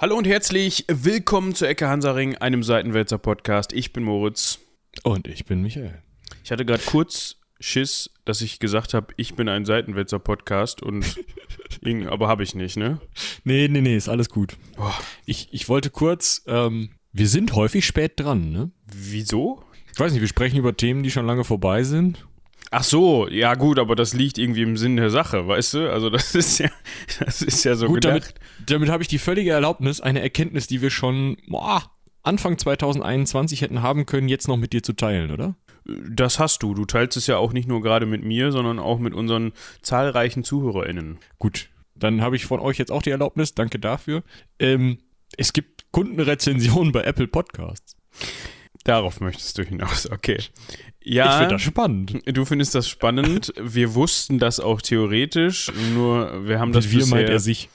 Hallo 0.00 0.16
und 0.16 0.26
herzlich 0.26 0.86
willkommen 0.88 1.54
zu 1.54 1.68
Ecke 1.68 1.86
Hansaring, 1.86 2.34
einem 2.36 2.62
Seitenwälzer 2.62 3.18
Podcast. 3.18 3.74
Ich 3.74 3.92
bin 3.92 4.02
Moritz. 4.02 4.58
Und 5.02 5.28
ich 5.28 5.44
bin 5.44 5.60
Michael. 5.60 6.00
Ich 6.42 6.50
hatte 6.50 6.64
gerade 6.64 6.82
kurz 6.86 7.36
Schiss, 7.60 8.08
dass 8.24 8.40
ich 8.40 8.60
gesagt 8.60 8.94
habe, 8.94 9.08
ich 9.18 9.34
bin 9.34 9.46
ein 9.50 9.66
Seitenwälzer 9.66 10.18
Podcast 10.18 10.82
und 10.82 11.04
aber 12.08 12.28
habe 12.28 12.42
ich 12.42 12.54
nicht, 12.54 12.78
ne? 12.78 12.98
Nee, 13.44 13.68
nee, 13.68 13.82
nee, 13.82 13.94
ist 13.94 14.08
alles 14.08 14.30
gut. 14.30 14.56
Oh. 14.78 14.90
Ich, 15.26 15.52
ich 15.52 15.68
wollte 15.68 15.90
kurz, 15.90 16.44
ähm, 16.46 16.92
wir 17.12 17.28
sind 17.28 17.54
häufig 17.54 17.84
spät 17.84 18.12
dran, 18.16 18.52
ne? 18.52 18.70
Wieso? 18.86 19.62
Ich 19.92 20.00
weiß 20.00 20.12
nicht, 20.12 20.22
wir 20.22 20.28
sprechen 20.28 20.56
über 20.56 20.74
Themen, 20.74 21.02
die 21.02 21.10
schon 21.10 21.26
lange 21.26 21.44
vorbei 21.44 21.82
sind. 21.82 22.26
Ach 22.72 22.84
so, 22.84 23.28
ja 23.28 23.54
gut, 23.54 23.80
aber 23.80 23.96
das 23.96 24.14
liegt 24.14 24.38
irgendwie 24.38 24.62
im 24.62 24.76
Sinn 24.76 24.96
der 24.96 25.10
Sache, 25.10 25.48
weißt 25.48 25.74
du? 25.74 25.92
Also 25.92 26.08
das 26.08 26.34
ist 26.34 26.58
ja, 26.58 26.70
das 27.18 27.42
ist 27.42 27.64
ja 27.64 27.74
so 27.74 27.86
gut. 27.86 28.02
Gedacht. 28.02 28.12
Damit, 28.12 28.70
damit 28.70 28.88
habe 28.90 29.02
ich 29.02 29.08
die 29.08 29.18
völlige 29.18 29.50
Erlaubnis, 29.50 30.00
eine 30.00 30.20
Erkenntnis, 30.20 30.68
die 30.68 30.80
wir 30.80 30.90
schon 30.90 31.36
boah, 31.48 31.90
Anfang 32.22 32.58
2021 32.58 33.62
hätten 33.62 33.82
haben 33.82 34.06
können, 34.06 34.28
jetzt 34.28 34.46
noch 34.46 34.56
mit 34.56 34.72
dir 34.72 34.82
zu 34.82 34.92
teilen, 34.92 35.30
oder? 35.30 35.56
Das 35.84 36.38
hast 36.38 36.62
du. 36.62 36.74
Du 36.74 36.84
teilst 36.84 37.16
es 37.16 37.26
ja 37.26 37.38
auch 37.38 37.52
nicht 37.52 37.66
nur 37.66 37.82
gerade 37.82 38.06
mit 38.06 38.22
mir, 38.22 38.52
sondern 38.52 38.78
auch 38.78 38.98
mit 38.98 39.14
unseren 39.14 39.52
zahlreichen 39.82 40.44
ZuhörerInnen. 40.44 41.18
Gut, 41.38 41.70
dann 41.94 42.20
habe 42.20 42.36
ich 42.36 42.46
von 42.46 42.60
euch 42.60 42.78
jetzt 42.78 42.92
auch 42.92 43.02
die 43.02 43.10
Erlaubnis. 43.10 43.54
Danke 43.54 43.78
dafür. 43.78 44.22
Ähm, 44.58 44.98
es 45.36 45.52
gibt 45.52 45.90
Kundenrezensionen 45.90 46.92
bei 46.92 47.02
Apple 47.02 47.26
Podcasts. 47.26 47.96
Darauf 48.84 49.20
möchtest 49.20 49.58
du 49.58 49.62
hinaus, 49.62 50.10
okay. 50.10 50.38
Ja, 51.02 51.32
ich 51.32 51.38
finde 51.38 51.54
das 51.54 51.62
spannend. 51.62 52.22
Du 52.26 52.44
findest 52.44 52.74
das 52.74 52.88
spannend. 52.88 53.52
Wir 53.58 53.94
wussten 53.94 54.38
das 54.38 54.60
auch 54.60 54.82
theoretisch, 54.82 55.72
nur 55.94 56.46
wir 56.46 56.58
haben 56.58 56.72
das 56.72 56.90
Wie 56.90 56.96
bisher, 56.96 57.16
meint 57.16 57.28
er 57.28 57.40
sich? 57.40 57.68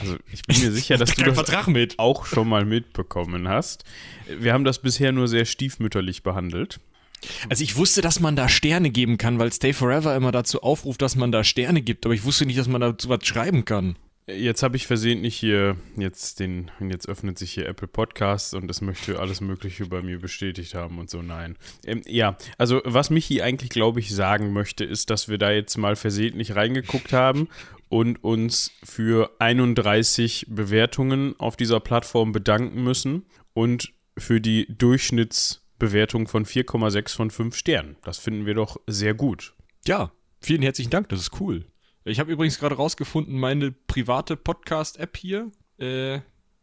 Also 0.00 0.16
ich 0.32 0.42
bin 0.42 0.60
mir 0.60 0.72
sicher, 0.72 0.98
dass 0.98 1.14
du 1.14 1.22
das 1.24 1.34
Vertrag 1.34 1.66
mit. 1.68 1.98
auch 1.98 2.26
schon 2.26 2.48
mal 2.48 2.64
mitbekommen 2.64 3.48
hast. 3.48 3.84
Wir 4.28 4.52
haben 4.52 4.64
das 4.64 4.80
bisher 4.80 5.12
nur 5.12 5.28
sehr 5.28 5.44
stiefmütterlich 5.44 6.22
behandelt. 6.22 6.80
Also 7.48 7.62
ich 7.62 7.76
wusste, 7.76 8.02
dass 8.02 8.20
man 8.20 8.36
da 8.36 8.48
Sterne 8.48 8.90
geben 8.90 9.16
kann, 9.16 9.38
weil 9.38 9.52
Stay 9.52 9.72
Forever 9.72 10.14
immer 10.16 10.32
dazu 10.32 10.62
aufruft, 10.62 11.02
dass 11.02 11.16
man 11.16 11.32
da 11.32 11.44
Sterne 11.44 11.82
gibt, 11.82 12.04
aber 12.04 12.14
ich 12.14 12.24
wusste 12.24 12.46
nicht, 12.46 12.58
dass 12.58 12.68
man 12.68 12.80
dazu 12.80 13.08
was 13.08 13.24
schreiben 13.24 13.64
kann. 13.64 13.96
Jetzt 14.26 14.62
habe 14.62 14.76
ich 14.76 14.86
versehentlich 14.86 15.36
hier 15.36 15.76
jetzt 15.96 16.38
den, 16.38 16.70
jetzt 16.80 17.08
öffnet 17.08 17.38
sich 17.38 17.52
hier 17.52 17.66
Apple 17.66 17.88
Podcasts 17.88 18.54
und 18.54 18.70
es 18.70 18.80
möchte 18.80 19.18
alles 19.18 19.40
Mögliche 19.40 19.86
bei 19.86 20.00
mir 20.00 20.20
bestätigt 20.20 20.74
haben 20.74 21.00
und 21.00 21.10
so. 21.10 21.22
Nein. 21.22 21.56
Ähm, 21.84 22.02
ja, 22.06 22.36
also 22.56 22.80
was 22.84 23.10
Michi 23.10 23.42
eigentlich, 23.42 23.70
glaube 23.70 23.98
ich, 23.98 24.14
sagen 24.14 24.52
möchte, 24.52 24.84
ist, 24.84 25.10
dass 25.10 25.28
wir 25.28 25.38
da 25.38 25.50
jetzt 25.50 25.76
mal 25.76 25.96
versehentlich 25.96 26.54
reingeguckt 26.54 27.12
haben 27.12 27.48
und 27.88 28.22
uns 28.22 28.70
für 28.84 29.32
31 29.40 30.46
Bewertungen 30.48 31.34
auf 31.40 31.56
dieser 31.56 31.80
Plattform 31.80 32.30
bedanken 32.30 32.84
müssen 32.84 33.26
und 33.54 33.92
für 34.16 34.40
die 34.40 34.66
Durchschnittsbewertung 34.68 36.28
von 36.28 36.46
4,6 36.46 37.16
von 37.16 37.30
5 37.32 37.56
Sternen. 37.56 37.96
Das 38.04 38.18
finden 38.18 38.46
wir 38.46 38.54
doch 38.54 38.76
sehr 38.86 39.14
gut. 39.14 39.54
Ja, 39.84 40.12
vielen 40.40 40.62
herzlichen 40.62 40.90
Dank, 40.90 41.08
das 41.08 41.20
ist 41.20 41.40
cool. 41.40 41.64
Ich 42.04 42.18
habe 42.18 42.32
übrigens 42.32 42.58
gerade 42.58 42.74
rausgefunden, 42.74 43.38
meine 43.38 43.70
private 43.70 44.36
Podcast-App 44.36 45.16
hier, 45.16 45.52
äh, 45.78 46.18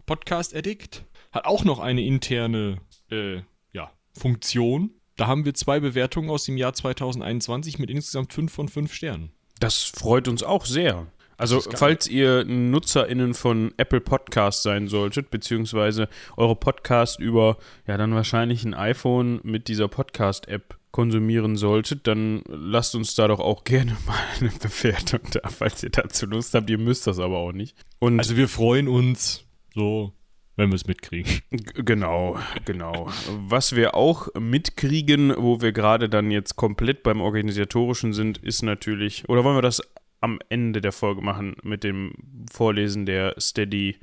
Podcast 0.06 0.54
Addict, 0.54 1.06
hat 1.32 1.46
auch 1.46 1.64
noch 1.64 1.80
eine 1.80 2.02
interne 2.02 2.82
äh, 3.10 3.42
ja, 3.72 3.90
Funktion. 4.12 4.92
Da 5.16 5.28
haben 5.28 5.46
wir 5.46 5.54
zwei 5.54 5.80
Bewertungen 5.80 6.30
aus 6.30 6.44
dem 6.44 6.58
Jahr 6.58 6.74
2021 6.74 7.80
mit 7.80 7.90
insgesamt 7.90 8.34
5 8.34 8.52
von 8.52 8.68
5 8.68 8.94
Sternen. 8.94 9.32
Das 9.62 9.84
freut 9.84 10.28
uns 10.28 10.44
auch 10.44 10.66
sehr. 10.66 11.08
Also, 11.38 11.62
falls 11.62 12.08
ihr 12.08 12.44
NutzerInnen 12.44 13.34
von 13.34 13.74
Apple 13.78 14.02
Podcast 14.02 14.64
sein 14.64 14.90
solltet, 14.90 15.32
beziehungsweise 15.32 16.10
eure 16.36 16.58
Podcast 16.58 17.18
über, 17.18 17.58
ja, 17.88 17.96
dann 17.96 18.14
wahrscheinlich 18.14 18.66
ein 18.66 18.74
iPhone 18.74 19.40
mit 19.44 19.70
dieser 19.70 19.88
Podcast-App 19.88 20.79
konsumieren 21.00 21.56
solltet, 21.56 22.08
dann 22.08 22.42
lasst 22.46 22.94
uns 22.94 23.16
da 23.16 23.30
doch 23.30 23.40
auch 23.40 23.64
gerne 23.64 23.96
mal 24.06 24.20
eine 24.42 24.50
Bewertung 24.50 25.22
da, 25.32 25.48
falls 25.48 25.82
ihr 25.82 25.92
dazu 25.92 26.26
Lust 26.26 26.54
habt. 26.54 26.70
Ihr 26.70 26.78
müsst 26.78 27.08
das 27.08 27.20
aber 27.20 27.38
auch 27.38 27.54
nicht. 27.54 27.78
Und 28.00 28.20
also 28.20 28.36
wir 28.36 28.50
freuen 28.50 28.90
uns 28.90 29.46
so, 29.74 30.12
wenn 30.58 30.72
wir 30.72 30.76
es 30.76 30.88
mitkriegen. 30.88 31.40
Genau, 31.74 32.38
genau. 32.66 33.10
Was 33.48 33.78
wir 33.78 33.96
auch 33.96 34.28
mitkriegen, 34.38 35.34
wo 35.38 35.62
wir 35.62 35.72
gerade 35.72 36.10
dann 36.10 36.32
jetzt 36.32 36.58
komplett 36.58 37.02
beim 37.02 37.22
Organisatorischen 37.22 38.12
sind, 38.12 38.38
ist 38.40 38.62
natürlich, 38.62 39.30
oder 39.30 39.46
wollen 39.46 39.56
wir 39.56 39.62
das 39.62 39.82
am 40.20 40.40
Ende 40.50 40.82
der 40.82 40.92
Folge 40.92 41.22
machen 41.22 41.56
mit 41.64 41.86
dem 41.86 42.12
Vorlesen 42.52 43.06
der 43.06 43.36
Steady 43.40 43.96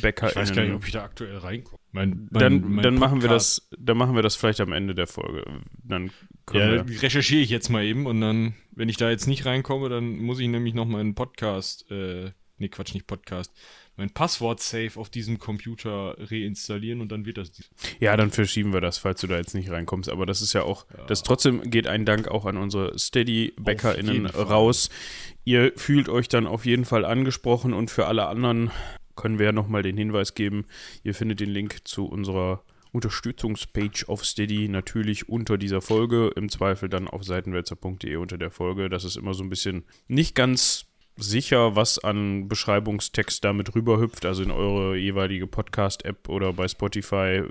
Bäcker. 0.00 0.30
Ich 0.30 0.36
weiß 0.36 0.52
gar 0.52 0.62
nicht, 0.62 0.74
ob 0.74 0.84
ich 0.84 0.92
da 0.92 1.04
aktuell 1.04 1.38
reinkomme. 1.38 1.78
Mein, 1.92 2.28
mein, 2.30 2.40
dann, 2.40 2.72
mein 2.72 2.82
dann 2.82 2.94
machen 2.96 3.22
wir 3.22 3.28
das, 3.28 3.68
dann 3.78 3.96
machen 3.96 4.14
wir 4.14 4.22
das 4.22 4.36
vielleicht 4.36 4.60
am 4.60 4.72
Ende 4.72 4.94
der 4.94 5.06
Folge. 5.06 5.44
Dann 5.82 6.10
ja, 6.52 6.86
wir 6.86 7.02
recherchiere 7.02 7.40
ich 7.40 7.50
jetzt 7.50 7.68
mal 7.68 7.84
eben 7.84 8.06
und 8.06 8.20
dann, 8.20 8.54
wenn 8.72 8.88
ich 8.88 8.96
da 8.96 9.10
jetzt 9.10 9.26
nicht 9.26 9.46
reinkomme, 9.46 9.88
dann 9.88 10.18
muss 10.18 10.40
ich 10.40 10.48
nämlich 10.48 10.74
noch 10.74 10.86
meinen 10.86 11.14
Podcast, 11.14 11.90
äh, 11.90 12.32
nee, 12.58 12.68
Quatsch, 12.68 12.94
nicht 12.94 13.06
Podcast, 13.06 13.52
mein 13.96 14.10
Passwort-Safe 14.10 14.98
auf 14.98 15.08
diesem 15.08 15.38
Computer 15.38 16.16
reinstallieren 16.18 17.00
und 17.00 17.12
dann 17.12 17.26
wird 17.26 17.38
das. 17.38 17.52
Ja, 18.00 18.16
dann 18.16 18.30
verschieben 18.30 18.72
wir 18.72 18.80
das, 18.80 18.98
falls 18.98 19.20
du 19.20 19.26
da 19.26 19.36
jetzt 19.36 19.54
nicht 19.54 19.70
reinkommst. 19.70 20.10
Aber 20.10 20.26
das 20.26 20.42
ist 20.42 20.52
ja 20.52 20.62
auch, 20.62 20.86
ja. 20.96 21.04
das 21.06 21.22
trotzdem 21.22 21.70
geht 21.70 21.86
ein 21.86 22.04
Dank 22.04 22.28
auch 22.28 22.44
an 22.44 22.56
unsere 22.56 22.98
Steady-BäckerInnen 22.98 24.26
raus. 24.26 24.90
Ihr 25.44 25.72
fühlt 25.76 26.08
euch 26.08 26.28
dann 26.28 26.46
auf 26.46 26.66
jeden 26.66 26.84
Fall 26.84 27.04
angesprochen 27.04 27.72
und 27.72 27.90
für 27.90 28.06
alle 28.06 28.26
anderen 28.26 28.70
können 29.16 29.38
wir 29.38 29.46
ja 29.46 29.52
nochmal 29.52 29.82
den 29.82 29.96
Hinweis 29.96 30.34
geben. 30.34 30.66
Ihr 31.02 31.14
findet 31.14 31.40
den 31.40 31.50
Link 31.50 31.86
zu 31.86 32.06
unserer 32.06 32.62
Unterstützungspage 32.92 34.04
auf 34.06 34.24
Steady 34.24 34.68
natürlich 34.68 35.28
unter 35.28 35.58
dieser 35.58 35.80
Folge. 35.80 36.30
Im 36.36 36.48
Zweifel 36.48 36.88
dann 36.88 37.08
auf 37.08 37.24
seitenwälzer.de 37.24 38.16
unter 38.16 38.38
der 38.38 38.50
Folge. 38.50 38.88
Das 38.88 39.04
ist 39.04 39.16
immer 39.16 39.34
so 39.34 39.42
ein 39.42 39.50
bisschen 39.50 39.84
nicht 40.06 40.34
ganz 40.34 40.86
sicher, 41.16 41.76
was 41.76 41.98
an 41.98 42.48
Beschreibungstext 42.48 43.44
damit 43.44 43.74
rüberhüpft, 43.74 44.24
also 44.24 44.42
in 44.42 44.50
eure 44.50 44.96
jeweilige 44.96 45.46
Podcast-App 45.46 46.28
oder 46.28 46.52
bei 46.52 46.66
Spotify, 46.66 47.42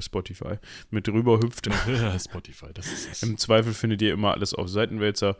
Spotify, 0.00 0.58
mit 0.90 1.08
rüberhüpft. 1.08 1.68
Spotify, 2.18 2.66
das 2.72 2.86
ist 2.92 3.10
es. 3.10 3.22
Im 3.22 3.38
Zweifel 3.38 3.74
findet 3.74 4.02
ihr 4.02 4.12
immer 4.12 4.32
alles 4.32 4.54
auf 4.54 4.68
Seitenwälzer. 4.68 5.36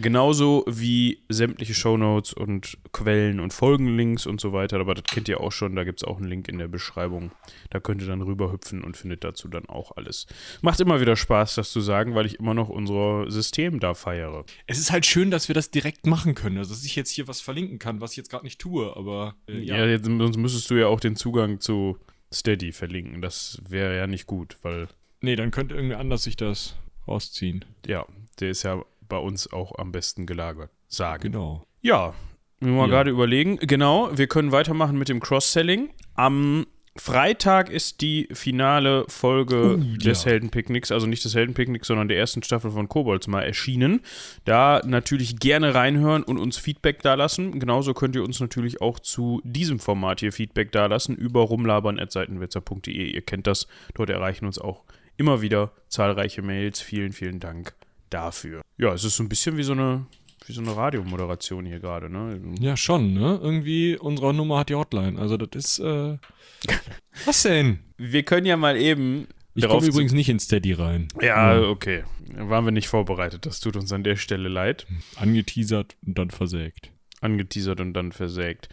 Genauso 0.00 0.64
wie 0.68 1.22
sämtliche 1.28 1.74
Shownotes 1.74 2.32
und 2.32 2.78
Quellen 2.92 3.40
und 3.40 3.52
Folgenlinks 3.52 4.26
und 4.26 4.40
so 4.40 4.52
weiter. 4.52 4.78
Aber 4.78 4.94
das 4.94 5.04
kennt 5.04 5.28
ihr 5.28 5.40
auch 5.40 5.52
schon. 5.52 5.74
Da 5.74 5.84
gibt 5.84 6.00
es 6.00 6.04
auch 6.04 6.18
einen 6.18 6.28
Link 6.28 6.48
in 6.48 6.58
der 6.58 6.68
Beschreibung. 6.68 7.32
Da 7.70 7.80
könnt 7.80 8.02
ihr 8.02 8.08
dann 8.08 8.22
rüberhüpfen 8.22 8.84
und 8.84 8.96
findet 8.96 9.24
dazu 9.24 9.48
dann 9.48 9.66
auch 9.66 9.96
alles. 9.96 10.26
Macht 10.62 10.80
immer 10.80 11.00
wieder 11.00 11.16
Spaß, 11.16 11.56
das 11.56 11.72
zu 11.72 11.80
sagen, 11.80 12.14
weil 12.14 12.26
ich 12.26 12.38
immer 12.38 12.54
noch 12.54 12.68
unser 12.68 13.30
System 13.30 13.80
da 13.80 13.94
feiere. 13.94 14.44
Es 14.66 14.78
ist 14.78 14.92
halt 14.92 15.06
schön, 15.06 15.30
dass 15.30 15.48
wir 15.48 15.54
das 15.54 15.70
direkt 15.70 16.06
machen 16.06 16.34
können. 16.34 16.58
Also, 16.58 16.74
dass 16.74 16.84
ich 16.84 16.94
jetzt 16.94 17.10
hier 17.10 17.28
was 17.28 17.40
verlinken 17.40 17.78
kann, 17.78 18.00
was 18.00 18.12
ich 18.12 18.18
jetzt 18.18 18.30
gerade 18.30 18.44
nicht 18.44 18.60
tue. 18.60 18.96
Aber 18.96 19.34
äh, 19.48 19.58
ja, 19.58 19.78
ja 19.78 19.86
jetzt, 19.86 20.04
sonst 20.04 20.36
müsstest 20.36 20.70
du 20.70 20.74
ja 20.74 20.86
auch 20.86 21.00
den 21.00 21.16
Zugang 21.16 21.60
zu 21.60 21.98
Steady 22.32 22.72
verlinken. 22.72 23.22
Das 23.22 23.60
wäre 23.68 23.96
ja 23.96 24.06
nicht 24.06 24.26
gut, 24.26 24.58
weil. 24.62 24.88
Nee, 25.20 25.34
dann 25.34 25.50
könnte 25.50 25.74
irgendwer 25.74 25.98
anders 25.98 26.22
sich 26.22 26.36
das 26.36 26.76
rausziehen. 27.08 27.64
Ja, 27.86 28.06
der 28.38 28.50
ist 28.50 28.62
ja 28.62 28.84
bei 29.08 29.18
uns 29.18 29.52
auch 29.52 29.78
am 29.78 29.92
besten 29.92 30.26
gelagert 30.26 30.70
sagen. 30.86 31.22
Genau. 31.22 31.66
Ja, 31.80 32.14
wir 32.60 32.72
mal 32.72 32.82
ja. 32.82 32.86
gerade 32.88 33.10
überlegen. 33.10 33.56
Genau, 33.58 34.10
wir 34.16 34.26
können 34.26 34.52
weitermachen 34.52 34.98
mit 34.98 35.08
dem 35.08 35.20
Cross-Selling. 35.20 35.90
Am 36.14 36.66
Freitag 36.96 37.70
ist 37.70 38.00
die 38.00 38.28
finale 38.32 39.04
Folge 39.08 39.76
uh, 39.76 39.96
des 39.98 40.24
ja. 40.24 40.32
Heldenpicknicks, 40.32 40.90
also 40.90 41.06
nicht 41.06 41.24
des 41.24 41.34
Heldenpicknicks, 41.36 41.86
sondern 41.86 42.08
der 42.08 42.18
ersten 42.18 42.42
Staffel 42.42 42.72
von 42.72 42.88
Kobolds 42.88 43.28
mal 43.28 43.42
erschienen. 43.42 44.00
Da 44.44 44.82
natürlich 44.84 45.38
gerne 45.38 45.74
reinhören 45.74 46.24
und 46.24 46.38
uns 46.38 46.58
Feedback 46.58 47.02
dalassen. 47.02 47.60
Genauso 47.60 47.94
könnt 47.94 48.16
ihr 48.16 48.24
uns 48.24 48.40
natürlich 48.40 48.80
auch 48.80 48.98
zu 48.98 49.40
diesem 49.44 49.78
Format 49.78 50.20
hier 50.20 50.32
Feedback 50.32 50.72
dalassen 50.72 51.14
über 51.14 51.42
rumlabern.seitenwitzer.de. 51.42 53.12
Ihr 53.12 53.22
kennt 53.22 53.46
das, 53.46 53.68
dort 53.94 54.10
erreichen 54.10 54.46
uns 54.46 54.58
auch 54.58 54.82
immer 55.16 55.40
wieder 55.40 55.70
zahlreiche 55.88 56.42
Mails. 56.42 56.80
Vielen, 56.80 57.12
vielen 57.12 57.38
Dank 57.38 57.77
dafür. 58.10 58.62
Ja, 58.76 58.92
es 58.92 59.04
ist 59.04 59.16
so 59.16 59.22
ein 59.22 59.28
bisschen 59.28 59.56
wie 59.56 59.62
so 59.62 59.72
eine, 59.72 60.06
wie 60.46 60.52
so 60.52 60.60
eine 60.60 60.76
Radiomoderation 60.76 61.66
hier 61.66 61.80
gerade, 61.80 62.08
ne? 62.10 62.40
Ja, 62.60 62.76
schon, 62.76 63.14
ne? 63.14 63.38
Irgendwie, 63.42 63.96
unsere 63.96 64.32
Nummer 64.34 64.58
hat 64.58 64.68
die 64.68 64.74
Hotline. 64.74 65.18
Also 65.18 65.36
das 65.36 65.64
ist, 65.64 65.78
äh, 65.80 66.18
Was 67.24 67.42
denn? 67.42 67.80
Wir 67.96 68.22
können 68.22 68.46
ja 68.46 68.56
mal 68.56 68.76
eben. 68.76 69.28
Ich 69.54 69.66
komme 69.66 69.86
übrigens 69.86 70.12
nicht 70.12 70.28
ins 70.28 70.44
Steady 70.44 70.72
rein. 70.72 71.08
Ja, 71.20 71.54
ja, 71.54 71.68
okay. 71.68 72.04
Waren 72.34 72.64
wir 72.64 72.70
nicht 72.70 72.88
vorbereitet. 72.88 73.44
Das 73.44 73.58
tut 73.60 73.76
uns 73.76 73.92
an 73.92 74.04
der 74.04 74.16
Stelle 74.16 74.48
leid. 74.48 74.86
Angeteasert 75.16 75.96
und 76.06 76.16
dann 76.16 76.30
versägt. 76.30 76.92
Angeteasert 77.20 77.80
und 77.80 77.92
dann 77.94 78.12
versägt. 78.12 78.68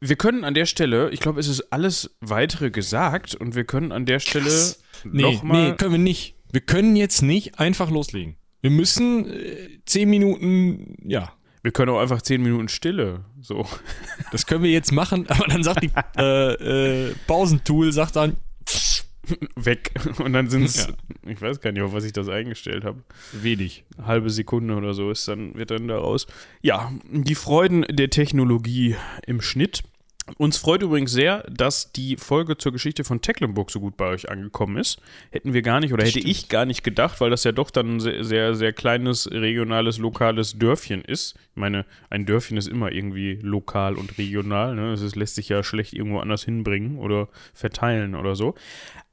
Wir 0.00 0.16
können 0.16 0.44
an 0.44 0.54
der 0.54 0.66
Stelle, 0.66 1.10
ich 1.10 1.20
glaube, 1.20 1.40
es 1.40 1.48
ist 1.48 1.72
alles 1.72 2.16
weitere 2.20 2.70
gesagt 2.70 3.34
und 3.34 3.54
wir 3.54 3.64
können 3.64 3.92
an 3.92 4.04
der 4.04 4.20
Stelle 4.20 4.44
Krass. 4.44 4.82
nee, 5.04 5.22
nochmal. 5.22 5.70
Nee, 5.70 5.76
können 5.76 5.92
wir 5.92 5.98
nicht. 5.98 6.36
Wir 6.52 6.60
können 6.60 6.96
jetzt 6.96 7.22
nicht 7.22 7.58
einfach 7.58 7.90
loslegen. 7.90 8.36
Wir 8.62 8.70
müssen 8.70 9.28
äh, 9.28 9.80
zehn 9.84 10.08
Minuten, 10.08 10.96
ja. 11.04 11.32
Wir 11.62 11.70
können 11.72 11.90
auch 11.90 12.00
einfach 12.00 12.22
zehn 12.22 12.42
Minuten 12.42 12.68
Stille. 12.68 13.24
So. 13.40 13.66
Das 14.30 14.46
können 14.46 14.64
wir 14.64 14.70
jetzt 14.70 14.92
machen, 14.92 15.26
aber 15.28 15.46
dann 15.46 15.62
sagt 15.62 15.82
die 15.82 15.90
äh, 16.16 17.08
äh, 17.08 17.14
Pausentool, 17.26 17.92
sagt 17.92 18.16
dann 18.16 18.36
weg. 19.56 19.92
Und 20.18 20.32
dann 20.32 20.48
sind 20.48 20.64
es, 20.64 20.86
ja. 20.86 20.94
ich 21.26 21.40
weiß 21.40 21.60
gar 21.60 21.72
nicht, 21.72 21.82
auf 21.82 21.92
was 21.92 22.04
ich 22.04 22.12
das 22.12 22.28
eingestellt 22.28 22.84
habe. 22.84 23.02
Wenig. 23.32 23.84
Halbe 24.00 24.30
Sekunde 24.30 24.74
oder 24.74 24.94
so 24.94 25.10
ist 25.10 25.26
dann, 25.26 25.54
wird 25.56 25.70
dann 25.70 25.88
daraus. 25.88 26.26
Ja, 26.60 26.92
die 27.10 27.34
Freuden 27.34 27.84
der 27.90 28.10
Technologie 28.10 28.96
im 29.26 29.40
Schnitt. 29.40 29.82
Uns 30.38 30.56
freut 30.56 30.82
übrigens 30.82 31.10
sehr, 31.10 31.44
dass 31.50 31.92
die 31.92 32.16
Folge 32.16 32.56
zur 32.56 32.72
Geschichte 32.72 33.02
von 33.02 33.20
Tecklenburg 33.20 33.70
so 33.70 33.80
gut 33.80 33.96
bei 33.96 34.06
euch 34.06 34.30
angekommen 34.30 34.76
ist. 34.76 35.00
Hätten 35.30 35.52
wir 35.52 35.62
gar 35.62 35.80
nicht 35.80 35.92
oder 35.92 36.04
hätte 36.04 36.20
Stimmt. 36.20 36.28
ich 36.28 36.48
gar 36.48 36.64
nicht 36.64 36.84
gedacht, 36.84 37.20
weil 37.20 37.30
das 37.30 37.42
ja 37.42 37.50
doch 37.50 37.70
dann 37.70 37.96
ein 37.96 38.00
sehr, 38.00 38.24
sehr, 38.24 38.54
sehr 38.54 38.72
kleines, 38.72 39.28
regionales, 39.30 39.98
lokales 39.98 40.58
Dörfchen 40.58 41.02
ist. 41.02 41.34
Ich 41.50 41.56
meine, 41.56 41.84
ein 42.08 42.24
Dörfchen 42.24 42.56
ist 42.56 42.68
immer 42.68 42.92
irgendwie 42.92 43.38
lokal 43.42 43.96
und 43.96 44.16
regional. 44.16 44.76
Ne? 44.76 44.94
Das 44.94 45.14
lässt 45.16 45.34
sich 45.34 45.48
ja 45.48 45.64
schlecht 45.64 45.92
irgendwo 45.92 46.20
anders 46.20 46.44
hinbringen 46.44 46.98
oder 46.98 47.28
verteilen 47.52 48.14
oder 48.14 48.36
so. 48.36 48.54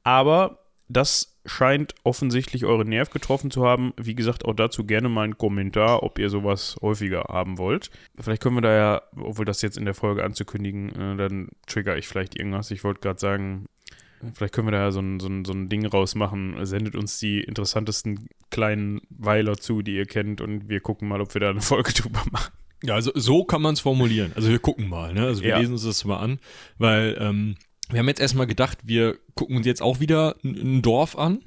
Aber 0.04 0.60
das 0.88 1.29
scheint 1.46 1.94
offensichtlich 2.04 2.64
euren 2.64 2.88
Nerv 2.88 3.10
getroffen 3.10 3.50
zu 3.50 3.64
haben. 3.64 3.92
Wie 3.96 4.14
gesagt, 4.14 4.44
auch 4.44 4.54
dazu 4.54 4.84
gerne 4.84 5.08
mal 5.08 5.22
einen 5.22 5.38
Kommentar, 5.38 6.02
ob 6.02 6.18
ihr 6.18 6.28
sowas 6.28 6.76
häufiger 6.80 7.24
haben 7.28 7.58
wollt. 7.58 7.90
Vielleicht 8.18 8.42
können 8.42 8.56
wir 8.56 8.62
da 8.62 8.72
ja, 8.72 9.02
obwohl 9.16 9.44
das 9.44 9.62
jetzt 9.62 9.78
in 9.78 9.84
der 9.84 9.94
Folge 9.94 10.24
anzukündigen, 10.24 10.90
äh, 10.90 11.16
dann 11.16 11.48
trigger 11.66 11.96
ich 11.96 12.08
vielleicht 12.08 12.38
irgendwas. 12.38 12.70
Ich 12.70 12.84
wollte 12.84 13.00
gerade 13.00 13.18
sagen, 13.18 13.66
vielleicht 14.34 14.54
können 14.54 14.68
wir 14.68 14.72
da 14.72 14.82
ja 14.82 14.90
so 14.90 15.00
ein, 15.00 15.18
so, 15.18 15.28
ein, 15.28 15.44
so 15.44 15.52
ein 15.52 15.68
Ding 15.68 15.86
rausmachen. 15.86 16.64
Sendet 16.66 16.94
uns 16.94 17.18
die 17.18 17.40
interessantesten 17.40 18.28
kleinen 18.50 19.00
Weiler 19.08 19.56
zu, 19.56 19.82
die 19.82 19.96
ihr 19.96 20.06
kennt, 20.06 20.40
und 20.40 20.68
wir 20.68 20.80
gucken 20.80 21.08
mal, 21.08 21.20
ob 21.20 21.32
wir 21.34 21.40
da 21.40 21.50
eine 21.50 21.62
Folge 21.62 21.92
drüber 21.94 22.22
machen. 22.30 22.52
Ja, 22.82 22.94
also 22.94 23.12
so 23.14 23.44
kann 23.44 23.60
man 23.60 23.74
es 23.74 23.80
formulieren. 23.80 24.32
Also 24.34 24.48
wir 24.48 24.58
gucken 24.58 24.88
mal, 24.88 25.12
ne? 25.12 25.26
Also 25.26 25.42
wir 25.42 25.50
ja. 25.50 25.58
lesen 25.58 25.72
uns 25.72 25.84
das 25.84 26.04
mal 26.04 26.18
an, 26.18 26.38
weil 26.78 27.16
ähm, 27.20 27.56
wir 27.92 27.98
haben 27.98 28.08
jetzt 28.08 28.20
erstmal 28.20 28.46
gedacht, 28.46 28.78
wir 28.84 29.18
gucken 29.34 29.56
uns 29.56 29.66
jetzt 29.66 29.82
auch 29.82 30.00
wieder 30.00 30.36
ein 30.44 30.82
Dorf 30.82 31.16
an. 31.16 31.40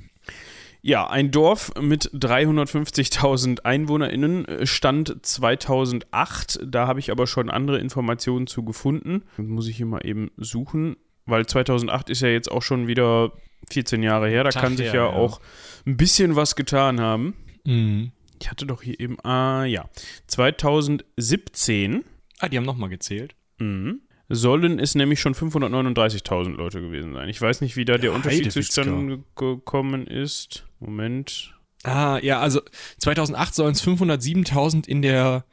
Ja, 0.81 1.09
ein 1.09 1.31
Dorf 1.31 1.71
mit 1.79 2.11
350.000 2.11 3.63
EinwohnerInnen 3.63 4.45
äh, 4.45 4.65
stand 4.65 5.25
2008. 5.25 6.59
Da 6.65 6.87
habe 6.87 6.99
ich 6.99 7.09
aber 7.09 7.25
schon 7.25 7.49
andere 7.49 7.79
Informationen 7.79 8.47
zu 8.47 8.63
gefunden. 8.63 9.23
Das 9.37 9.45
muss 9.45 9.67
ich 9.69 9.77
hier 9.77 9.85
mal 9.85 10.05
eben 10.05 10.31
suchen, 10.35 10.97
weil 11.25 11.45
2008 11.45 12.09
ist 12.09 12.21
ja 12.21 12.27
jetzt 12.27 12.51
auch 12.51 12.61
schon 12.61 12.87
wieder 12.87 13.31
14 13.71 14.03
Jahre 14.03 14.27
her. 14.27 14.43
Da 14.43 14.49
Tag 14.49 14.61
kann 14.61 14.75
sich 14.75 14.87
ja, 14.87 14.95
ja, 14.95 15.05
auch 15.05 15.39
ein 15.85 15.95
bisschen 15.95 16.35
was 16.35 16.57
getan 16.57 16.99
haben. 16.99 17.33
Mhm. 17.63 18.11
Ich 18.41 18.51
hatte 18.51 18.65
doch 18.65 18.81
hier 18.81 18.99
eben, 18.99 19.17
ah 19.21 19.63
ja, 19.63 19.89
2017. 20.27 22.03
Ah, 22.39 22.49
die 22.49 22.57
haben 22.57 22.65
nochmal 22.65 22.89
gezählt. 22.89 23.35
Mhm 23.57 24.01
sollen 24.29 24.79
es 24.79 24.95
nämlich 24.95 25.19
schon 25.19 25.33
539.000 25.33 26.55
Leute 26.55 26.81
gewesen 26.81 27.13
sein. 27.13 27.29
Ich 27.29 27.41
weiß 27.41 27.61
nicht, 27.61 27.75
wie 27.75 27.85
da 27.85 27.97
der 27.97 28.11
ja, 28.11 28.15
Unterschied 28.15 28.51
zustande 28.51 29.23
gekommen 29.35 30.07
ist. 30.07 30.65
Moment. 30.79 31.53
Ah, 31.83 32.19
ja, 32.21 32.39
also 32.39 32.61
2008 32.99 33.55
sollen 33.55 33.73
es 33.73 33.83
507.000 33.83 34.87
in 34.87 35.01
der 35.01 35.45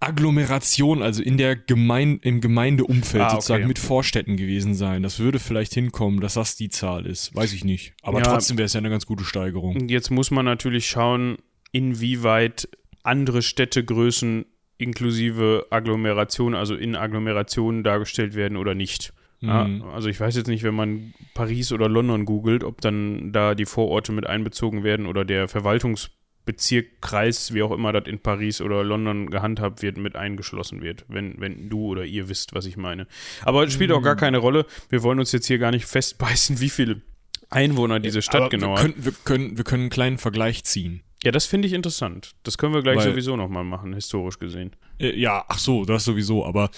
Agglomeration, 0.00 1.02
also 1.02 1.22
in 1.22 1.36
der 1.36 1.56
Gemein 1.56 2.20
im 2.22 2.40
Gemeindeumfeld 2.40 3.24
ah, 3.24 3.30
sozusagen 3.30 3.66
mit 3.66 3.80
Vorstädten 3.80 4.36
gewesen 4.36 4.74
sein. 4.74 5.02
Das 5.02 5.18
würde 5.18 5.40
vielleicht 5.40 5.74
hinkommen, 5.74 6.20
dass 6.20 6.34
das 6.34 6.54
die 6.54 6.68
Zahl 6.68 7.04
ist. 7.04 7.34
Weiß 7.34 7.52
ich 7.52 7.64
nicht. 7.64 7.94
Aber 8.02 8.18
ja, 8.18 8.24
trotzdem 8.24 8.58
wäre 8.58 8.66
es 8.66 8.74
ja 8.74 8.78
eine 8.78 8.90
ganz 8.90 9.06
gute 9.06 9.24
Steigerung. 9.24 9.88
Jetzt 9.88 10.10
muss 10.10 10.30
man 10.30 10.44
natürlich 10.44 10.88
schauen, 10.88 11.38
inwieweit 11.72 12.68
andere 13.02 13.42
Städtegrößen 13.42 14.46
inklusive 14.78 15.66
Agglomeration, 15.70 16.54
also 16.54 16.74
in 16.74 16.96
Agglomerationen 16.96 17.82
dargestellt 17.82 18.34
werden 18.34 18.56
oder 18.56 18.74
nicht. 18.74 19.12
Mhm. 19.40 19.48
Ja, 19.48 19.68
also 19.92 20.08
ich 20.08 20.18
weiß 20.18 20.36
jetzt 20.36 20.48
nicht, 20.48 20.62
wenn 20.62 20.74
man 20.74 21.14
Paris 21.34 21.72
oder 21.72 21.88
London 21.88 22.24
googelt, 22.24 22.64
ob 22.64 22.80
dann 22.80 23.32
da 23.32 23.54
die 23.54 23.66
Vororte 23.66 24.12
mit 24.12 24.26
einbezogen 24.26 24.84
werden 24.84 25.06
oder 25.06 25.24
der 25.24 25.48
Verwaltungsbezirk, 25.48 27.00
Kreis, 27.00 27.54
wie 27.54 27.62
auch 27.62 27.72
immer 27.72 27.92
das 27.92 28.06
in 28.06 28.20
Paris 28.20 28.60
oder 28.60 28.82
London 28.82 29.30
gehandhabt 29.30 29.82
wird, 29.82 29.98
mit 29.98 30.16
eingeschlossen 30.16 30.80
wird, 30.80 31.04
wenn, 31.08 31.40
wenn 31.40 31.68
du 31.68 31.86
oder 31.86 32.04
ihr 32.04 32.28
wisst, 32.28 32.54
was 32.54 32.66
ich 32.66 32.76
meine. 32.76 33.06
Aber 33.42 33.64
es 33.64 33.72
spielt 33.72 33.90
mhm. 33.90 33.96
auch 33.96 34.02
gar 34.02 34.14
mhm. 34.14 34.20
keine 34.20 34.38
Rolle. 34.38 34.64
Wir 34.88 35.02
wollen 35.02 35.18
uns 35.18 35.32
jetzt 35.32 35.46
hier 35.46 35.58
gar 35.58 35.72
nicht 35.72 35.86
festbeißen, 35.86 36.60
wie 36.60 36.70
viele 36.70 37.02
Einwohner 37.50 38.00
diese 38.00 38.22
Stadt 38.22 38.42
Aber 38.42 38.50
genau 38.50 38.76
wir 38.76 38.82
können, 38.82 38.94
wir, 38.98 39.12
können, 39.24 39.56
wir 39.56 39.64
können 39.64 39.82
einen 39.84 39.90
kleinen 39.90 40.18
Vergleich 40.18 40.64
ziehen. 40.64 41.02
Ja, 41.24 41.32
das 41.32 41.46
finde 41.46 41.66
ich 41.66 41.74
interessant. 41.74 42.32
Das 42.44 42.58
können 42.58 42.74
wir 42.74 42.82
gleich 42.82 42.98
Weil, 42.98 43.10
sowieso 43.10 43.36
nochmal 43.36 43.64
machen, 43.64 43.92
historisch 43.92 44.38
gesehen. 44.38 44.76
Äh, 44.98 45.18
ja, 45.18 45.44
ach 45.48 45.58
so, 45.58 45.84
das 45.84 46.04
sowieso. 46.04 46.44
Aber 46.44 46.70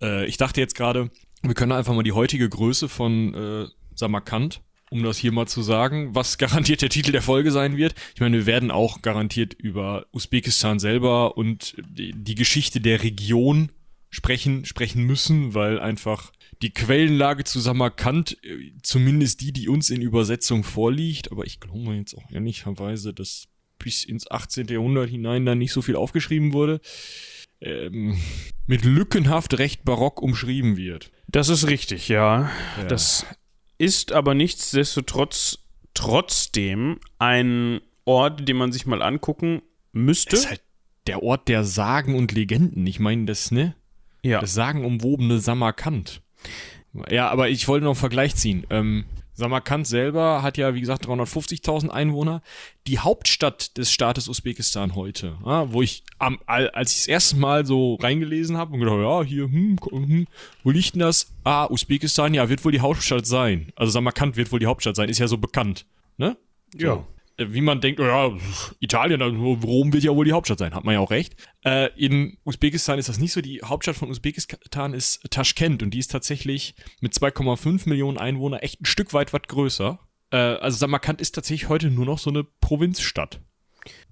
äh, 0.00 0.26
ich 0.26 0.36
dachte 0.36 0.60
jetzt 0.60 0.76
gerade, 0.76 1.10
wir 1.42 1.54
können 1.54 1.72
einfach 1.72 1.94
mal 1.94 2.04
die 2.04 2.12
heutige 2.12 2.48
Größe 2.48 2.88
von 2.88 3.34
äh, 3.34 3.66
Samarkand, 3.94 4.62
um 4.90 5.02
das 5.02 5.18
hier 5.18 5.32
mal 5.32 5.46
zu 5.46 5.62
sagen, 5.62 6.14
was 6.14 6.38
garantiert 6.38 6.82
der 6.82 6.90
Titel 6.90 7.10
der 7.10 7.22
Folge 7.22 7.50
sein 7.50 7.76
wird. 7.76 7.94
Ich 8.14 8.20
meine, 8.20 8.38
wir 8.38 8.46
werden 8.46 8.70
auch 8.70 9.02
garantiert 9.02 9.54
über 9.54 10.06
Usbekistan 10.12 10.78
selber 10.78 11.36
und 11.36 11.74
die, 11.88 12.12
die 12.12 12.34
Geschichte 12.36 12.80
der 12.80 13.02
Region 13.02 13.72
sprechen, 14.10 14.64
sprechen 14.64 15.02
müssen, 15.02 15.54
weil 15.54 15.80
einfach 15.80 16.32
die 16.62 16.70
Quellenlage 16.70 17.44
zu 17.44 17.58
Samarkand, 17.58 18.38
äh, 18.44 18.72
zumindest 18.82 19.40
die, 19.40 19.52
die 19.52 19.68
uns 19.68 19.90
in 19.90 20.02
Übersetzung 20.02 20.62
vorliegt, 20.62 21.32
aber 21.32 21.46
ich 21.46 21.58
glaube 21.58 21.94
jetzt 21.94 22.16
auch 22.16 22.30
ehrlicherweise, 22.30 23.12
dass 23.12 23.48
bis 23.78 24.04
ins 24.04 24.30
18. 24.30 24.68
Jahrhundert 24.68 25.10
hinein 25.10 25.46
dann 25.46 25.58
nicht 25.58 25.72
so 25.72 25.82
viel 25.82 25.96
aufgeschrieben 25.96 26.52
wurde, 26.52 26.80
ähm, 27.60 28.18
mit 28.66 28.84
lückenhaft 28.84 29.58
recht 29.58 29.84
barock 29.84 30.22
umschrieben 30.22 30.76
wird. 30.76 31.10
Das 31.26 31.48
ist 31.48 31.66
richtig, 31.66 32.08
ja. 32.08 32.50
ja. 32.76 32.84
Das 32.84 33.26
ist 33.78 34.12
aber 34.12 34.34
nichtsdestotrotz 34.34 35.58
trotzdem 35.94 37.00
ein 37.18 37.80
Ort, 38.04 38.48
den 38.48 38.56
man 38.56 38.72
sich 38.72 38.86
mal 38.86 39.02
angucken 39.02 39.62
müsste. 39.92 40.30
Das 40.30 40.40
ist 40.40 40.50
halt 40.50 40.62
der 41.06 41.22
Ort 41.22 41.48
der 41.48 41.64
Sagen 41.64 42.14
und 42.14 42.32
Legenden. 42.32 42.86
Ich 42.86 43.00
meine, 43.00 43.24
das, 43.24 43.50
ne? 43.50 43.74
Ja. 44.22 44.40
Das 44.40 44.54
sagenumwobene 44.54 45.40
Samarkand. 45.40 46.22
Ja, 47.10 47.28
aber 47.28 47.48
ich 47.48 47.68
wollte 47.68 47.84
noch 47.84 47.92
einen 47.92 48.00
Vergleich 48.00 48.34
ziehen. 48.36 48.66
Ähm, 48.70 49.04
Samarkand 49.38 49.86
selber 49.86 50.42
hat 50.42 50.58
ja, 50.58 50.74
wie 50.74 50.80
gesagt, 50.80 51.06
350.000 51.06 51.90
Einwohner. 51.90 52.42
Die 52.88 52.98
Hauptstadt 52.98 53.78
des 53.78 53.92
Staates 53.92 54.28
Usbekistan 54.28 54.96
heute, 54.96 55.38
ja, 55.46 55.72
wo 55.72 55.80
ich, 55.80 56.02
am, 56.18 56.40
als 56.46 56.90
ich 56.90 56.98
das 56.98 57.06
erste 57.06 57.36
Mal 57.36 57.64
so 57.64 57.94
reingelesen 57.94 58.56
habe 58.56 58.74
und 58.74 58.80
gedacht, 58.80 58.98
ja, 58.98 59.22
hier, 59.22 59.44
hm, 59.44 59.76
hm, 59.90 60.26
wo 60.64 60.70
liegt 60.70 60.94
denn 60.94 61.00
das? 61.00 61.32
Ah, 61.44 61.66
Usbekistan, 61.70 62.34
ja, 62.34 62.48
wird 62.48 62.64
wohl 62.64 62.72
die 62.72 62.80
Hauptstadt 62.80 63.26
sein. 63.26 63.72
Also 63.76 63.92
Samarkand 63.92 64.36
wird 64.36 64.50
wohl 64.50 64.58
die 64.58 64.66
Hauptstadt 64.66 64.96
sein, 64.96 65.08
ist 65.08 65.18
ja 65.18 65.28
so 65.28 65.38
bekannt, 65.38 65.86
ne? 66.16 66.36
So. 66.72 66.84
Ja. 66.84 67.06
Wie 67.38 67.60
man 67.60 67.80
denkt, 67.80 68.00
ja, 68.00 68.32
Italien, 68.80 69.22
Rom 69.22 69.92
wird 69.92 70.02
ja 70.02 70.14
wohl 70.14 70.24
die 70.24 70.32
Hauptstadt 70.32 70.58
sein, 70.58 70.74
hat 70.74 70.84
man 70.84 70.94
ja 70.94 71.00
auch 71.00 71.12
recht. 71.12 71.36
Äh, 71.64 71.90
in 71.96 72.36
Usbekistan 72.44 72.98
ist 72.98 73.08
das 73.08 73.18
nicht 73.18 73.32
so. 73.32 73.40
Die 73.40 73.60
Hauptstadt 73.64 73.94
von 73.94 74.10
Usbekistan 74.10 74.92
ist 74.92 75.30
Taschkent 75.30 75.82
und 75.84 75.90
die 75.94 76.00
ist 76.00 76.10
tatsächlich 76.10 76.74
mit 77.00 77.14
2,5 77.14 77.88
Millionen 77.88 78.18
Einwohnern 78.18 78.58
echt 78.58 78.80
ein 78.80 78.86
Stück 78.86 79.14
weit 79.14 79.32
was 79.32 79.42
größer. 79.46 80.00
Äh, 80.30 80.36
also 80.36 80.78
Samarkand 80.78 81.20
ist 81.20 81.36
tatsächlich 81.36 81.68
heute 81.68 81.90
nur 81.90 82.06
noch 82.06 82.18
so 82.18 82.30
eine 82.30 82.42
Provinzstadt. 82.42 83.40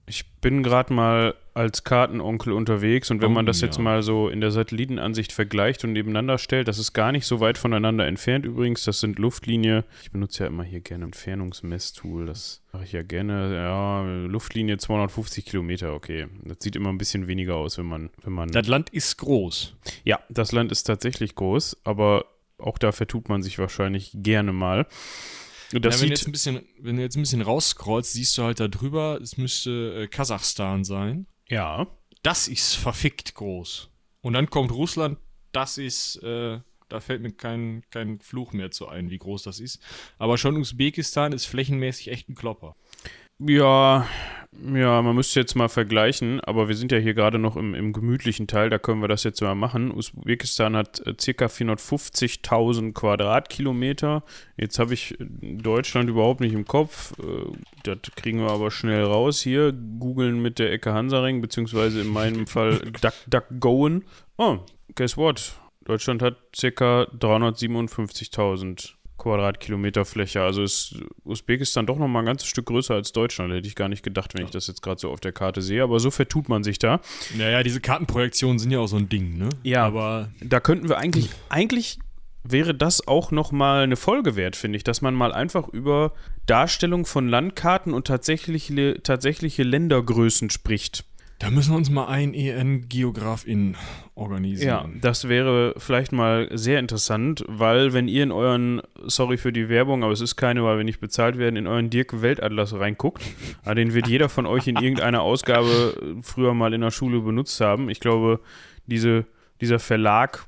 Ich 0.08 0.24
bin 0.40 0.62
gerade 0.62 0.92
mal 0.92 1.34
als 1.52 1.82
Kartenonkel 1.82 2.52
unterwegs 2.52 3.10
und 3.10 3.20
wenn 3.22 3.32
oh, 3.32 3.34
man 3.34 3.46
das 3.46 3.60
ja. 3.60 3.66
jetzt 3.66 3.78
mal 3.78 4.02
so 4.02 4.28
in 4.28 4.40
der 4.40 4.52
Satellitenansicht 4.52 5.32
vergleicht 5.32 5.82
und 5.84 5.92
nebeneinander 5.94 6.38
stellt, 6.38 6.68
das 6.68 6.78
ist 6.78 6.92
gar 6.92 7.10
nicht 7.10 7.26
so 7.26 7.40
weit 7.40 7.58
voneinander 7.58 8.06
entfernt 8.06 8.44
übrigens. 8.44 8.84
Das 8.84 9.00
sind 9.00 9.18
Luftlinie. 9.18 9.84
Ich 10.02 10.12
benutze 10.12 10.44
ja 10.44 10.48
immer 10.48 10.62
hier 10.62 10.80
gerne 10.80 11.06
Entfernungsmesstool. 11.06 12.26
Das 12.26 12.62
mache 12.72 12.84
ich 12.84 12.92
ja 12.92 13.02
gerne. 13.02 13.54
Ja, 13.54 14.02
Luftlinie 14.26 14.78
250 14.78 15.46
Kilometer, 15.46 15.94
okay. 15.94 16.26
Das 16.44 16.58
sieht 16.60 16.76
immer 16.76 16.90
ein 16.90 16.98
bisschen 16.98 17.26
weniger 17.26 17.56
aus, 17.56 17.78
wenn 17.78 17.86
man, 17.86 18.10
wenn 18.22 18.32
man. 18.32 18.50
Das 18.50 18.68
Land 18.68 18.90
ist 18.90 19.16
groß. 19.16 19.74
Ja, 20.04 20.20
das 20.28 20.52
Land 20.52 20.70
ist 20.70 20.84
tatsächlich 20.84 21.34
groß, 21.34 21.78
aber 21.82 22.26
auch 22.58 22.78
da 22.78 22.92
vertut 22.92 23.28
man 23.28 23.42
sich 23.42 23.58
wahrscheinlich 23.58 24.12
gerne 24.14 24.52
mal. 24.52 24.86
Das 25.72 25.96
ja, 25.96 26.00
wenn, 26.00 26.08
du 26.08 26.14
jetzt 26.14 26.26
ein 26.26 26.32
bisschen, 26.32 26.66
wenn 26.78 26.96
du 26.96 27.02
jetzt 27.02 27.16
ein 27.16 27.22
bisschen 27.22 27.42
rausscrollst, 27.42 28.12
siehst 28.12 28.36
du 28.38 28.42
halt 28.44 28.60
da 28.60 28.68
drüber, 28.68 29.20
es 29.20 29.36
müsste 29.36 30.02
äh, 30.02 30.06
Kasachstan 30.08 30.84
sein. 30.84 31.26
Ja. 31.48 31.86
Das 32.22 32.48
ist 32.48 32.74
verfickt 32.74 33.34
groß. 33.34 33.90
Und 34.20 34.32
dann 34.32 34.50
kommt 34.50 34.72
Russland, 34.72 35.18
das 35.52 35.78
ist, 35.78 36.16
äh, 36.22 36.60
da 36.88 37.00
fällt 37.00 37.22
mir 37.22 37.32
kein, 37.32 37.82
kein 37.90 38.20
Fluch 38.20 38.52
mehr 38.52 38.70
zu 38.70 38.88
ein, 38.88 39.10
wie 39.10 39.18
groß 39.18 39.42
das 39.42 39.60
ist. 39.60 39.80
Aber 40.18 40.38
schon 40.38 40.56
Usbekistan 40.56 41.32
ist 41.32 41.46
flächenmäßig 41.46 42.08
echt 42.08 42.28
ein 42.28 42.34
Klopper. 42.34 42.76
Ja, 43.38 44.08
Ja, 44.62 45.02
man 45.02 45.14
müsste 45.14 45.40
jetzt 45.40 45.54
mal 45.54 45.68
vergleichen, 45.68 46.40
aber 46.40 46.68
wir 46.68 46.76
sind 46.76 46.90
ja 46.90 46.98
hier 46.98 47.14
gerade 47.14 47.38
noch 47.38 47.56
im, 47.56 47.74
im 47.74 47.92
gemütlichen 47.92 48.46
Teil, 48.46 48.70
da 48.70 48.78
können 48.78 49.00
wir 49.00 49.08
das 49.08 49.24
jetzt 49.24 49.42
mal 49.42 49.54
machen. 49.54 49.92
Usbekistan 49.92 50.76
hat 50.76 51.06
äh, 51.06 51.14
circa 51.20 51.46
450.000 51.46 52.92
Quadratkilometer. 52.92 54.22
Jetzt 54.56 54.78
habe 54.78 54.94
ich 54.94 55.14
Deutschland 55.18 56.08
überhaupt 56.08 56.40
nicht 56.40 56.54
im 56.54 56.64
Kopf. 56.64 57.12
Äh, 57.18 57.52
das 57.82 57.98
kriegen 58.16 58.40
wir 58.40 58.50
aber 58.50 58.70
schnell 58.70 59.04
raus 59.04 59.40
hier. 59.40 59.72
Googeln 59.72 60.40
mit 60.40 60.58
der 60.58 60.72
Ecke 60.72 60.92
Hansaring, 60.92 61.40
beziehungsweise 61.40 62.00
in 62.00 62.08
meinem 62.08 62.46
Fall 62.46 62.78
DuckDuckGoen. 63.00 64.04
Oh, 64.38 64.58
guess 64.94 65.16
what? 65.16 65.54
Deutschland 65.84 66.22
hat 66.22 66.36
circa 66.54 67.02
357.000 67.18 68.95
Quadratkilometer 69.26 70.04
Fläche. 70.04 70.40
Also 70.42 70.62
ist 70.62 70.94
Usbekistan 71.24 71.84
doch 71.84 71.98
noch 71.98 72.06
mal 72.06 72.20
ein 72.20 72.26
ganzes 72.26 72.48
Stück 72.48 72.66
größer 72.66 72.94
als 72.94 73.10
Deutschland. 73.10 73.52
Hätte 73.52 73.66
ich 73.66 73.74
gar 73.74 73.88
nicht 73.88 74.04
gedacht, 74.04 74.34
wenn 74.34 74.44
ich 74.44 74.50
das 74.50 74.68
jetzt 74.68 74.82
gerade 74.82 75.00
so 75.00 75.10
auf 75.10 75.18
der 75.18 75.32
Karte 75.32 75.62
sehe. 75.62 75.82
Aber 75.82 75.98
so 75.98 76.12
vertut 76.12 76.48
man 76.48 76.62
sich 76.62 76.78
da. 76.78 77.00
Naja, 77.36 77.64
diese 77.64 77.80
Kartenprojektionen 77.80 78.60
sind 78.60 78.70
ja 78.70 78.78
auch 78.78 78.86
so 78.86 78.96
ein 78.96 79.08
Ding, 79.08 79.36
ne? 79.36 79.48
Ja, 79.64 79.84
aber 79.84 80.30
da 80.40 80.60
könnten 80.60 80.88
wir 80.88 80.98
eigentlich, 80.98 81.30
eigentlich 81.48 81.98
wäre 82.44 82.72
das 82.72 83.08
auch 83.08 83.32
noch 83.32 83.50
mal 83.50 83.82
eine 83.82 83.96
Folge 83.96 84.36
wert, 84.36 84.54
finde 84.54 84.76
ich, 84.76 84.84
dass 84.84 85.02
man 85.02 85.14
mal 85.14 85.32
einfach 85.32 85.68
über 85.68 86.12
Darstellung 86.46 87.04
von 87.04 87.28
Landkarten 87.28 87.92
und 87.92 88.06
tatsächliche, 88.06 89.02
tatsächliche 89.02 89.64
Ländergrößen 89.64 90.50
spricht. 90.50 91.04
Da 91.38 91.50
müssen 91.50 91.72
wir 91.72 91.76
uns 91.76 91.90
mal 91.90 92.06
ein 92.06 92.32
EN-Geografin 92.32 93.76
organisieren. 94.14 94.68
Ja, 94.94 95.00
das 95.02 95.28
wäre 95.28 95.74
vielleicht 95.76 96.10
mal 96.10 96.48
sehr 96.52 96.78
interessant, 96.78 97.44
weil 97.46 97.92
wenn 97.92 98.08
ihr 98.08 98.22
in 98.22 98.32
euren, 98.32 98.80
sorry 99.04 99.36
für 99.36 99.52
die 99.52 99.68
Werbung, 99.68 100.02
aber 100.02 100.12
es 100.12 100.22
ist 100.22 100.36
keine, 100.36 100.64
weil 100.64 100.78
wir 100.78 100.84
nicht 100.84 101.00
bezahlt 101.00 101.36
werden, 101.36 101.56
in 101.56 101.66
euren 101.66 101.90
Dirk 101.90 102.22
Weltatlas 102.22 102.72
reinguckt, 102.72 103.22
den 103.66 103.92
wird 103.92 104.08
jeder 104.08 104.30
von 104.30 104.46
euch 104.46 104.66
in 104.66 104.76
irgendeiner 104.76 105.20
Ausgabe 105.20 106.16
früher 106.22 106.54
mal 106.54 106.72
in 106.72 106.80
der 106.80 106.90
Schule 106.90 107.20
benutzt 107.20 107.60
haben. 107.60 107.90
Ich 107.90 108.00
glaube, 108.00 108.40
diese, 108.86 109.26
dieser 109.60 109.78
Verlag 109.78 110.46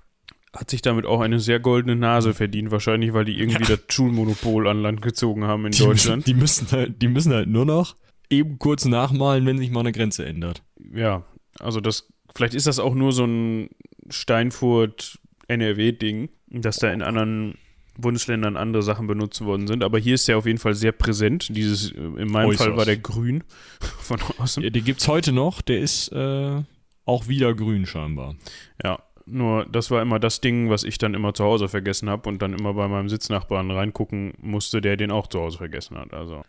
hat 0.57 0.71
sich 0.71 0.80
damit 0.80 1.04
auch 1.04 1.21
eine 1.21 1.38
sehr 1.38 1.61
goldene 1.61 1.97
Nase 1.97 2.33
verdient, 2.33 2.71
wahrscheinlich, 2.71 3.12
weil 3.12 3.26
die 3.26 3.38
irgendwie 3.38 3.64
das 3.64 3.80
Schulmonopol 3.90 4.66
an 4.66 4.80
Land 4.80 5.02
gezogen 5.02 5.45
haben 5.45 5.66
in 5.66 5.73
die 5.73 5.78
Deutschland. 5.78 6.26
Müssen, 6.26 6.35
die, 6.35 6.40
müssen 6.40 6.68
halt, 6.71 7.02
die 7.02 7.09
müssen 7.09 7.33
halt 7.35 7.49
nur 7.49 7.66
noch 7.66 7.95
eben 8.30 8.58
kurz 8.58 8.85
nachmalen, 8.85 9.47
wenn 9.47 9.56
sich 9.58 9.70
mal 9.70 9.80
eine 9.80 9.92
Grenze 9.92 10.26
ändert. 10.26 10.62
Ja, 10.94 11.25
also 11.58 11.80
das, 11.80 12.08
vielleicht 12.35 12.52
ist 12.54 12.66
das 12.66 12.78
auch 12.78 12.94
nur 12.94 13.12
so 13.12 13.25
ein 13.25 13.70
Steinfurt-NRW-Ding, 14.11 16.28
dass 16.49 16.76
da 16.76 16.92
in 16.92 17.00
anderen 17.02 17.54
Bundesländern 17.99 18.56
andere 18.56 18.82
Sachen 18.82 19.06
benutzt 19.06 19.44
worden 19.44 19.66
sind. 19.66 19.82
Aber 19.82 19.99
hier 19.99 20.14
ist 20.14 20.28
der 20.28 20.38
auf 20.38 20.47
jeden 20.47 20.58
Fall 20.58 20.75
sehr 20.75 20.92
präsent. 20.92 21.49
Dieses, 21.50 21.90
in 21.90 22.30
meinem 22.30 22.50
Äußerst. 22.50 22.68
Fall 22.68 22.76
war 22.76 22.85
der 22.85 22.97
grün 22.97 23.44
von 23.80 24.18
außen. 24.38 24.62
Ja, 24.62 24.70
den 24.70 24.85
gibt 24.85 25.00
es 25.00 25.08
heute 25.08 25.32
noch, 25.32 25.61
der 25.61 25.80
ist 25.80 26.11
äh, 26.12 26.62
auch 27.04 27.28
wieder 27.28 27.54
grün 27.54 27.87
scheinbar. 27.87 28.37
Ja, 28.82 29.00
nur 29.26 29.66
das 29.66 29.90
war 29.90 30.00
immer 30.00 30.18
das 30.18 30.40
Ding, 30.40 30.70
was 30.70 30.85
ich 30.85 30.99
dann 30.99 31.14
immer 31.14 31.35
zu 31.35 31.44
Hause 31.44 31.68
vergessen 31.68 32.08
habe 32.08 32.28
und 32.28 32.40
dann 32.40 32.54
immer 32.54 32.73
bei 32.75 32.88
meinem 32.88 33.08
Sitznachbarn 33.08 33.70
reingucken 33.70 34.32
musste, 34.40 34.80
der 34.80 34.97
den 34.97 35.11
auch 35.11 35.26
zu 35.26 35.40
Hause 35.40 35.58
vergessen 35.58 35.99
hat. 35.99 36.14
Also. 36.14 36.42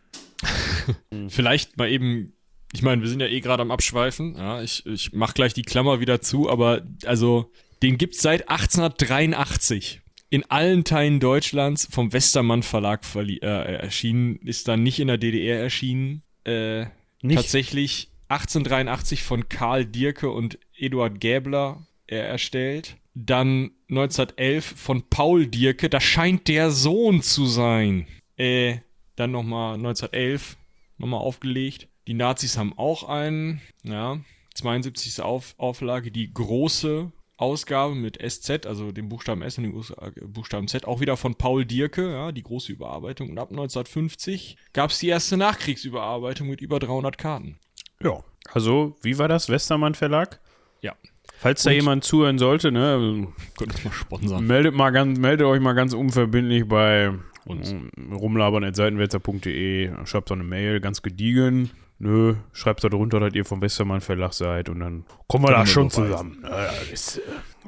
Vielleicht 1.30 1.78
mal 1.78 1.90
eben, 1.90 2.34
ich 2.74 2.82
meine, 2.82 3.02
wir 3.02 3.10
sind 3.10 3.20
ja 3.20 3.28
eh 3.28 3.40
gerade 3.40 3.62
am 3.62 3.72
Abschweifen. 3.72 4.36
Ja, 4.36 4.62
ich, 4.62 4.86
ich 4.86 5.14
mach 5.14 5.34
gleich 5.34 5.54
die 5.54 5.64
Klammer 5.64 6.00
wieder 6.00 6.22
zu, 6.22 6.50
aber 6.50 6.82
also, 7.06 7.52
den 7.82 7.98
gibt's 7.98 8.22
seit 8.22 8.50
1883 8.50 10.02
in 10.30 10.50
allen 10.50 10.84
Teilen 10.84 11.20
Deutschlands 11.20 11.88
vom 11.90 12.14
Westermann 12.14 12.64
Verlag 12.64 13.02
äh, 13.16 13.40
erschienen, 13.42 14.38
ist 14.38 14.68
dann 14.68 14.84
nicht 14.84 15.00
in 15.00 15.08
der 15.08 15.18
DDR 15.18 15.60
erschienen. 15.60 16.22
Äh, 16.44 16.86
tatsächlich 17.24 18.10
1883 18.30 19.24
von 19.24 19.50
Karl 19.50 19.86
Dierke 19.86 20.30
und 20.30 20.60
Eduard 20.78 21.20
Gäbler 21.20 21.86
äh, 22.06 22.18
erstellt. 22.18 22.98
Dann 23.16 23.72
1911 23.90 24.66
von 24.78 25.10
Paul 25.10 25.48
Dierke, 25.48 25.90
das 25.90 26.04
scheint 26.04 26.48
der 26.48 26.70
Sohn 26.70 27.24
zu 27.24 27.48
sein. 27.48 28.08
Äh, 28.38 28.78
dann 29.16 29.32
nochmal 29.32 29.74
1911 29.74 30.58
nochmal 31.00 31.22
aufgelegt. 31.22 31.88
Die 32.08 32.14
Nazis 32.14 32.58
haben 32.58 32.78
auch 32.78 33.04
einen, 33.04 33.62
ja, 33.84 34.20
72. 34.56 35.22
Auf, 35.22 35.56
Auflage, 35.58 36.12
die 36.12 36.34
große 36.34 37.12
Ausgabe 37.38 37.96
mit 37.96 38.20
SZ, 38.22 38.66
also 38.66 38.92
dem 38.92 39.08
Buchstaben 39.08 39.42
S 39.42 39.58
und 39.58 39.64
dem 39.64 40.34
Buchstaben 40.34 40.68
Z, 40.68 40.86
auch 40.86 41.00
wieder 41.00 41.16
von 41.16 41.36
Paul 41.36 41.66
Dierke, 41.66 42.12
ja, 42.12 42.32
die 42.32 42.44
große 42.44 42.72
Überarbeitung. 42.72 43.30
Und 43.30 43.38
ab 43.38 43.50
1950 43.50 44.58
gab 44.74 44.92
es 44.92 45.00
die 45.00 45.08
erste 45.08 45.38
Nachkriegsüberarbeitung 45.38 46.50
mit 46.50 46.60
über 46.60 46.80
300 46.80 47.18
Karten. 47.18 47.58
Ja, 48.02 48.24
also 48.52 48.96
wie 49.02 49.18
war 49.18 49.28
das? 49.30 49.48
Westermann 49.50 49.96
Verlag? 49.96 50.42
Ja. 50.82 50.96
Falls 51.38 51.64
da 51.64 51.72
jemand 51.72 52.04
zuhören 52.04 52.40
sollte, 52.40 52.72
ne, 52.72 53.28
könnt 53.58 53.74
ihr 53.74 53.86
mal 53.86 53.94
sponsern. 53.94 54.46
Meldet, 54.46 54.76
mal 54.76 54.90
ganz, 54.90 55.18
meldet 55.18 55.48
euch 55.48 55.62
mal 55.62 55.74
ganz 55.74 55.94
unverbindlich 55.94 56.68
bei 56.68 57.14
uns. 57.50 57.76
Rumlabern 58.12 58.64
at 58.64 58.76
seitenwälzer.de, 58.76 59.92
schreibt 60.06 60.30
doch 60.30 60.36
eine 60.36 60.44
Mail, 60.44 60.80
ganz 60.80 61.02
gediegen. 61.02 61.72
Nö, 62.02 62.36
schreibt 62.54 62.84
da 62.84 62.90
drunter, 62.90 63.20
dass 63.20 63.34
ihr 63.34 63.44
vom 63.44 63.62
Westermann 63.62 64.00
Verlag 64.00 64.34
seid 64.34 64.70
und 64.70 64.80
dann 64.80 65.06
kommen 65.28 65.44
wir 65.44 65.52
da 65.52 65.66
schon 65.66 65.90
zusammen. 65.90 66.40
Naja, 66.42 66.72
das, 66.90 67.18
äh, 67.18 67.22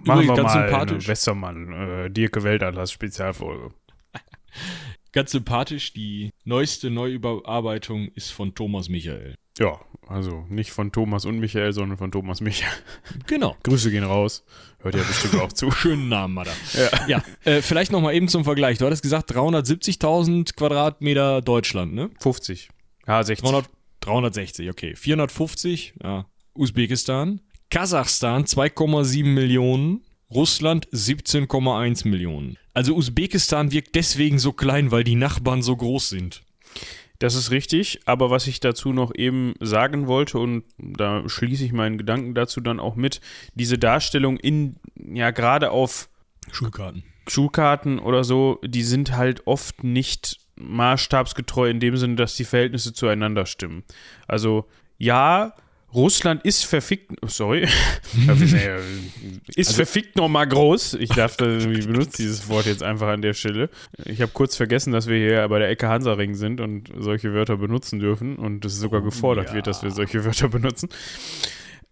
machen 0.05 0.25
wir 0.25 0.35
ganz 0.35 0.55
mal 0.55 0.67
sympathisch. 0.69 1.07
Westermann, 1.07 1.73
äh, 1.73 2.09
Dirke 2.09 2.43
Weltatlas 2.43 2.93
Spezialfolge. 2.93 3.73
ganz 5.11 5.31
sympathisch, 5.31 5.91
die 5.91 6.31
neueste 6.45 6.89
Neuüberarbeitung 6.89 8.07
ist 8.15 8.29
von 8.31 8.55
Thomas 8.55 8.87
Michael. 8.87 9.35
Ja, 9.59 9.81
also 10.11 10.45
nicht 10.49 10.71
von 10.71 10.91
Thomas 10.91 11.25
und 11.25 11.39
Michael, 11.39 11.73
sondern 11.73 11.97
von 11.97 12.11
Thomas 12.11 12.41
Michael. 12.41 12.71
Genau. 13.27 13.55
Grüße 13.63 13.91
gehen 13.91 14.03
raus. 14.03 14.43
Hört 14.79 14.95
ihr 14.95 15.03
bestimmt 15.03 15.35
auch 15.35 15.53
zu. 15.53 15.71
Schönen 15.71 16.09
Namen, 16.09 16.33
Madame. 16.33 16.57
Ja, 16.73 17.07
ja 17.07 17.23
äh, 17.43 17.61
vielleicht 17.61 17.91
nochmal 17.91 18.15
eben 18.15 18.27
zum 18.27 18.43
Vergleich. 18.43 18.77
Du 18.77 18.85
hattest 18.85 19.03
gesagt 19.03 19.31
370.000 19.31 20.55
Quadratmeter 20.55 21.41
Deutschland, 21.41 21.93
ne? 21.93 22.09
50. 22.19 22.69
Ja, 23.07 23.23
60. 23.23 23.43
300, 23.43 23.69
360, 24.01 24.69
okay. 24.69 24.95
450, 24.95 25.93
ja. 26.03 26.25
Usbekistan. 26.53 27.41
Kasachstan 27.69 28.45
2,7 28.45 29.23
Millionen. 29.23 30.01
Russland 30.33 30.87
17,1 30.89 32.07
Millionen. 32.07 32.57
Also 32.73 32.95
Usbekistan 32.95 33.71
wirkt 33.71 33.95
deswegen 33.95 34.39
so 34.39 34.53
klein, 34.53 34.91
weil 34.91 35.03
die 35.03 35.15
Nachbarn 35.15 35.61
so 35.61 35.75
groß 35.75 36.09
sind. 36.09 36.43
Das 37.21 37.35
ist 37.35 37.51
richtig, 37.51 37.99
aber 38.05 38.31
was 38.31 38.47
ich 38.47 38.61
dazu 38.61 38.93
noch 38.93 39.13
eben 39.13 39.53
sagen 39.59 40.07
wollte, 40.07 40.39
und 40.39 40.63
da 40.79 41.21
schließe 41.29 41.63
ich 41.63 41.71
meinen 41.71 41.99
Gedanken 41.99 42.33
dazu 42.33 42.61
dann 42.61 42.79
auch 42.79 42.95
mit, 42.95 43.21
diese 43.53 43.77
Darstellung 43.77 44.37
in, 44.37 44.77
ja, 44.95 45.29
gerade 45.29 45.69
auf 45.69 46.09
Schulkarten. 46.51 47.03
Schulkarten 47.27 47.99
oder 47.99 48.23
so, 48.23 48.59
die 48.65 48.81
sind 48.81 49.15
halt 49.15 49.45
oft 49.45 49.83
nicht 49.83 50.39
maßstabsgetreu 50.55 51.69
in 51.69 51.79
dem 51.79 51.95
Sinne, 51.95 52.15
dass 52.15 52.35
die 52.37 52.43
Verhältnisse 52.43 52.91
zueinander 52.91 53.45
stimmen. 53.45 53.83
Also, 54.27 54.65
ja, 54.97 55.53
Russland 55.93 56.45
ist 56.45 56.65
verfickt, 56.65 57.11
oh, 57.21 57.27
sorry, 57.27 57.63
ist 57.63 58.29
also, 58.29 59.73
verfickt 59.73 60.15
nochmal 60.15 60.47
groß. 60.47 60.93
Ich 60.95 61.09
darf, 61.09 61.39
ich 61.39 61.87
benutze 61.87 62.17
dieses 62.17 62.47
Wort 62.47 62.65
jetzt 62.65 62.81
einfach 62.81 63.09
an 63.09 63.21
der 63.21 63.33
Stelle. 63.33 63.69
Ich 64.05 64.21
habe 64.21 64.31
kurz 64.33 64.55
vergessen, 64.55 64.93
dass 64.93 65.07
wir 65.07 65.17
hier 65.17 65.47
bei 65.49 65.59
der 65.59 65.69
Ecke 65.69 65.89
Hansaring 65.89 66.35
sind 66.35 66.61
und 66.61 66.89
solche 66.97 67.33
Wörter 67.33 67.57
benutzen 67.57 67.99
dürfen 67.99 68.37
und 68.37 68.63
es 68.63 68.77
sogar 68.79 69.01
oh, 69.01 69.05
gefordert 69.05 69.49
ja. 69.49 69.55
wird, 69.55 69.67
dass 69.67 69.83
wir 69.83 69.91
solche 69.91 70.23
Wörter 70.23 70.47
benutzen. 70.49 70.89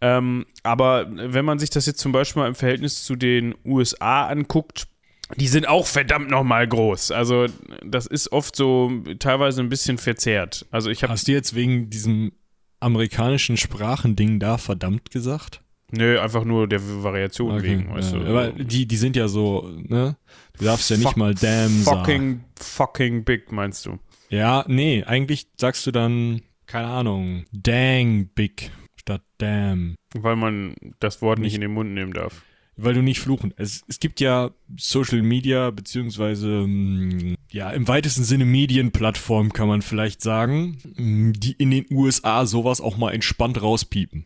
Ähm, 0.02 0.46
aber 0.64 1.08
wenn 1.10 1.44
man 1.44 1.60
sich 1.60 1.70
das 1.70 1.86
jetzt 1.86 2.00
zum 2.00 2.12
Beispiel 2.12 2.42
mal 2.42 2.48
im 2.48 2.56
Verhältnis 2.56 3.04
zu 3.04 3.16
den 3.16 3.54
USA 3.66 4.28
anguckt, 4.28 4.88
die 5.36 5.48
sind 5.48 5.68
auch 5.68 5.86
verdammt 5.86 6.30
nochmal 6.30 6.68
groß. 6.68 7.12
Also 7.12 7.48
das 7.86 8.08
ist 8.08 8.32
oft 8.32 8.56
so 8.56 8.92
teilweise 9.20 9.62
ein 9.62 9.70
bisschen 9.70 9.98
verzerrt. 9.98 10.66
Also 10.72 10.90
ich 10.90 11.04
habe. 11.04 11.14
Hast 11.14 11.28
du 11.28 11.32
jetzt 11.32 11.54
wegen 11.54 11.90
diesem 11.90 12.32
amerikanischen 12.80 13.58
Sprachending 13.58 14.40
da 14.40 14.58
verdammt 14.58 15.12
gesagt? 15.12 15.62
Nö, 15.92 16.20
einfach 16.20 16.44
nur 16.44 16.68
der 16.68 16.82
Variation 17.04 17.56
okay, 17.56 17.64
wegen, 17.64 17.94
weißt 17.94 18.14
ja. 18.14 18.20
du. 18.20 18.26
Aber 18.26 18.52
die, 18.52 18.86
die 18.86 18.96
sind 18.96 19.16
ja 19.16 19.28
so, 19.28 19.70
ne? 19.76 20.18
Du 20.58 20.66
darfst 20.66 20.90
ja 20.90 20.98
nicht 20.98 21.18
mal 21.18 21.34
damn 21.34 21.82
fucking, 21.82 22.06
sagen. 22.06 22.46
Fucking 22.60 23.24
big, 23.24 23.52
meinst 23.52 23.86
du? 23.86 23.98
Ja, 24.30 24.64
nee, 24.68 25.04
eigentlich 25.04 25.48
sagst 25.58 25.88
du 25.88 25.92
dann, 25.92 26.42
keine 26.68 26.88
Ahnung, 26.88 27.46
dang 27.52 28.30
big 28.36 28.72
statt 28.96 29.24
damn. 29.40 29.96
Weil 30.14 30.36
man 30.36 30.76
das 31.00 31.24
Wort 31.24 31.40
nicht, 31.40 31.48
nicht 31.48 31.56
in 31.56 31.62
den 31.62 31.74
Mund 31.74 31.92
nehmen 31.94 32.14
darf 32.14 32.44
weil 32.84 32.94
du 32.94 33.02
nicht 33.02 33.20
fluchen. 33.20 33.54
Es, 33.58 33.84
es 33.88 34.00
gibt 34.00 34.20
ja 34.20 34.52
Social 34.78 35.22
Media, 35.22 35.72
beziehungsweise 35.72 36.48
mm, 36.48 37.36
ja, 37.52 37.72
im 37.72 37.88
weitesten 37.88 38.24
Sinne 38.24 38.46
Medienplattformen, 38.46 39.54
kann 39.54 39.68
man 39.68 39.82
vielleicht 39.82 40.22
sagen, 40.22 40.78
mm, 40.96 41.34
die 41.34 41.54
in 41.54 41.72
den 41.72 41.86
USA 41.92 42.46
sowas 42.46 42.82
auch 42.82 42.98
mal 42.98 43.14
entspannt 43.14 43.62
rauspiepen. 43.62 44.26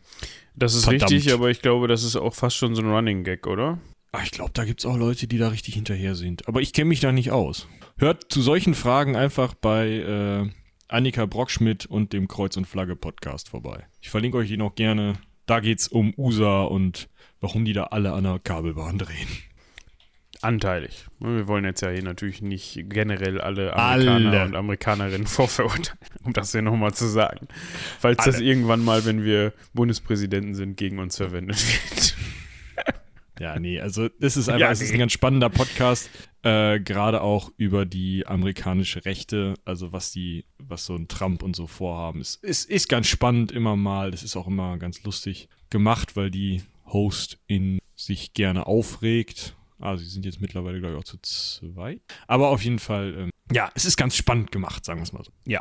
Das 0.56 0.74
ist 0.74 0.84
Verdammt. 0.84 1.10
richtig, 1.10 1.32
aber 1.32 1.50
ich 1.50 1.62
glaube, 1.62 1.88
das 1.88 2.04
ist 2.04 2.16
auch 2.16 2.34
fast 2.34 2.56
schon 2.56 2.74
so 2.74 2.82
ein 2.82 2.88
Running 2.88 3.24
Gag, 3.24 3.46
oder? 3.46 3.78
Ach, 4.12 4.22
ich 4.22 4.30
glaube, 4.30 4.52
da 4.54 4.64
gibt 4.64 4.80
es 4.80 4.86
auch 4.86 4.96
Leute, 4.96 5.26
die 5.26 5.38
da 5.38 5.48
richtig 5.48 5.74
hinterher 5.74 6.14
sind. 6.14 6.46
Aber 6.46 6.60
ich 6.60 6.72
kenne 6.72 6.88
mich 6.88 7.00
da 7.00 7.10
nicht 7.10 7.32
aus. 7.32 7.66
Hört 7.98 8.32
zu 8.32 8.42
solchen 8.42 8.74
Fragen 8.74 9.16
einfach 9.16 9.54
bei 9.54 9.88
äh, 9.88 10.50
Annika 10.86 11.26
Brockschmidt 11.26 11.86
und 11.86 12.12
dem 12.12 12.28
Kreuz 12.28 12.56
und 12.56 12.66
Flagge 12.66 12.94
Podcast 12.94 13.48
vorbei. 13.48 13.86
Ich 14.00 14.10
verlinke 14.10 14.36
euch 14.36 14.48
die 14.48 14.56
noch 14.56 14.76
gerne. 14.76 15.14
Da 15.46 15.58
geht's 15.58 15.88
um 15.88 16.14
USA 16.16 16.62
und 16.62 17.08
warum 17.44 17.66
die 17.66 17.74
da 17.74 17.84
alle 17.84 18.14
an 18.14 18.24
der 18.24 18.38
Kabelbahn 18.42 18.96
drehen. 18.96 19.28
Anteilig. 20.40 21.04
Wir 21.20 21.46
wollen 21.46 21.66
jetzt 21.66 21.82
ja 21.82 21.90
hier 21.90 22.02
natürlich 22.02 22.40
nicht 22.40 22.86
generell 22.88 23.38
alle 23.38 23.76
Amerikaner 23.76 24.30
alle. 24.30 24.44
und 24.46 24.56
Amerikanerinnen 24.56 25.26
vorverurteilen, 25.26 25.98
um 26.24 26.32
das 26.32 26.52
hier 26.52 26.62
nochmal 26.62 26.94
zu 26.94 27.06
sagen. 27.06 27.46
Falls 28.00 28.20
alle. 28.20 28.32
das 28.32 28.40
irgendwann 28.40 28.82
mal, 28.82 29.04
wenn 29.04 29.24
wir 29.24 29.52
Bundespräsidenten 29.74 30.54
sind, 30.54 30.78
gegen 30.78 30.98
uns 30.98 31.18
verwendet 31.18 31.58
wird. 31.92 32.16
Ja, 33.38 33.58
nee, 33.58 33.78
also 33.78 34.08
das 34.20 34.38
ist 34.38 34.48
einfach, 34.48 34.60
ja, 34.60 34.66
nee. 34.68 34.72
es 34.72 34.80
ist 34.80 34.92
ein 34.92 34.98
ganz 34.98 35.12
spannender 35.12 35.50
Podcast, 35.50 36.08
äh, 36.44 36.80
gerade 36.80 37.20
auch 37.20 37.50
über 37.58 37.84
die 37.84 38.26
amerikanische 38.26 39.04
Rechte, 39.04 39.54
also 39.66 39.92
was 39.92 40.12
die, 40.12 40.46
was 40.58 40.86
so 40.86 40.94
ein 40.94 41.08
Trump 41.08 41.42
und 41.42 41.54
so 41.54 41.66
vorhaben. 41.66 42.22
Es 42.22 42.36
ist, 42.36 42.70
ist 42.70 42.88
ganz 42.88 43.06
spannend 43.06 43.52
immer 43.52 43.76
mal, 43.76 44.12
das 44.12 44.22
ist 44.22 44.34
auch 44.34 44.46
immer 44.46 44.78
ganz 44.78 45.02
lustig 45.02 45.48
gemacht, 45.68 46.16
weil 46.16 46.30
die 46.30 46.62
Host 46.86 47.38
in 47.46 47.78
sich 47.96 48.34
gerne 48.34 48.66
aufregt 48.66 49.54
Ah, 49.84 49.96
sie 49.96 50.06
sind 50.06 50.24
jetzt 50.24 50.40
mittlerweile, 50.40 50.80
glaube 50.80 50.94
ich, 50.94 51.00
auch 51.00 51.04
zu 51.04 51.18
zweit. 51.18 52.00
Aber 52.26 52.48
auf 52.48 52.62
jeden 52.62 52.78
Fall, 52.78 53.14
ähm, 53.18 53.30
ja, 53.52 53.70
es 53.74 53.84
ist 53.84 53.98
ganz 53.98 54.16
spannend 54.16 54.52
gemacht, 54.52 54.84
sagen 54.84 55.00
wir 55.00 55.02
es 55.02 55.12
mal 55.12 55.24
so. 55.24 55.32
Ja. 55.46 55.60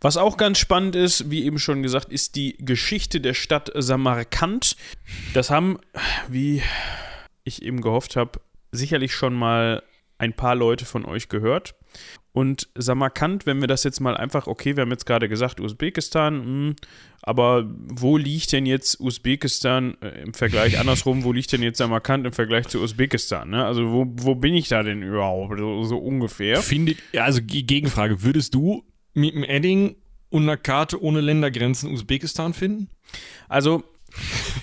Was 0.00 0.16
auch 0.16 0.36
ganz 0.36 0.58
spannend 0.58 0.96
ist, 0.96 1.30
wie 1.30 1.44
eben 1.44 1.58
schon 1.58 1.82
gesagt, 1.82 2.10
ist 2.10 2.36
die 2.36 2.56
Geschichte 2.58 3.20
der 3.20 3.34
Stadt 3.34 3.70
Samarkand. 3.74 4.76
Das 5.34 5.50
haben, 5.50 5.78
wie 6.28 6.62
ich 7.44 7.62
eben 7.62 7.80
gehofft 7.80 8.16
habe, 8.16 8.40
sicherlich 8.72 9.14
schon 9.14 9.34
mal 9.34 9.82
ein 10.18 10.34
paar 10.34 10.54
Leute 10.54 10.84
von 10.84 11.04
euch 11.04 11.28
gehört. 11.28 11.74
Und 12.32 12.68
Samarkand, 12.76 13.44
wenn 13.46 13.60
wir 13.60 13.66
das 13.66 13.82
jetzt 13.82 14.00
mal 14.00 14.16
einfach, 14.16 14.46
okay, 14.46 14.76
wir 14.76 14.82
haben 14.82 14.90
jetzt 14.90 15.06
gerade 15.06 15.28
gesagt, 15.28 15.60
Usbekistan, 15.60 16.36
mh, 16.36 16.44
hm, 16.44 16.76
aber 17.22 17.68
wo 17.68 18.16
liegt 18.16 18.52
denn 18.52 18.66
jetzt 18.66 19.00
Usbekistan 19.00 19.96
äh, 20.00 20.22
im 20.22 20.32
Vergleich, 20.32 20.78
andersrum, 20.78 21.24
wo 21.24 21.32
liegt 21.32 21.52
denn 21.52 21.62
jetzt 21.62 21.78
Samarkand 21.78 22.26
im 22.26 22.32
Vergleich 22.32 22.68
zu 22.68 22.80
Usbekistan? 22.80 23.50
Ne? 23.50 23.64
Also 23.64 23.90
wo, 23.90 24.06
wo 24.08 24.34
bin 24.36 24.54
ich 24.54 24.68
da 24.68 24.82
denn 24.82 25.02
überhaupt, 25.02 25.58
so, 25.58 25.82
so 25.82 25.98
ungefähr? 25.98 26.62
Findet, 26.62 26.98
also 27.14 27.40
Gegenfrage, 27.44 28.22
würdest 28.22 28.54
du 28.54 28.84
mit 29.12 29.34
dem 29.34 29.44
Edding 29.44 29.96
und 30.30 30.44
einer 30.44 30.56
Karte 30.56 31.02
ohne 31.02 31.20
Ländergrenzen 31.20 31.92
Usbekistan 31.92 32.54
finden? 32.54 32.88
Also 33.48 33.82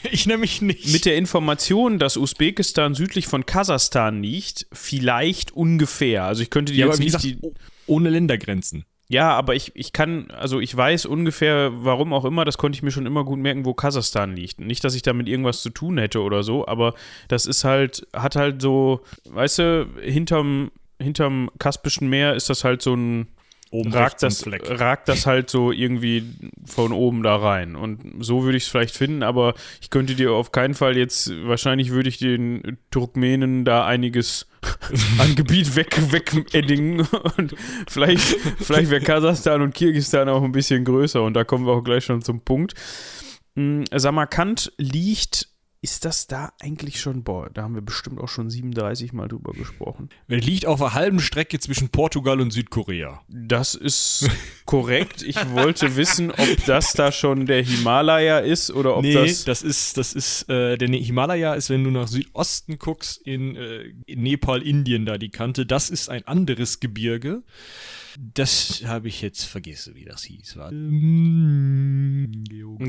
Ich 0.11 0.25
nämlich 0.25 0.61
nicht. 0.61 0.91
Mit 0.91 1.05
der 1.05 1.17
Information, 1.17 1.99
dass 1.99 2.17
Usbekistan 2.17 2.95
südlich 2.95 3.27
von 3.27 3.45
Kasachstan 3.45 4.23
liegt, 4.23 4.67
vielleicht 4.71 5.51
ungefähr. 5.51 6.23
Also 6.23 6.43
ich 6.43 6.49
könnte 6.49 6.73
die 6.73 6.79
ja, 6.79 6.87
jetzt 6.87 6.99
nicht 6.99 7.07
gesagt, 7.07 7.23
die 7.23 7.39
ohne 7.87 8.09
Ländergrenzen. 8.09 8.85
Ja, 9.09 9.31
aber 9.31 9.55
ich, 9.55 9.71
ich 9.73 9.93
kann, 9.93 10.29
also 10.31 10.59
ich 10.59 10.75
weiß 10.75 11.05
ungefähr, 11.05 11.71
warum 11.73 12.11
auch 12.11 12.25
immer, 12.25 12.43
das 12.43 12.57
konnte 12.57 12.75
ich 12.75 12.83
mir 12.83 12.91
schon 12.91 13.05
immer 13.05 13.23
gut 13.23 13.39
merken, 13.39 13.63
wo 13.63 13.73
Kasachstan 13.73 14.35
liegt. 14.35 14.59
Nicht, 14.59 14.83
dass 14.83 14.95
ich 14.95 15.01
damit 15.01 15.29
irgendwas 15.29 15.61
zu 15.61 15.69
tun 15.69 15.97
hätte 15.97 16.21
oder 16.21 16.43
so, 16.43 16.67
aber 16.67 16.93
das 17.29 17.45
ist 17.45 17.63
halt, 17.63 18.05
hat 18.13 18.35
halt 18.35 18.61
so, 18.61 19.01
weißt 19.29 19.59
du, 19.59 19.87
hinterm, 20.01 20.71
hinterm 21.01 21.49
Kaspischen 21.57 22.09
Meer 22.09 22.35
ist 22.35 22.49
das 22.49 22.65
halt 22.65 22.81
so 22.81 22.95
ein, 22.95 23.27
oben 23.71 23.91
ragt 23.91 24.23
das, 24.23 24.45
ragt 24.47 25.07
das 25.07 25.25
halt 25.25 25.49
so 25.49 25.71
irgendwie 25.71 26.23
von 26.65 26.91
oben 26.91 27.23
da 27.23 27.35
rein. 27.35 27.75
Und 27.75 28.23
so 28.23 28.43
würde 28.43 28.57
ich 28.57 28.63
es 28.63 28.69
vielleicht 28.69 28.95
finden, 28.95 29.23
aber 29.23 29.53
ich 29.81 29.89
könnte 29.89 30.15
dir 30.15 30.31
auf 30.31 30.51
keinen 30.51 30.73
Fall 30.73 30.97
jetzt, 30.97 31.31
wahrscheinlich 31.43 31.91
würde 31.91 32.09
ich 32.09 32.17
den 32.17 32.77
Turkmenen 32.91 33.65
da 33.65 33.85
einiges 33.85 34.47
an 35.19 35.35
Gebiet 35.35 35.75
weg, 35.75 35.97
wegeddingen. 36.11 37.07
Und 37.37 37.55
vielleicht, 37.87 38.37
vielleicht 38.59 38.89
wäre 38.89 39.01
Kasachstan 39.01 39.61
und 39.61 39.73
Kirgisistan 39.73 40.29
auch 40.29 40.43
ein 40.43 40.51
bisschen 40.51 40.85
größer 40.85 41.21
und 41.21 41.33
da 41.33 41.43
kommen 41.43 41.65
wir 41.65 41.73
auch 41.73 41.83
gleich 41.83 42.05
schon 42.05 42.21
zum 42.21 42.41
Punkt. 42.41 42.73
Hm, 43.55 43.85
Samarkand 43.93 44.71
liegt 44.77 45.49
ist 45.81 46.05
das 46.05 46.27
da 46.27 46.53
eigentlich 46.59 46.99
schon, 46.99 47.23
boah, 47.23 47.49
da 47.53 47.63
haben 47.63 47.75
wir 47.75 47.81
bestimmt 47.81 48.19
auch 48.19 48.29
schon 48.29 48.49
37 48.49 49.13
Mal 49.13 49.27
drüber 49.27 49.53
gesprochen. 49.53 50.09
Er 50.27 50.37
liegt 50.37 50.65
auf 50.65 50.81
einer 50.81 50.93
halben 50.93 51.19
Strecke 51.19 51.59
zwischen 51.59 51.89
Portugal 51.89 52.41
und 52.41 52.51
Südkorea. 52.51 53.21
Das 53.27 53.75
ist 53.75 54.27
korrekt. 54.65 55.21
Ich 55.21 55.37
wollte 55.51 55.95
wissen, 55.95 56.31
ob 56.31 56.65
das 56.65 56.93
da 56.93 57.11
schon 57.11 57.45
der 57.45 57.63
Himalaya 57.63 58.39
ist 58.39 58.71
oder 58.71 58.97
ob 58.97 59.03
nee, 59.03 59.13
das. 59.13 59.43
das 59.43 59.61
ist, 59.61 59.97
das 59.97 60.13
ist, 60.13 60.49
äh, 60.49 60.77
der 60.77 60.89
Himalaya 60.89 61.53
ist, 61.53 61.69
wenn 61.69 61.83
du 61.83 61.91
nach 61.91 62.07
Südosten 62.07 62.79
guckst, 62.79 63.21
in, 63.21 63.55
äh, 63.55 63.93
in 64.07 64.23
Nepal, 64.23 64.63
Indien 64.63 65.05
da 65.05 65.17
die 65.17 65.29
Kante. 65.29 65.67
Das 65.67 65.91
ist 65.91 66.09
ein 66.09 66.25
anderes 66.25 66.79
Gebirge. 66.79 67.43
Das 68.17 68.83
habe 68.85 69.09
ich 69.09 69.21
jetzt 69.21 69.43
vergessen, 69.43 69.93
wie 69.93 70.05
das 70.05 70.23
hieß. 70.23 70.57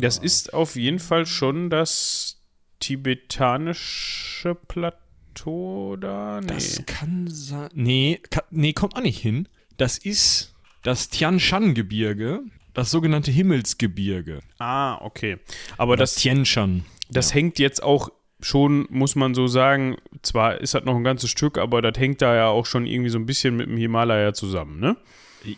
Das 0.00 0.16
ist 0.16 0.54
auf 0.54 0.76
jeden 0.76 1.00
Fall 1.00 1.26
schon 1.26 1.68
das 1.68 2.37
tibetanische 2.80 4.54
Plateau 4.54 5.96
da? 5.96 6.40
Nee. 6.40 6.46
Das 6.48 6.82
kann 6.86 7.28
sein. 7.28 7.70
Nee, 7.74 8.20
kann, 8.30 8.44
nee, 8.50 8.72
kommt 8.72 8.96
auch 8.96 9.02
nicht 9.02 9.20
hin. 9.20 9.48
Das 9.76 9.98
ist 9.98 10.54
das 10.82 11.08
Tian 11.08 11.40
Shan 11.40 11.74
Gebirge, 11.74 12.40
das 12.74 12.90
sogenannte 12.90 13.30
Himmelsgebirge. 13.30 14.40
Ah, 14.58 14.96
okay. 15.02 15.38
Aber 15.76 15.96
das, 15.96 16.14
das 16.14 16.22
Tian 16.22 16.44
Shan. 16.44 16.84
Das 17.10 17.30
ja. 17.30 17.36
hängt 17.36 17.58
jetzt 17.58 17.82
auch 17.82 18.10
schon, 18.40 18.86
muss 18.90 19.16
man 19.16 19.34
so 19.34 19.46
sagen, 19.46 19.96
zwar 20.22 20.60
ist 20.60 20.74
das 20.74 20.84
noch 20.84 20.96
ein 20.96 21.04
ganzes 21.04 21.30
Stück, 21.30 21.58
aber 21.58 21.82
das 21.82 21.98
hängt 21.98 22.22
da 22.22 22.34
ja 22.34 22.48
auch 22.48 22.66
schon 22.66 22.86
irgendwie 22.86 23.10
so 23.10 23.18
ein 23.18 23.26
bisschen 23.26 23.56
mit 23.56 23.66
dem 23.66 23.76
Himalaya 23.76 24.32
zusammen, 24.32 24.78
ne? 24.80 24.96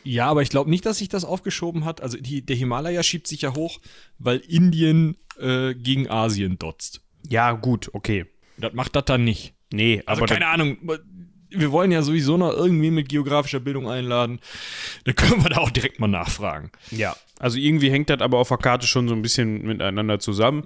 Ja, 0.05 0.27
aber 0.27 0.43
ich 0.43 0.51
glaube 0.51 0.71
nicht, 0.71 0.85
dass 0.87 0.99
sich 0.99 1.09
das 1.09 1.25
aufgeschoben 1.25 1.85
hat. 1.85 2.03
Also 2.03 2.19
die, 2.19 2.45
der 2.45 2.57
Himalaya 2.57 3.03
schiebt 3.03 3.27
sich 3.27 3.43
ja 3.43 3.55
hoch, 3.55 3.81
weil 4.19 4.39
Indien 4.39 5.17
äh, 5.39 5.75
gegen 5.75 6.11
Asien 6.11 6.59
dotzt. 6.59 7.01
Ja, 7.29 7.53
gut, 7.53 7.91
okay. 7.93 8.27
Das 8.57 8.73
macht 8.73 8.97
das 8.97 9.05
dann 9.05 9.25
nicht. 9.25 9.55
Nee, 9.73 10.03
also 10.07 10.23
aber. 10.23 10.33
keine 10.33 10.47
Ahnung. 10.47 10.79
Wir 11.53 11.73
wollen 11.73 11.91
ja 11.91 12.03
sowieso 12.03 12.37
noch 12.37 12.53
irgendwie 12.53 12.91
mit 12.91 13.09
geografischer 13.09 13.59
Bildung 13.59 13.89
einladen. 13.89 14.41
Da 15.05 15.13
können 15.13 15.43
wir 15.43 15.51
da 15.51 15.59
auch 15.59 15.71
direkt 15.71 15.99
mal 15.99 16.07
nachfragen. 16.07 16.71
Ja, 16.91 17.17
also 17.41 17.59
irgendwie 17.59 17.91
hängt 17.91 18.11
das 18.11 18.21
aber 18.21 18.39
auf 18.39 18.49
der 18.49 18.59
Karte 18.59 18.87
schon 18.87 19.09
so 19.09 19.15
ein 19.15 19.23
bisschen 19.23 19.63
miteinander 19.63 20.21
zusammen. 20.21 20.65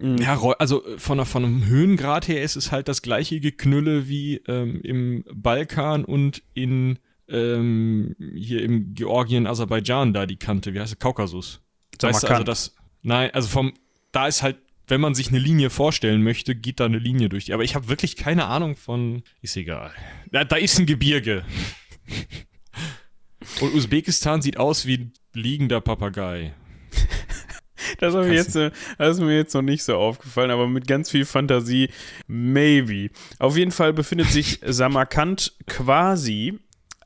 Ja, 0.00 0.40
also 0.58 0.82
von, 0.98 1.24
von 1.24 1.44
einem 1.44 1.66
Höhengrad 1.66 2.26
her 2.26 2.42
ist 2.42 2.56
es 2.56 2.72
halt 2.72 2.88
das 2.88 3.02
gleiche 3.02 3.38
Geknülle 3.40 4.08
wie 4.08 4.42
ähm, 4.48 4.80
im 4.82 5.24
Balkan 5.32 6.04
und 6.04 6.42
in 6.54 6.98
ähm, 7.28 8.16
hier 8.18 8.62
im 8.62 8.94
Georgien, 8.94 9.46
Aserbaidschan 9.46 10.12
da 10.12 10.26
die 10.26 10.36
Kante. 10.36 10.74
Wie 10.74 10.80
heißt 10.80 10.92
es? 10.92 10.98
Kaukasus. 10.98 11.60
Weißt 12.00 12.22
du, 12.22 12.28
also 12.28 12.44
das. 12.44 12.74
Nein, 13.02 13.30
also 13.32 13.48
vom. 13.48 13.72
Da 14.12 14.26
ist 14.26 14.42
halt 14.42 14.56
wenn 14.90 15.00
man 15.00 15.14
sich 15.14 15.28
eine 15.28 15.38
Linie 15.38 15.70
vorstellen 15.70 16.22
möchte, 16.22 16.54
geht 16.54 16.80
da 16.80 16.86
eine 16.86 16.98
Linie 16.98 17.28
durch 17.28 17.46
die. 17.46 17.52
Aber 17.52 17.64
ich 17.64 17.74
habe 17.74 17.88
wirklich 17.88 18.16
keine 18.16 18.46
Ahnung 18.46 18.76
von. 18.76 19.22
Ist 19.40 19.56
egal. 19.56 19.92
Da, 20.30 20.44
da 20.44 20.56
ist 20.56 20.78
ein 20.78 20.86
Gebirge. 20.86 21.44
Und 23.60 23.74
Usbekistan 23.74 24.42
sieht 24.42 24.58
aus 24.58 24.86
wie 24.86 24.98
ein 24.98 25.12
liegender 25.32 25.80
Papagei. 25.80 26.54
Das, 27.98 28.14
mir 28.14 28.32
jetzt, 28.32 28.54
das 28.54 28.72
ist 28.98 29.20
mir 29.20 29.36
jetzt 29.36 29.54
noch 29.54 29.62
nicht 29.62 29.82
so 29.82 29.96
aufgefallen, 29.96 30.50
aber 30.50 30.68
mit 30.68 30.86
ganz 30.86 31.10
viel 31.10 31.24
Fantasie, 31.24 31.88
maybe. 32.26 33.10
Auf 33.38 33.56
jeden 33.56 33.72
Fall 33.72 33.92
befindet 33.92 34.28
sich 34.28 34.60
Samarkand 34.66 35.54
quasi 35.66 36.58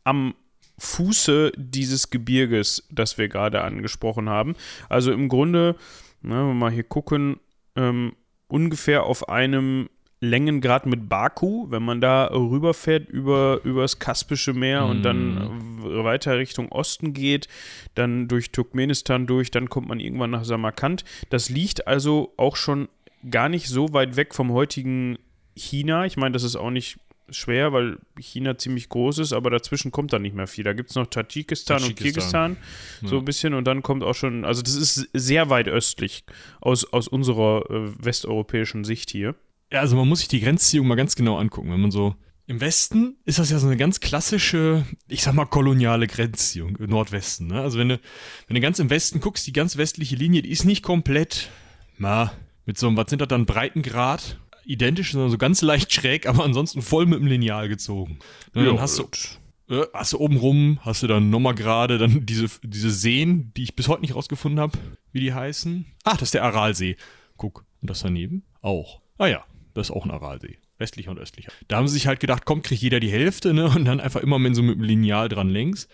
am 0.02 0.34
Fuße 0.78 1.52
dieses 1.56 2.10
Gebirges, 2.10 2.86
das 2.90 3.18
wir 3.18 3.28
gerade 3.28 3.62
angesprochen 3.62 4.28
haben. 4.28 4.56
Also 4.88 5.12
im 5.12 5.28
Grunde, 5.28 5.76
na, 6.22 6.40
wenn 6.40 6.48
wir 6.48 6.54
mal 6.54 6.72
hier 6.72 6.84
gucken, 6.84 7.38
ähm, 7.76 8.14
ungefähr 8.48 9.04
auf 9.04 9.28
einem 9.28 9.88
Längengrad 10.20 10.86
mit 10.86 11.08
Baku, 11.08 11.70
wenn 11.70 11.82
man 11.82 12.00
da 12.00 12.26
rüberfährt 12.26 13.08
über, 13.08 13.60
über 13.64 13.82
das 13.82 13.98
Kaspische 13.98 14.54
Meer 14.54 14.86
mm. 14.86 14.90
und 14.90 15.02
dann 15.02 15.34
mhm. 15.34 16.04
weiter 16.04 16.38
Richtung 16.38 16.72
Osten 16.72 17.12
geht, 17.12 17.48
dann 17.94 18.26
durch 18.26 18.50
Turkmenistan 18.50 19.26
durch, 19.26 19.50
dann 19.50 19.68
kommt 19.68 19.88
man 19.88 20.00
irgendwann 20.00 20.30
nach 20.30 20.44
Samarkand. 20.44 21.04
Das 21.30 21.50
liegt 21.50 21.86
also 21.86 22.32
auch 22.36 22.56
schon 22.56 22.88
gar 23.30 23.48
nicht 23.48 23.68
so 23.68 23.92
weit 23.92 24.16
weg 24.16 24.34
vom 24.34 24.52
heutigen 24.52 25.18
China. 25.56 26.04
Ich 26.04 26.16
meine, 26.16 26.32
das 26.32 26.42
ist 26.42 26.56
auch 26.56 26.70
nicht 26.70 26.98
schwer, 27.30 27.72
weil 27.72 27.98
China 28.18 28.56
ziemlich 28.58 28.88
groß 28.88 29.18
ist, 29.18 29.32
aber 29.32 29.50
dazwischen 29.50 29.90
kommt 29.90 30.12
dann 30.12 30.22
nicht 30.22 30.34
mehr 30.34 30.46
viel. 30.46 30.64
Da 30.64 30.72
gibt 30.72 30.90
es 30.90 30.96
noch 30.96 31.06
Tadschikistan, 31.06 31.78
Tadschikistan, 31.78 31.90
und 31.90 31.96
Kirgisistan 31.96 32.56
ja. 33.02 33.08
so 33.08 33.18
ein 33.18 33.24
bisschen 33.24 33.54
und 33.54 33.64
dann 33.64 33.82
kommt 33.82 34.02
auch 34.02 34.14
schon, 34.14 34.44
also 34.44 34.62
das 34.62 34.74
ist 34.74 35.08
sehr 35.12 35.50
weit 35.50 35.68
östlich 35.68 36.24
aus, 36.60 36.84
aus 36.92 37.08
unserer 37.08 37.64
äh, 37.70 38.04
westeuropäischen 38.04 38.84
Sicht 38.84 39.10
hier. 39.10 39.34
Ja, 39.72 39.80
also 39.80 39.96
man 39.96 40.08
muss 40.08 40.20
sich 40.20 40.28
die 40.28 40.40
Grenzziehung 40.40 40.86
mal 40.86 40.94
ganz 40.94 41.16
genau 41.16 41.38
angucken, 41.38 41.72
wenn 41.72 41.80
man 41.80 41.90
so 41.90 42.14
im 42.46 42.60
Westen 42.60 43.16
ist 43.24 43.38
das 43.38 43.50
ja 43.50 43.58
so 43.58 43.66
eine 43.66 43.78
ganz 43.78 44.00
klassische, 44.00 44.84
ich 45.08 45.22
sag 45.22 45.32
mal, 45.32 45.46
koloniale 45.46 46.06
Grenzziehung 46.06 46.76
im 46.76 46.90
Nordwesten. 46.90 47.46
Ne? 47.46 47.60
Also 47.60 47.78
wenn 47.78 47.88
du, 47.88 48.00
wenn 48.46 48.54
du 48.54 48.60
ganz 48.60 48.78
im 48.78 48.90
Westen 48.90 49.20
guckst, 49.20 49.46
die 49.46 49.52
ganz 49.52 49.78
westliche 49.78 50.16
Linie, 50.16 50.42
die 50.42 50.50
ist 50.50 50.64
nicht 50.64 50.82
komplett, 50.82 51.50
na, 51.96 52.32
mit 52.66 52.78
so 52.78 52.86
einem, 52.86 52.96
was 52.96 53.08
sind 53.08 53.20
das 53.20 53.28
dann, 53.28 53.46
Breitengrad 53.46 54.38
identisch, 54.66 55.12
sondern 55.12 55.30
so 55.30 55.38
ganz 55.38 55.62
leicht 55.62 55.92
schräg, 55.92 56.26
aber 56.26 56.44
ansonsten 56.44 56.82
voll 56.82 57.06
mit 57.06 57.20
dem 57.20 57.26
Lineal 57.26 57.68
gezogen. 57.68 58.18
Und 58.54 58.64
dann 58.64 58.80
hast 58.80 58.98
du 58.98 59.08
äh, 59.68 59.86
hast 59.94 60.12
du 60.12 60.18
oben 60.18 60.36
rum, 60.36 60.78
hast 60.82 61.02
du 61.02 61.06
dann 61.06 61.30
nochmal 61.30 61.54
gerade 61.54 61.98
dann 61.98 62.26
diese, 62.26 62.46
diese 62.62 62.90
Seen, 62.90 63.52
die 63.56 63.62
ich 63.62 63.76
bis 63.76 63.88
heute 63.88 64.02
nicht 64.02 64.14
rausgefunden 64.14 64.60
habe, 64.60 64.78
wie 65.12 65.20
die 65.20 65.32
heißen. 65.32 65.86
Ah, 66.04 66.12
das 66.12 66.22
ist 66.22 66.34
der 66.34 66.44
Aralsee. 66.44 66.96
Guck, 67.36 67.64
und 67.80 67.90
das 67.90 68.00
daneben 68.00 68.44
auch. 68.60 69.00
Ah 69.18 69.26
ja, 69.26 69.44
das 69.74 69.88
ist 69.88 69.96
auch 69.96 70.04
ein 70.04 70.10
Aralsee. 70.10 70.58
Westlicher 70.78 71.12
und 71.12 71.18
östlicher. 71.18 71.52
Da 71.68 71.76
haben 71.76 71.86
sie 71.86 71.94
sich 71.94 72.06
halt 72.06 72.18
gedacht, 72.20 72.44
komm, 72.44 72.62
kriegt 72.62 72.82
jeder 72.82 72.98
die 72.98 73.10
Hälfte, 73.10 73.54
ne? 73.54 73.66
Und 73.66 73.84
dann 73.84 74.00
einfach 74.00 74.20
immer 74.20 74.38
mit 74.38 74.56
so 74.56 74.62
mit 74.62 74.76
dem 74.76 74.82
Lineal 74.82 75.28
dran 75.28 75.48
längs. 75.48 75.88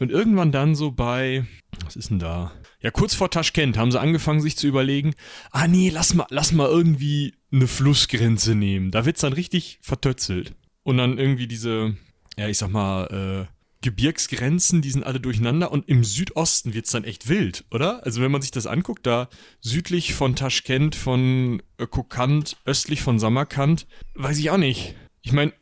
Und 0.00 0.10
irgendwann 0.10 0.50
dann 0.50 0.74
so 0.74 0.90
bei, 0.90 1.46
was 1.84 1.94
ist 1.94 2.10
denn 2.10 2.18
da? 2.18 2.52
Ja, 2.84 2.90
kurz 2.90 3.14
vor 3.14 3.30
Taschkent 3.30 3.78
haben 3.78 3.90
sie 3.90 3.98
angefangen, 3.98 4.42
sich 4.42 4.58
zu 4.58 4.66
überlegen, 4.66 5.14
ah 5.52 5.66
nee, 5.66 5.88
lass 5.88 6.12
mal, 6.12 6.26
lass 6.28 6.52
mal 6.52 6.68
irgendwie 6.68 7.32
eine 7.50 7.66
Flussgrenze 7.66 8.54
nehmen. 8.54 8.90
Da 8.90 9.06
wird's 9.06 9.22
dann 9.22 9.32
richtig 9.32 9.78
vertötzelt. 9.80 10.54
Und 10.82 10.98
dann 10.98 11.16
irgendwie 11.16 11.46
diese, 11.46 11.96
ja, 12.36 12.46
ich 12.46 12.58
sag 12.58 12.68
mal, 12.68 13.46
äh, 13.48 13.54
Gebirgsgrenzen, 13.80 14.82
die 14.82 14.90
sind 14.90 15.02
alle 15.02 15.18
durcheinander 15.18 15.72
und 15.72 15.88
im 15.88 16.04
Südosten 16.04 16.74
wird's 16.74 16.90
dann 16.90 17.04
echt 17.04 17.26
wild, 17.26 17.64
oder? 17.70 18.04
Also 18.04 18.20
wenn 18.20 18.30
man 18.30 18.42
sich 18.42 18.50
das 18.50 18.66
anguckt, 18.66 19.06
da 19.06 19.30
südlich 19.62 20.12
von 20.12 20.36
Taschkent, 20.36 20.94
von 20.94 21.62
Kokand, 21.78 22.58
östlich 22.66 23.00
von 23.00 23.18
Samarkand, 23.18 23.86
weiß 24.14 24.36
ich 24.36 24.50
auch 24.50 24.58
nicht. 24.58 24.94
Ich 25.22 25.32
meine, 25.32 25.54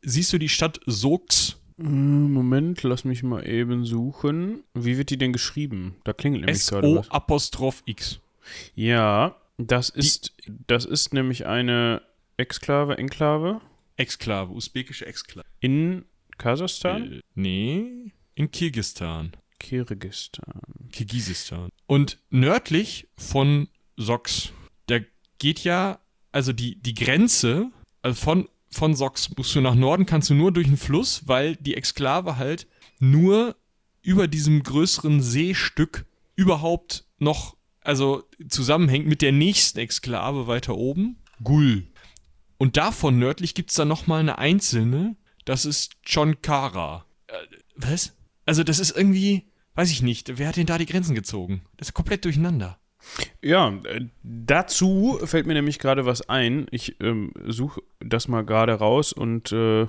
siehst 0.00 0.32
du 0.32 0.38
die 0.38 0.48
Stadt 0.48 0.80
Sox? 0.86 1.58
Moment, 1.76 2.82
lass 2.82 3.04
mich 3.04 3.22
mal 3.22 3.46
eben 3.46 3.84
suchen. 3.84 4.64
Wie 4.74 4.98
wird 4.98 5.10
die 5.10 5.18
denn 5.18 5.32
geschrieben? 5.32 5.96
Da 6.04 6.12
klingelt 6.12 6.44
nämlich 6.44 6.66
gerade 6.66 6.96
was. 6.96 7.10
Apostroph 7.10 7.82
X. 7.86 8.20
Ja, 8.74 9.36
das 9.58 9.88
ist, 9.88 10.32
die, 10.46 10.52
das 10.66 10.84
ist 10.84 11.14
nämlich 11.14 11.46
eine 11.46 12.02
Exklave, 12.36 12.98
Enklave. 12.98 13.60
Exklave, 13.96 14.52
usbekische 14.52 15.06
Exklave. 15.06 15.46
In 15.60 16.04
Kasachstan? 16.38 17.12
Äh, 17.12 17.20
nee, 17.34 18.12
in 18.34 18.50
Kirgistan. 18.50 19.32
Kirgistan. 19.58 20.60
Kirgisistan. 20.90 21.68
Und 21.86 22.18
nördlich 22.30 23.06
von 23.16 23.68
Sox, 23.96 24.52
da 24.86 24.98
geht 25.38 25.62
ja, 25.62 26.00
also 26.32 26.52
die, 26.52 26.76
die 26.80 26.94
Grenze, 26.94 27.70
also 28.00 28.20
von, 28.20 28.48
von 28.72 28.94
Sox 28.94 29.30
musst 29.36 29.54
du 29.54 29.60
nach 29.60 29.74
Norden, 29.74 30.06
kannst 30.06 30.30
du 30.30 30.34
nur 30.34 30.52
durch 30.52 30.66
den 30.66 30.76
Fluss, 30.76 31.22
weil 31.26 31.56
die 31.56 31.74
Exklave 31.74 32.36
halt 32.36 32.66
nur 32.98 33.56
über 34.02 34.28
diesem 34.28 34.62
größeren 34.62 35.22
Seestück 35.22 36.06
überhaupt 36.34 37.04
noch, 37.18 37.56
also 37.82 38.24
zusammenhängt 38.48 39.06
mit 39.06 39.22
der 39.22 39.32
nächsten 39.32 39.78
Exklave 39.78 40.46
weiter 40.46 40.76
oben, 40.76 41.18
Gul. 41.42 41.86
Und 42.58 42.76
davon 42.76 43.18
nördlich 43.18 43.54
gibt 43.54 43.70
es 43.70 43.76
dann 43.76 43.88
nochmal 43.88 44.20
eine 44.20 44.38
einzelne, 44.38 45.16
das 45.44 45.64
ist 45.64 45.96
John 46.04 46.40
Cara. 46.42 47.04
Äh, 47.26 47.34
was? 47.76 48.14
Also 48.46 48.64
das 48.64 48.78
ist 48.78 48.96
irgendwie, 48.96 49.50
weiß 49.74 49.90
ich 49.90 50.02
nicht, 50.02 50.38
wer 50.38 50.48
hat 50.48 50.56
denn 50.56 50.66
da 50.66 50.78
die 50.78 50.86
Grenzen 50.86 51.14
gezogen? 51.14 51.62
Das 51.76 51.88
ist 51.88 51.94
komplett 51.94 52.24
durcheinander. 52.24 52.78
Ja, 53.42 53.74
äh, 53.84 54.06
dazu 54.22 55.18
fällt 55.24 55.46
mir 55.46 55.54
nämlich 55.54 55.78
gerade 55.78 56.06
was 56.06 56.28
ein. 56.28 56.66
Ich 56.70 57.00
ähm, 57.00 57.32
suche 57.46 57.82
das 58.00 58.28
mal 58.28 58.44
gerade 58.44 58.74
raus 58.74 59.12
und 59.12 59.52
äh 59.52 59.86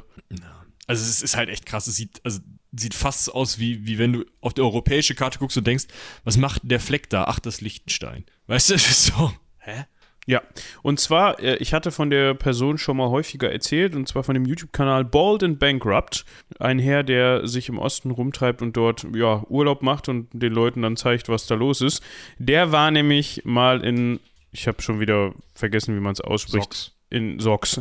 also 0.86 1.02
es 1.02 1.22
ist 1.22 1.38
halt 1.38 1.50
echt 1.50 1.66
krass. 1.66 1.88
Es 1.88 1.96
sieht, 1.96 2.20
also 2.24 2.40
sieht 2.74 2.94
fast 2.94 3.34
aus 3.34 3.60
wie, 3.60 3.86
wie 3.86 3.98
wenn 3.98 4.14
du 4.14 4.26
auf 4.42 4.54
die 4.54 4.62
europäische 4.62 5.16
Karte 5.16 5.40
guckst 5.40 5.58
und 5.58 5.66
denkst, 5.66 5.86
was 6.24 6.38
macht 6.38 6.62
der 6.64 6.80
Fleck 6.80 7.10
da? 7.10 7.26
Ach, 7.26 7.40
das 7.40 7.62
Liechtenstein. 7.62 8.26
Weißt 8.48 8.70
du, 8.70 8.74
das 8.74 8.90
ist 8.90 9.06
so. 9.06 9.34
Hä? 9.60 9.86
Ja, 10.26 10.42
und 10.84 11.00
zwar, 11.00 11.40
äh, 11.40 11.58
ich 11.58 11.74
hatte 11.74 11.92
von 11.92 12.10
der 12.10 12.34
Person 12.34 12.78
schon 12.78 12.98
mal 12.98 13.10
häufiger 13.10 13.52
erzählt, 13.52 13.96
und 13.96 14.08
zwar 14.08 14.24
von 14.24 14.34
dem 14.36 14.46
YouTube-Kanal 14.46 15.04
Bald 15.06 15.44
and 15.44 15.60
Bankrupt. 15.60 16.26
Ein 16.60 16.80
Herr, 16.80 17.04
der 17.04 17.48
sich 17.48 17.68
im 17.70 17.78
Osten 17.78 18.12
rumtreibt 18.12 18.62
und 18.62 18.78
dort 18.78 19.06
ja, 19.14 19.44
Urlaub 19.50 19.82
macht 19.82 20.08
und 20.08 20.30
den 20.32 20.54
Leuten 20.54 20.82
dann 20.82 20.96
zeigt, 20.96 21.28
was 21.28 21.46
da 21.48 21.56
los 21.56 21.82
ist. 21.82 22.02
Der 22.38 22.72
war 22.72 22.90
nämlich 22.92 23.42
mal 23.44 23.84
in, 23.84 24.20
ich 24.52 24.68
habe 24.68 24.82
schon 24.82 25.00
wieder 25.00 25.34
vergessen, 25.56 25.96
wie 25.96 26.02
man 26.02 26.14
es 26.14 26.22
ausspricht. 26.22 26.74
Socks. 26.74 26.92
In 27.14 27.40
Socks. 27.40 27.80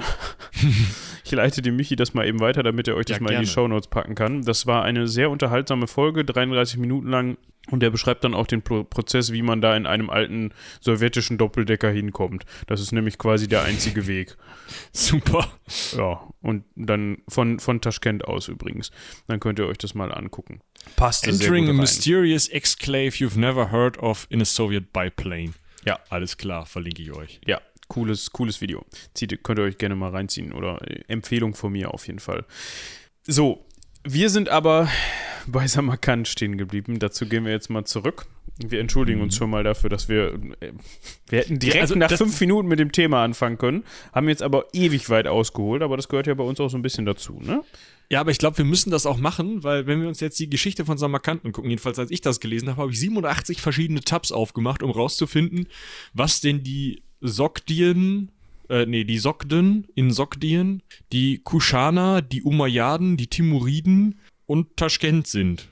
ich 1.25 1.33
leite 1.33 1.63
dem 1.63 1.77
Michi 1.77 1.97
das 1.97 2.13
mal 2.13 2.27
eben 2.27 2.41
weiter, 2.41 2.63
damit 2.63 2.87
er 2.87 2.97
euch 2.97 3.07
das 3.07 3.17
ja, 3.17 3.23
mal 3.23 3.31
gerne. 3.31 3.43
in 3.43 3.49
die 3.49 3.51
Shownotes 3.51 3.89
packen 3.89 4.15
kann. 4.15 4.43
Das 4.43 4.67
war 4.67 4.85
eine 4.85 5.09
sehr 5.09 5.31
unterhaltsame 5.31 5.87
Folge, 5.87 6.25
33 6.25 6.77
Minuten 6.77 7.09
lang 7.09 7.39
und 7.71 7.81
der 7.81 7.91
beschreibt 7.91 8.25
dann 8.25 8.35
auch 8.35 8.47
den 8.47 8.63
Pro 8.63 8.83
Prozess, 8.83 9.33
wie 9.33 9.43
man 9.43 9.61
da 9.61 9.77
in 9.77 9.87
einem 9.87 10.11
alten 10.11 10.53
sowjetischen 10.81 11.39
Doppeldecker 11.39 11.91
hinkommt. 11.91 12.45
Das 12.67 12.81
ist 12.81 12.93
nämlich 12.93 13.19
quasi 13.19 13.47
der 13.47 13.63
einzige 13.63 14.07
Weg. 14.09 14.37
Super. 14.93 15.51
Ja, 15.97 16.21
und 16.43 16.65
dann 16.75 17.19
von, 17.29 17.61
von 17.61 17.81
Taschkent 17.81 18.25
aus 18.25 18.49
übrigens. 18.49 18.91
Dann 19.29 19.39
könnt 19.39 19.59
ihr 19.61 19.67
euch 19.67 19.79
das 19.79 19.95
mal 19.95 20.13
angucken. 20.13 20.61
Passt 20.97 21.27
Entering 21.27 21.71
a 21.71 21.73
mysterious 21.73 22.49
exclave 22.49 23.13
you've 23.17 23.39
never 23.39 23.71
heard 23.71 23.97
of 23.99 24.27
in 24.29 24.43
a 24.43 24.45
Soviet 24.45 24.93
biplane. 24.93 25.53
Ja. 25.85 25.99
Alles 26.11 26.37
klar, 26.37 26.67
verlinke 26.67 27.03
ich 27.03 27.13
euch. 27.13 27.41
Ja, 27.47 27.61
cooles, 27.89 28.33
cooles 28.33 28.61
Video. 28.61 28.85
Zieht, 29.15 29.43
könnt 29.43 29.59
ihr 29.59 29.65
euch 29.65 29.79
gerne 29.79 29.95
mal 29.95 30.11
reinziehen 30.11 30.53
oder 30.53 30.81
äh, 30.83 31.03
Empfehlung 31.09 31.55
von 31.55 31.73
mir 31.73 31.93
auf 31.93 32.07
jeden 32.07 32.19
Fall. 32.19 32.45
So, 33.27 33.65
wir 34.05 34.31
sind 34.31 34.49
aber 34.49 34.89
bei 35.47 35.67
Samarkand 35.67 36.29
stehen 36.29 36.59
geblieben. 36.59 36.99
Dazu 36.99 37.27
gehen 37.27 37.45
wir 37.45 37.53
jetzt 37.53 37.71
mal 37.71 37.85
zurück. 37.85 38.27
Wir 38.59 38.81
entschuldigen 38.81 39.21
uns 39.23 39.35
mhm. 39.35 39.39
schon 39.39 39.51
mal 39.51 39.65
dafür, 39.65 39.91
dass 39.91 40.09
wir. 40.09 40.35
Äh, 40.61 40.73
wir 41.29 41.41
hätten 41.41 41.59
direkt 41.59 41.83
also 41.83 41.95
nach 41.95 42.13
fünf 42.13 42.39
Minuten 42.41 42.69
mit 42.69 42.79
dem 42.79 42.93
Thema 42.93 43.25
anfangen 43.25 43.59
können, 43.59 43.85
haben 44.13 44.29
jetzt 44.29 44.43
aber 44.43 44.67
ewig 44.73 45.09
weit 45.09 45.27
ausgeholt, 45.27 45.83
aber 45.83 45.97
das 45.97 46.09
gehört 46.09 46.27
ja 46.27 46.35
bei 46.35 46.45
uns 46.45 46.61
auch 46.61 46.69
so 46.69 46.77
ein 46.77 46.83
bisschen 46.83 47.07
dazu, 47.07 47.41
ne? 47.41 47.63
Ja, 48.11 48.21
aber 48.21 48.31
ich 48.31 48.37
glaube, 48.37 48.59
wir 48.59 48.67
müssen 48.67 48.91
das 48.91 49.07
auch 49.07 49.17
machen, 49.17 49.65
weil 49.65 49.87
wenn 49.87 50.03
wir 50.03 50.09
uns 50.09 50.21
jetzt 50.21 50.39
die 50.39 50.51
Geschichte 50.51 50.85
von 50.85 50.99
Samarkand 50.99 51.47
angucken, 51.47 51.71
jedenfalls 51.71 51.99
als 51.99 52.11
ich 52.11 52.21
das 52.21 52.41
gelesen 52.41 52.69
habe, 52.69 52.83
habe 52.83 52.93
ich 52.93 53.01
87 53.01 53.63
verschiedene 53.63 54.03
Tabs 54.03 54.33
aufgemacht, 54.33 54.83
um 54.83 54.91
rauszufinden, 54.91 55.67
was 56.13 56.43
denn 56.43 56.63
die 56.63 57.05
Sogdien 57.23 58.31
äh, 58.73 58.87
nee, 58.87 59.05
die 59.05 59.19
Sogden 59.19 59.87
in 59.95 60.11
Sogdien, 60.11 60.83
die 61.13 61.39
Kuschana, 61.39 62.23
die 62.23 62.43
Umayyaden, 62.43 63.19
die 63.19 63.27
Timuriden 63.27 64.19
und 64.47 64.77
Taschkent 64.79 65.27
sind. 65.27 65.69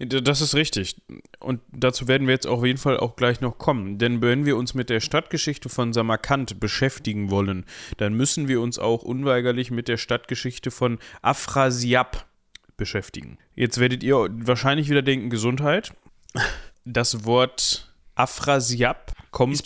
Das 0.00 0.40
ist 0.40 0.56
richtig. 0.56 0.96
Und 1.38 1.60
dazu 1.70 2.08
werden 2.08 2.26
wir 2.26 2.34
jetzt 2.34 2.48
auf 2.48 2.64
jeden 2.64 2.78
Fall 2.78 2.98
auch 2.98 3.14
gleich 3.14 3.40
noch 3.40 3.58
kommen. 3.58 3.98
Denn 3.98 4.20
wenn 4.20 4.44
wir 4.44 4.56
uns 4.56 4.74
mit 4.74 4.90
der 4.90 4.98
Stadtgeschichte 4.98 5.68
von 5.68 5.92
Samarkand 5.92 6.58
beschäftigen 6.58 7.30
wollen, 7.30 7.64
dann 7.96 8.14
müssen 8.14 8.48
wir 8.48 8.60
uns 8.60 8.80
auch 8.80 9.02
unweigerlich 9.02 9.70
mit 9.70 9.86
der 9.86 9.96
Stadtgeschichte 9.96 10.72
von 10.72 10.98
Afrasiab 11.22 12.26
beschäftigen. 12.76 13.38
Jetzt 13.54 13.78
werdet 13.78 14.02
ihr 14.02 14.16
wahrscheinlich 14.32 14.90
wieder 14.90 15.02
denken, 15.02 15.30
Gesundheit. 15.30 15.94
Das 16.84 17.24
Wort 17.24 17.94
Afrasiab 18.16 19.12
kommt 19.30 19.64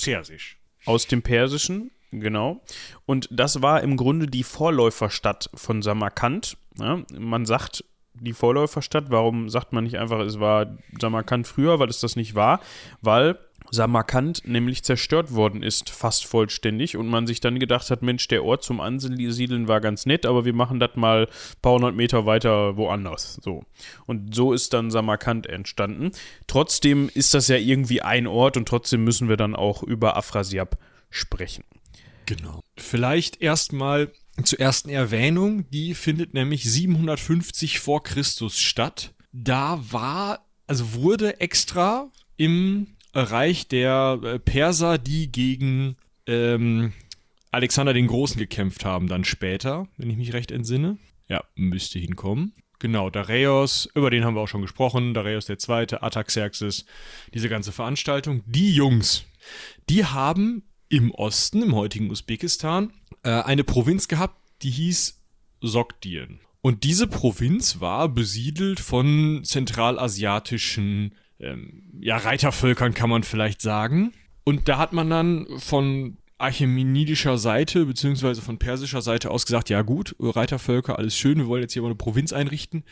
aus 0.86 1.06
dem 1.06 1.22
Persischen 1.22 1.90
Genau. 2.12 2.62
Und 3.04 3.28
das 3.30 3.62
war 3.62 3.82
im 3.82 3.96
Grunde 3.96 4.26
die 4.26 4.42
Vorläuferstadt 4.42 5.50
von 5.54 5.82
Samarkand. 5.82 6.56
Ja, 6.78 7.02
man 7.18 7.46
sagt 7.46 7.84
die 8.14 8.32
Vorläuferstadt. 8.32 9.10
Warum 9.10 9.48
sagt 9.48 9.72
man 9.72 9.84
nicht 9.84 9.98
einfach, 9.98 10.20
es 10.20 10.40
war 10.40 10.76
Samarkand 11.00 11.46
früher, 11.46 11.78
weil 11.78 11.88
es 11.88 12.00
das 12.00 12.16
nicht 12.16 12.34
war? 12.34 12.60
Weil 13.02 13.38
Samarkand 13.70 14.46
nämlich 14.46 14.82
zerstört 14.82 15.32
worden 15.34 15.62
ist, 15.62 15.90
fast 15.90 16.24
vollständig, 16.26 16.96
und 16.96 17.08
man 17.08 17.26
sich 17.26 17.40
dann 17.40 17.58
gedacht 17.58 17.90
hat, 17.90 18.02
Mensch, 18.02 18.28
der 18.28 18.44
Ort 18.44 18.62
zum 18.62 18.80
Ansiedeln 18.80 19.68
war 19.68 19.80
ganz 19.80 20.06
nett, 20.06 20.26
aber 20.26 20.44
wir 20.44 20.54
machen 20.54 20.80
das 20.80 20.96
mal 20.96 21.26
ein 21.26 21.60
paar 21.62 21.74
hundert 21.74 21.94
Meter 21.94 22.26
weiter 22.26 22.76
woanders. 22.76 23.40
So. 23.42 23.64
Und 24.06 24.34
so 24.34 24.52
ist 24.52 24.72
dann 24.72 24.90
Samarkand 24.90 25.46
entstanden. 25.46 26.12
Trotzdem 26.46 27.10
ist 27.12 27.34
das 27.34 27.48
ja 27.48 27.56
irgendwie 27.56 28.02
ein 28.02 28.26
Ort 28.26 28.56
und 28.56 28.68
trotzdem 28.68 29.04
müssen 29.04 29.28
wir 29.28 29.36
dann 29.36 29.54
auch 29.54 29.82
über 29.82 30.16
Afrasiab 30.16 30.78
sprechen. 31.10 31.64
Genau. 32.26 32.60
Vielleicht 32.76 33.40
erstmal 33.40 34.12
zur 34.42 34.60
ersten 34.60 34.90
Erwähnung, 34.90 35.68
die 35.70 35.94
findet 35.94 36.34
nämlich 36.34 36.64
750 36.70 37.80
vor 37.80 38.02
Christus 38.02 38.58
statt. 38.58 39.14
Da 39.32 39.80
war, 39.90 40.46
also 40.66 40.94
wurde 40.94 41.40
extra 41.40 42.10
im 42.36 42.95
Reich 43.22 43.68
der 43.68 44.20
äh, 44.22 44.38
Perser, 44.38 44.98
die 44.98 45.30
gegen 45.30 45.96
ähm, 46.26 46.92
Alexander 47.50 47.94
den 47.94 48.06
Großen 48.06 48.38
gekämpft 48.38 48.84
haben, 48.84 49.08
dann 49.08 49.24
später, 49.24 49.88
wenn 49.96 50.10
ich 50.10 50.16
mich 50.16 50.32
recht 50.32 50.50
entsinne. 50.50 50.98
Ja, 51.28 51.42
müsste 51.54 51.98
hinkommen. 51.98 52.52
Genau, 52.78 53.08
Dareios, 53.08 53.88
über 53.94 54.10
den 54.10 54.24
haben 54.24 54.34
wir 54.34 54.42
auch 54.42 54.48
schon 54.48 54.60
gesprochen, 54.60 55.14
Dareios 55.14 55.48
II., 55.48 55.86
Ataxerxes, 56.00 56.84
diese 57.32 57.48
ganze 57.48 57.72
Veranstaltung. 57.72 58.42
Die 58.44 58.74
Jungs, 58.74 59.24
die 59.88 60.04
haben 60.04 60.64
im 60.88 61.10
Osten, 61.12 61.62
im 61.62 61.74
heutigen 61.74 62.10
Usbekistan, 62.10 62.92
äh, 63.22 63.30
eine 63.30 63.64
Provinz 63.64 64.08
gehabt, 64.08 64.36
die 64.62 64.70
hieß 64.70 65.22
Sogdien. 65.62 66.40
Und 66.60 66.84
diese 66.84 67.06
Provinz 67.06 67.80
war 67.80 68.08
besiedelt 68.08 68.80
von 68.80 69.42
zentralasiatischen 69.44 71.14
ähm, 71.40 71.82
ja, 72.00 72.16
Reitervölkern, 72.16 72.94
kann 72.94 73.10
man 73.10 73.22
vielleicht 73.22 73.60
sagen. 73.60 74.12
Und 74.44 74.68
da 74.68 74.78
hat 74.78 74.92
man 74.92 75.10
dann 75.10 75.46
von 75.58 76.18
archemenidischer 76.38 77.38
Seite, 77.38 77.86
beziehungsweise 77.86 78.42
von 78.42 78.58
persischer 78.58 79.02
Seite 79.02 79.30
aus 79.30 79.46
gesagt, 79.46 79.70
ja 79.70 79.82
gut, 79.82 80.14
Reitervölker, 80.18 80.98
alles 80.98 81.16
schön, 81.16 81.38
wir 81.38 81.46
wollen 81.46 81.62
jetzt 81.62 81.72
hier 81.72 81.82
mal 81.82 81.88
eine 81.88 81.96
Provinz 81.96 82.32
einrichten. 82.32 82.84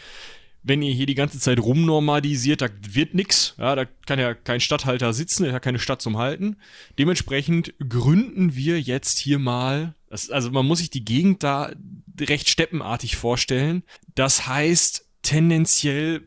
Wenn 0.62 0.80
ihr 0.80 0.94
hier 0.94 1.04
die 1.04 1.14
ganze 1.14 1.38
Zeit 1.38 1.60
rumnormalisiert, 1.60 2.62
da 2.62 2.68
wird 2.80 3.12
nix. 3.12 3.54
Ja, 3.58 3.74
da 3.74 3.84
kann 3.84 4.18
ja 4.18 4.32
kein 4.32 4.60
Stadthalter 4.60 5.12
sitzen, 5.12 5.52
hat 5.52 5.60
keine 5.60 5.78
Stadt 5.78 6.00
zum 6.00 6.16
Halten. 6.16 6.56
Dementsprechend 6.98 7.74
gründen 7.86 8.56
wir 8.56 8.80
jetzt 8.80 9.18
hier 9.18 9.38
mal, 9.38 9.94
also 10.08 10.50
man 10.50 10.64
muss 10.64 10.78
sich 10.78 10.88
die 10.88 11.04
Gegend 11.04 11.42
da 11.42 11.70
recht 12.18 12.48
steppenartig 12.48 13.16
vorstellen. 13.16 13.82
Das 14.14 14.46
heißt, 14.46 15.03
tendenziell 15.24 16.22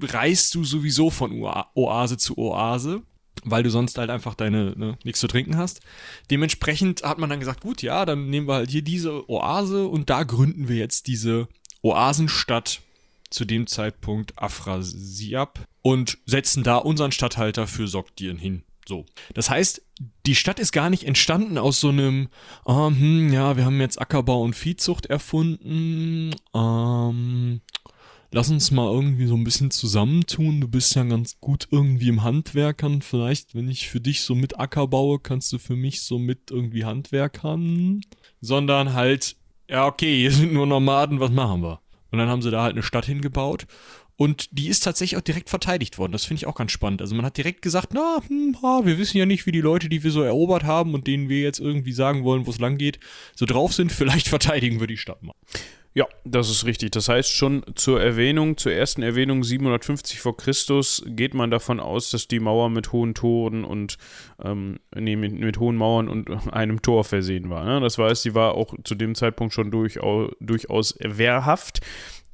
reist 0.00 0.54
du 0.54 0.64
sowieso 0.64 1.10
von 1.10 1.32
Oase 1.74 2.16
zu 2.16 2.38
Oase 2.38 3.02
weil 3.44 3.62
du 3.62 3.70
sonst 3.70 3.98
halt 3.98 4.10
einfach 4.10 4.34
deine 4.34 4.74
ne, 4.76 4.96
nichts 5.04 5.20
zu 5.20 5.26
trinken 5.26 5.56
hast. 5.56 5.80
Dementsprechend 6.30 7.02
hat 7.02 7.18
man 7.18 7.30
dann 7.30 7.40
gesagt, 7.40 7.60
gut, 7.60 7.82
ja, 7.82 8.04
dann 8.04 8.30
nehmen 8.30 8.46
wir 8.46 8.54
halt 8.54 8.70
hier 8.70 8.82
diese 8.82 9.28
Oase 9.28 9.86
und 9.86 10.10
da 10.10 10.22
gründen 10.22 10.68
wir 10.68 10.76
jetzt 10.76 11.06
diese 11.06 11.48
Oasenstadt 11.82 12.82
zu 13.30 13.44
dem 13.44 13.66
Zeitpunkt 13.66 14.38
Afrasiab 14.38 15.66
und 15.80 16.18
setzen 16.26 16.62
da 16.62 16.76
unseren 16.76 17.12
Stadthalter 17.12 17.66
für 17.66 17.88
Sogdien 17.88 18.38
hin. 18.38 18.62
So. 18.86 19.06
Das 19.34 19.48
heißt, 19.48 19.82
die 20.26 20.34
Stadt 20.34 20.58
ist 20.58 20.72
gar 20.72 20.90
nicht 20.90 21.04
entstanden 21.04 21.56
aus 21.56 21.80
so 21.80 21.88
einem, 21.88 22.28
oh, 22.64 22.88
hm, 22.88 23.32
ja, 23.32 23.56
wir 23.56 23.64
haben 23.64 23.80
jetzt 23.80 24.00
Ackerbau 24.00 24.42
und 24.42 24.54
Viehzucht 24.54 25.06
erfunden, 25.06 26.34
ähm, 26.54 27.60
lass 28.32 28.50
uns 28.50 28.70
mal 28.70 28.90
irgendwie 28.90 29.26
so 29.26 29.36
ein 29.36 29.44
bisschen 29.44 29.70
zusammentun. 29.70 30.60
Du 30.60 30.68
bist 30.68 30.94
ja 30.96 31.04
ganz 31.04 31.38
gut 31.40 31.68
irgendwie 31.70 32.08
im 32.08 32.22
Handwerkern. 32.22 33.02
Vielleicht, 33.02 33.54
wenn 33.54 33.68
ich 33.68 33.88
für 33.88 34.00
dich 34.00 34.22
so 34.22 34.34
mit 34.34 34.58
Acker 34.58 34.88
baue, 34.88 35.20
kannst 35.20 35.52
du 35.52 35.58
für 35.58 35.76
mich 35.76 36.02
so 36.02 36.18
mit 36.18 36.50
irgendwie 36.50 36.84
Handwerkern. 36.84 38.00
Sondern 38.40 38.94
halt, 38.94 39.36
ja, 39.68 39.86
okay, 39.86 40.16
hier 40.16 40.32
sind 40.32 40.52
nur 40.52 40.66
Nomaden, 40.66 41.20
was 41.20 41.30
machen 41.30 41.62
wir? 41.62 41.80
Und 42.10 42.18
dann 42.18 42.28
haben 42.28 42.42
sie 42.42 42.50
da 42.50 42.62
halt 42.62 42.72
eine 42.72 42.82
Stadt 42.82 43.06
hingebaut. 43.06 43.66
Und 44.16 44.48
die 44.56 44.68
ist 44.68 44.80
tatsächlich 44.80 45.18
auch 45.18 45.24
direkt 45.24 45.50
verteidigt 45.50 45.98
worden. 45.98 46.12
Das 46.12 46.24
finde 46.24 46.38
ich 46.38 46.46
auch 46.46 46.54
ganz 46.54 46.70
spannend. 46.72 47.00
Also 47.00 47.14
man 47.14 47.24
hat 47.24 47.36
direkt 47.36 47.62
gesagt, 47.62 47.92
na, 47.92 48.22
hm, 48.26 48.56
ha, 48.62 48.82
wir 48.84 48.98
wissen 48.98 49.18
ja 49.18 49.26
nicht, 49.26 49.46
wie 49.46 49.52
die 49.52 49.60
Leute, 49.60 49.88
die 49.88 50.04
wir 50.04 50.10
so 50.10 50.22
erobert 50.22 50.64
haben 50.64 50.94
und 50.94 51.06
denen 51.06 51.28
wir 51.28 51.40
jetzt 51.40 51.60
irgendwie 51.60 51.92
sagen 51.92 52.22
wollen, 52.22 52.46
wo 52.46 52.50
es 52.50 52.60
lang 52.60 52.78
geht, 52.78 52.98
so 53.34 53.46
drauf 53.46 53.72
sind. 53.74 53.92
Vielleicht 53.92 54.28
verteidigen 54.28 54.80
wir 54.80 54.86
die 54.86 54.96
Stadt 54.96 55.22
mal. 55.22 55.34
Ja, 55.94 56.06
das 56.24 56.48
ist 56.48 56.64
richtig. 56.64 56.92
Das 56.92 57.08
heißt, 57.08 57.30
schon 57.30 57.62
zur 57.74 58.00
Erwähnung, 58.00 58.56
zur 58.56 58.72
ersten 58.72 59.02
Erwähnung 59.02 59.44
750 59.44 60.20
vor 60.20 60.36
Christus 60.36 61.02
geht 61.06 61.34
man 61.34 61.50
davon 61.50 61.80
aus, 61.80 62.10
dass 62.10 62.28
die 62.28 62.40
Mauer 62.40 62.70
mit 62.70 62.92
hohen 62.92 63.14
Toren 63.14 63.64
und 63.64 63.98
ähm, 64.42 64.78
nee, 64.94 65.16
mit, 65.16 65.38
mit, 65.38 65.58
hohen 65.58 65.76
Mauern 65.76 66.08
und 66.08 66.30
einem 66.52 66.80
Tor 66.80 67.04
versehen 67.04 67.50
war. 67.50 67.64
Ne? 67.64 67.80
Das 67.80 67.98
heißt, 67.98 68.22
sie 68.22 68.34
war 68.34 68.54
auch 68.54 68.74
zu 68.84 68.94
dem 68.94 69.14
Zeitpunkt 69.14 69.52
schon 69.52 69.70
durchaus, 69.70 70.30
durchaus 70.40 70.96
wehrhaft. 70.98 71.80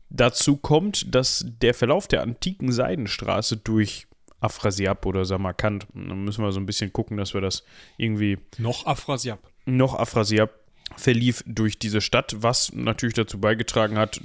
Dazu 0.09 0.57
kommt, 0.57 1.12
dass 1.14 1.44
der 1.61 1.75
Verlauf 1.75 2.07
der 2.07 2.23
antiken 2.23 2.71
Seidenstraße 2.71 3.57
durch 3.57 4.07
Afrasiab 4.40 5.05
oder 5.05 5.25
Samarkand, 5.25 5.88
da 5.92 6.14
müssen 6.14 6.44
wir 6.44 6.53
so 6.53 6.61
ein 6.61 6.66
bisschen 6.66 6.92
gucken, 6.92 7.16
dass 7.16 7.35
wir 7.35 7.40
das 7.40 7.64
irgendwie. 7.97 8.38
Noch 8.57 8.87
Afrasiab. 8.87 9.40
Noch 9.66 9.94
Afrasiab 9.99 10.58
verlief 10.96 11.42
durch 11.46 11.79
diese 11.79 12.01
Stadt, 12.01 12.37
was 12.38 12.72
natürlich 12.72 13.14
dazu 13.14 13.40
beigetragen 13.40 13.98
hat, 13.98 14.20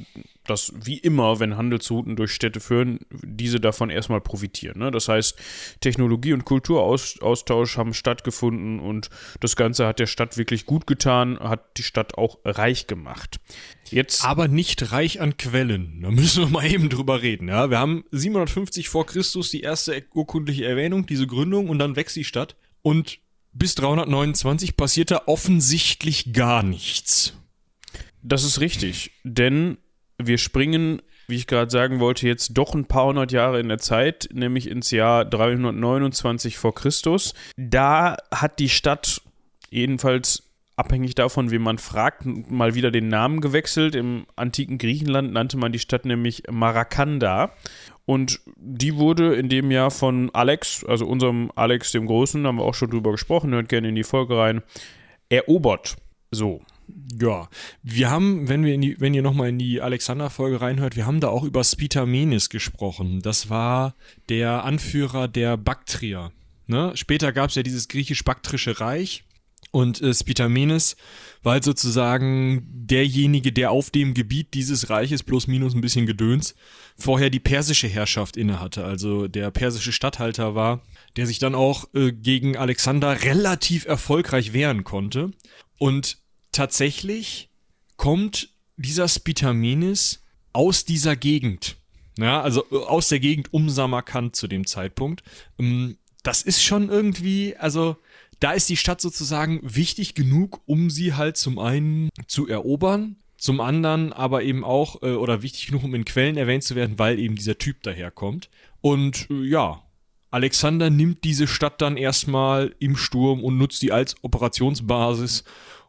dass 0.45 0.73
wie 0.75 0.97
immer, 0.97 1.39
wenn 1.39 1.55
Handelsrouten 1.55 2.15
durch 2.15 2.31
Städte 2.31 2.59
führen, 2.59 2.99
diese 3.09 3.59
davon 3.59 3.89
erstmal 3.89 4.21
profitieren. 4.21 4.79
Ne? 4.79 4.91
Das 4.91 5.07
heißt, 5.07 5.37
Technologie- 5.79 6.33
und 6.33 6.43
Kulturaustausch 6.45 7.77
haben 7.77 7.93
stattgefunden 7.93 8.79
und 8.79 9.09
das 9.39 9.55
Ganze 9.55 9.87
hat 9.87 9.99
der 9.99 10.07
Stadt 10.07 10.37
wirklich 10.37 10.65
gut 10.65 10.85
getan, 10.85 11.39
hat 11.39 11.77
die 11.77 11.83
Stadt 11.83 12.17
auch 12.17 12.39
reich 12.43 12.87
gemacht. 12.87 13.39
Jetzt 13.89 14.25
Aber 14.25 14.47
nicht 14.47 14.91
reich 14.91 15.21
an 15.21 15.37
Quellen. 15.37 16.01
Da 16.01 16.11
müssen 16.11 16.43
wir 16.43 16.49
mal 16.49 16.69
eben 16.69 16.89
drüber 16.89 17.21
reden. 17.21 17.47
Ja? 17.47 17.69
Wir 17.69 17.79
haben 17.79 18.03
750 18.11 18.89
vor 18.89 19.05
Christus 19.05 19.51
die 19.51 19.61
erste 19.61 20.03
urkundliche 20.13 20.65
Erwähnung, 20.65 21.05
diese 21.05 21.27
Gründung, 21.27 21.69
und 21.69 21.79
dann 21.79 21.95
wächst 21.95 22.15
die 22.15 22.23
Stadt. 22.23 22.55
Und 22.81 23.19
bis 23.53 23.75
329 23.75 24.75
passierte 24.75 25.27
offensichtlich 25.27 26.33
gar 26.33 26.63
nichts. 26.63 27.33
Das 28.21 28.43
ist 28.43 28.59
richtig, 28.59 29.11
denn 29.23 29.77
wir 30.17 30.37
springen, 30.37 31.01
wie 31.27 31.35
ich 31.35 31.47
gerade 31.47 31.69
sagen 31.71 31.99
wollte, 31.99 32.27
jetzt 32.27 32.57
doch 32.57 32.73
ein 32.73 32.85
paar 32.85 33.07
hundert 33.07 33.31
Jahre 33.31 33.59
in 33.59 33.69
der 33.69 33.79
Zeit, 33.79 34.29
nämlich 34.31 34.69
ins 34.69 34.91
Jahr 34.91 35.25
329 35.25 36.57
vor 36.57 36.73
Christus. 36.73 37.33
Da 37.57 38.17
hat 38.31 38.59
die 38.59 38.69
Stadt 38.69 39.21
jedenfalls 39.69 40.43
abhängig 40.75 41.15
davon, 41.15 41.51
wie 41.51 41.59
man 41.59 41.77
fragt, 41.77 42.25
mal 42.25 42.75
wieder 42.75 42.91
den 42.91 43.07
Namen 43.07 43.41
gewechselt. 43.41 43.95
Im 43.95 44.25
antiken 44.35 44.77
Griechenland 44.77 45.31
nannte 45.31 45.57
man 45.57 45.71
die 45.71 45.79
Stadt 45.79 46.05
nämlich 46.05 46.43
Marakanda. 46.49 47.51
Und 48.05 48.41
die 48.57 48.95
wurde 48.95 49.35
in 49.35 49.47
dem 49.49 49.71
Jahr 49.71 49.91
von 49.91 50.29
Alex, 50.33 50.83
also 50.83 51.05
unserem 51.05 51.51
Alex 51.55 51.91
dem 51.91 52.05
Großen, 52.05 52.45
haben 52.45 52.57
wir 52.57 52.65
auch 52.65 52.73
schon 52.73 52.89
drüber 52.91 53.11
gesprochen, 53.11 53.53
hört 53.53 53.69
gerne 53.69 53.89
in 53.89 53.95
die 53.95 54.03
Folge 54.03 54.37
rein, 54.37 54.61
erobert. 55.29 55.95
So. 56.31 56.61
Ja, 57.19 57.47
wir 57.81 58.11
haben, 58.11 58.49
wenn 58.49 58.65
wir 58.65 58.73
in 58.73 58.81
die, 58.81 58.99
wenn 58.99 59.13
ihr 59.13 59.21
nochmal 59.21 59.49
in 59.49 59.57
die 59.57 59.79
Alexander-Folge 59.79 60.59
reinhört, 60.59 60.97
wir 60.97 61.05
haben 61.05 61.21
da 61.21 61.29
auch 61.29 61.43
über 61.43 61.63
Spitamenes 61.63 62.49
gesprochen. 62.49 63.21
Das 63.21 63.49
war 63.49 63.95
der 64.27 64.65
Anführer 64.65 65.29
der 65.29 65.55
Baktrier. 65.55 66.31
Ne? 66.67 66.91
Später 66.95 67.31
gab 67.31 67.49
es 67.49 67.55
ja 67.55 67.63
dieses 67.63 67.87
griechisch-baktrische 67.87 68.81
Reich 68.81 69.23
und 69.73 70.01
äh, 70.03 70.13
Spitamenes 70.13 70.95
war 71.41 71.53
halt 71.53 71.63
sozusagen 71.63 72.63
derjenige, 72.71 73.51
der 73.51 73.71
auf 73.71 73.89
dem 73.89 74.13
Gebiet 74.13 74.53
dieses 74.53 74.91
Reiches 74.91 75.23
plus 75.23 75.47
minus 75.47 75.73
ein 75.73 75.81
bisschen 75.81 76.05
Gedöns 76.05 76.53
vorher 76.95 77.31
die 77.31 77.39
persische 77.39 77.87
Herrschaft 77.87 78.37
innehatte, 78.37 78.85
also 78.85 79.27
der 79.27 79.49
persische 79.49 79.91
Statthalter 79.91 80.53
war, 80.53 80.83
der 81.17 81.25
sich 81.25 81.39
dann 81.39 81.55
auch 81.55 81.91
äh, 81.95 82.11
gegen 82.11 82.55
Alexander 82.55 83.23
relativ 83.23 83.85
erfolgreich 83.85 84.53
wehren 84.53 84.83
konnte. 84.83 85.31
Und 85.79 86.19
tatsächlich 86.51 87.49
kommt 87.97 88.49
dieser 88.77 89.07
Spitamenes 89.07 90.21
aus 90.53 90.85
dieser 90.85 91.15
Gegend. 91.15 91.77
Ja, 92.19 92.41
also 92.41 92.63
äh, 92.71 92.75
aus 92.75 93.09
der 93.09 93.19
Gegend 93.19 93.51
um 93.51 93.71
Samarkand 93.71 94.35
zu 94.35 94.47
dem 94.47 94.67
Zeitpunkt. 94.67 95.23
Ähm, 95.57 95.97
das 96.21 96.43
ist 96.43 96.63
schon 96.63 96.89
irgendwie, 96.89 97.57
also 97.57 97.97
da 98.43 98.51
ist 98.51 98.69
die 98.69 98.75
Stadt 98.75 98.99
sozusagen 98.99 99.61
wichtig 99.63 100.15
genug, 100.15 100.59
um 100.65 100.89
sie 100.89 101.13
halt 101.13 101.37
zum 101.37 101.59
einen 101.59 102.09
zu 102.27 102.45
erobern, 102.45 103.15
zum 103.37 103.61
anderen 103.61 104.11
aber 104.11 104.43
eben 104.43 104.65
auch, 104.65 105.01
äh, 105.01 105.13
oder 105.13 105.41
wichtig 105.41 105.67
genug, 105.67 105.85
um 105.85 105.95
in 105.95 106.03
Quellen 106.03 106.35
erwähnt 106.35 106.63
zu 106.63 106.75
werden, 106.75 106.99
weil 106.99 107.19
eben 107.19 107.35
dieser 107.35 107.57
Typ 107.57 107.81
daherkommt. 107.83 108.49
Und 108.81 109.27
äh, 109.29 109.45
ja, 109.45 109.81
Alexander 110.29 110.89
nimmt 110.89 111.23
diese 111.23 111.47
Stadt 111.47 111.81
dann 111.81 111.95
erstmal 111.95 112.75
im 112.79 112.97
Sturm 112.97 113.41
und 113.41 113.57
nutzt 113.57 113.81
die 113.81 113.93
als 113.93 114.15
Operationsbasis, 114.23 115.45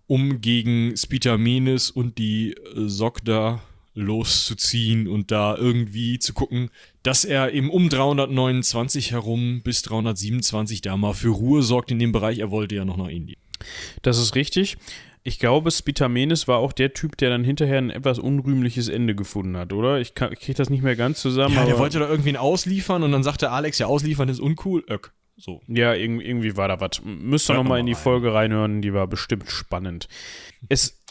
um 0.07 0.41
gegen 0.41 0.97
Spitamenes 0.97 1.91
und 1.91 2.19
die 2.19 2.53
äh, 2.53 2.89
Sogda 2.89 3.63
loszuziehen 3.95 5.07
und 5.07 5.31
da 5.31 5.57
irgendwie 5.57 6.19
zu 6.19 6.35
gucken, 6.35 6.71
dass 7.03 7.25
er 7.25 7.53
eben 7.53 7.71
um 7.71 7.89
329 7.89 9.13
herum 9.13 9.63
bis 9.63 9.83
327 9.83 10.81
da 10.81 10.97
mal 10.97 11.15
für 11.15 11.29
Ruhe 11.29 11.63
sorgt 11.63 11.91
in 11.91 11.99
dem 11.99 12.13
Bereich. 12.13 12.39
Er 12.39 12.51
wollte 12.51 12.75
ja 12.75 12.85
noch 12.85 12.97
nach 12.97 13.09
Indien. 13.09 13.41
Das 14.03 14.19
ist 14.19 14.35
richtig. 14.35 14.77
Ich 15.27 15.39
glaube, 15.39 15.71
Spitamenes 15.71 16.49
war 16.49 16.59
auch 16.59 16.73
der 16.73 16.93
Typ, 16.93 17.17
der 17.17 17.31
dann 17.31 17.45
hinterher 17.45 17.79
ein 17.79 17.89
etwas 17.89 18.19
unrühmliches 18.19 18.89
Ende 18.89 19.15
gefunden 19.15 19.57
hat, 19.57 19.73
oder? 19.73 19.99
Ich, 19.99 20.11
ich 20.11 20.41
kriege 20.41 20.55
das 20.55 20.69
nicht 20.69 20.83
mehr 20.83 20.97
ganz 20.97 21.21
zusammen. 21.21 21.55
Ja, 21.55 21.65
der 21.65 21.79
wollte 21.79 21.99
da 21.99 22.09
irgendwen 22.09 22.37
ausliefern 22.37 23.03
und 23.03 23.13
dann 23.13 23.23
sagte 23.23 23.51
Alex, 23.51 23.79
ja, 23.79 23.87
ausliefern 23.87 24.29
ist 24.29 24.41
uncool. 24.41 24.85
Öck. 24.89 25.15
So. 25.37 25.63
Ja, 25.67 25.95
irgendwie, 25.95 26.27
irgendwie 26.27 26.57
war 26.57 26.69
da 26.69 26.81
was. 26.81 27.03
Müsst 27.05 27.51
ihr 27.51 27.55
nochmal 27.55 27.81
in 27.81 27.87
die 27.87 27.95
Folge 27.95 28.35
reinhören, 28.35 28.83
die 28.83 28.93
war 28.93 29.07
bestimmt 29.07 29.51
spannend. 29.51 30.09
Es 30.69 31.03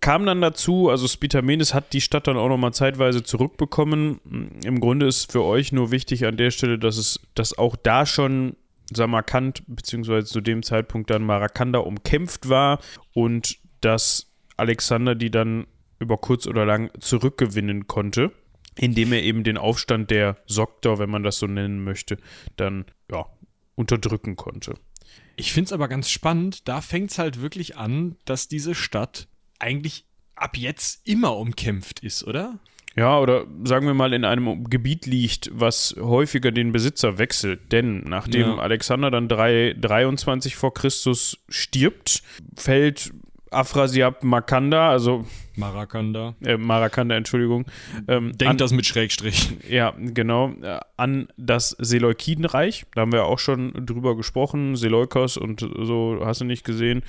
kam 0.00 0.26
dann 0.26 0.40
dazu, 0.40 0.88
also 0.90 1.08
Spitamenes 1.08 1.74
hat 1.74 1.92
die 1.92 2.00
Stadt 2.00 2.26
dann 2.26 2.36
auch 2.36 2.48
nochmal 2.48 2.72
zeitweise 2.72 3.22
zurückbekommen. 3.22 4.20
Im 4.64 4.80
Grunde 4.80 5.06
ist 5.06 5.30
für 5.30 5.44
euch 5.44 5.72
nur 5.72 5.90
wichtig 5.90 6.26
an 6.26 6.36
der 6.36 6.50
Stelle, 6.50 6.78
dass 6.78 6.96
es, 6.96 7.20
dass 7.34 7.56
auch 7.56 7.76
da 7.76 8.06
schon 8.06 8.56
Samarkand, 8.92 9.62
beziehungsweise 9.66 10.26
zu 10.26 10.40
dem 10.40 10.62
Zeitpunkt 10.62 11.10
dann 11.10 11.24
Marakanda 11.24 11.80
umkämpft 11.80 12.48
war 12.48 12.80
und 13.14 13.58
dass 13.80 14.32
Alexander 14.56 15.14
die 15.14 15.30
dann 15.30 15.66
über 15.98 16.18
kurz 16.18 16.46
oder 16.46 16.64
lang 16.64 16.90
zurückgewinnen 17.00 17.86
konnte, 17.86 18.32
indem 18.76 19.12
er 19.12 19.22
eben 19.22 19.44
den 19.44 19.58
Aufstand 19.58 20.10
der 20.10 20.36
Soktor, 20.46 20.98
wenn 20.98 21.10
man 21.10 21.22
das 21.22 21.38
so 21.38 21.46
nennen 21.46 21.82
möchte, 21.82 22.18
dann 22.56 22.84
ja, 23.10 23.26
unterdrücken 23.74 24.36
konnte. 24.36 24.74
Ich 25.36 25.52
finde 25.52 25.66
es 25.66 25.72
aber 25.72 25.88
ganz 25.88 26.10
spannend, 26.10 26.68
da 26.68 26.80
fängt 26.80 27.10
es 27.10 27.18
halt 27.18 27.40
wirklich 27.40 27.76
an, 27.76 28.16
dass 28.24 28.48
diese 28.48 28.74
Stadt 28.74 29.28
eigentlich 29.58 30.04
ab 30.34 30.56
jetzt 30.56 31.06
immer 31.06 31.36
umkämpft 31.36 32.00
ist, 32.00 32.24
oder? 32.24 32.58
Ja, 32.96 33.18
oder 33.20 33.46
sagen 33.64 33.86
wir 33.86 33.92
mal 33.92 34.14
in 34.14 34.24
einem 34.24 34.64
Gebiet 34.70 35.04
liegt, 35.04 35.50
was 35.52 35.94
häufiger 36.00 36.50
den 36.50 36.72
Besitzer 36.72 37.18
wechselt. 37.18 37.70
Denn 37.70 38.04
nachdem 38.04 38.48
ja. 38.48 38.56
Alexander 38.56 39.10
dann 39.10 39.28
3, 39.28 39.76
23 39.78 40.56
vor 40.56 40.72
Christus 40.72 41.38
stirbt, 41.48 42.22
fällt 42.56 43.12
Afrasiab 43.50 44.24
Makanda, 44.24 44.90
also 44.90 45.26
Marakanda. 45.56 46.34
Äh, 46.44 46.56
Marakanda, 46.56 47.16
Entschuldigung. 47.16 47.64
Ähm, 48.08 48.36
Denkt 48.36 48.60
das 48.60 48.72
mit 48.72 48.86
Schrägstrich. 48.86 49.56
Ja, 49.68 49.94
genau. 49.96 50.52
Äh, 50.62 50.80
an 50.96 51.28
das 51.36 51.70
Seleukidenreich. 51.70 52.84
Da 52.94 53.02
haben 53.02 53.12
wir 53.12 53.24
auch 53.24 53.38
schon 53.38 53.72
drüber 53.86 54.16
gesprochen. 54.16 54.76
Seleukos 54.76 55.36
und 55.36 55.60
so, 55.60 56.20
hast 56.24 56.40
du 56.40 56.44
nicht 56.44 56.64
gesehen. 56.64 57.02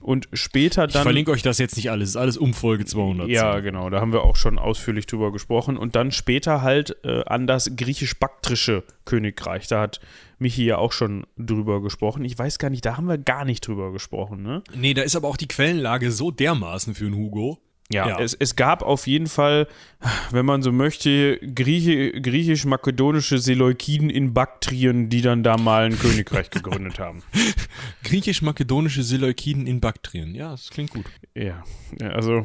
Und 0.00 0.28
später 0.32 0.86
dann. 0.86 1.00
Ich 1.00 1.02
verlinke 1.02 1.30
euch 1.30 1.42
das 1.42 1.58
jetzt 1.58 1.76
nicht 1.76 1.90
alles. 1.90 2.10
Ist 2.10 2.16
alles 2.16 2.36
um 2.36 2.54
Folge 2.54 2.84
200. 2.84 3.28
Ja, 3.28 3.60
genau. 3.60 3.90
Da 3.90 4.00
haben 4.00 4.12
wir 4.12 4.22
auch 4.22 4.36
schon 4.36 4.58
ausführlich 4.58 5.06
drüber 5.06 5.32
gesprochen. 5.32 5.76
Und 5.76 5.96
dann 5.96 6.12
später 6.12 6.62
halt 6.62 6.96
äh, 7.04 7.24
an 7.24 7.46
das 7.46 7.76
griechisch-baktrische 7.76 8.84
Königreich. 9.04 9.66
Da 9.68 9.80
hat 9.80 10.00
Michi 10.38 10.64
ja 10.64 10.78
auch 10.78 10.92
schon 10.92 11.26
drüber 11.36 11.82
gesprochen. 11.82 12.24
Ich 12.24 12.38
weiß 12.38 12.58
gar 12.58 12.70
nicht, 12.70 12.84
da 12.84 12.96
haben 12.96 13.08
wir 13.08 13.18
gar 13.18 13.44
nicht 13.44 13.66
drüber 13.66 13.92
gesprochen, 13.92 14.42
ne? 14.42 14.62
Nee, 14.74 14.94
da 14.94 15.02
ist 15.02 15.16
aber 15.16 15.28
auch 15.28 15.36
die 15.36 15.48
Quellenlage 15.48 16.12
so 16.12 16.30
dermaßen 16.30 16.94
für 16.94 17.06
einen 17.06 17.16
Hugo. 17.16 17.58
Ja, 17.90 18.08
ja. 18.08 18.18
Es, 18.18 18.34
es, 18.34 18.56
gab 18.56 18.82
auf 18.82 19.06
jeden 19.06 19.28
Fall, 19.28 19.68
wenn 20.32 20.44
man 20.44 20.60
so 20.60 20.72
möchte, 20.72 21.38
griechisch-makedonische 21.38 23.38
Seleukiden 23.38 24.10
in 24.10 24.34
Baktrien, 24.34 25.08
die 25.08 25.22
dann 25.22 25.44
da 25.44 25.56
mal 25.56 25.84
ein 25.84 25.96
Königreich 25.96 26.50
gegründet 26.50 26.98
haben. 26.98 27.22
Griechisch-makedonische 28.02 29.04
Seleukiden 29.04 29.68
in 29.68 29.80
Baktrien, 29.80 30.34
ja, 30.34 30.50
das 30.50 30.70
klingt 30.70 30.90
gut. 30.90 31.04
Ja, 31.34 31.62
also 32.00 32.44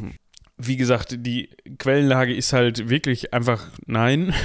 wie 0.57 0.77
gesagt, 0.77 1.25
die 1.25 1.49
Quellenlage 1.79 2.35
ist 2.35 2.53
halt 2.53 2.89
wirklich 2.89 3.33
einfach 3.33 3.71
nein. 3.87 4.35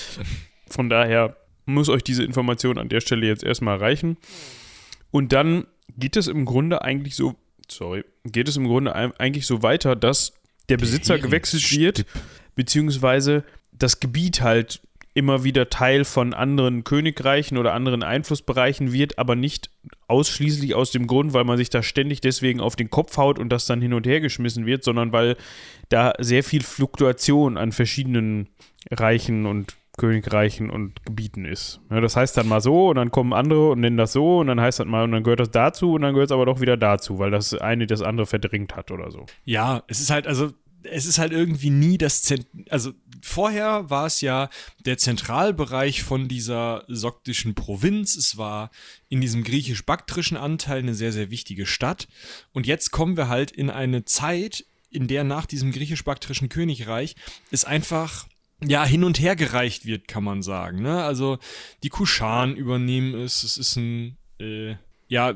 Von 0.68 0.88
daher 0.88 1.36
muss 1.66 1.88
euch 1.88 2.04
diese 2.04 2.22
Information 2.22 2.78
an 2.78 2.88
der 2.88 3.00
Stelle 3.00 3.26
jetzt 3.26 3.42
erstmal 3.42 3.78
reichen. 3.78 4.18
Und 5.10 5.32
dann 5.32 5.66
geht 5.96 6.16
es 6.16 6.28
im 6.28 6.44
Grunde 6.44 6.82
eigentlich 6.82 7.16
so 7.16 7.34
sorry, 7.70 8.04
geht 8.24 8.48
es 8.48 8.56
im 8.56 8.66
Grunde 8.66 8.94
eigentlich 8.94 9.46
so 9.46 9.62
weiter, 9.62 9.96
dass 9.96 10.34
der 10.68 10.76
Besitzer 10.76 11.14
der 11.14 11.22
gewechselt 11.22 11.70
wird, 11.72 12.04
beziehungsweise 12.54 13.44
das 13.72 14.00
Gebiet 14.00 14.40
halt 14.40 14.80
immer 15.14 15.42
wieder 15.42 15.68
Teil 15.68 16.04
von 16.04 16.32
anderen 16.32 16.84
Königreichen 16.84 17.58
oder 17.58 17.74
anderen 17.74 18.04
Einflussbereichen 18.04 18.92
wird, 18.92 19.18
aber 19.18 19.34
nicht 19.34 19.70
ausschließlich 20.06 20.74
aus 20.76 20.92
dem 20.92 21.08
Grund, 21.08 21.32
weil 21.32 21.44
man 21.44 21.56
sich 21.56 21.70
da 21.70 21.82
ständig 21.82 22.20
deswegen 22.20 22.60
auf 22.60 22.76
den 22.76 22.88
Kopf 22.88 23.16
haut 23.16 23.38
und 23.38 23.48
das 23.48 23.66
dann 23.66 23.82
hin 23.82 23.94
und 23.94 24.06
her 24.06 24.20
geschmissen 24.20 24.64
wird, 24.64 24.84
sondern 24.84 25.12
weil 25.12 25.36
da 25.88 26.12
sehr 26.18 26.44
viel 26.44 26.62
Fluktuation 26.62 27.56
an 27.56 27.72
verschiedenen 27.72 28.48
Reichen 28.92 29.46
und 29.46 29.74
Königreichen 29.98 30.70
und 30.70 31.04
Gebieten 31.04 31.44
ist. 31.44 31.80
Ja, 31.90 32.00
das 32.00 32.16
heißt 32.16 32.36
dann 32.38 32.48
mal 32.48 32.62
so 32.62 32.88
und 32.88 32.96
dann 32.96 33.10
kommen 33.10 33.34
andere 33.34 33.70
und 33.70 33.80
nennen 33.80 33.98
das 33.98 34.12
so 34.12 34.38
und 34.38 34.46
dann 34.46 34.60
heißt 34.60 34.80
das 34.80 34.86
mal 34.86 35.04
und 35.04 35.12
dann 35.12 35.22
gehört 35.22 35.40
das 35.40 35.50
dazu 35.50 35.92
und 35.92 36.00
dann 36.00 36.14
gehört 36.14 36.30
es 36.30 36.32
aber 36.32 36.46
doch 36.46 36.60
wieder 36.60 36.78
dazu, 36.78 37.18
weil 37.18 37.30
das 37.30 37.52
eine 37.52 37.86
das 37.86 38.00
andere 38.00 38.26
verdrängt 38.26 38.74
hat 38.74 38.90
oder 38.90 39.10
so. 39.10 39.26
Ja, 39.44 39.82
es 39.88 40.00
ist 40.00 40.10
halt, 40.10 40.26
also 40.26 40.52
es 40.84 41.06
ist 41.06 41.18
halt 41.18 41.32
irgendwie 41.32 41.70
nie 41.70 41.98
das 41.98 42.22
Zent 42.22 42.46
also 42.70 42.92
vorher 43.22 43.90
war 43.90 44.06
es 44.06 44.20
ja 44.20 44.48
der 44.84 44.98
Zentralbereich 44.98 46.02
von 46.02 46.28
dieser 46.28 46.84
soktischen 46.88 47.54
Provinz. 47.54 48.16
Es 48.16 48.36
war 48.36 48.70
in 49.08 49.20
diesem 49.20 49.44
griechisch-baktrischen 49.44 50.36
Anteil 50.36 50.78
eine 50.78 50.94
sehr, 50.94 51.12
sehr 51.12 51.30
wichtige 51.30 51.66
Stadt. 51.66 52.08
Und 52.52 52.66
jetzt 52.66 52.90
kommen 52.90 53.16
wir 53.16 53.28
halt 53.28 53.50
in 53.50 53.70
eine 53.70 54.04
Zeit, 54.04 54.64
in 54.90 55.08
der 55.08 55.24
nach 55.24 55.46
diesem 55.46 55.72
griechisch-baktrischen 55.72 56.48
Königreich 56.48 57.16
es 57.50 57.64
einfach 57.64 58.26
ja, 58.64 58.84
hin 58.84 59.04
und 59.04 59.20
her 59.20 59.36
gereicht 59.36 59.86
wird, 59.86 60.08
kann 60.08 60.24
man 60.24 60.42
sagen. 60.42 60.82
Ne? 60.82 61.02
Also 61.02 61.38
die 61.82 61.90
Kushan 61.90 62.56
übernehmen 62.56 63.14
es. 63.14 63.44
Es 63.44 63.56
ist 63.56 63.76
ein, 63.76 64.16
äh, 64.40 64.74
ja, 65.06 65.34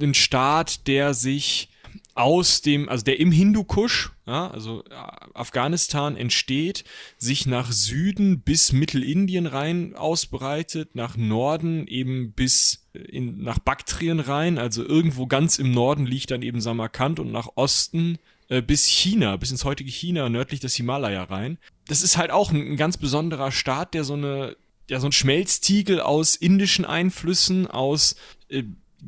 ein 0.00 0.14
Staat, 0.14 0.86
der 0.86 1.14
sich 1.14 1.68
aus 2.14 2.60
dem, 2.60 2.88
also 2.88 3.04
der 3.04 3.20
im 3.20 3.32
Hindukusch, 3.32 4.12
ja, 4.26 4.50
also 4.50 4.84
äh, 4.84 4.94
Afghanistan 5.34 6.16
entsteht, 6.16 6.84
sich 7.16 7.46
nach 7.46 7.72
Süden 7.72 8.40
bis 8.40 8.72
Mittelindien 8.72 9.46
rein 9.46 9.94
ausbreitet, 9.94 10.94
nach 10.94 11.16
Norden 11.16 11.86
eben 11.86 12.32
bis 12.32 12.86
in, 12.92 13.42
nach 13.42 13.58
Baktrien 13.58 14.20
rein, 14.20 14.58
also 14.58 14.84
irgendwo 14.84 15.26
ganz 15.26 15.58
im 15.58 15.70
Norden 15.70 16.06
liegt 16.06 16.30
dann 16.30 16.42
eben 16.42 16.60
Samarkand 16.60 17.18
und 17.18 17.32
nach 17.32 17.48
Osten 17.54 18.18
äh, 18.52 18.60
bis 18.60 18.86
China, 18.86 19.36
bis 19.36 19.50
ins 19.50 19.64
heutige 19.64 19.90
China, 19.90 20.28
nördlich 20.28 20.60
des 20.60 20.74
Himalaya 20.74 21.24
rein. 21.24 21.56
Das 21.86 22.02
ist 22.02 22.18
halt 22.18 22.30
auch 22.30 22.50
ein, 22.50 22.72
ein 22.72 22.76
ganz 22.76 22.98
besonderer 22.98 23.50
Staat, 23.50 23.94
der 23.94 24.04
so 24.04 24.12
eine, 24.12 24.56
ja, 24.90 25.00
so 25.00 25.06
ein 25.06 25.12
Schmelztiegel 25.12 26.00
aus 26.02 26.36
indischen 26.36 26.84
Einflüssen, 26.84 27.66
aus 27.66 28.14
äh, 28.50 28.64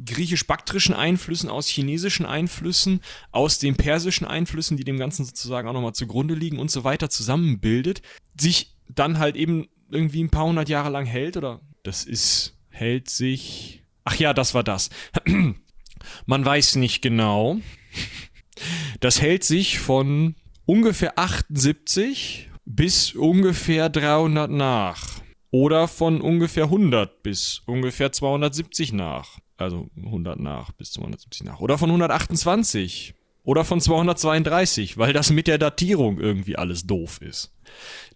griechisch-baktrischen 0.06 0.94
Einflüssen, 0.94 1.50
aus 1.50 1.68
chinesischen 1.68 2.24
Einflüssen, 2.24 3.00
aus 3.32 3.58
den 3.58 3.76
persischen 3.76 4.26
Einflüssen, 4.26 4.78
die 4.78 4.84
dem 4.84 4.98
Ganzen 4.98 5.26
sozusagen 5.26 5.68
auch 5.68 5.74
nochmal 5.74 5.94
zugrunde 5.94 6.34
liegen 6.34 6.58
und 6.58 6.70
so 6.70 6.82
weiter 6.84 7.10
zusammenbildet, 7.10 8.00
sich 8.40 8.74
dann 8.88 9.18
halt 9.18 9.36
eben 9.36 9.68
irgendwie 9.90 10.24
ein 10.24 10.30
paar 10.30 10.46
hundert 10.46 10.70
Jahre 10.70 10.88
lang 10.88 11.04
hält 11.04 11.36
oder 11.36 11.60
das 11.82 12.04
ist, 12.04 12.56
hält 12.70 13.10
sich. 13.10 13.82
Ach 14.04 14.16
ja, 14.16 14.32
das 14.32 14.54
war 14.54 14.64
das. 14.64 14.88
Man 16.26 16.44
weiß 16.44 16.76
nicht 16.76 17.02
genau. 17.02 17.58
Das 19.00 19.20
hält 19.20 19.44
sich 19.44 19.78
von 19.78 20.34
ungefähr 20.66 21.18
78 21.18 22.50
bis 22.64 23.14
ungefähr 23.14 23.88
300 23.88 24.50
nach. 24.50 25.20
Oder 25.50 25.86
von 25.86 26.20
ungefähr 26.20 26.64
100 26.64 27.22
bis 27.22 27.62
ungefähr 27.66 28.10
270 28.10 28.92
nach. 28.92 29.38
Also 29.56 29.88
100 29.96 30.40
nach 30.40 30.72
bis 30.72 30.92
270 30.92 31.44
nach. 31.44 31.60
Oder 31.60 31.78
von 31.78 31.90
128. 31.90 33.14
Oder 33.44 33.64
von 33.64 33.78
232, 33.78 34.96
weil 34.96 35.12
das 35.12 35.30
mit 35.30 35.46
der 35.46 35.58
Datierung 35.58 36.18
irgendwie 36.18 36.56
alles 36.56 36.86
doof 36.86 37.20
ist. 37.20 37.52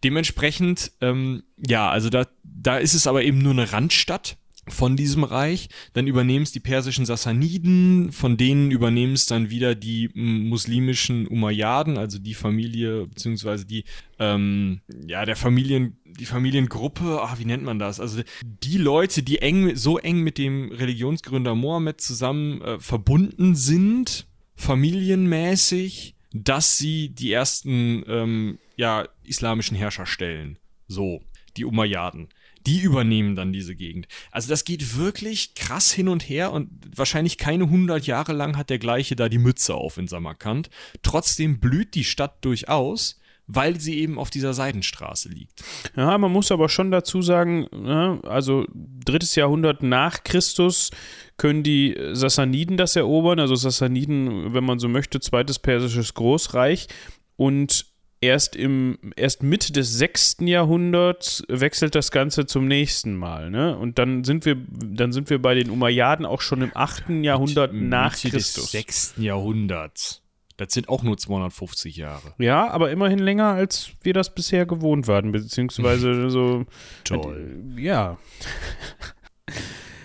Dementsprechend, 0.03 0.90
ähm, 1.03 1.42
ja, 1.59 1.90
also 1.90 2.09
da, 2.09 2.27
da 2.42 2.79
ist 2.79 2.94
es 2.94 3.07
aber 3.07 3.22
eben 3.22 3.38
nur 3.38 3.53
eine 3.53 3.70
Randstadt 3.70 4.38
von 4.71 4.97
diesem 4.97 5.25
Reich. 5.25 5.69
Dann 5.93 6.07
übernehmen 6.07 6.43
es 6.43 6.53
die 6.53 6.61
persischen 6.61 7.07
Sassaniden, 7.07 8.13
von 8.13 8.37
denen 8.37 8.71
übernehmen 8.71 9.15
es 9.15 9.27
dann 9.27 9.51
wieder 9.51 9.75
die 9.75 10.11
muslimischen 10.15 11.27
Umayyaden, 11.27 11.99
also 11.99 12.19
die 12.19 12.35
Familie, 12.35 13.07
beziehungsweise 13.07 13.67
die, 13.67 13.85
ähm, 14.19 14.81
ja, 15.07 15.25
der 15.25 15.37
Familien, 15.37 15.97
die 16.05 16.27
Familiengruppe, 16.27 17.21
ach, 17.23 17.39
wie 17.39 17.45
nennt 17.45 17.65
man 17.65 17.79
das? 17.79 18.01
Also 18.01 18.23
die 18.43 18.79
Leute, 18.79 19.23
die 19.23 19.39
eng, 19.39 19.77
so 19.77 19.99
eng 19.99 20.21
mit 20.21 20.39
dem 20.39 20.73
Religionsgründer 20.73 21.55
Mohammed 21.55 22.01
zusammen 22.01 22.61
äh, 22.63 22.81
verbunden 22.81 23.55
sind, 23.55 24.27
familienmäßig, 24.57 26.15
dass 26.33 26.77
sie 26.77 27.11
die 27.11 27.33
ersten, 27.33 28.05
ähm, 28.07 28.59
ja, 28.77 29.09
islamischen 29.25 29.77
Herrscher 29.77 30.07
stellen. 30.07 30.59
So, 30.89 31.23
die 31.57 31.65
Umayyaden 31.65 32.29
die 32.66 32.81
übernehmen 32.81 33.37
dann 33.37 33.53
diese 33.53 33.75
Gegend. 33.75 34.09
Also 34.31 34.49
das 34.49 34.64
geht 34.64 34.97
wirklich 34.97 35.55
krass 35.55 35.92
hin 35.92 36.09
und 36.09 36.29
her 36.29 36.53
und 36.53 36.71
wahrscheinlich 36.94 37.38
keine 37.38 37.64
100 37.64 38.07
Jahre 38.07 38.33
lang 38.33 38.57
hat 38.57 38.71
der 38.71 38.79
gleiche 38.79 39.16
da 39.16 39.29
die 39.29 39.38
Mütze 39.38 39.75
auf 39.75 39.99
in 39.99 40.09
Samarkand. 40.09 40.71
Trotzdem 41.03 41.61
blüht 41.61 41.94
die 41.94 42.05
Stadt 42.05 42.44
durchaus 42.44 43.21
weil 43.49 43.81
sie 43.81 43.99
eben 43.99 44.18
auf 44.18 44.31
dieser 44.31 44.53
Seidenstraße 44.53 45.31
liegt. 45.31 45.64
Ja, 45.97 46.16
man 46.18 46.31
muss 46.31 46.53
aber 46.53 46.68
schon 46.68 46.90
dazu 46.90 47.23
sagen, 47.23 47.66
ne, 47.73 48.21
also 48.25 48.66
drittes 48.75 49.35
Jahrhundert 49.35 49.83
nach 49.83 50.23
Christus 50.23 50.90
können 51.38 51.62
die 51.62 51.97
Sassaniden 52.12 52.77
das 52.77 52.94
erobern, 52.94 53.40
also 53.40 53.55
Sassaniden, 53.55 54.53
wenn 54.53 54.64
man 54.64 54.79
so 54.79 54.88
möchte, 54.88 55.18
zweites 55.18 55.59
persisches 55.59 56.12
Großreich 56.12 56.88
und 57.37 57.87
erst 58.21 58.57
im 58.57 58.99
erst 59.17 59.43
Mitte 59.43 59.73
des 59.73 59.93
6. 59.95 60.39
Jahrhunderts 60.41 61.45
wechselt 61.49 61.95
das 61.95 62.11
Ganze 62.11 62.47
zum 62.47 62.67
nächsten 62.67 63.17
Mal, 63.17 63.51
ne? 63.51 63.77
Und 63.77 63.99
dann 63.99 64.25
sind 64.25 64.45
wir 64.45 64.57
dann 64.57 65.13
sind 65.13 65.31
wir 65.31 65.41
bei 65.41 65.55
den 65.55 65.71
Umayyaden 65.71 66.27
auch 66.27 66.41
schon 66.41 66.63
im 66.63 66.73
8. 66.75 67.11
Jahrhundert 67.23 67.73
Mitte 67.73 67.87
nach 67.87 68.17
Christus. 68.17 68.71
Des 68.71 68.71
6. 68.73 69.15
Jahrhunderts. 69.19 70.23
Das 70.57 70.73
sind 70.73 70.89
auch 70.89 71.05
nur 71.05 71.17
250 71.17 71.97
Jahre. 71.97 72.35
Ja, 72.39 72.69
aber 72.69 72.91
immerhin 72.91 73.21
länger, 73.21 73.47
als 73.47 73.91
wir 74.03 74.13
das 74.13 74.35
bisher 74.35 74.67
gewohnt 74.67 75.07
waren, 75.07 75.31
beziehungsweise 75.31 76.31
so. 76.31 76.67
Toll. 77.05 77.63
Ja. 77.77 78.19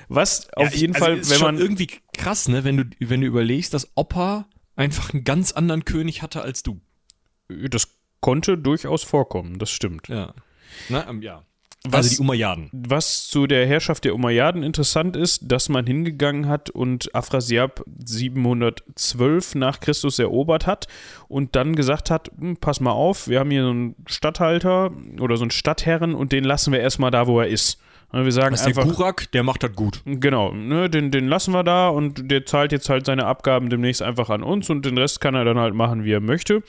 Was 0.09 0.53
auf 0.53 0.73
ja, 0.73 0.79
jeden 0.79 0.93
also 0.93 1.05
Fall, 1.05 1.29
wenn 1.29 1.39
man. 1.39 1.57
irgendwie 1.57 1.87
krass, 2.15 2.47
ne, 2.47 2.63
wenn 2.63 2.77
du, 2.77 2.83
wenn 2.99 3.21
du 3.21 3.27
überlegst, 3.27 3.73
dass 3.73 3.97
Opa 3.97 4.47
einfach 4.75 5.11
einen 5.11 5.23
ganz 5.23 5.53
anderen 5.53 5.85
König 5.85 6.21
hatte 6.21 6.43
als 6.43 6.61
du. 6.61 6.79
Das 7.47 7.87
konnte 8.23 8.57
durchaus 8.57 9.03
vorkommen, 9.03 9.59
das 9.59 9.69
stimmt. 9.69 10.07
Ja. 10.07 10.33
Na, 10.89 11.07
ähm, 11.07 11.21
ja. 11.21 11.43
Was, 11.85 12.05
also 12.05 12.15
die 12.15 12.21
Umayyaden. 12.21 12.69
Was 12.71 13.27
zu 13.27 13.45
der 13.45 13.67
Herrschaft 13.67 14.05
der 14.05 14.15
Umayyaden 14.15 14.63
interessant 14.63 15.17
ist, 15.17 15.51
dass 15.51 15.67
man 15.67 15.85
hingegangen 15.85 16.47
hat 16.47 16.69
und 16.69 17.13
Afrasiab 17.13 17.83
712 17.85 19.55
nach 19.55 19.81
Christus 19.81 20.17
erobert 20.17 20.65
hat 20.65 20.87
und 21.27 21.57
dann 21.57 21.75
gesagt 21.75 22.09
hat, 22.09 22.31
hm, 22.39 22.55
pass 22.55 22.79
mal 22.79 22.91
auf, 22.91 23.27
wir 23.27 23.39
haben 23.39 23.51
hier 23.51 23.63
so 23.63 23.71
einen 23.71 23.95
Statthalter 24.07 24.91
oder 25.19 25.35
so 25.35 25.43
einen 25.43 25.51
Stadtherren 25.51 26.15
und 26.15 26.31
den 26.31 26.45
lassen 26.45 26.71
wir 26.71 26.79
erstmal 26.79 27.11
da, 27.11 27.27
wo 27.27 27.41
er 27.41 27.47
ist. 27.47 27.81
Wir 28.13 28.31
sagen 28.31 28.51
das 28.51 28.61
ist 28.61 28.67
einfach, 28.67 28.83
der 28.83 28.93
Gurak, 28.93 29.31
der 29.31 29.41
macht 29.41 29.63
das 29.63 29.73
gut. 29.73 30.01
Genau, 30.05 30.53
ne, 30.53 30.87
den, 30.87 31.09
den 31.09 31.27
lassen 31.27 31.51
wir 31.51 31.63
da 31.63 31.89
und 31.89 32.29
der 32.29 32.45
zahlt 32.45 32.71
jetzt 32.71 32.87
halt 32.87 33.07
seine 33.07 33.25
Abgaben 33.25 33.69
demnächst 33.71 34.03
einfach 34.03 34.29
an 34.29 34.43
uns 34.43 34.69
und 34.69 34.85
den 34.85 34.99
Rest 34.99 35.19
kann 35.19 35.33
er 35.33 35.45
dann 35.45 35.57
halt 35.57 35.73
machen, 35.73 36.03
wie 36.03 36.11
er 36.11 36.19
möchte. 36.19 36.61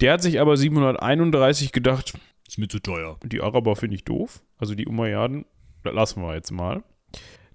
Der 0.00 0.12
hat 0.12 0.22
sich 0.22 0.40
aber 0.40 0.56
731 0.56 1.72
gedacht, 1.72 2.14
ist 2.46 2.58
mir 2.58 2.68
zu 2.68 2.78
teuer. 2.78 3.18
Die 3.24 3.40
Araber 3.40 3.74
finde 3.74 3.96
ich 3.96 4.04
doof, 4.04 4.40
also 4.56 4.76
die 4.76 4.86
Umayyaden, 4.86 5.46
das 5.82 5.94
lassen 5.94 6.22
wir 6.22 6.34
jetzt 6.34 6.52
mal. 6.52 6.84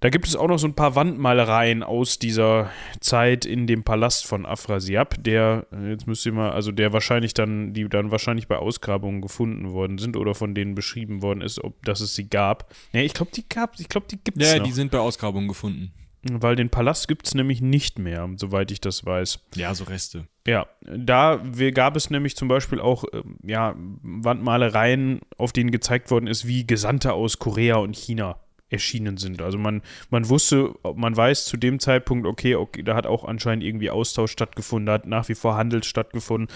Da 0.00 0.08
gibt 0.08 0.26
es 0.26 0.34
auch 0.34 0.48
noch 0.48 0.58
so 0.58 0.66
ein 0.66 0.74
paar 0.74 0.94
Wandmalereien 0.96 1.82
aus 1.82 2.18
dieser 2.18 2.70
Zeit 3.00 3.44
in 3.44 3.66
dem 3.66 3.84
Palast 3.84 4.26
von 4.26 4.46
Afrasiab, 4.46 5.22
der, 5.22 5.66
jetzt 5.86 6.06
müsst 6.06 6.24
ihr 6.24 6.32
mal, 6.32 6.52
also 6.52 6.72
der 6.72 6.94
wahrscheinlich 6.94 7.34
dann, 7.34 7.74
die 7.74 7.86
dann 7.86 8.10
wahrscheinlich 8.10 8.48
bei 8.48 8.56
Ausgrabungen 8.56 9.20
gefunden 9.20 9.72
worden 9.72 9.98
sind 9.98 10.16
oder 10.16 10.34
von 10.34 10.54
denen 10.54 10.74
beschrieben 10.74 11.20
worden 11.20 11.42
ist, 11.42 11.62
ob 11.62 11.84
dass 11.84 12.00
es 12.00 12.14
sie 12.14 12.30
gab. 12.30 12.74
Nee, 12.94 13.02
ich 13.04 13.12
glaube, 13.12 13.32
die 13.34 13.46
gab, 13.46 13.78
ich 13.78 13.90
glaube, 13.90 14.06
die 14.10 14.16
gibt 14.16 14.40
es. 14.40 14.50
Ja, 14.50 14.58
noch. 14.58 14.64
die 14.64 14.72
sind 14.72 14.90
bei 14.90 14.98
Ausgrabungen 14.98 15.48
gefunden. 15.48 15.92
Weil 16.22 16.56
den 16.56 16.68
Palast 16.70 17.08
gibt 17.08 17.26
es 17.26 17.34
nämlich 17.34 17.62
nicht 17.62 17.98
mehr, 17.98 18.28
soweit 18.36 18.70
ich 18.70 18.80
das 18.80 19.06
weiß. 19.06 19.40
Ja, 19.54 19.74
so 19.74 19.84
Reste. 19.84 20.26
Ja, 20.46 20.66
da 20.82 21.42
gab 21.72 21.96
es 21.96 22.10
nämlich 22.10 22.36
zum 22.36 22.48
Beispiel 22.48 22.80
auch 22.80 23.04
ja, 23.42 23.74
Wandmalereien, 24.02 25.20
auf 25.36 25.52
denen 25.52 25.70
gezeigt 25.70 26.10
worden 26.10 26.26
ist, 26.26 26.46
wie 26.46 26.66
Gesandte 26.66 27.12
aus 27.12 27.38
Korea 27.38 27.76
und 27.76 27.96
China 27.96 28.38
erschienen 28.70 29.16
sind. 29.16 29.42
Also 29.42 29.58
man, 29.58 29.82
man 30.10 30.28
wusste, 30.28 30.74
man 30.94 31.16
weiß 31.16 31.44
zu 31.44 31.56
dem 31.56 31.78
Zeitpunkt, 31.78 32.26
okay, 32.26 32.54
okay, 32.54 32.82
da 32.82 32.94
hat 32.94 33.06
auch 33.06 33.24
anscheinend 33.24 33.64
irgendwie 33.64 33.90
Austausch 33.90 34.32
stattgefunden, 34.32 34.86
da 34.86 34.92
hat 34.94 35.06
nach 35.06 35.28
wie 35.28 35.34
vor 35.34 35.56
Handel 35.56 35.82
stattgefunden. 35.82 36.48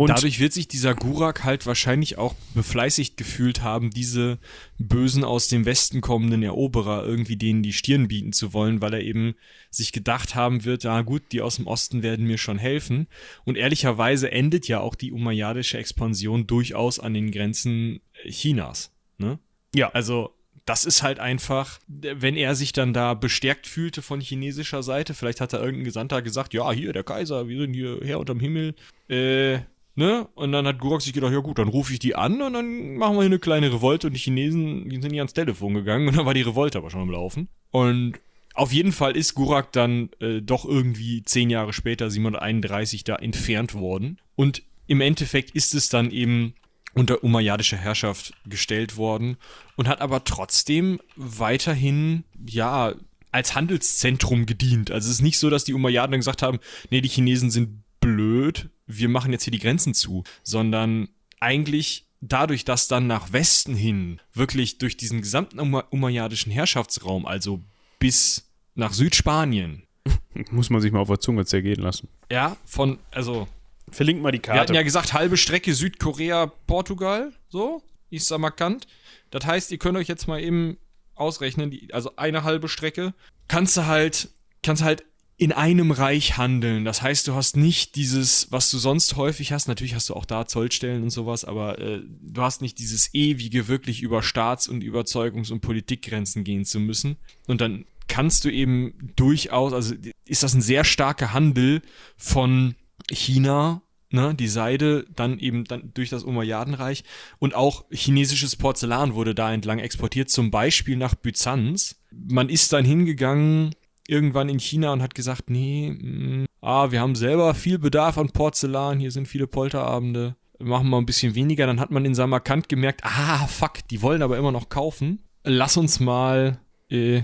Und 0.00 0.08
Dadurch 0.08 0.40
wird 0.40 0.54
sich 0.54 0.66
dieser 0.66 0.94
Gurak 0.94 1.44
halt 1.44 1.66
wahrscheinlich 1.66 2.16
auch 2.16 2.34
befleißigt 2.54 3.18
gefühlt 3.18 3.60
haben, 3.60 3.90
diese 3.90 4.38
bösen 4.78 5.24
aus 5.24 5.48
dem 5.48 5.66
Westen 5.66 6.00
kommenden 6.00 6.42
Eroberer 6.42 7.04
irgendwie 7.04 7.36
denen 7.36 7.62
die 7.62 7.74
Stirn 7.74 8.08
bieten 8.08 8.32
zu 8.32 8.54
wollen, 8.54 8.80
weil 8.80 8.94
er 8.94 9.02
eben 9.02 9.34
sich 9.68 9.92
gedacht 9.92 10.34
haben 10.34 10.64
wird, 10.64 10.84
ja 10.84 11.02
gut, 11.02 11.24
die 11.32 11.42
aus 11.42 11.56
dem 11.56 11.66
Osten 11.66 12.02
werden 12.02 12.26
mir 12.26 12.38
schon 12.38 12.56
helfen. 12.56 13.08
Und 13.44 13.58
ehrlicherweise 13.58 14.32
endet 14.32 14.68
ja 14.68 14.80
auch 14.80 14.94
die 14.94 15.12
umayyadische 15.12 15.76
Expansion 15.76 16.46
durchaus 16.46 16.98
an 16.98 17.12
den 17.12 17.30
Grenzen 17.30 18.00
Chinas. 18.26 18.94
Ne? 19.18 19.38
Ja. 19.74 19.90
Also 19.90 20.34
das 20.70 20.84
ist 20.84 21.02
halt 21.02 21.18
einfach, 21.18 21.80
wenn 21.88 22.36
er 22.36 22.54
sich 22.54 22.72
dann 22.72 22.92
da 22.92 23.14
bestärkt 23.14 23.66
fühlte 23.66 24.02
von 24.02 24.20
chinesischer 24.20 24.84
Seite, 24.84 25.14
vielleicht 25.14 25.40
hat 25.40 25.52
da 25.52 25.58
irgendein 25.58 25.82
Gesandter 25.82 26.22
gesagt, 26.22 26.54
ja, 26.54 26.70
hier, 26.70 26.92
der 26.92 27.02
Kaiser, 27.02 27.48
wir 27.48 27.62
sind 27.62 27.74
hier 27.74 27.98
her 28.04 28.20
unterm 28.20 28.38
Himmel, 28.38 28.76
äh, 29.08 29.58
ne? 29.96 30.28
Und 30.36 30.52
dann 30.52 30.68
hat 30.68 30.78
Gurak 30.78 31.02
sich 31.02 31.12
gedacht, 31.12 31.32
ja 31.32 31.40
gut, 31.40 31.58
dann 31.58 31.66
rufe 31.66 31.92
ich 31.92 31.98
die 31.98 32.14
an 32.14 32.40
und 32.40 32.52
dann 32.52 32.94
machen 32.94 33.16
wir 33.16 33.22
hier 33.22 33.30
eine 33.30 33.40
kleine 33.40 33.72
Revolte 33.72 34.06
und 34.06 34.12
die 34.12 34.20
Chinesen, 34.20 34.88
die 34.88 35.00
sind 35.02 35.10
nicht 35.10 35.18
ans 35.18 35.34
Telefon 35.34 35.74
gegangen 35.74 36.06
und 36.06 36.16
dann 36.16 36.24
war 36.24 36.34
die 36.34 36.42
Revolte 36.42 36.78
aber 36.78 36.88
schon 36.90 37.02
am 37.02 37.10
Laufen. 37.10 37.48
Und 37.72 38.20
auf 38.54 38.72
jeden 38.72 38.92
Fall 38.92 39.16
ist 39.16 39.34
Gurak 39.34 39.72
dann 39.72 40.10
äh, 40.20 40.40
doch 40.40 40.64
irgendwie 40.64 41.24
zehn 41.24 41.50
Jahre 41.50 41.72
später, 41.72 42.12
731, 42.12 43.02
da 43.02 43.16
entfernt 43.16 43.74
worden. 43.74 44.18
Und 44.36 44.62
im 44.86 45.00
Endeffekt 45.00 45.50
ist 45.50 45.74
es 45.74 45.88
dann 45.88 46.12
eben 46.12 46.54
unter 46.94 47.22
umayyadische 47.22 47.76
Herrschaft 47.76 48.34
gestellt 48.46 48.96
worden 48.96 49.36
und 49.76 49.88
hat 49.88 50.00
aber 50.00 50.24
trotzdem 50.24 51.00
weiterhin, 51.16 52.24
ja, 52.46 52.94
als 53.32 53.54
Handelszentrum 53.54 54.46
gedient. 54.46 54.90
Also 54.90 55.06
es 55.06 55.14
ist 55.14 55.22
nicht 55.22 55.38
so, 55.38 55.50
dass 55.50 55.64
die 55.64 55.74
Umayyaden 55.74 56.16
gesagt 56.16 56.42
haben, 56.42 56.58
nee, 56.90 57.00
die 57.00 57.08
Chinesen 57.08 57.50
sind 57.50 57.82
blöd, 58.00 58.70
wir 58.86 59.08
machen 59.08 59.32
jetzt 59.32 59.44
hier 59.44 59.52
die 59.52 59.60
Grenzen 59.60 59.94
zu, 59.94 60.24
sondern 60.42 61.08
eigentlich 61.38 62.06
dadurch, 62.20 62.64
dass 62.64 62.88
dann 62.88 63.06
nach 63.06 63.32
Westen 63.32 63.74
hin 63.74 64.20
wirklich 64.32 64.78
durch 64.78 64.96
diesen 64.96 65.20
gesamten 65.20 65.58
umayyadischen 65.58 66.52
Herrschaftsraum, 66.52 67.24
also 67.26 67.60
bis 67.98 68.50
nach 68.74 68.92
Südspanien, 68.92 69.84
muss 70.50 70.70
man 70.70 70.80
sich 70.80 70.92
mal 70.92 71.00
auf 71.00 71.08
der 71.08 71.20
Zunge 71.20 71.44
zergehen 71.44 71.80
lassen. 71.80 72.08
Ja, 72.30 72.56
von, 72.64 72.98
also 73.10 73.48
Verlinkt 73.90 74.22
mal 74.22 74.32
die 74.32 74.38
Karte. 74.38 74.56
Wir 74.56 74.60
hatten 74.60 74.74
ja 74.74 74.82
gesagt, 74.82 75.12
halbe 75.12 75.36
Strecke 75.36 75.74
Südkorea, 75.74 76.46
Portugal, 76.66 77.32
so, 77.48 77.82
ist 78.10 78.26
Samarkand. 78.26 78.86
Das 79.30 79.46
heißt, 79.46 79.70
ihr 79.72 79.78
könnt 79.78 79.96
euch 79.96 80.08
jetzt 80.08 80.28
mal 80.28 80.40
eben 80.40 80.78
ausrechnen, 81.14 81.70
die, 81.70 81.92
also 81.92 82.16
eine 82.16 82.44
halbe 82.44 82.68
Strecke, 82.68 83.14
kannst 83.48 83.76
du 83.76 83.86
halt, 83.86 84.30
kannst 84.62 84.82
halt 84.82 85.04
in 85.36 85.52
einem 85.52 85.90
Reich 85.90 86.36
handeln. 86.36 86.84
Das 86.84 87.00
heißt, 87.00 87.26
du 87.26 87.34
hast 87.34 87.56
nicht 87.56 87.96
dieses, 87.96 88.48
was 88.50 88.70
du 88.70 88.76
sonst 88.76 89.16
häufig 89.16 89.52
hast. 89.52 89.68
Natürlich 89.68 89.94
hast 89.94 90.10
du 90.10 90.14
auch 90.14 90.26
da 90.26 90.46
Zollstellen 90.46 91.02
und 91.02 91.08
sowas, 91.08 91.46
aber 91.46 91.78
äh, 91.78 92.02
du 92.20 92.42
hast 92.42 92.60
nicht 92.60 92.78
dieses 92.78 93.14
ewige, 93.14 93.66
wirklich 93.66 94.02
über 94.02 94.22
Staats- 94.22 94.68
und 94.68 94.84
Überzeugungs- 94.84 95.50
und 95.50 95.60
Politikgrenzen 95.60 96.44
gehen 96.44 96.66
zu 96.66 96.78
müssen. 96.78 97.16
Und 97.46 97.62
dann 97.62 97.86
kannst 98.06 98.44
du 98.44 98.50
eben 98.50 99.12
durchaus, 99.16 99.72
also 99.72 99.94
ist 100.26 100.42
das 100.42 100.52
ein 100.52 100.60
sehr 100.60 100.84
starker 100.84 101.32
Handel 101.32 101.80
von 102.18 102.74
China, 103.10 103.82
ne, 104.10 104.34
die 104.34 104.48
Seide, 104.48 105.06
dann 105.14 105.38
eben 105.38 105.64
dann 105.64 105.92
durch 105.94 106.10
das 106.10 106.24
Umayyadenreich 106.24 107.04
und 107.38 107.54
auch 107.54 107.84
chinesisches 107.90 108.56
Porzellan 108.56 109.14
wurde 109.14 109.34
da 109.34 109.52
entlang 109.52 109.78
exportiert, 109.78 110.30
zum 110.30 110.50
Beispiel 110.50 110.96
nach 110.96 111.14
Byzanz. 111.14 112.00
Man 112.10 112.48
ist 112.48 112.72
dann 112.72 112.84
hingegangen 112.84 113.74
irgendwann 114.08 114.48
in 114.48 114.58
China 114.58 114.92
und 114.92 115.02
hat 115.02 115.14
gesagt, 115.14 115.50
nee, 115.50 115.90
mh, 115.92 116.42
mm, 116.42 116.46
ah, 116.60 116.90
wir 116.90 117.00
haben 117.00 117.14
selber 117.14 117.54
viel 117.54 117.78
Bedarf 117.78 118.18
an 118.18 118.30
Porzellan, 118.30 118.98
hier 118.98 119.12
sind 119.12 119.28
viele 119.28 119.46
Polterabende, 119.46 120.36
machen 120.58 120.90
wir 120.90 120.98
ein 120.98 121.06
bisschen 121.06 121.34
weniger. 121.34 121.66
Dann 121.66 121.80
hat 121.80 121.90
man 121.90 122.04
in 122.04 122.14
Samarkand 122.14 122.68
gemerkt, 122.68 123.02
ah, 123.04 123.46
fuck, 123.46 123.86
die 123.90 124.02
wollen 124.02 124.22
aber 124.22 124.36
immer 124.36 124.52
noch 124.52 124.68
kaufen. 124.68 125.20
Lass 125.44 125.76
uns 125.76 126.00
mal, 126.00 126.58
äh, 126.90 127.22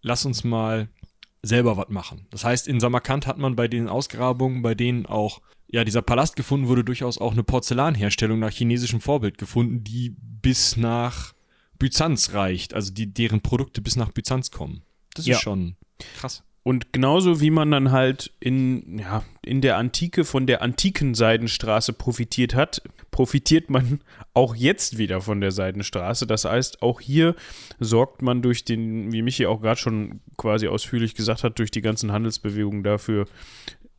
lass 0.00 0.24
uns 0.24 0.44
mal 0.44 0.88
selber 1.42 1.76
was 1.76 1.88
machen. 1.88 2.26
Das 2.30 2.44
heißt, 2.44 2.68
in 2.68 2.80
Samarkand 2.80 3.26
hat 3.26 3.38
man 3.38 3.56
bei 3.56 3.68
den 3.68 3.88
Ausgrabungen, 3.88 4.62
bei 4.62 4.74
denen 4.74 5.06
auch 5.06 5.40
ja 5.68 5.84
dieser 5.84 6.02
Palast 6.02 6.36
gefunden 6.36 6.68
wurde, 6.68 6.84
durchaus 6.84 7.18
auch 7.18 7.32
eine 7.32 7.44
Porzellanherstellung 7.44 8.38
nach 8.38 8.52
chinesischem 8.52 9.00
Vorbild 9.00 9.38
gefunden, 9.38 9.84
die 9.84 10.16
bis 10.18 10.76
nach 10.76 11.34
Byzanz 11.78 12.32
reicht, 12.32 12.74
also 12.74 12.92
die 12.92 13.12
deren 13.12 13.40
Produkte 13.40 13.80
bis 13.80 13.96
nach 13.96 14.10
Byzanz 14.10 14.50
kommen. 14.50 14.82
Das 15.14 15.26
ja. 15.26 15.36
ist 15.36 15.42
schon 15.42 15.76
krass. 16.16 16.42
Und 16.68 16.92
genauso 16.92 17.40
wie 17.40 17.48
man 17.50 17.70
dann 17.70 17.92
halt 17.92 18.30
in, 18.40 18.98
ja, 18.98 19.24
in 19.40 19.62
der 19.62 19.78
Antike 19.78 20.26
von 20.26 20.46
der 20.46 20.60
antiken 20.60 21.14
Seidenstraße 21.14 21.94
profitiert 21.94 22.54
hat, 22.54 22.82
profitiert 23.10 23.70
man 23.70 24.02
auch 24.34 24.54
jetzt 24.54 24.98
wieder 24.98 25.22
von 25.22 25.40
der 25.40 25.50
Seidenstraße. 25.50 26.26
Das 26.26 26.44
heißt, 26.44 26.82
auch 26.82 27.00
hier 27.00 27.34
sorgt 27.80 28.20
man 28.20 28.42
durch 28.42 28.66
den, 28.66 29.10
wie 29.12 29.22
Michi 29.22 29.46
auch 29.46 29.62
gerade 29.62 29.80
schon 29.80 30.20
quasi 30.36 30.68
ausführlich 30.68 31.14
gesagt 31.14 31.42
hat, 31.42 31.58
durch 31.58 31.70
die 31.70 31.80
ganzen 31.80 32.12
Handelsbewegungen 32.12 32.82
dafür, 32.82 33.24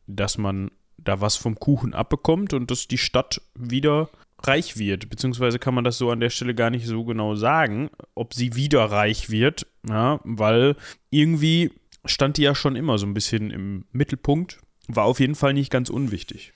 dass 0.06 0.38
man 0.38 0.70
da 0.96 1.20
was 1.20 1.34
vom 1.34 1.56
Kuchen 1.56 1.92
abbekommt 1.92 2.52
und 2.54 2.70
dass 2.70 2.86
die 2.86 2.98
Stadt 2.98 3.42
wieder 3.56 4.10
reich 4.44 4.78
wird. 4.78 5.10
Beziehungsweise 5.10 5.58
kann 5.58 5.74
man 5.74 5.82
das 5.82 5.98
so 5.98 6.12
an 6.12 6.20
der 6.20 6.30
Stelle 6.30 6.54
gar 6.54 6.70
nicht 6.70 6.86
so 6.86 7.02
genau 7.02 7.34
sagen, 7.34 7.90
ob 8.14 8.32
sie 8.32 8.54
wieder 8.54 8.84
reich 8.84 9.28
wird, 9.28 9.66
ja, 9.88 10.20
weil 10.22 10.76
irgendwie 11.10 11.72
stand 12.04 12.36
die 12.36 12.42
ja 12.42 12.54
schon 12.54 12.76
immer 12.76 12.98
so 12.98 13.06
ein 13.06 13.14
bisschen 13.14 13.50
im 13.50 13.84
Mittelpunkt. 13.92 14.58
War 14.88 15.04
auf 15.04 15.20
jeden 15.20 15.34
Fall 15.34 15.52
nicht 15.52 15.70
ganz 15.70 15.90
unwichtig. 15.90 16.52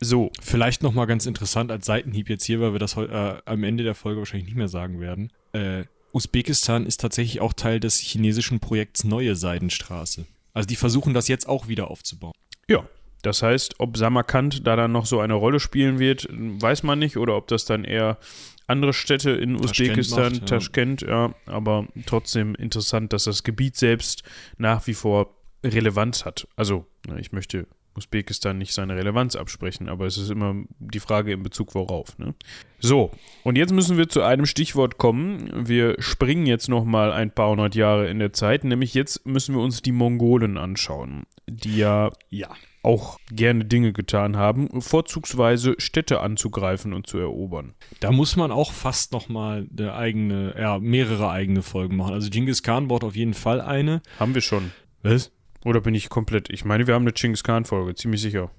So. 0.00 0.30
Vielleicht 0.40 0.82
nochmal 0.82 1.06
ganz 1.06 1.26
interessant 1.26 1.70
als 1.70 1.86
Seitenhieb 1.86 2.28
jetzt 2.28 2.44
hier, 2.44 2.60
weil 2.60 2.72
wir 2.72 2.78
das 2.78 2.96
äh, 2.96 3.36
am 3.44 3.64
Ende 3.64 3.84
der 3.84 3.94
Folge 3.94 4.20
wahrscheinlich 4.20 4.46
nicht 4.46 4.56
mehr 4.56 4.68
sagen 4.68 5.00
werden. 5.00 5.32
Äh, 5.52 5.84
Usbekistan 6.12 6.86
ist 6.86 7.00
tatsächlich 7.00 7.40
auch 7.40 7.52
Teil 7.52 7.80
des 7.80 7.98
chinesischen 7.98 8.60
Projekts 8.60 9.04
Neue 9.04 9.34
Seidenstraße. 9.34 10.26
Also 10.52 10.66
die 10.68 10.76
versuchen 10.76 11.14
das 11.14 11.26
jetzt 11.26 11.48
auch 11.48 11.66
wieder 11.66 11.90
aufzubauen. 11.90 12.34
Ja, 12.68 12.88
das 13.22 13.42
heißt, 13.42 13.76
ob 13.78 13.96
Samarkand 13.96 14.66
da 14.66 14.76
dann 14.76 14.92
noch 14.92 15.06
so 15.06 15.18
eine 15.18 15.34
Rolle 15.34 15.58
spielen 15.58 15.98
wird, 15.98 16.28
weiß 16.30 16.82
man 16.84 16.98
nicht, 16.98 17.16
oder 17.16 17.36
ob 17.36 17.48
das 17.48 17.64
dann 17.64 17.84
eher 17.84 18.18
andere 18.66 18.92
Städte 18.92 19.30
in 19.30 19.56
Usbekistan, 19.56 20.32
macht, 20.32 20.40
ja. 20.40 20.46
Taschkent, 20.46 21.02
ja, 21.02 21.34
aber 21.46 21.86
trotzdem 22.06 22.54
interessant, 22.54 23.12
dass 23.12 23.24
das 23.24 23.42
Gebiet 23.42 23.76
selbst 23.76 24.22
nach 24.58 24.86
wie 24.86 24.94
vor 24.94 25.34
Relevanz 25.62 26.24
hat. 26.24 26.46
Also, 26.56 26.86
ich 27.18 27.32
möchte 27.32 27.66
Usbekistan 27.96 28.58
nicht 28.58 28.74
seine 28.74 28.96
Relevanz 28.96 29.36
absprechen, 29.36 29.88
aber 29.88 30.06
es 30.06 30.18
ist 30.18 30.30
immer 30.30 30.54
die 30.78 31.00
Frage 31.00 31.32
in 31.32 31.42
Bezug 31.42 31.74
worauf. 31.74 32.18
Ne? 32.18 32.34
So, 32.80 33.10
und 33.44 33.56
jetzt 33.56 33.72
müssen 33.72 33.96
wir 33.96 34.08
zu 34.08 34.22
einem 34.22 34.46
Stichwort 34.46 34.98
kommen. 34.98 35.66
Wir 35.68 35.96
springen 36.00 36.46
jetzt 36.46 36.68
nochmal 36.68 37.12
ein 37.12 37.30
paar 37.30 37.50
hundert 37.50 37.74
Jahre 37.74 38.08
in 38.08 38.18
der 38.18 38.32
Zeit, 38.32 38.64
nämlich 38.64 38.94
jetzt 38.94 39.26
müssen 39.26 39.54
wir 39.54 39.62
uns 39.62 39.82
die 39.82 39.92
Mongolen 39.92 40.58
anschauen, 40.58 41.24
die 41.46 41.76
ja, 41.76 42.10
ja 42.30 42.50
auch 42.84 43.18
gerne 43.30 43.64
Dinge 43.64 43.92
getan 43.92 44.36
haben, 44.36 44.80
vorzugsweise 44.80 45.74
Städte 45.78 46.20
anzugreifen 46.20 46.92
und 46.92 47.06
zu 47.06 47.18
erobern. 47.18 47.74
Da 48.00 48.12
muss 48.12 48.36
man 48.36 48.50
auch 48.50 48.72
fast 48.72 49.12
nochmal 49.12 49.66
eine 49.76 49.94
eigene, 49.94 50.54
ja, 50.58 50.78
mehrere 50.78 51.30
eigene 51.30 51.62
Folgen 51.62 51.96
machen. 51.96 52.14
Also 52.14 52.30
Genghis 52.30 52.62
Khan 52.62 52.88
baut 52.88 53.04
auf 53.04 53.16
jeden 53.16 53.34
Fall 53.34 53.60
eine. 53.60 54.02
Haben 54.18 54.34
wir 54.34 54.42
schon. 54.42 54.72
Was? 55.02 55.32
Oder 55.64 55.80
bin 55.80 55.94
ich 55.94 56.10
komplett? 56.10 56.50
Ich 56.50 56.64
meine, 56.64 56.86
wir 56.86 56.94
haben 56.94 57.04
eine 57.04 57.12
Genghis 57.12 57.42
Khan-Folge, 57.42 57.94
ziemlich 57.94 58.20
sicher. 58.20 58.50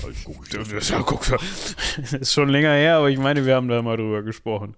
Das, 0.00 0.24
ist 2.12 2.32
schon 2.32 2.48
länger 2.48 2.72
her, 2.72 2.96
aber 2.96 3.10
ich 3.10 3.18
meine, 3.18 3.44
wir 3.44 3.54
haben 3.54 3.68
da 3.68 3.82
mal 3.82 3.96
drüber 3.96 4.22
gesprochen. 4.22 4.76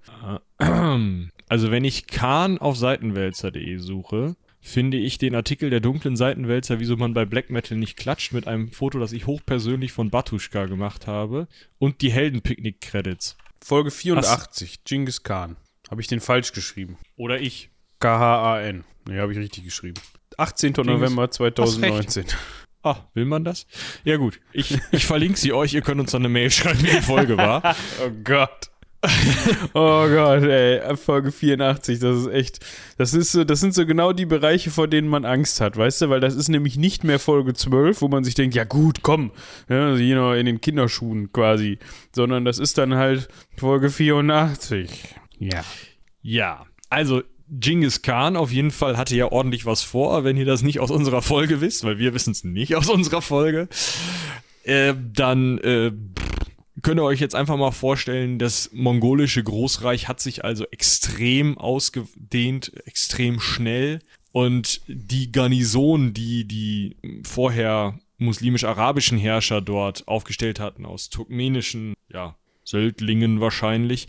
Also, 1.50 1.72
wenn 1.72 1.82
ich 1.82 2.06
Khan 2.06 2.58
auf 2.58 2.76
Seitenwälzer.de 2.76 3.76
suche, 3.78 4.36
finde 4.60 4.98
ich 4.98 5.18
den 5.18 5.34
Artikel 5.34 5.70
der 5.70 5.80
dunklen 5.80 6.16
Seitenwälzer, 6.16 6.80
wieso 6.80 6.96
man 6.96 7.14
bei 7.14 7.24
Black 7.24 7.50
Metal 7.50 7.76
nicht 7.76 7.96
klatscht, 7.96 8.32
mit 8.32 8.46
einem 8.46 8.70
Foto, 8.70 8.98
das 8.98 9.12
ich 9.12 9.26
hochpersönlich 9.26 9.92
von 9.92 10.10
Batuschka 10.10 10.66
gemacht 10.66 11.06
habe 11.06 11.48
und 11.78 12.02
die 12.02 12.12
Heldenpicknick-Credits. 12.12 13.36
Folge 13.62 13.90
84, 13.90 14.70
Hast 14.70 14.84
Genghis 14.84 15.22
Khan. 15.22 15.56
Habe 15.90 16.00
ich 16.00 16.06
den 16.06 16.20
falsch 16.20 16.52
geschrieben? 16.52 16.98
Oder 17.16 17.40
ich? 17.40 17.70
K-H-A-N. 17.98 18.84
Ne, 19.08 19.20
habe 19.20 19.32
ich 19.32 19.38
richtig 19.38 19.64
geschrieben. 19.64 20.00
18. 20.36 20.72
Genghis 20.72 20.86
November 20.86 21.30
2019. 21.30 22.26
Ah, 22.82 22.96
will 23.12 23.26
man 23.26 23.44
das? 23.44 23.66
Ja 24.04 24.16
gut, 24.16 24.40
ich, 24.52 24.78
ich 24.90 25.04
verlinke 25.04 25.38
sie 25.38 25.52
euch, 25.52 25.74
ihr 25.74 25.82
könnt 25.82 26.00
uns 26.00 26.12
dann 26.12 26.22
eine 26.22 26.30
Mail 26.30 26.50
schreiben, 26.50 26.80
wie 26.80 26.86
die 26.86 27.02
Folge 27.02 27.36
war. 27.36 27.76
oh 28.02 28.10
Gott. 28.24 28.69
oh 29.74 30.06
Gott, 30.08 30.42
ey, 30.42 30.96
Folge 30.96 31.32
84, 31.32 31.98
das 32.00 32.18
ist 32.18 32.26
echt, 32.28 32.60
das 32.98 33.14
ist 33.14 33.32
so, 33.32 33.44
das 33.44 33.60
sind 33.60 33.72
so 33.72 33.86
genau 33.86 34.12
die 34.12 34.26
Bereiche, 34.26 34.70
vor 34.70 34.88
denen 34.88 35.08
man 35.08 35.24
Angst 35.24 35.60
hat, 35.62 35.76
weißt 35.78 36.02
du, 36.02 36.10
weil 36.10 36.20
das 36.20 36.34
ist 36.34 36.48
nämlich 36.48 36.76
nicht 36.76 37.02
mehr 37.02 37.18
Folge 37.18 37.54
12, 37.54 38.02
wo 38.02 38.08
man 38.08 38.24
sich 38.24 38.34
denkt, 38.34 38.54
ja 38.54 38.64
gut, 38.64 39.02
komm, 39.02 39.30
ja, 39.70 39.86
also 39.86 40.02
you 40.02 40.14
know, 40.14 40.34
in 40.34 40.44
den 40.44 40.60
Kinderschuhen 40.60 41.32
quasi, 41.32 41.78
sondern 42.14 42.44
das 42.44 42.58
ist 42.58 42.76
dann 42.76 42.94
halt 42.94 43.28
Folge 43.56 43.88
84. 43.88 44.90
Ja. 45.38 45.64
Ja, 46.22 46.66
also 46.90 47.22
Genghis 47.50 48.02
Khan 48.02 48.36
auf 48.36 48.52
jeden 48.52 48.70
Fall 48.70 48.98
hatte 48.98 49.16
ja 49.16 49.32
ordentlich 49.32 49.64
was 49.64 49.82
vor, 49.82 50.24
wenn 50.24 50.36
ihr 50.36 50.44
das 50.44 50.62
nicht 50.62 50.78
aus 50.78 50.90
unserer 50.90 51.22
Folge 51.22 51.62
wisst, 51.62 51.84
weil 51.84 51.98
wir 51.98 52.12
wissen 52.12 52.32
es 52.32 52.44
nicht 52.44 52.76
aus 52.76 52.88
unserer 52.88 53.22
Folge. 53.22 53.68
Äh, 54.62 54.94
dann 55.14 55.58
äh, 55.58 55.90
könnt 56.82 57.00
ihr 57.00 57.04
euch 57.04 57.20
jetzt 57.20 57.34
einfach 57.34 57.56
mal 57.56 57.72
vorstellen, 57.72 58.38
das 58.38 58.70
mongolische 58.72 59.42
Großreich 59.42 60.08
hat 60.08 60.20
sich 60.20 60.44
also 60.44 60.64
extrem 60.70 61.58
ausgedehnt, 61.58 62.72
extrem 62.86 63.40
schnell. 63.40 64.00
Und 64.32 64.82
die 64.86 65.32
Garnison, 65.32 66.14
die 66.14 66.44
die 66.44 66.96
vorher 67.24 67.98
muslimisch-arabischen 68.18 69.18
Herrscher 69.18 69.60
dort 69.60 70.06
aufgestellt 70.06 70.60
hatten, 70.60 70.84
aus 70.84 71.10
turkmenischen, 71.10 71.94
ja, 72.08 72.36
Söldlingen 72.62 73.40
wahrscheinlich, 73.40 74.06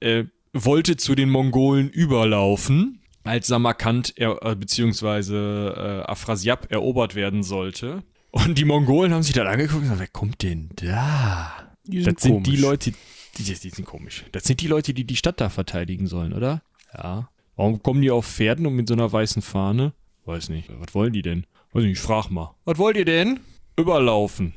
äh, 0.00 0.24
wollte 0.52 0.96
zu 0.96 1.14
den 1.14 1.28
Mongolen 1.28 1.90
überlaufen, 1.90 3.02
als 3.24 3.48
Samarkand 3.48 4.14
äh, 4.16 4.54
beziehungsweise 4.54 5.74
äh, 6.06 6.10
Afrasiab 6.10 6.70
erobert 6.70 7.14
werden 7.14 7.42
sollte. 7.42 8.02
Und 8.30 8.56
die 8.56 8.64
Mongolen 8.64 9.12
haben 9.12 9.22
sich 9.22 9.34
dann 9.34 9.46
angeguckt 9.46 9.76
und 9.76 9.82
gesagt, 9.82 10.00
wer 10.00 10.08
kommt 10.08 10.42
denn 10.42 10.70
da? 10.76 11.67
Die 11.88 12.02
sind 12.02 12.16
das 12.16 12.22
sind 12.22 12.32
komisch. 12.32 12.48
die 12.48 12.56
Leute, 12.56 12.92
die, 13.38 13.42
die, 13.42 13.54
sind 13.54 13.84
komisch. 13.84 14.24
Das 14.32 14.44
sind 14.44 14.60
die 14.60 14.66
Leute, 14.66 14.94
die 14.94 15.04
die 15.04 15.16
Stadt 15.16 15.40
da 15.40 15.48
verteidigen 15.48 16.06
sollen, 16.06 16.32
oder? 16.32 16.62
Ja. 16.94 17.30
Warum 17.56 17.82
kommen 17.82 18.02
die 18.02 18.10
auf 18.10 18.26
Pferden 18.26 18.66
und 18.66 18.74
mit 18.74 18.88
so 18.88 18.94
einer 18.94 19.10
weißen 19.10 19.42
Fahne? 19.42 19.92
Weiß 20.26 20.48
nicht. 20.50 20.68
Was 20.78 20.94
wollen 20.94 21.12
die 21.12 21.22
denn? 21.22 21.46
Weiß 21.72 21.82
nicht, 21.82 21.92
ich 21.92 21.98
frag 21.98 22.30
mal. 22.30 22.54
Was 22.64 22.78
wollt 22.78 22.96
ihr 22.96 23.04
denn? 23.04 23.40
Überlaufen. 23.76 24.54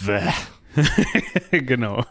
genau. 1.50 2.04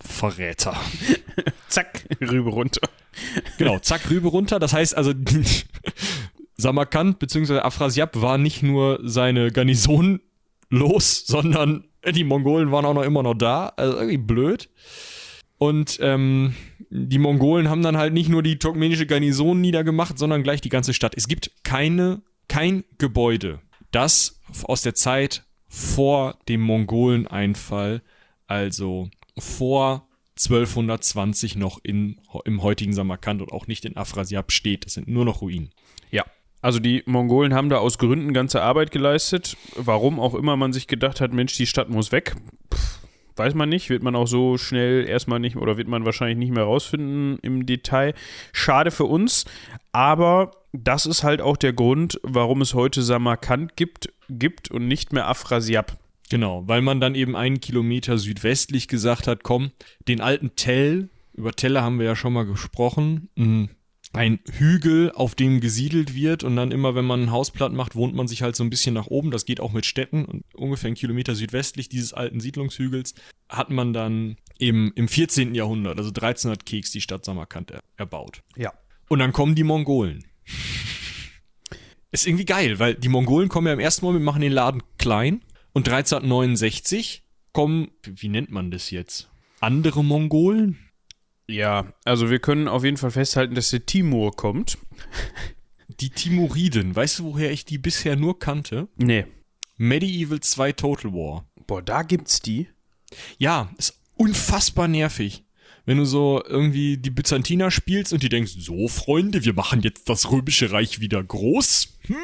Verräter. 0.00 0.80
zack, 1.68 2.04
Rübe 2.20 2.50
runter. 2.50 2.88
Genau, 3.58 3.78
zack, 3.78 4.10
Rübe 4.10 4.28
runter. 4.28 4.58
Das 4.58 4.72
heißt 4.72 4.96
also, 4.96 5.12
Samarkand 6.56 7.18
bzw. 7.18 7.58
Afrasiab 7.58 8.20
war 8.20 8.38
nicht 8.38 8.62
nur 8.62 9.00
seine 9.02 9.50
Garnison 9.50 10.20
los, 10.70 11.26
sondern 11.26 11.84
die 12.10 12.24
Mongolen 12.24 12.72
waren 12.72 12.84
auch 12.84 12.94
noch 12.94 13.04
immer 13.04 13.22
noch 13.22 13.34
da. 13.34 13.72
Also 13.76 13.96
irgendwie 13.96 14.18
blöd. 14.18 14.68
Und 15.58 15.98
ähm, 16.02 16.54
die 16.90 17.18
Mongolen 17.18 17.68
haben 17.68 17.82
dann 17.82 17.96
halt 17.96 18.12
nicht 18.12 18.28
nur 18.28 18.42
die 18.42 18.58
turkmenische 18.58 19.06
Garnison 19.06 19.60
niedergemacht, 19.60 20.18
sondern 20.18 20.42
gleich 20.42 20.60
die 20.60 20.68
ganze 20.68 20.92
Stadt. 20.92 21.14
Es 21.16 21.28
gibt 21.28 21.52
keine, 21.62 22.22
kein 22.48 22.82
Gebäude, 22.98 23.60
das 23.92 24.40
aus 24.64 24.82
der 24.82 24.94
Zeit 24.94 25.44
vor 25.68 26.38
dem 26.48 26.62
Mongoleneinfall, 26.62 28.02
also 28.46 29.08
vor 29.38 30.08
1220 30.36 31.56
noch 31.56 31.78
in, 31.82 32.20
im 32.44 32.62
heutigen 32.62 32.92
Samarkand 32.92 33.40
und 33.40 33.52
auch 33.52 33.66
nicht 33.66 33.84
in 33.84 33.96
Afrasiab 33.96 34.50
steht. 34.50 34.84
Das 34.86 34.94
sind 34.94 35.08
nur 35.08 35.24
noch 35.24 35.42
Ruinen. 35.42 35.70
Ja. 36.10 36.24
Also 36.62 36.78
die 36.78 37.02
Mongolen 37.06 37.52
haben 37.52 37.68
da 37.68 37.78
aus 37.78 37.98
Gründen 37.98 38.32
ganze 38.32 38.62
Arbeit 38.62 38.92
geleistet. 38.92 39.56
Warum 39.76 40.18
auch 40.18 40.34
immer 40.34 40.56
man 40.56 40.72
sich 40.72 40.86
gedacht 40.86 41.20
hat, 41.20 41.32
Mensch, 41.32 41.56
die 41.56 41.66
Stadt 41.66 41.90
muss 41.90 42.12
weg. 42.12 42.36
Pff, 42.72 43.00
weiß 43.36 43.54
man 43.54 43.68
nicht, 43.68 43.90
wird 43.90 44.02
man 44.02 44.14
auch 44.14 44.26
so 44.26 44.56
schnell 44.58 45.06
erstmal 45.06 45.40
nicht 45.40 45.56
oder 45.56 45.76
wird 45.76 45.88
man 45.88 46.04
wahrscheinlich 46.04 46.38
nicht 46.38 46.54
mehr 46.54 46.64
rausfinden 46.64 47.38
im 47.42 47.66
Detail. 47.66 48.14
Schade 48.52 48.90
für 48.90 49.04
uns, 49.04 49.44
aber 49.90 50.52
das 50.72 51.04
ist 51.04 51.24
halt 51.24 51.40
auch 51.40 51.56
der 51.56 51.72
Grund, 51.72 52.20
warum 52.22 52.62
es 52.62 52.74
heute 52.74 53.02
Samarkand 53.02 53.76
gibt, 53.76 54.12
gibt 54.28 54.70
und 54.70 54.86
nicht 54.86 55.12
mehr 55.12 55.28
Afrasiab. 55.28 55.98
Genau, 56.30 56.62
weil 56.66 56.80
man 56.80 57.00
dann 57.00 57.14
eben 57.14 57.36
einen 57.36 57.60
Kilometer 57.60 58.16
südwestlich 58.16 58.88
gesagt 58.88 59.26
hat, 59.26 59.42
komm, 59.42 59.72
den 60.08 60.20
alten 60.20 60.56
Tell, 60.56 61.10
über 61.34 61.52
Telle 61.52 61.82
haben 61.82 61.98
wir 61.98 62.06
ja 62.06 62.16
schon 62.16 62.32
mal 62.32 62.46
gesprochen, 62.46 63.28
mhm. 63.34 63.68
Ein 64.12 64.40
Hügel, 64.50 65.10
auf 65.12 65.34
dem 65.34 65.60
gesiedelt 65.60 66.14
wird 66.14 66.44
und 66.44 66.54
dann 66.56 66.70
immer, 66.70 66.94
wenn 66.94 67.04
man 67.04 67.22
ein 67.22 67.30
Haus 67.30 67.50
platt 67.50 67.72
macht, 67.72 67.94
wohnt 67.94 68.14
man 68.14 68.28
sich 68.28 68.42
halt 68.42 68.56
so 68.56 68.62
ein 68.62 68.70
bisschen 68.70 68.94
nach 68.94 69.06
oben. 69.06 69.30
Das 69.30 69.46
geht 69.46 69.60
auch 69.60 69.72
mit 69.72 69.86
Städten 69.86 70.24
und 70.24 70.44
ungefähr 70.54 70.88
einen 70.88 70.96
Kilometer 70.96 71.34
südwestlich 71.34 71.88
dieses 71.88 72.12
alten 72.12 72.40
Siedlungshügels 72.40 73.14
hat 73.48 73.70
man 73.70 73.92
dann 73.92 74.36
eben 74.58 74.92
im 74.94 75.08
14. 75.08 75.54
Jahrhundert, 75.54 75.98
also 75.98 76.10
1300 76.10 76.66
Keks, 76.66 76.90
die 76.90 77.00
Stadt 77.00 77.24
Samarkand 77.24 77.72
erbaut. 77.96 78.42
Ja. 78.56 78.72
Und 79.08 79.18
dann 79.18 79.32
kommen 79.32 79.54
die 79.54 79.64
Mongolen. 79.64 80.24
Ist 82.10 82.26
irgendwie 82.26 82.44
geil, 82.44 82.78
weil 82.78 82.94
die 82.94 83.08
Mongolen 83.08 83.48
kommen 83.48 83.66
ja 83.66 83.72
im 83.72 83.80
ersten 83.80 84.04
Moment, 84.04 84.24
machen 84.24 84.42
den 84.42 84.52
Laden 84.52 84.82
klein 84.98 85.42
und 85.72 85.88
1369 85.88 87.24
kommen, 87.52 87.90
wie 88.04 88.28
nennt 88.28 88.50
man 88.50 88.70
das 88.70 88.90
jetzt? 88.90 89.30
Andere 89.60 90.04
Mongolen? 90.04 90.78
Ja, 91.48 91.92
also 92.04 92.30
wir 92.30 92.38
können 92.38 92.68
auf 92.68 92.84
jeden 92.84 92.96
Fall 92.96 93.10
festhalten, 93.10 93.54
dass 93.54 93.70
der 93.70 93.86
Timur 93.86 94.32
kommt. 94.32 94.78
Die 96.00 96.10
Timuriden, 96.10 96.96
weißt 96.96 97.18
du, 97.18 97.24
woher 97.24 97.52
ich 97.52 97.64
die 97.64 97.76
bisher 97.78 98.16
nur 98.16 98.38
kannte? 98.38 98.88
Nee. 98.96 99.26
Medieval 99.76 100.40
2 100.40 100.72
Total 100.72 101.12
War. 101.12 101.46
Boah, 101.66 101.82
da 101.82 102.02
gibt's 102.02 102.40
die? 102.40 102.66
Ja, 103.38 103.70
ist 103.76 104.00
unfassbar 104.16 104.88
nervig. 104.88 105.44
Wenn 105.84 105.98
du 105.98 106.04
so 106.04 106.42
irgendwie 106.46 106.96
die 106.96 107.10
Byzantiner 107.10 107.70
spielst 107.70 108.12
und 108.12 108.22
die 108.22 108.28
denkst, 108.28 108.52
so 108.58 108.88
Freunde, 108.88 109.44
wir 109.44 109.52
machen 109.52 109.82
jetzt 109.82 110.08
das 110.08 110.30
römische 110.30 110.70
Reich 110.70 111.00
wieder 111.00 111.22
groß. 111.22 111.98
Hm? 112.06 112.16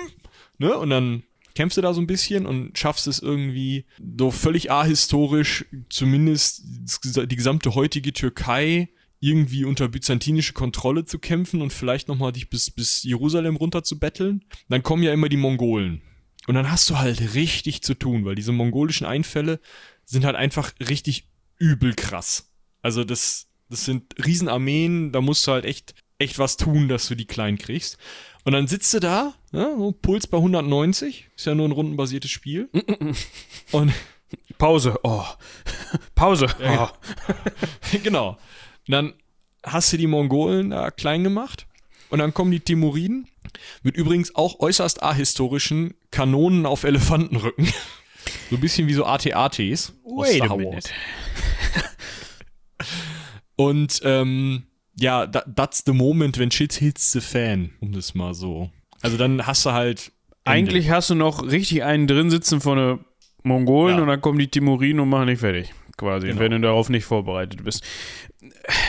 Ne? 0.59 0.77
Und 0.77 0.91
dann 0.91 1.25
kämpfst 1.55 1.77
du 1.77 1.83
da 1.83 1.93
so 1.93 2.01
ein 2.01 2.07
bisschen 2.07 2.47
und 2.47 2.79
schaffst 2.79 3.07
es 3.09 3.19
irgendwie 3.19 3.85
so 4.16 4.31
völlig 4.31 4.71
ahistorisch, 4.71 5.66
zumindest 5.91 6.62
die 6.64 7.37
gesamte 7.37 7.75
heutige 7.75 8.12
Türkei 8.12 8.89
irgendwie 9.21 9.64
unter 9.64 9.89
byzantinische 9.89 10.53
Kontrolle 10.53 11.05
zu 11.05 11.19
kämpfen 11.19 11.62
und 11.62 11.73
vielleicht 11.73 12.09
nochmal 12.09 12.33
dich 12.33 12.51
bis, 12.51 12.71
bis 12.71 13.03
Jerusalem 13.03 13.57
runter 13.57 13.83
zu 13.83 13.99
betteln. 13.99 14.45
Dann 14.69 14.83
kommen 14.83 15.03
ja 15.03 15.12
immer 15.12 15.29
die 15.29 15.37
Mongolen. 15.37 16.03
Und 16.47 16.55
dann 16.55 16.71
hast 16.71 16.89
du 16.89 16.99
halt 16.99 17.35
richtig 17.35 17.83
zu 17.83 17.95
tun, 17.95 18.25
weil 18.25 18.35
diese 18.35 18.53
mongolischen 18.53 19.07
Einfälle 19.07 19.61
sind 20.05 20.25
halt 20.25 20.37
einfach 20.37 20.73
richtig 20.81 21.29
übel 21.59 21.95
krass. 21.95 22.55
Also 22.81 23.05
das, 23.05 23.49
das 23.69 23.85
sind 23.85 24.14
Riesenarmeen, 24.25 25.12
da 25.12 25.21
musst 25.21 25.47
du 25.47 25.53
halt 25.53 25.64
echt, 25.64 25.95
echt 26.19 26.39
was 26.39 26.57
tun, 26.57 26.89
dass 26.89 27.09
du 27.09 27.16
die 27.16 27.27
klein 27.27 27.59
kriegst. 27.59 27.99
Und 28.45 28.53
dann 28.53 28.66
sitzt 28.66 28.95
du 28.95 29.01
da, 29.01 29.35
ja, 29.53 29.77
so 29.77 29.93
Puls 29.93 30.27
bei 30.27 30.39
190, 30.39 31.29
ist 31.37 31.45
ja 31.45 31.55
nur 31.55 31.69
ein 31.69 31.73
rundenbasiertes 31.73 32.31
Spiel. 32.31 32.71
Und 33.73 33.93
Pause, 34.57 34.99
oh. 35.03 35.25
Pause, 36.14 36.47
ja, 36.62 36.93
oh. 36.93 37.99
genau. 38.03 38.39
Und 38.89 38.93
dann 38.93 39.12
hast 39.62 39.93
du 39.93 39.97
die 39.97 40.07
Mongolen 40.07 40.70
da 40.70 40.91
klein 40.91 41.22
gemacht. 41.22 41.66
Und 42.11 42.20
dann 42.20 42.32
kommen 42.32 42.51
die 42.51 42.61
Timuriden 42.61 43.28
mit 43.82 43.97
übrigens 43.97 44.34
auch 44.34 44.61
äußerst 44.61 45.03
ahistorischen 45.03 45.95
Kanonen 46.11 46.66
auf 46.66 46.84
Elefantenrücken. 46.84 47.68
So 48.51 48.57
ein 48.57 48.61
bisschen 48.61 48.89
wie 48.89 48.95
so 48.95 49.07
AT-ATs. 49.07 49.95
Wait 50.05 50.43
a 50.43 50.55
minute. 50.55 50.91
Und 53.57 54.01
ähm, 54.05 54.64
ja, 54.97 55.26
that's 55.26 55.82
the 55.86 55.93
moment 55.93 56.39
when 56.39 56.51
shit 56.51 56.74
hits 56.74 57.12
the 57.12 57.20
fan, 57.20 57.70
um 57.80 57.93
das 57.93 58.14
mal 58.14 58.34
so. 58.34 58.70
Also 59.01 59.16
dann 59.16 59.47
hast 59.47 59.64
du 59.64 59.72
halt. 59.72 60.12
Ende. 60.45 60.70
Eigentlich 60.70 60.91
hast 60.91 61.11
du 61.11 61.14
noch 61.14 61.43
richtig 61.43 61.84
einen 61.84 62.07
drin 62.07 62.30
sitzen 62.30 62.61
von 62.61 62.76
der 62.78 62.99
Mongolen 63.43 63.97
ja. 63.97 64.03
und 64.03 64.09
dann 64.09 64.20
kommen 64.20 64.39
die 64.39 64.49
Timuriden 64.49 65.01
und 65.01 65.09
machen 65.09 65.26
dich 65.26 65.41
fertig, 65.41 65.72
quasi, 65.97 66.28
genau. 66.28 66.41
wenn 66.41 66.53
du 66.53 66.61
darauf 66.61 66.89
nicht 66.89 67.05
vorbereitet 67.05 67.64
bist. 67.64 67.84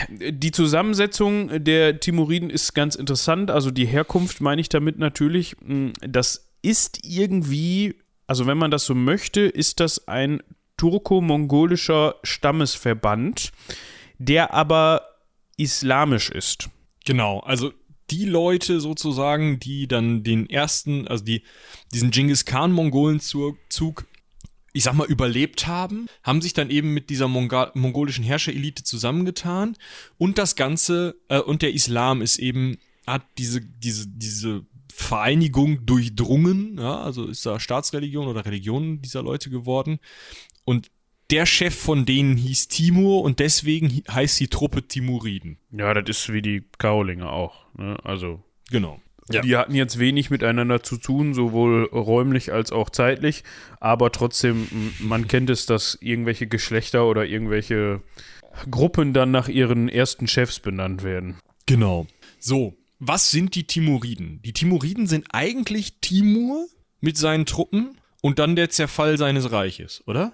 Die 0.08 0.52
Zusammensetzung 0.52 1.64
der 1.64 2.00
Timuriden 2.00 2.50
ist 2.50 2.74
ganz 2.74 2.94
interessant. 2.94 3.50
Also 3.50 3.70
die 3.70 3.86
Herkunft 3.86 4.40
meine 4.40 4.60
ich 4.60 4.68
damit 4.68 4.98
natürlich. 4.98 5.56
Hm, 5.64 5.92
das 6.00 6.50
ist 6.62 7.00
irgendwie, 7.04 7.96
also 8.26 8.46
wenn 8.46 8.58
man 8.58 8.70
das 8.70 8.84
so 8.84 8.94
möchte, 8.94 9.40
ist 9.42 9.80
das 9.80 10.08
ein 10.08 10.42
turko-mongolischer 10.76 12.16
Stammesverband, 12.22 13.52
der 14.18 14.54
aber 14.54 15.02
islamisch 15.56 16.30
ist. 16.30 16.70
Genau, 17.04 17.40
also 17.40 17.72
die 18.10 18.24
Leute 18.24 18.80
sozusagen, 18.80 19.60
die 19.60 19.86
dann 19.86 20.22
den 20.22 20.48
ersten, 20.48 21.06
also 21.06 21.24
die, 21.24 21.42
diesen 21.92 22.10
Genghis 22.10 22.44
Khan-Mongolenzug, 22.44 24.06
ich 24.72 24.84
sag 24.84 24.94
mal, 24.94 25.06
überlebt 25.06 25.66
haben, 25.66 26.06
haben 26.22 26.40
sich 26.42 26.52
dann 26.52 26.70
eben 26.70 26.94
mit 26.94 27.10
dieser 27.10 27.28
Monga 27.28 27.72
mongolischen 27.74 28.24
Herrscherelite 28.24 28.84
zusammengetan 28.84 29.76
und 30.18 30.38
das 30.38 30.56
Ganze, 30.56 31.16
äh, 31.28 31.40
und 31.40 31.62
der 31.62 31.74
Islam 31.74 32.22
ist 32.22 32.38
eben, 32.38 32.78
hat 33.06 33.22
diese, 33.38 33.60
diese, 33.60 34.06
diese 34.08 34.64
Vereinigung 34.92 35.86
durchdrungen, 35.86 36.78
ja, 36.78 37.00
also 37.00 37.26
ist 37.26 37.44
da 37.46 37.58
Staatsreligion 37.58 38.26
oder 38.26 38.44
Religion 38.44 39.00
dieser 39.00 39.22
Leute 39.22 39.50
geworden. 39.50 39.98
Und 40.64 40.90
der 41.30 41.46
Chef 41.46 41.74
von 41.74 42.04
denen 42.04 42.36
hieß 42.36 42.68
Timur 42.68 43.22
und 43.22 43.38
deswegen 43.38 44.02
heißt 44.10 44.38
die 44.40 44.48
Truppe 44.48 44.86
Timuriden. 44.86 45.58
Ja, 45.70 45.94
das 45.94 46.18
ist 46.18 46.32
wie 46.32 46.42
die 46.42 46.64
Kaolinger 46.78 47.30
auch. 47.30 47.66
Ne? 47.76 47.96
Also. 48.04 48.42
Genau. 48.70 49.00
Ja. 49.32 49.42
Die 49.42 49.56
hatten 49.56 49.74
jetzt 49.74 49.98
wenig 49.98 50.30
miteinander 50.30 50.82
zu 50.82 50.96
tun, 50.96 51.34
sowohl 51.34 51.84
räumlich 51.84 52.52
als 52.52 52.72
auch 52.72 52.90
zeitlich, 52.90 53.44
aber 53.78 54.12
trotzdem, 54.12 54.68
man 54.98 55.28
kennt 55.28 55.50
es, 55.50 55.66
dass 55.66 55.98
irgendwelche 56.00 56.46
Geschlechter 56.46 57.06
oder 57.06 57.24
irgendwelche 57.24 58.02
Gruppen 58.70 59.12
dann 59.12 59.30
nach 59.30 59.48
ihren 59.48 59.88
ersten 59.88 60.26
Chefs 60.26 60.60
benannt 60.60 61.02
werden. 61.02 61.36
Genau. 61.66 62.06
So, 62.38 62.76
was 62.98 63.30
sind 63.30 63.54
die 63.54 63.64
Timuriden? 63.64 64.40
Die 64.44 64.52
Timuriden 64.52 65.06
sind 65.06 65.26
eigentlich 65.30 66.00
Timur 66.00 66.66
mit 67.00 67.16
seinen 67.16 67.46
Truppen 67.46 67.96
und 68.20 68.38
dann 68.38 68.56
der 68.56 68.70
Zerfall 68.70 69.16
seines 69.16 69.52
Reiches, 69.52 70.02
oder? 70.06 70.32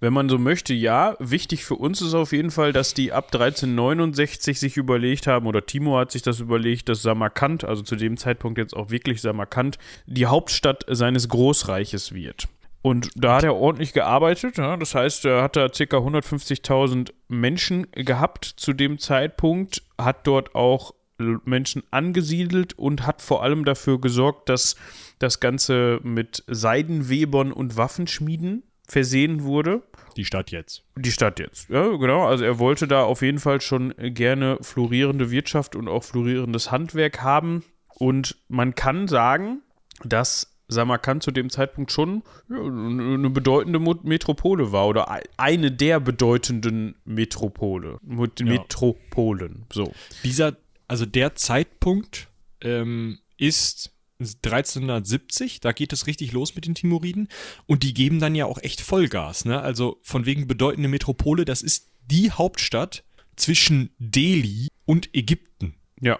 Wenn 0.00 0.12
man 0.12 0.28
so 0.28 0.38
möchte, 0.38 0.74
ja. 0.74 1.16
Wichtig 1.18 1.64
für 1.64 1.76
uns 1.76 2.00
ist 2.00 2.14
auf 2.14 2.32
jeden 2.32 2.50
Fall, 2.50 2.72
dass 2.72 2.94
die 2.94 3.12
ab 3.12 3.26
1369 3.26 4.58
sich 4.60 4.76
überlegt 4.76 5.26
haben, 5.26 5.46
oder 5.46 5.66
Timur 5.66 6.00
hat 6.00 6.12
sich 6.12 6.22
das 6.22 6.40
überlegt, 6.40 6.88
dass 6.88 7.02
Samarkand, 7.02 7.64
also 7.64 7.82
zu 7.82 7.96
dem 7.96 8.16
Zeitpunkt 8.16 8.58
jetzt 8.58 8.76
auch 8.76 8.90
wirklich 8.90 9.20
Samarkand, 9.20 9.78
die 10.06 10.26
Hauptstadt 10.26 10.84
seines 10.88 11.28
Großreiches 11.28 12.12
wird. 12.12 12.48
Und 12.82 13.10
da 13.16 13.36
hat 13.36 13.44
er 13.44 13.56
ordentlich 13.56 13.92
gearbeitet. 13.92 14.58
Ja, 14.58 14.76
das 14.76 14.94
heißt, 14.94 15.24
er 15.24 15.42
hat 15.42 15.56
da 15.56 15.68
ca. 15.68 15.96
150.000 15.96 17.12
Menschen 17.26 17.88
gehabt 17.90 18.44
zu 18.44 18.72
dem 18.74 18.98
Zeitpunkt, 19.00 19.82
hat 19.98 20.24
dort 20.26 20.54
auch 20.54 20.94
Menschen 21.18 21.82
angesiedelt 21.90 22.78
und 22.78 23.06
hat 23.06 23.22
vor 23.22 23.42
allem 23.42 23.64
dafür 23.64 24.00
gesorgt, 24.00 24.48
dass 24.48 24.76
das 25.18 25.40
Ganze 25.40 25.98
mit 26.02 26.44
Seidenwebern 26.46 27.52
und 27.52 27.76
Waffenschmieden 27.76 28.62
versehen 28.86 29.42
wurde. 29.42 29.82
Die 30.16 30.24
Stadt 30.24 30.50
jetzt. 30.50 30.84
Die 30.96 31.10
Stadt 31.10 31.38
jetzt, 31.38 31.68
ja, 31.68 31.88
genau. 31.96 32.26
Also 32.26 32.44
er 32.44 32.58
wollte 32.58 32.88
da 32.88 33.04
auf 33.04 33.22
jeden 33.22 33.38
Fall 33.38 33.60
schon 33.60 33.94
gerne 33.98 34.58
florierende 34.60 35.30
Wirtschaft 35.30 35.76
und 35.76 35.88
auch 35.88 36.04
florierendes 36.04 36.70
Handwerk 36.70 37.22
haben. 37.22 37.64
Und 37.98 38.36
man 38.48 38.74
kann 38.74 39.08
sagen, 39.08 39.62
dass 40.04 40.56
Samarkand 40.68 41.22
zu 41.22 41.30
dem 41.30 41.50
Zeitpunkt 41.50 41.92
schon 41.92 42.22
eine 42.50 43.30
bedeutende 43.30 43.78
Metropole 43.78 44.72
war 44.72 44.88
oder 44.88 45.20
eine 45.36 45.70
der 45.70 46.00
bedeutenden 46.00 46.96
Metropole. 47.04 47.98
Mit 48.02 48.40
ja. 48.40 48.46
Metropolen. 48.46 49.66
So. 49.72 49.92
Dieser, 50.24 50.56
also 50.88 51.06
der 51.06 51.34
Zeitpunkt 51.36 52.28
ähm, 52.60 53.18
ist 53.38 53.92
1370, 54.18 55.60
da 55.60 55.72
geht 55.72 55.92
es 55.92 56.06
richtig 56.06 56.32
los 56.32 56.54
mit 56.54 56.66
den 56.66 56.74
Timuriden 56.74 57.28
und 57.66 57.82
die 57.82 57.94
geben 57.94 58.20
dann 58.20 58.34
ja 58.34 58.46
auch 58.46 58.58
echt 58.58 58.80
Vollgas, 58.80 59.44
ne? 59.44 59.60
Also 59.60 59.98
von 60.02 60.26
wegen 60.26 60.46
bedeutende 60.46 60.88
Metropole, 60.88 61.44
das 61.44 61.62
ist 61.62 61.90
die 62.06 62.30
Hauptstadt 62.30 63.04
zwischen 63.36 63.90
Delhi 63.98 64.68
und 64.84 65.14
Ägypten. 65.14 65.74
Ja. 66.00 66.18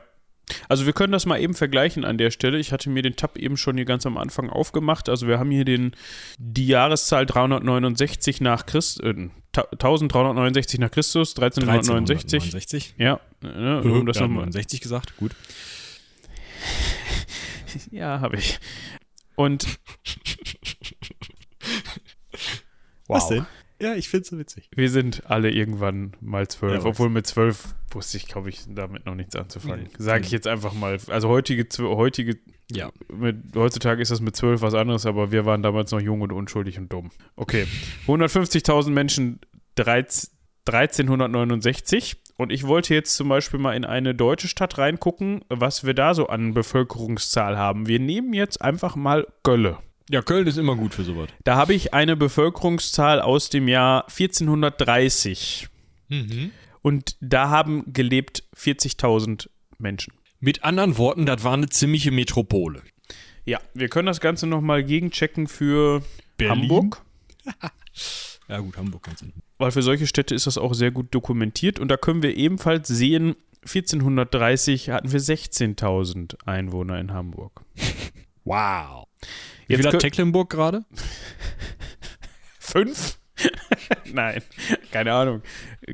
Also 0.68 0.86
wir 0.86 0.92
können 0.92 1.12
das 1.12 1.26
mal 1.26 1.40
eben 1.40 1.54
vergleichen 1.54 2.04
an 2.04 2.18
der 2.18 2.30
Stelle. 2.30 2.58
Ich 2.58 2.70
hatte 2.72 2.88
mir 2.88 3.02
den 3.02 3.16
Tab 3.16 3.36
eben 3.36 3.56
schon 3.56 3.76
hier 3.76 3.84
ganz 3.84 4.06
am 4.06 4.16
Anfang 4.16 4.48
aufgemacht. 4.48 5.08
Also 5.08 5.26
wir 5.26 5.38
haben 5.38 5.50
hier 5.50 5.64
den, 5.64 5.92
die 6.38 6.68
Jahreszahl 6.68 7.26
369 7.26 8.40
nach 8.40 8.64
Christus, 8.66 9.02
äh, 9.04 9.28
1369 9.56 10.78
nach 10.78 10.90
Christus, 10.90 11.34
1369. 11.36 12.42
1369. 12.42 12.94
Ja, 12.98 13.20
ne, 13.42 13.82
um 13.82 14.06
das 14.06 14.18
ja, 14.18 14.28
69 14.28 14.80
gesagt, 14.80 15.16
gut. 15.16 15.32
ja, 17.90 18.20
habe 18.20 18.36
ich. 18.36 18.58
Und. 19.34 19.78
wow. 23.06 23.16
Was 23.16 23.28
denn? 23.28 23.46
Ja, 23.80 23.94
ich 23.94 24.08
finde 24.08 24.22
es 24.22 24.28
so 24.28 24.38
witzig. 24.38 24.70
Wir 24.74 24.88
sind 24.88 25.24
alle 25.26 25.50
irgendwann 25.50 26.16
mal 26.20 26.48
zwölf, 26.48 26.82
ja, 26.82 26.88
obwohl 26.88 27.10
mit 27.10 27.26
zwölf 27.26 27.74
wusste 27.90 28.16
ich, 28.16 28.26
glaube 28.26 28.48
ich, 28.48 28.62
damit 28.68 29.04
noch 29.04 29.14
nichts 29.14 29.36
anzufangen. 29.36 29.84
Nee, 29.84 29.90
Sage 29.98 30.24
ich 30.24 30.30
jetzt 30.30 30.46
einfach 30.46 30.72
mal. 30.72 30.98
Also 31.08 31.28
heutige, 31.28 31.66
heutige 31.78 32.38
ja. 32.70 32.90
Mit, 33.12 33.54
heutzutage 33.54 34.02
ist 34.02 34.10
das 34.10 34.20
mit 34.20 34.34
zwölf 34.34 34.60
was 34.60 34.74
anderes, 34.74 35.06
aber 35.06 35.30
wir 35.30 35.44
waren 35.46 35.62
damals 35.62 35.92
noch 35.92 36.00
jung 36.00 36.20
und 36.22 36.32
unschuldig 36.32 36.78
und 36.78 36.92
dumm. 36.92 37.10
Okay. 37.36 37.66
150.000 38.06 38.90
Menschen 38.90 39.40
13, 39.76 40.30
1369 40.66 42.16
und 42.36 42.52
ich 42.52 42.66
wollte 42.66 42.94
jetzt 42.94 43.16
zum 43.16 43.28
Beispiel 43.28 43.58
mal 43.58 43.74
in 43.74 43.84
eine 43.84 44.14
deutsche 44.14 44.48
Stadt 44.48 44.78
reingucken, 44.78 45.42
was 45.48 45.84
wir 45.84 45.94
da 45.94 46.14
so 46.14 46.26
an 46.26 46.52
Bevölkerungszahl 46.54 47.56
haben. 47.56 47.86
Wir 47.86 47.98
nehmen 47.98 48.34
jetzt 48.34 48.60
einfach 48.60 48.94
mal 48.94 49.26
Gölle. 49.42 49.78
Ja, 50.10 50.22
Köln 50.22 50.46
ist 50.46 50.56
immer 50.58 50.76
gut 50.76 50.94
für 50.94 51.02
sowas. 51.02 51.28
Da 51.44 51.56
habe 51.56 51.74
ich 51.74 51.94
eine 51.94 52.16
Bevölkerungszahl 52.16 53.20
aus 53.20 53.50
dem 53.50 53.66
Jahr 53.68 54.04
1430. 54.08 55.68
Mhm. 56.08 56.52
Und 56.82 57.16
da 57.20 57.48
haben 57.48 57.92
gelebt 57.92 58.44
40.000 58.56 59.48
Menschen. 59.78 60.12
Mit 60.38 60.62
anderen 60.62 60.98
Worten, 60.98 61.26
das 61.26 61.42
war 61.42 61.54
eine 61.54 61.68
ziemliche 61.68 62.12
Metropole. 62.12 62.82
Ja, 63.44 63.60
wir 63.74 63.88
können 63.88 64.06
das 64.06 64.20
Ganze 64.20 64.46
nochmal 64.46 64.84
gegenchecken 64.84 65.48
für 65.48 66.02
Berlin. 66.36 66.62
Hamburg. 66.62 67.02
ja, 68.48 68.58
gut, 68.60 68.76
Hamburg 68.76 69.02
kannst 69.02 69.22
du 69.22 69.26
weil 69.58 69.70
für 69.70 69.82
solche 69.82 70.06
Städte 70.06 70.34
ist 70.34 70.46
das 70.46 70.58
auch 70.58 70.74
sehr 70.74 70.90
gut 70.90 71.14
dokumentiert. 71.14 71.78
Und 71.78 71.88
da 71.88 71.96
können 71.96 72.22
wir 72.22 72.36
ebenfalls 72.36 72.88
sehen, 72.88 73.36
1430 73.62 74.90
hatten 74.90 75.10
wir 75.12 75.20
16.000 75.20 76.36
Einwohner 76.46 76.98
in 76.98 77.12
Hamburg. 77.12 77.62
Wow. 78.48 79.08
Wie 79.66 79.72
Jetzt 79.72 79.82
viel 79.82 79.92
hat 79.92 79.98
Tecklenburg 79.98 80.48
gerade? 80.50 80.84
Fünf? 82.60 83.18
Nein, 84.12 84.40
keine 84.92 85.14
Ahnung. 85.14 85.42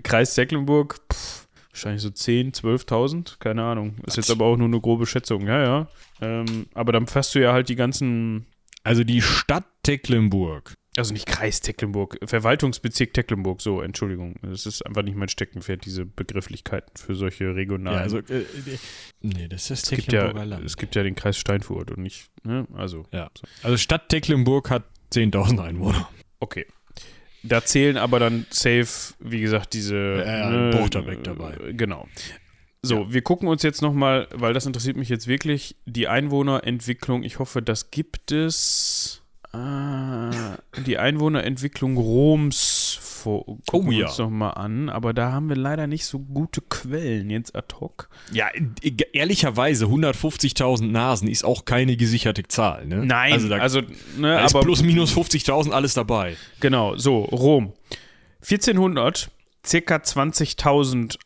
Kreis 0.02 0.34
Tecklenburg, 0.34 1.00
pff, 1.10 1.48
wahrscheinlich 1.70 2.02
so 2.02 2.10
10, 2.10 2.52
12.000, 2.52 3.38
keine 3.38 3.62
Ahnung. 3.62 3.94
Ist 4.06 4.18
jetzt 4.18 4.30
aber 4.30 4.44
auch 4.44 4.58
nur 4.58 4.66
eine 4.66 4.82
grobe 4.82 5.06
Schätzung, 5.06 5.46
ja, 5.46 5.62
ja. 5.62 5.88
Ähm, 6.20 6.66
aber 6.74 6.92
dann 6.92 7.06
fasst 7.06 7.34
du 7.34 7.38
ja 7.38 7.54
halt 7.54 7.70
die 7.70 7.74
ganzen. 7.74 8.44
Also 8.84 9.02
die 9.02 9.22
Stadt 9.22 9.64
Tecklenburg 9.82 10.74
also 10.96 11.12
nicht 11.14 11.26
Kreis 11.26 11.60
Tecklenburg, 11.60 12.18
Verwaltungsbezirk 12.22 13.14
Tecklenburg, 13.14 13.62
so, 13.62 13.80
Entschuldigung. 13.80 14.34
Das 14.42 14.66
ist 14.66 14.84
einfach 14.84 15.02
nicht 15.02 15.16
mein 15.16 15.28
Steckenpferd, 15.28 15.84
diese 15.86 16.04
Begrifflichkeiten 16.04 16.96
für 16.96 17.14
solche 17.14 17.54
regionalen. 17.54 17.98
Ja, 17.98 18.02
also, 18.02 18.18
äh, 18.18 18.42
äh 18.42 18.46
nee, 19.22 19.48
das 19.48 19.62
ist 19.62 19.70
das 19.70 19.82
Tecklenburger 19.82 20.38
ja, 20.38 20.44
Land. 20.44 20.64
Es 20.66 20.76
gibt 20.76 20.94
ja 20.94 21.02
den 21.02 21.14
Kreis 21.14 21.38
Steinfurt 21.38 21.90
und 21.90 22.02
nicht, 22.02 22.26
ne, 22.42 22.66
also. 22.74 23.06
Ja. 23.10 23.30
So. 23.34 23.46
Also 23.62 23.76
Stadt 23.78 24.10
Tecklenburg 24.10 24.68
hat 24.68 24.84
10.000 25.12 25.62
Einwohner. 25.62 26.08
Okay. 26.40 26.66
Da 27.42 27.64
zählen 27.64 27.96
aber 27.96 28.18
dann 28.20 28.46
safe, 28.50 29.14
wie 29.18 29.40
gesagt, 29.40 29.72
diese. 29.72 30.22
Ja, 30.26 30.50
ne, 30.50 30.76
Buchterbeck 30.76 31.24
dabei. 31.24 31.56
Äh, 31.56 31.74
genau. 31.74 32.06
So, 32.82 33.02
ja. 33.02 33.12
wir 33.12 33.22
gucken 33.22 33.48
uns 33.48 33.62
jetzt 33.62 33.80
nochmal, 33.80 34.28
weil 34.32 34.52
das 34.52 34.66
interessiert 34.66 34.96
mich 34.96 35.08
jetzt 35.08 35.26
wirklich, 35.26 35.76
die 35.86 36.06
Einwohnerentwicklung. 36.06 37.22
Ich 37.22 37.38
hoffe, 37.38 37.62
das 37.62 37.90
gibt 37.90 38.30
es. 38.30 39.21
Ah, 39.52 40.56
die 40.86 40.96
Einwohnerentwicklung 40.96 41.98
Roms 41.98 42.98
vor, 43.00 43.44
gucken 43.66 43.88
oh, 43.88 43.90
wir 43.90 43.98
ja. 43.98 44.06
uns 44.06 44.18
nochmal 44.18 44.54
an, 44.54 44.88
aber 44.88 45.12
da 45.12 45.30
haben 45.30 45.50
wir 45.50 45.56
leider 45.56 45.86
nicht 45.86 46.06
so 46.06 46.18
gute 46.18 46.62
Quellen 46.62 47.28
jetzt 47.28 47.54
ad 47.54 47.74
hoc. 47.78 48.08
Ja, 48.32 48.48
ehrlicherweise 49.12 49.84
150.000 49.84 50.86
Nasen 50.90 51.28
ist 51.28 51.44
auch 51.44 51.66
keine 51.66 51.96
gesicherte 51.96 52.44
Zahl. 52.44 52.86
Ne? 52.86 53.04
Nein, 53.04 53.34
also, 53.34 53.48
da, 53.48 53.58
also 53.58 53.80
ne, 53.80 53.88
da 54.22 54.44
ist 54.46 54.54
aber 54.54 54.64
plus 54.64 54.82
minus 54.82 55.14
50.000 55.14 55.70
alles 55.70 55.94
dabei. 55.94 56.36
Genau, 56.60 56.96
so 56.96 57.20
Rom 57.24 57.74
1400 58.40 59.30
circa 59.64 59.96
20.000 59.96 61.16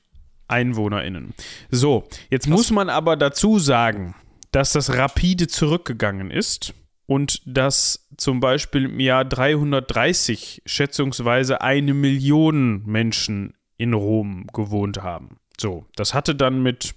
EinwohnerInnen. 0.49 1.33
So, 1.71 2.09
jetzt 2.31 2.47
Krass. 2.47 2.57
muss 2.57 2.71
man 2.71 2.89
aber 2.91 3.17
dazu 3.17 3.59
sagen, 3.59 4.15
dass 4.53 4.73
das 4.73 4.97
rapide 4.97 5.49
zurückgegangen 5.49 6.31
ist 6.31 6.75
und 7.07 7.43
dass 7.47 8.09
zum 8.17 8.41
Beispiel 8.41 8.87
im 8.87 9.01
Jahr 9.01 9.25
330 9.25 10.63
schätzungsweise 10.67 11.61
eine 11.61 11.95
Million 11.95 12.83
Menschen 12.85 13.55
in 13.79 13.93
Rom 13.93 14.47
gewohnt 14.53 15.03
haben. 15.03 15.39
So, 15.59 15.87
das 15.95 16.15
hatte 16.15 16.35
dann 16.35 16.63
mit 16.63 16.95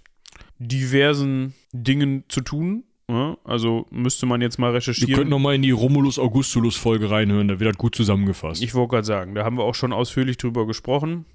diversen 0.58 1.54
Dingen 1.72 2.24
zu 2.28 2.42
tun. 2.42 2.84
Ja, 3.08 3.38
also 3.44 3.88
müsste 3.90 4.28
man 4.28 4.40
jetzt 4.42 4.60
mal 4.60 4.72
recherchieren. 4.72 5.10
Ihr 5.10 5.16
könnt 5.16 5.32
nochmal 5.32 5.56
in 5.56 5.64
die 5.64 5.72
Romulus-Augustulus-Folge 5.72 7.10
reinhören, 7.10 7.48
da 7.48 7.60
wird 7.60 7.72
das 7.72 7.78
gut 7.78 7.96
zusammengefasst. 7.96 8.62
Ich 8.62 8.76
wollte 8.76 8.92
gerade 8.92 9.08
sagen, 9.08 9.34
da 9.34 9.44
haben 9.44 9.58
wir 9.58 9.64
auch 9.64 9.74
schon 9.74 9.94
ausführlich 9.94 10.38
drüber 10.38 10.68
gesprochen. 10.68 11.26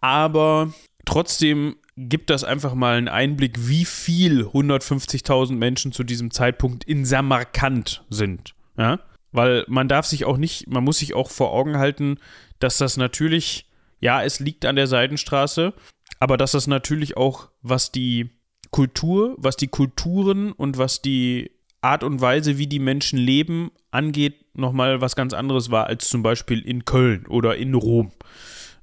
Aber 0.00 0.72
trotzdem 1.04 1.76
gibt 1.96 2.30
das 2.30 2.44
einfach 2.44 2.74
mal 2.74 2.96
einen 2.96 3.08
Einblick, 3.08 3.68
wie 3.68 3.84
viel 3.84 4.44
150.000 4.46 5.52
Menschen 5.54 5.92
zu 5.92 6.04
diesem 6.04 6.30
Zeitpunkt 6.30 6.84
in 6.84 7.04
Samarkand 7.04 8.04
sind. 8.08 8.54
Ja? 8.76 9.00
Weil 9.30 9.64
man 9.68 9.88
darf 9.88 10.06
sich 10.06 10.24
auch 10.24 10.36
nicht, 10.36 10.68
man 10.68 10.84
muss 10.84 10.98
sich 10.98 11.14
auch 11.14 11.30
vor 11.30 11.52
Augen 11.52 11.78
halten, 11.78 12.18
dass 12.58 12.78
das 12.78 12.96
natürlich, 12.96 13.68
ja, 14.00 14.22
es 14.22 14.40
liegt 14.40 14.64
an 14.64 14.76
der 14.76 14.86
Seidenstraße, 14.86 15.74
aber 16.18 16.36
dass 16.36 16.52
das 16.52 16.66
natürlich 16.66 17.16
auch, 17.16 17.50
was 17.62 17.92
die 17.92 18.30
Kultur, 18.70 19.34
was 19.38 19.56
die 19.56 19.68
Kulturen 19.68 20.52
und 20.52 20.78
was 20.78 21.02
die 21.02 21.50
Art 21.82 22.04
und 22.04 22.20
Weise, 22.20 22.58
wie 22.58 22.66
die 22.66 22.78
Menschen 22.78 23.18
leben, 23.18 23.70
angeht, 23.90 24.44
nochmal 24.54 25.00
was 25.00 25.16
ganz 25.16 25.34
anderes 25.34 25.70
war 25.70 25.86
als 25.86 26.08
zum 26.08 26.22
Beispiel 26.22 26.60
in 26.60 26.84
Köln 26.84 27.26
oder 27.26 27.56
in 27.56 27.74
Rom. 27.74 28.12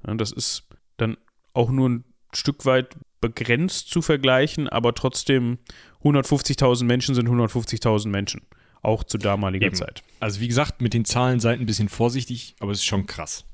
Das 0.02 0.32
ist 0.32 0.68
dann 0.96 1.16
auch 1.54 1.70
nur 1.70 1.88
ein 1.88 2.04
Stück 2.32 2.64
weit 2.64 2.96
begrenzt 3.20 3.90
zu 3.90 4.02
vergleichen, 4.02 4.68
aber 4.68 4.94
trotzdem 4.94 5.58
150.000 6.02 6.84
Menschen 6.84 7.14
sind 7.14 7.28
150.000 7.28 8.08
Menschen. 8.08 8.42
Auch 8.82 9.04
zu 9.04 9.18
damaliger 9.18 9.66
Eben. 9.66 9.76
Zeit. 9.76 10.02
Also 10.20 10.40
wie 10.40 10.48
gesagt, 10.48 10.80
mit 10.80 10.94
den 10.94 11.04
Zahlen 11.04 11.38
seid 11.38 11.60
ein 11.60 11.66
bisschen 11.66 11.90
vorsichtig, 11.90 12.54
aber 12.60 12.72
es 12.72 12.78
ist 12.78 12.86
schon 12.86 13.06
krass. 13.06 13.44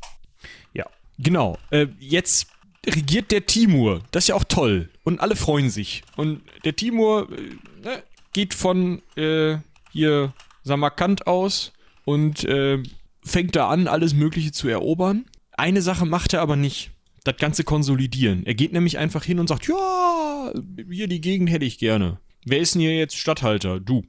Ja. 0.73 0.87
Genau. 1.19 1.59
Äh, 1.71 1.89
jetzt 1.99 2.47
regiert 2.87 3.33
der 3.33 3.47
Timur. 3.47 4.03
Das 4.13 4.25
ist 4.25 4.29
ja 4.29 4.35
auch 4.37 4.45
toll. 4.45 4.89
Und 5.03 5.21
alle 5.21 5.35
freuen 5.35 5.71
sich. 5.71 6.03
Und 6.17 6.43
der 6.65 6.77
Timur 6.77 7.29
äh, 7.33 7.85
ne, 7.85 8.03
geht 8.33 8.55
von 8.55 9.03
äh, 9.17 9.59
hier 9.91 10.33
Samarkand 10.63 11.27
aus 11.27 11.73
und 12.05 12.45
äh, 12.45 12.81
fängt 13.25 13.57
da 13.57 13.69
an, 13.69 13.89
alles 13.89 14.15
Mögliche 14.15 14.53
zu 14.53 14.69
erobern. 14.69 15.25
Eine 15.53 15.83
Sache 15.83 16.07
macht 16.07 16.35
er 16.35 16.43
aber 16.43 16.55
nicht 16.55 16.93
das 17.27 17.37
Ganze 17.37 17.65
konsolidieren. 17.65 18.45
Er 18.47 18.55
geht 18.55 18.73
nämlich 18.73 18.99
einfach 18.99 19.25
hin 19.25 19.39
und 19.39 19.49
sagt, 19.49 19.69
ja, 19.69 20.53
hier 20.91 21.09
die 21.09 21.21
Gegend 21.21 21.51
hätte 21.51 21.65
ich 21.65 21.79
gerne. 21.79 22.19
Wer 22.45 22.61
ist 22.61 22.75
denn 22.75 22.83
hier 22.83 22.97
jetzt 22.97 23.17
Stadthalter? 23.17 23.81
Du. 23.81 24.05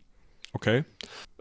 Okay. 0.53 0.83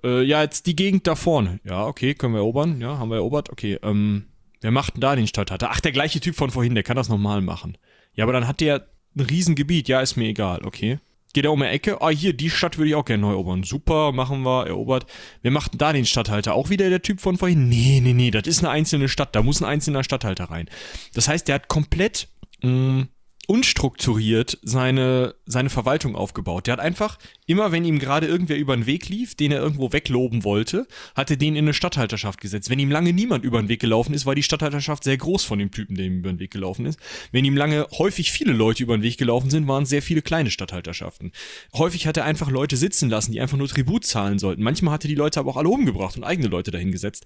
Äh, 0.03 0.23
ja, 0.23 0.43
jetzt 0.43 0.67
die 0.67 0.77
Gegend 0.77 1.07
da 1.07 1.15
vorne. 1.15 1.61
Ja, 1.65 1.87
okay, 1.87 2.15
können 2.15 2.35
wir 2.35 2.41
erobern. 2.41 2.81
Ja, 2.81 2.99
haben 2.99 3.11
wir 3.11 3.17
erobert. 3.17 3.51
Okay, 3.51 3.79
ähm, 3.83 4.27
wer 4.61 4.71
macht 4.71 4.95
denn 4.95 5.01
da 5.01 5.17
den 5.17 5.27
Stadthalter? 5.27 5.71
Ach, 5.71 5.81
der 5.81 5.93
gleiche 5.93 6.21
Typ 6.21 6.37
von 6.37 6.51
vorhin, 6.51 6.75
der 6.75 6.85
kann 6.85 6.97
das 6.97 7.09
nochmal 7.09 7.41
machen. 7.43 7.77
Ja, 8.15 8.25
aber 8.25 8.33
dann 8.33 8.47
hat 8.47 8.61
der 8.61 8.87
ein 9.17 9.21
Riesengebiet. 9.21 9.89
Ja, 9.89 10.01
ist 10.01 10.17
mir 10.17 10.29
egal. 10.29 10.65
Okay. 10.65 10.99
Geht 11.37 11.45
er 11.45 11.53
um 11.53 11.61
die 11.61 11.67
Ecke? 11.67 12.01
Ah, 12.01 12.09
hier, 12.09 12.33
die 12.33 12.49
Stadt 12.49 12.79
würde 12.79 12.89
ich 12.89 12.95
auch 12.95 13.05
gerne 13.05 13.21
neu 13.21 13.33
erobern. 13.33 13.63
Super, 13.63 14.11
machen 14.11 14.41
wir, 14.41 14.69
erobert. 14.69 15.05
Wer 15.43 15.51
macht 15.51 15.75
denn 15.75 15.79
da 15.79 15.93
den 15.93 16.07
Stadthalter? 16.07 16.55
Auch 16.55 16.71
wieder 16.71 16.89
der 16.89 17.03
Typ 17.03 17.21
von 17.21 17.37
vorhin? 17.37 17.69
Nee, 17.69 18.01
nee, 18.03 18.15
nee, 18.15 18.31
das 18.31 18.47
ist 18.47 18.61
eine 18.61 18.71
einzelne 18.71 19.07
Stadt. 19.07 19.37
Da 19.37 19.43
muss 19.43 19.61
ein 19.61 19.67
einzelner 19.67 20.03
Stadthalter 20.03 20.45
rein. 20.45 20.67
Das 21.13 21.29
heißt, 21.29 21.47
der 21.47 21.57
hat 21.57 21.69
komplett 21.69 22.29
mh, 22.63 22.71
mm, 22.71 23.09
unstrukturiert 23.47 24.59
seine, 24.63 25.35
seine 25.47 25.71
Verwaltung 25.71 26.17
aufgebaut. 26.17 26.67
Der 26.67 26.73
hat 26.73 26.81
einfach, 26.81 27.19
immer 27.47 27.73
wenn 27.73 27.85
ihm 27.85 27.99
gerade 27.99 28.27
irgendwer 28.27 28.57
über 28.57 28.77
den 28.77 28.87
Weg 28.87 29.09
lief, 29.09 29.35
den 29.35 29.53
er 29.53 29.61
irgendwo 29.61 29.93
wegloben 29.93 30.45
wollte, 30.45 30.87
hat 31.15 31.31
er 31.31 31.37
den 31.37 31.55
in 31.55 31.65
eine 31.65 31.75
Stadthalterschaft 31.75 32.41
gesetzt. 32.41 32.71
Wenn 32.71 32.79
ihm 32.79 32.91
lange 32.91 33.13
niemand 33.13 33.45
über 33.45 33.61
den 33.61 33.69
Weg 33.69 33.81
gelaufen 33.81 34.15
ist, 34.15 34.27
war 34.27 34.35
die 34.35 34.43
Stadthalterschaft 34.43 35.05
sehr 35.05 35.17
groß 35.17 35.45
von 35.45 35.59
dem 35.59 35.71
Typen, 35.71 35.97
der 35.97 36.07
ihm 36.07 36.19
über 36.19 36.33
den 36.33 36.41
Weg 36.41 36.51
gelaufen 36.51 36.87
ist. 36.87 36.99
Wenn 37.33 37.45
ihm 37.45 37.57
lange 37.57 37.87
häufig 37.99 38.33
viele 38.33 38.53
Leute 38.53 38.83
über 38.83 38.97
den 38.97 39.03
Weg 39.03 39.19
gelaufen 39.19 39.51
sind, 39.51 39.69
waren 39.69 39.87
sehr 39.87 40.03
viele 40.03 40.23
kleine 40.23 40.51
Stadthalterschaften. 40.51 41.33
Häufig 41.75 42.07
hat 42.07 42.17
er 42.17 42.25
einfach 42.25 42.51
Leute 42.51 42.77
sitzen 42.77 43.09
lassen, 43.09 43.33
die 43.33 43.41
einfach 43.41 43.57
nur 43.57 43.69
Tribut 43.69 44.05
zahlen 44.05 44.39
sollten. 44.39 44.63
Manchmal 44.63 44.95
hat 44.95 45.05
er 45.05 45.09
die 45.09 45.15
Leute 45.15 45.41
aber 45.41 45.51
auch 45.51 45.57
alle 45.57 45.69
umgebracht 45.69 46.17
und 46.17 46.25
eigene 46.25 46.49
Leute 46.49 46.71
dahingesetzt. 46.71 47.25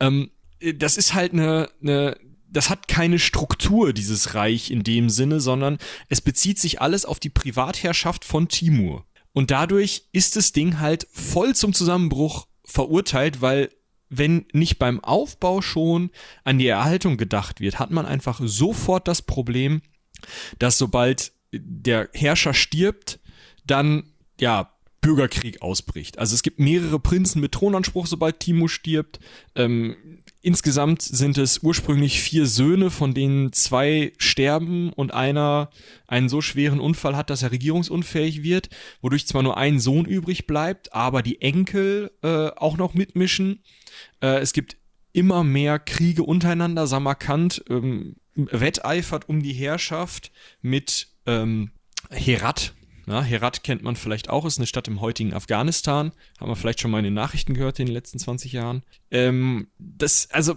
Ähm, 0.00 0.30
das 0.76 0.96
ist 0.96 1.14
halt 1.14 1.32
eine, 1.32 1.68
eine 1.82 2.16
das 2.50 2.70
hat 2.70 2.88
keine 2.88 3.18
Struktur, 3.18 3.92
dieses 3.92 4.34
Reich 4.34 4.70
in 4.70 4.82
dem 4.82 5.10
Sinne, 5.10 5.40
sondern 5.40 5.78
es 6.08 6.20
bezieht 6.20 6.58
sich 6.58 6.80
alles 6.80 7.04
auf 7.04 7.20
die 7.20 7.30
Privatherrschaft 7.30 8.24
von 8.24 8.48
Timur. 8.48 9.04
Und 9.32 9.50
dadurch 9.50 10.04
ist 10.12 10.36
das 10.36 10.52
Ding 10.52 10.80
halt 10.80 11.06
voll 11.12 11.54
zum 11.54 11.72
Zusammenbruch 11.72 12.46
verurteilt, 12.64 13.40
weil 13.40 13.70
wenn 14.08 14.46
nicht 14.52 14.78
beim 14.78 15.04
Aufbau 15.04 15.60
schon 15.60 16.10
an 16.44 16.58
die 16.58 16.66
Erhaltung 16.66 17.18
gedacht 17.18 17.60
wird, 17.60 17.78
hat 17.78 17.90
man 17.90 18.06
einfach 18.06 18.40
sofort 18.42 19.06
das 19.06 19.22
Problem, 19.22 19.82
dass 20.58 20.78
sobald 20.78 21.32
der 21.52 22.08
Herrscher 22.14 22.54
stirbt, 22.54 23.20
dann 23.66 24.04
ja 24.40 24.72
Bürgerkrieg 25.00 25.62
ausbricht. 25.62 26.18
Also 26.18 26.34
es 26.34 26.42
gibt 26.42 26.58
mehrere 26.58 26.98
Prinzen 26.98 27.40
mit 27.40 27.52
Thronanspruch, 27.52 28.06
sobald 28.06 28.40
Timur 28.40 28.68
stirbt. 28.68 29.20
Ähm, 29.54 30.17
insgesamt 30.40 31.02
sind 31.02 31.38
es 31.38 31.62
ursprünglich 31.62 32.20
vier 32.20 32.46
Söhne, 32.46 32.90
von 32.90 33.14
denen 33.14 33.52
zwei 33.52 34.12
sterben 34.18 34.92
und 34.92 35.12
einer 35.12 35.70
einen 36.06 36.28
so 36.28 36.40
schweren 36.40 36.80
Unfall 36.80 37.16
hat, 37.16 37.30
dass 37.30 37.42
er 37.42 37.52
regierungsunfähig 37.52 38.42
wird, 38.42 38.70
wodurch 39.00 39.26
zwar 39.26 39.42
nur 39.42 39.56
ein 39.56 39.80
Sohn 39.80 40.04
übrig 40.04 40.46
bleibt, 40.46 40.92
aber 40.92 41.22
die 41.22 41.40
Enkel 41.40 42.10
äh, 42.22 42.48
auch 42.56 42.76
noch 42.76 42.94
mitmischen. 42.94 43.62
Äh, 44.20 44.38
es 44.38 44.52
gibt 44.52 44.76
immer 45.12 45.44
mehr 45.44 45.78
Kriege 45.78 46.22
untereinander. 46.22 46.86
Samarkand 46.86 47.64
ähm, 47.68 48.16
wetteifert 48.34 49.28
um 49.28 49.42
die 49.42 49.52
Herrschaft 49.52 50.30
mit 50.62 51.08
ähm, 51.26 51.72
Herat, 52.10 52.74
na, 53.08 53.22
Herat 53.22 53.64
kennt 53.64 53.82
man 53.82 53.96
vielleicht 53.96 54.28
auch, 54.28 54.44
ist 54.44 54.58
eine 54.58 54.66
Stadt 54.66 54.86
im 54.86 55.00
heutigen 55.00 55.32
Afghanistan. 55.32 56.12
Haben 56.38 56.50
wir 56.50 56.56
vielleicht 56.56 56.80
schon 56.80 56.90
mal 56.90 56.98
in 56.98 57.04
den 57.04 57.14
Nachrichten 57.14 57.54
gehört 57.54 57.80
in 57.80 57.86
den 57.86 57.94
letzten 57.94 58.18
20 58.18 58.52
Jahren. 58.52 58.82
Ähm, 59.10 59.68
das, 59.78 60.30
also, 60.30 60.56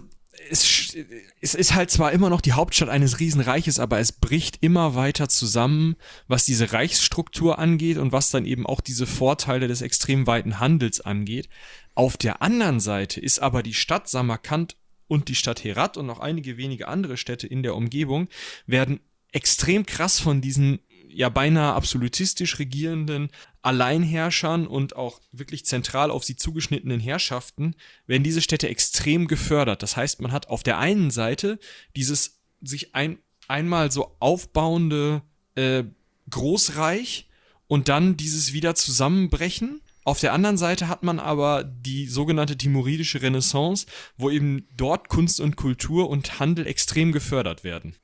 es, 0.50 0.94
es 1.40 1.54
ist 1.54 1.74
halt 1.74 1.90
zwar 1.90 2.12
immer 2.12 2.28
noch 2.28 2.42
die 2.42 2.52
Hauptstadt 2.52 2.90
eines 2.90 3.20
Riesenreiches, 3.20 3.78
aber 3.78 4.00
es 4.00 4.12
bricht 4.12 4.58
immer 4.60 4.94
weiter 4.94 5.30
zusammen, 5.30 5.96
was 6.28 6.44
diese 6.44 6.74
Reichsstruktur 6.74 7.58
angeht 7.58 7.96
und 7.96 8.12
was 8.12 8.30
dann 8.30 8.44
eben 8.44 8.66
auch 8.66 8.82
diese 8.82 9.06
Vorteile 9.06 9.66
des 9.66 9.80
extrem 9.80 10.26
weiten 10.26 10.60
Handels 10.60 11.00
angeht. 11.00 11.48
Auf 11.94 12.18
der 12.18 12.42
anderen 12.42 12.80
Seite 12.80 13.18
ist 13.18 13.38
aber 13.38 13.62
die 13.62 13.74
Stadt 13.74 14.10
Samarkand 14.10 14.76
und 15.08 15.28
die 15.28 15.36
Stadt 15.36 15.64
Herat 15.64 15.96
und 15.96 16.04
noch 16.04 16.20
einige 16.20 16.58
wenige 16.58 16.86
andere 16.88 17.16
Städte 17.16 17.46
in 17.46 17.62
der 17.62 17.76
Umgebung 17.76 18.28
werden 18.66 19.00
extrem 19.32 19.86
krass 19.86 20.20
von 20.20 20.42
diesen 20.42 20.80
ja 21.14 21.28
beinahe 21.28 21.74
absolutistisch 21.74 22.58
regierenden 22.58 23.30
Alleinherrschern 23.62 24.66
und 24.66 24.96
auch 24.96 25.20
wirklich 25.30 25.64
zentral 25.64 26.10
auf 26.10 26.24
sie 26.24 26.36
zugeschnittenen 26.36 27.00
Herrschaften 27.00 27.74
werden 28.06 28.22
diese 28.22 28.42
Städte 28.42 28.68
extrem 28.68 29.28
gefördert. 29.28 29.82
Das 29.82 29.96
heißt, 29.96 30.20
man 30.20 30.32
hat 30.32 30.48
auf 30.48 30.62
der 30.62 30.78
einen 30.78 31.10
Seite 31.10 31.58
dieses 31.96 32.40
sich 32.60 32.94
ein, 32.94 33.18
einmal 33.48 33.90
so 33.90 34.16
aufbauende 34.20 35.22
äh, 35.54 35.84
Großreich 36.30 37.28
und 37.68 37.88
dann 37.88 38.16
dieses 38.16 38.52
wieder 38.52 38.74
Zusammenbrechen 38.74 39.80
auf 40.04 40.18
der 40.18 40.32
anderen 40.32 40.56
Seite 40.56 40.88
hat 40.88 41.04
man 41.04 41.20
aber 41.20 41.62
die 41.62 42.06
sogenannte 42.06 42.56
timoridische 42.56 43.22
Renaissance, 43.22 43.86
wo 44.16 44.30
eben 44.30 44.66
dort 44.76 45.08
Kunst 45.08 45.40
und 45.40 45.56
Kultur 45.56 46.10
und 46.10 46.40
Handel 46.40 46.66
extrem 46.66 47.12
gefördert 47.12 47.62
werden. 47.62 47.94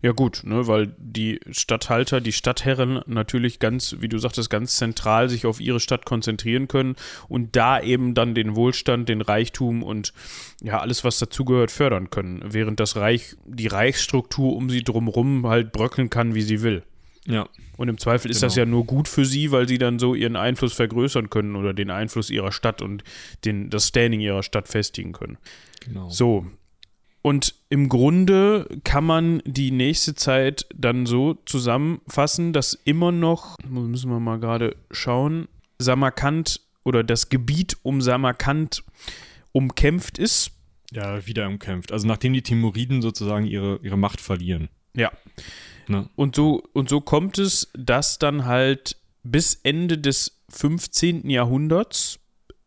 Ja 0.00 0.12
gut, 0.12 0.42
ne, 0.44 0.66
weil 0.66 0.94
die 0.98 1.40
Statthalter, 1.50 2.22
die 2.22 2.32
Stadtherren 2.32 3.02
natürlich 3.06 3.58
ganz, 3.58 3.96
wie 4.00 4.08
du 4.08 4.18
sagtest, 4.18 4.48
ganz 4.48 4.76
zentral 4.76 5.28
sich 5.28 5.44
auf 5.44 5.60
ihre 5.60 5.78
Stadt 5.78 6.06
konzentrieren 6.06 6.68
können 6.68 6.96
und 7.28 7.54
da 7.54 7.80
eben 7.80 8.14
dann 8.14 8.34
den 8.34 8.56
Wohlstand, 8.56 9.10
den 9.10 9.20
Reichtum 9.20 9.82
und 9.82 10.14
ja 10.62 10.80
alles, 10.80 11.04
was 11.04 11.18
dazugehört, 11.18 11.70
fördern 11.70 12.08
können, 12.08 12.42
während 12.46 12.80
das 12.80 12.96
Reich, 12.96 13.36
die 13.44 13.66
Reichsstruktur 13.66 14.56
um 14.56 14.70
sie 14.70 14.82
drumherum 14.82 15.46
halt 15.46 15.72
bröckeln 15.72 16.08
kann, 16.08 16.34
wie 16.34 16.42
sie 16.42 16.62
will. 16.62 16.82
Ja. 17.26 17.48
Und 17.76 17.88
im 17.88 17.98
Zweifel 17.98 18.30
ist 18.30 18.38
genau. 18.40 18.48
das 18.48 18.56
ja 18.56 18.66
nur 18.66 18.84
gut 18.84 19.08
für 19.08 19.24
sie, 19.24 19.52
weil 19.52 19.68
sie 19.68 19.78
dann 19.78 19.98
so 19.98 20.14
ihren 20.14 20.36
Einfluss 20.36 20.72
vergrößern 20.72 21.30
können 21.30 21.56
oder 21.56 21.72
den 21.72 21.90
Einfluss 21.90 22.30
ihrer 22.30 22.52
Stadt 22.52 22.82
und 22.82 23.04
den, 23.44 23.70
das 23.70 23.88
Standing 23.88 24.20
ihrer 24.20 24.42
Stadt 24.42 24.68
festigen 24.68 25.12
können. 25.12 25.38
Genau. 25.80 26.08
So. 26.08 26.46
Und 27.22 27.54
im 27.68 27.88
Grunde 27.88 28.66
kann 28.82 29.04
man 29.04 29.42
die 29.46 29.70
nächste 29.70 30.16
Zeit 30.16 30.66
dann 30.74 31.06
so 31.06 31.38
zusammenfassen, 31.46 32.52
dass 32.52 32.74
immer 32.84 33.12
noch, 33.12 33.56
müssen 33.64 34.10
wir 34.10 34.18
mal 34.18 34.40
gerade 34.40 34.74
schauen, 34.90 35.46
Samarkand 35.78 36.60
oder 36.82 37.04
das 37.04 37.28
Gebiet 37.28 37.76
um 37.82 38.00
Samarkand 38.00 38.82
umkämpft 39.52 40.18
ist. 40.18 40.50
Ja, 40.90 41.24
wieder 41.26 41.46
umkämpft. 41.46 41.92
Also 41.92 42.08
nachdem 42.08 42.32
die 42.32 42.42
Timuriden 42.42 43.02
sozusagen 43.02 43.46
ihre, 43.46 43.78
ihre 43.82 43.96
Macht 43.96 44.20
verlieren. 44.20 44.68
Ja. 44.94 45.10
Ne? 45.88 46.08
Und, 46.16 46.36
so, 46.36 46.62
und 46.72 46.88
so 46.88 47.00
kommt 47.00 47.38
es, 47.38 47.70
dass 47.74 48.18
dann 48.18 48.44
halt 48.44 48.96
bis 49.22 49.54
Ende 49.62 49.98
des 49.98 50.42
15. 50.50 51.28
Jahrhunderts 51.30 52.18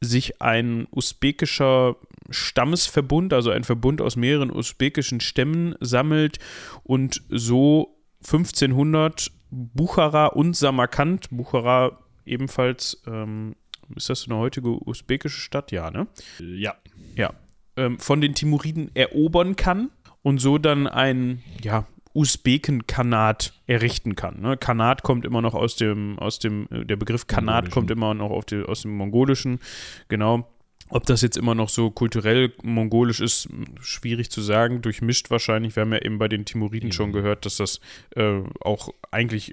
sich 0.01 0.41
ein 0.41 0.87
usbekischer 0.91 1.95
Stammesverbund, 2.29 3.33
also 3.33 3.51
ein 3.51 3.63
Verbund 3.63 4.01
aus 4.01 4.15
mehreren 4.15 4.51
usbekischen 4.51 5.19
Stämmen 5.19 5.75
sammelt 5.79 6.39
und 6.83 7.21
so 7.29 7.97
1500 8.23 9.31
Buchara 9.51 10.27
und 10.27 10.55
Samarkand, 10.55 11.29
Buchara 11.29 11.99
ebenfalls, 12.25 13.01
ähm, 13.07 13.55
ist 13.95 14.09
das 14.09 14.25
eine 14.25 14.37
heutige 14.37 14.69
usbekische 14.69 15.39
Stadt? 15.39 15.71
Ja, 15.71 15.91
ne? 15.91 16.07
Ja. 16.39 16.75
Ja. 17.15 17.33
Ähm, 17.77 17.99
von 17.99 18.21
den 18.21 18.33
Timuriden 18.33 18.89
erobern 18.95 19.55
kann 19.55 19.91
und 20.23 20.39
so 20.39 20.57
dann 20.57 20.87
ein, 20.87 21.43
ja, 21.61 21.85
Usbeken-Kanat 22.15 23.53
errichten 23.67 24.15
kann. 24.15 24.41
Ne? 24.41 24.57
Kanat 24.57 25.03
kommt 25.03 25.25
immer 25.25 25.41
noch 25.41 25.53
aus 25.53 25.75
dem, 25.75 26.17
aus 26.17 26.39
dem, 26.39 26.67
äh, 26.71 26.85
der 26.85 26.95
Begriff 26.95 27.27
Kanat 27.27 27.69
kommt 27.71 27.91
immer 27.91 28.13
noch 28.13 28.43
die, 28.45 28.63
aus 28.63 28.83
dem 28.83 28.95
Mongolischen, 28.95 29.59
genau. 30.07 30.49
Ob 30.89 31.05
das 31.07 31.23
jetzt 31.23 31.35
immer 31.35 31.55
noch 31.55 31.69
so 31.69 31.89
kulturell 31.89 32.53
mongolisch 32.61 33.19
ist, 33.19 33.49
schwierig 33.81 34.29
zu 34.29 34.41
sagen, 34.41 34.83
durchmischt 34.83 35.31
wahrscheinlich. 35.31 35.75
Wir 35.75 35.81
haben 35.81 35.93
ja 35.93 36.01
eben 36.03 36.19
bei 36.19 36.27
den 36.27 36.45
Timuriden 36.45 36.89
mhm. 36.89 36.93
schon 36.93 37.11
gehört, 37.11 37.45
dass 37.45 37.57
das 37.57 37.79
äh, 38.15 38.41
auch 38.61 38.89
eigentlich 39.09 39.51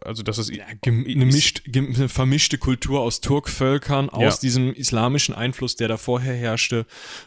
also 0.00 0.22
dass 0.22 0.38
es 0.38 0.50
ja, 0.50 0.64
eine, 0.84 1.24
mischt, 1.24 1.62
eine, 1.74 2.08
vermischte 2.08 2.58
Kultur 2.58 3.00
aus 3.00 3.20
Turkvölkern, 3.20 4.10
aus 4.10 4.34
ja. 4.34 4.40
diesem 4.40 4.72
islamischen 4.72 5.34
Einfluss, 5.34 5.76
der 5.76 5.88
da 5.88 5.96
vorher 5.96 6.34
herrschte 6.34 6.86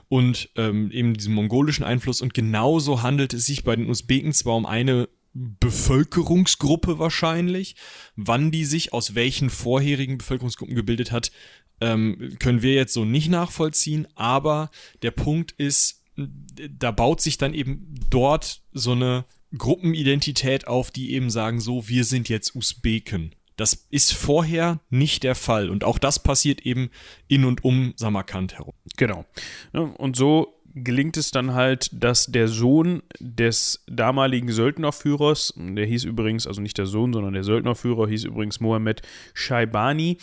und 0.10 0.50
ähm, 0.56 0.92
eben 0.92 1.14
diesem 1.14 1.34
mongolischen 1.34 1.84
Einfluss. 1.84 2.22
Und 2.22 2.34
genauso 2.34 3.02
handelt 3.02 3.34
es 3.34 3.46
sich 3.46 3.64
bei 3.64 3.76
den 3.76 3.90
Usbeken 3.90 4.34
zwar 4.34 4.56
um 4.56 4.66
eine 4.66 5.10
Bevölkerungsgruppe 5.34 7.00
wahrscheinlich, 7.00 7.76
wann 8.16 8.52
die 8.52 8.66
sich 8.66 8.94
aus 8.94 9.14
welchen 9.14 9.50
vorherigen 9.50 10.18
Bevölkerungsgruppen 10.18 10.76
gebildet 10.76 11.12
hat, 11.12 11.32
ähm, 11.80 12.36
können 12.40 12.64
wir 12.64 12.74
jetzt 12.74 12.94
so 12.94 13.06
nicht 13.06 13.30
nachvollziehen, 13.30 14.08
aber 14.16 14.72
der 15.04 15.12
Punkt 15.12 15.52
ist, 15.52 16.04
da 16.16 16.90
baut 16.90 17.22
sich 17.22 17.38
dann 17.38 17.54
eben 17.54 17.94
dort 18.10 18.64
so 18.74 18.94
eine 18.94 19.26
Gruppenidentität 19.56 20.68
auf, 20.68 20.92
die 20.92 21.14
eben 21.14 21.30
sagen, 21.30 21.60
so, 21.60 21.88
wir 21.88 22.04
sind 22.04 22.30
jetzt 22.30 22.56
Usbeken. 22.56 23.34
Das 23.56 23.88
ist 23.90 24.14
vorher 24.14 24.80
nicht 24.90 25.24
der 25.24 25.36
Fall. 25.36 25.70
Und 25.70 25.84
auch 25.84 25.98
das 25.98 26.22
passiert 26.22 26.62
eben 26.62 26.90
in 27.28 27.44
und 27.44 27.64
um 27.64 27.94
Samarkand 27.96 28.58
herum. 28.58 28.74
Genau. 28.98 29.26
Und 29.74 30.16
so 30.16 30.58
gelingt 30.84 31.18
es 31.18 31.32
dann 31.32 31.54
halt, 31.54 31.90
dass 31.92 32.28
der 32.28 32.48
Sohn 32.48 33.02
des 33.20 33.84
damaligen 33.88 34.52
Söldnerführers, 34.52 35.54
der 35.58 35.86
hieß 35.86 36.04
übrigens, 36.04 36.46
also 36.46 36.62
nicht 36.62 36.78
der 36.78 36.86
Sohn, 36.86 37.14
sondern 37.14 37.34
der 37.34 37.44
Söldnerführer 37.44 38.08
hieß 38.08 38.26
übrigens 38.26 38.60
Mohammed 38.60 39.02
Shaibani, 39.34 40.18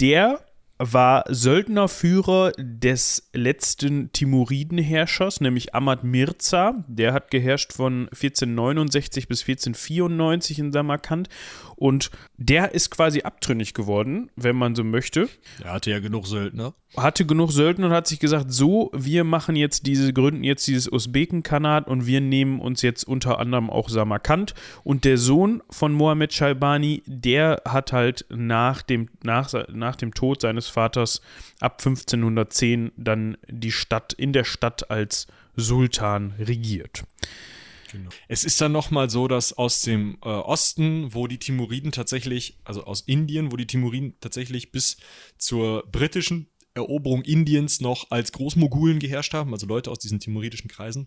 der 0.00 0.44
war 0.78 1.24
Söldnerführer 1.28 2.52
des 2.58 3.30
letzten 3.32 4.10
Timuridenherrschers, 4.12 5.40
nämlich 5.40 5.74
Ahmad 5.74 6.04
Mirza. 6.04 6.84
Der 6.88 7.12
hat 7.12 7.30
geherrscht 7.30 7.72
von 7.72 8.08
1469 8.08 9.28
bis 9.28 9.42
1494 9.42 10.58
in 10.58 10.72
Samarkand 10.72 11.28
und 11.82 12.10
der 12.36 12.74
ist 12.74 12.90
quasi 12.90 13.22
abtrünnig 13.22 13.74
geworden, 13.74 14.30
wenn 14.36 14.54
man 14.54 14.76
so 14.76 14.84
möchte. 14.84 15.28
Er 15.64 15.72
hatte 15.72 15.90
ja 15.90 15.98
genug 15.98 16.28
Söldner. 16.28 16.74
Hatte 16.96 17.24
genug 17.24 17.50
Söldner 17.50 17.86
und 17.86 17.92
hat 17.92 18.06
sich 18.06 18.20
gesagt, 18.20 18.52
so, 18.52 18.90
wir 18.94 19.24
machen 19.24 19.56
jetzt 19.56 19.86
diese, 19.86 20.12
gründen 20.12 20.44
jetzt 20.44 20.66
dieses 20.68 20.92
Usbekenkanat 20.92 21.88
und 21.88 22.06
wir 22.06 22.20
nehmen 22.20 22.60
uns 22.60 22.82
jetzt 22.82 23.02
unter 23.04 23.40
anderem 23.40 23.68
auch 23.68 23.88
Samarkand. 23.88 24.54
Und 24.84 25.04
der 25.04 25.18
Sohn 25.18 25.62
von 25.70 25.92
Mohammed 25.92 26.32
Shalbani, 26.32 27.02
der 27.06 27.62
hat 27.66 27.92
halt 27.92 28.26
nach 28.30 28.82
dem, 28.82 29.08
nach, 29.24 29.52
nach 29.72 29.96
dem 29.96 30.14
Tod 30.14 30.40
seines 30.40 30.61
Vaters 30.68 31.20
ab 31.60 31.80
1510 31.80 32.92
dann 32.96 33.36
die 33.48 33.72
Stadt, 33.72 34.12
in 34.12 34.32
der 34.32 34.44
Stadt 34.44 34.90
als 34.90 35.26
Sultan 35.56 36.34
regiert. 36.38 37.04
Genau. 37.92 38.10
Es 38.26 38.44
ist 38.44 38.58
dann 38.60 38.72
nochmal 38.72 39.10
so, 39.10 39.28
dass 39.28 39.52
aus 39.52 39.82
dem 39.82 40.16
äh, 40.24 40.28
Osten, 40.28 41.12
wo 41.14 41.26
die 41.26 41.38
Timuriden 41.38 41.92
tatsächlich, 41.92 42.58
also 42.64 42.84
aus 42.84 43.02
Indien, 43.02 43.52
wo 43.52 43.56
die 43.56 43.66
Timuriden 43.66 44.16
tatsächlich 44.20 44.72
bis 44.72 44.96
zur 45.36 45.84
britischen 45.92 46.48
Eroberung 46.74 47.22
Indiens 47.22 47.82
noch 47.82 48.10
als 48.10 48.32
Großmogulen 48.32 48.98
geherrscht 48.98 49.34
haben, 49.34 49.52
also 49.52 49.66
Leute 49.66 49.90
aus 49.90 49.98
diesen 49.98 50.20
timuridischen 50.20 50.70
Kreisen, 50.70 51.06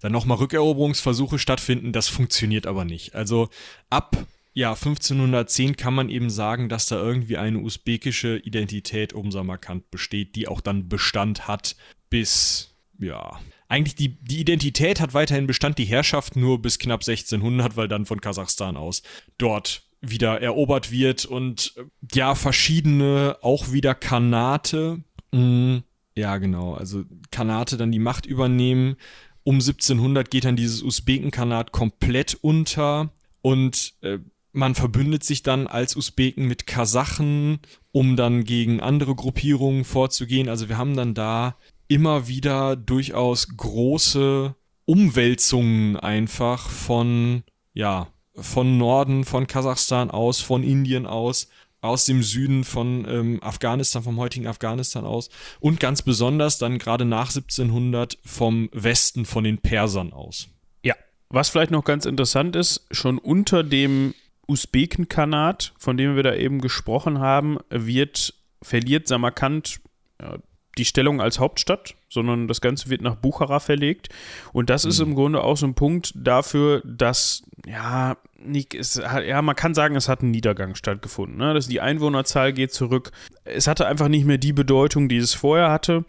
dann 0.00 0.12
nochmal 0.12 0.38
Rückeroberungsversuche 0.38 1.40
stattfinden. 1.40 1.92
Das 1.92 2.08
funktioniert 2.08 2.66
aber 2.68 2.84
nicht. 2.84 3.16
Also 3.16 3.48
ab 3.90 4.16
ja, 4.56 4.70
1510 4.70 5.76
kann 5.76 5.92
man 5.92 6.08
eben 6.08 6.30
sagen, 6.30 6.70
dass 6.70 6.86
da 6.86 6.96
irgendwie 6.96 7.36
eine 7.36 7.58
usbekische 7.58 8.38
Identität 8.38 9.12
um 9.12 9.30
Samarkand 9.30 9.90
besteht, 9.90 10.34
die 10.34 10.48
auch 10.48 10.62
dann 10.62 10.88
Bestand 10.88 11.46
hat 11.46 11.76
bis, 12.08 12.74
ja, 12.98 13.38
eigentlich 13.68 13.96
die, 13.96 14.16
die 14.22 14.40
Identität 14.40 14.98
hat 14.98 15.12
weiterhin 15.12 15.46
Bestand, 15.46 15.76
die 15.76 15.84
Herrschaft 15.84 16.36
nur 16.36 16.62
bis 16.62 16.78
knapp 16.78 17.02
1600, 17.02 17.76
weil 17.76 17.86
dann 17.86 18.06
von 18.06 18.22
Kasachstan 18.22 18.78
aus 18.78 19.02
dort 19.36 19.82
wieder 20.00 20.40
erobert 20.40 20.90
wird 20.90 21.26
und 21.26 21.74
äh, 21.76 21.82
ja, 22.14 22.34
verschiedene 22.34 23.36
auch 23.42 23.72
wieder 23.72 23.94
Kanate, 23.94 25.02
mh, 25.32 25.40
mm, 25.40 25.82
ja 26.14 26.38
genau, 26.38 26.72
also 26.72 27.04
Kanate 27.30 27.76
dann 27.76 27.92
die 27.92 27.98
Macht 27.98 28.24
übernehmen. 28.24 28.96
Um 29.42 29.56
1700 29.56 30.30
geht 30.30 30.46
dann 30.46 30.56
dieses 30.56 30.82
Usbekenkanat 30.82 31.72
komplett 31.72 32.38
unter 32.40 33.12
und 33.42 33.92
äh, 34.00 34.18
man 34.56 34.74
verbündet 34.74 35.22
sich 35.22 35.42
dann 35.42 35.66
als 35.66 35.96
Usbeken 35.96 36.46
mit 36.46 36.66
Kasachen, 36.66 37.60
um 37.92 38.16
dann 38.16 38.44
gegen 38.44 38.80
andere 38.80 39.14
Gruppierungen 39.14 39.84
vorzugehen. 39.84 40.48
Also 40.48 40.68
wir 40.68 40.78
haben 40.78 40.96
dann 40.96 41.14
da 41.14 41.56
immer 41.88 42.26
wieder 42.26 42.74
durchaus 42.74 43.56
große 43.56 44.54
Umwälzungen 44.86 45.96
einfach 45.96 46.70
von, 46.70 47.44
ja, 47.74 48.08
von 48.34 48.78
Norden, 48.78 49.24
von 49.24 49.46
Kasachstan 49.46 50.10
aus, 50.10 50.40
von 50.40 50.62
Indien 50.62 51.06
aus, 51.06 51.48
aus 51.80 52.06
dem 52.06 52.22
Süden 52.22 52.64
von 52.64 53.06
ähm, 53.08 53.42
Afghanistan, 53.42 54.02
vom 54.02 54.18
heutigen 54.18 54.46
Afghanistan 54.46 55.04
aus 55.04 55.28
und 55.60 55.80
ganz 55.80 56.02
besonders 56.02 56.58
dann 56.58 56.78
gerade 56.78 57.04
nach 57.04 57.28
1700 57.28 58.18
vom 58.24 58.70
Westen, 58.72 59.26
von 59.26 59.44
den 59.44 59.58
Persern 59.58 60.12
aus. 60.12 60.48
Ja, 60.82 60.94
was 61.28 61.50
vielleicht 61.50 61.70
noch 61.70 61.84
ganz 61.84 62.06
interessant 62.06 62.56
ist, 62.56 62.86
schon 62.90 63.18
unter 63.18 63.62
dem 63.62 64.14
Usbekenkanat, 64.48 65.72
von 65.78 65.96
dem 65.96 66.16
wir 66.16 66.22
da 66.22 66.34
eben 66.34 66.60
gesprochen 66.60 67.18
haben, 67.18 67.58
wird 67.70 68.34
verliert 68.62 69.08
Samarkand 69.08 69.80
ja, 70.20 70.38
die 70.78 70.84
Stellung 70.84 71.20
als 71.20 71.38
Hauptstadt, 71.38 71.94
sondern 72.08 72.48
das 72.48 72.60
Ganze 72.60 72.90
wird 72.90 73.00
nach 73.00 73.16
Buchara 73.16 73.60
verlegt. 73.60 74.08
Und 74.52 74.70
das 74.70 74.84
mhm. 74.84 74.90
ist 74.90 75.00
im 75.00 75.14
Grunde 75.14 75.42
auch 75.42 75.56
so 75.56 75.66
ein 75.66 75.74
Punkt 75.74 76.12
dafür, 76.14 76.82
dass, 76.84 77.42
ja, 77.66 78.16
nicht, 78.38 78.74
es 78.74 79.02
hat, 79.02 79.24
ja, 79.24 79.40
man 79.42 79.56
kann 79.56 79.74
sagen, 79.74 79.96
es 79.96 80.08
hat 80.08 80.22
ein 80.22 80.30
Niedergang 80.30 80.74
stattgefunden. 80.74 81.38
Ne? 81.38 81.54
Dass 81.54 81.68
die 81.68 81.80
Einwohnerzahl 81.80 82.52
geht 82.52 82.72
zurück. 82.72 83.10
Es 83.44 83.66
hatte 83.66 83.86
einfach 83.86 84.08
nicht 84.08 84.26
mehr 84.26 84.38
die 84.38 84.52
Bedeutung, 84.52 85.08
die 85.08 85.16
es 85.16 85.34
vorher 85.34 85.70
hatte. 85.70 86.04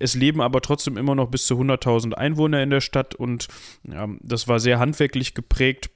Es 0.00 0.14
leben 0.14 0.40
aber 0.40 0.60
trotzdem 0.60 0.96
immer 0.96 1.14
noch 1.14 1.28
bis 1.28 1.46
zu 1.46 1.54
100.000 1.54 2.14
Einwohner 2.14 2.62
in 2.62 2.70
der 2.70 2.80
Stadt 2.80 3.14
und 3.14 3.48
ja, 3.82 4.06
das 4.20 4.46
war 4.46 4.60
sehr 4.60 4.78
handwerklich 4.78 5.34
geprägt 5.34 5.90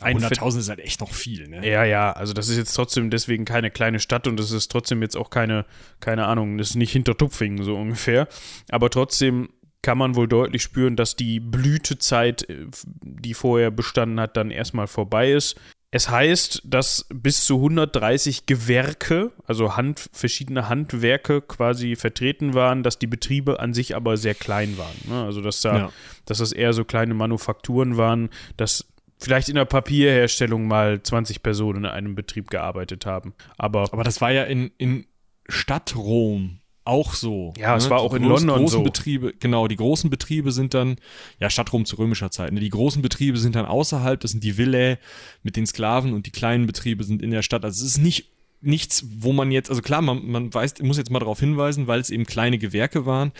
100.000 0.00 0.58
ist 0.58 0.68
halt 0.68 0.80
echt 0.80 1.00
noch 1.00 1.12
viel, 1.12 1.48
ne? 1.48 1.66
Ja, 1.66 1.84
ja, 1.84 2.12
also 2.12 2.32
das 2.32 2.48
ist 2.48 2.56
jetzt 2.56 2.74
trotzdem 2.74 3.10
deswegen 3.10 3.44
keine 3.44 3.70
kleine 3.70 4.00
Stadt 4.00 4.26
und 4.26 4.38
das 4.38 4.50
ist 4.50 4.70
trotzdem 4.70 5.02
jetzt 5.02 5.16
auch 5.16 5.30
keine, 5.30 5.66
keine 6.00 6.26
Ahnung, 6.26 6.58
das 6.58 6.70
ist 6.70 6.76
nicht 6.76 6.92
hinter 6.92 7.16
Tupfingen 7.16 7.62
so 7.62 7.76
ungefähr. 7.76 8.26
Aber 8.70 8.90
trotzdem 8.90 9.50
kann 9.82 9.98
man 9.98 10.16
wohl 10.16 10.26
deutlich 10.26 10.62
spüren, 10.62 10.96
dass 10.96 11.14
die 11.14 11.38
Blütezeit, 11.38 12.48
äh, 12.48 12.66
die 13.02 13.34
vorher 13.34 13.70
bestanden 13.70 14.18
hat, 14.18 14.36
dann 14.36 14.50
erstmal 14.50 14.88
vorbei 14.88 15.30
ist. 15.30 15.56
Es 15.92 16.08
heißt, 16.08 16.62
dass 16.64 17.06
bis 17.14 17.44
zu 17.44 17.54
130 17.56 18.46
Gewerke, 18.46 19.30
also 19.46 19.76
Hand, 19.76 20.10
verschiedene 20.12 20.68
Handwerke 20.68 21.40
quasi 21.40 21.94
vertreten 21.94 22.52
waren, 22.54 22.82
dass 22.82 22.98
die 22.98 23.06
Betriebe 23.06 23.60
an 23.60 23.74
sich 23.74 23.94
aber 23.94 24.16
sehr 24.16 24.34
klein 24.34 24.76
waren. 24.76 24.96
Ne? 25.08 25.22
Also 25.22 25.40
dass 25.40 25.60
da, 25.60 25.76
ja. 25.76 25.92
dass 26.24 26.38
das 26.38 26.50
eher 26.50 26.72
so 26.72 26.84
kleine 26.84 27.14
Manufakturen 27.14 27.96
waren, 27.96 28.30
dass 28.56 28.86
vielleicht 29.24 29.48
in 29.48 29.56
der 29.56 29.64
Papierherstellung 29.64 30.66
mal 30.66 31.02
20 31.02 31.42
Personen 31.42 31.84
in 31.84 31.90
einem 31.90 32.14
Betrieb 32.14 32.50
gearbeitet 32.50 33.06
haben. 33.06 33.34
Aber, 33.56 33.92
aber 33.92 34.04
das 34.04 34.20
war 34.20 34.30
ja 34.30 34.44
in, 34.44 34.70
in 34.78 35.06
Stadt 35.48 35.96
Rom 35.96 36.60
auch 36.84 37.14
so. 37.14 37.54
Ja, 37.56 37.70
ne? 37.70 37.76
es 37.78 37.88
war 37.88 38.00
auch 38.00 38.12
in 38.12 38.24
großen, 38.24 38.46
London 38.46 38.64
großen 38.64 38.78
so. 38.80 38.84
Betriebe, 38.84 39.32
genau, 39.40 39.68
die 39.68 39.76
großen 39.76 40.10
Betriebe 40.10 40.52
sind 40.52 40.74
dann, 40.74 40.96
ja, 41.40 41.48
Stadtrom 41.48 41.86
zu 41.86 41.96
römischer 41.96 42.30
Zeit. 42.30 42.52
Ne? 42.52 42.60
Die 42.60 42.68
großen 42.68 43.00
Betriebe 43.00 43.38
sind 43.38 43.56
dann 43.56 43.64
außerhalb, 43.64 44.20
das 44.20 44.32
sind 44.32 44.44
die 44.44 44.58
Villae 44.58 44.98
mit 45.42 45.56
den 45.56 45.66
Sklaven 45.66 46.12
und 46.12 46.26
die 46.26 46.30
kleinen 46.30 46.66
Betriebe 46.66 47.04
sind 47.04 47.22
in 47.22 47.30
der 47.30 47.42
Stadt. 47.42 47.64
Also 47.64 47.84
es 47.84 47.92
ist 47.92 47.98
nicht 47.98 48.30
nichts, 48.60 49.04
wo 49.18 49.32
man 49.32 49.52
jetzt, 49.52 49.68
also 49.68 49.82
klar, 49.82 50.00
man, 50.00 50.26
man 50.26 50.52
weiß, 50.52 50.80
muss 50.82 50.96
jetzt 50.96 51.10
mal 51.10 51.18
darauf 51.18 51.38
hinweisen, 51.38 51.86
weil 51.86 52.00
es 52.00 52.08
eben 52.08 52.24
kleine 52.24 52.56
Gewerke 52.56 53.04
waren, 53.04 53.32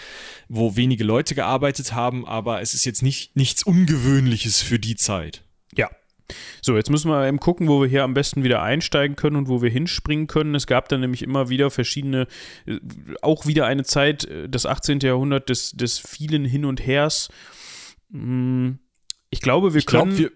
wo 0.49 0.77
wenige 0.77 1.03
Leute 1.03 1.35
gearbeitet 1.35 1.95
haben, 1.95 2.27
aber 2.27 2.61
es 2.61 2.75
ist 2.75 2.85
jetzt 2.85 3.03
nicht 3.03 3.35
nichts 3.35 3.63
Ungewöhnliches 3.63 4.61
für 4.61 4.79
die 4.79 4.97
Zeit. 4.97 5.44
So, 6.63 6.77
jetzt 6.77 6.91
müssen 6.91 7.11
wir 7.11 7.27
eben 7.27 7.39
gucken, 7.39 7.69
wo 7.69 7.81
wir 7.81 7.89
hier 7.89 8.03
am 8.03 8.15
besten 8.15 8.45
wieder 8.45 8.63
einsteigen 8.63 9.17
können 9.17 9.37
und 9.37 9.49
wo 9.49 9.63
wir 9.63 9.71
hinspringen 9.71 10.27
können. 10.27 10.55
Es 10.55 10.67
gab 10.67 10.89
dann 10.89 11.01
nämlich 11.01 11.23
immer 11.23 11.49
wieder 11.49 11.71
verschiedene, 11.71 12.27
äh, 12.67 12.79
auch 13.23 13.47
wieder 13.47 13.67
eine 13.67 13.85
Zeit, 13.85 14.25
äh, 14.25 14.49
das 14.49 14.67
18. 14.67 15.01
Jahrhundert 15.01 15.49
des, 15.49 15.73
des 15.73 15.99
vielen 15.99 16.45
Hin 16.45 16.65
und 16.65 16.85
Hers. 16.85 17.29
Hm, 18.11 18.79
ich 19.31 19.41
glaube, 19.41 19.75
wir 19.75 19.79
ich 19.79 19.87
können. 19.87 20.17
Glaub, 20.17 20.19
wir 20.19 20.31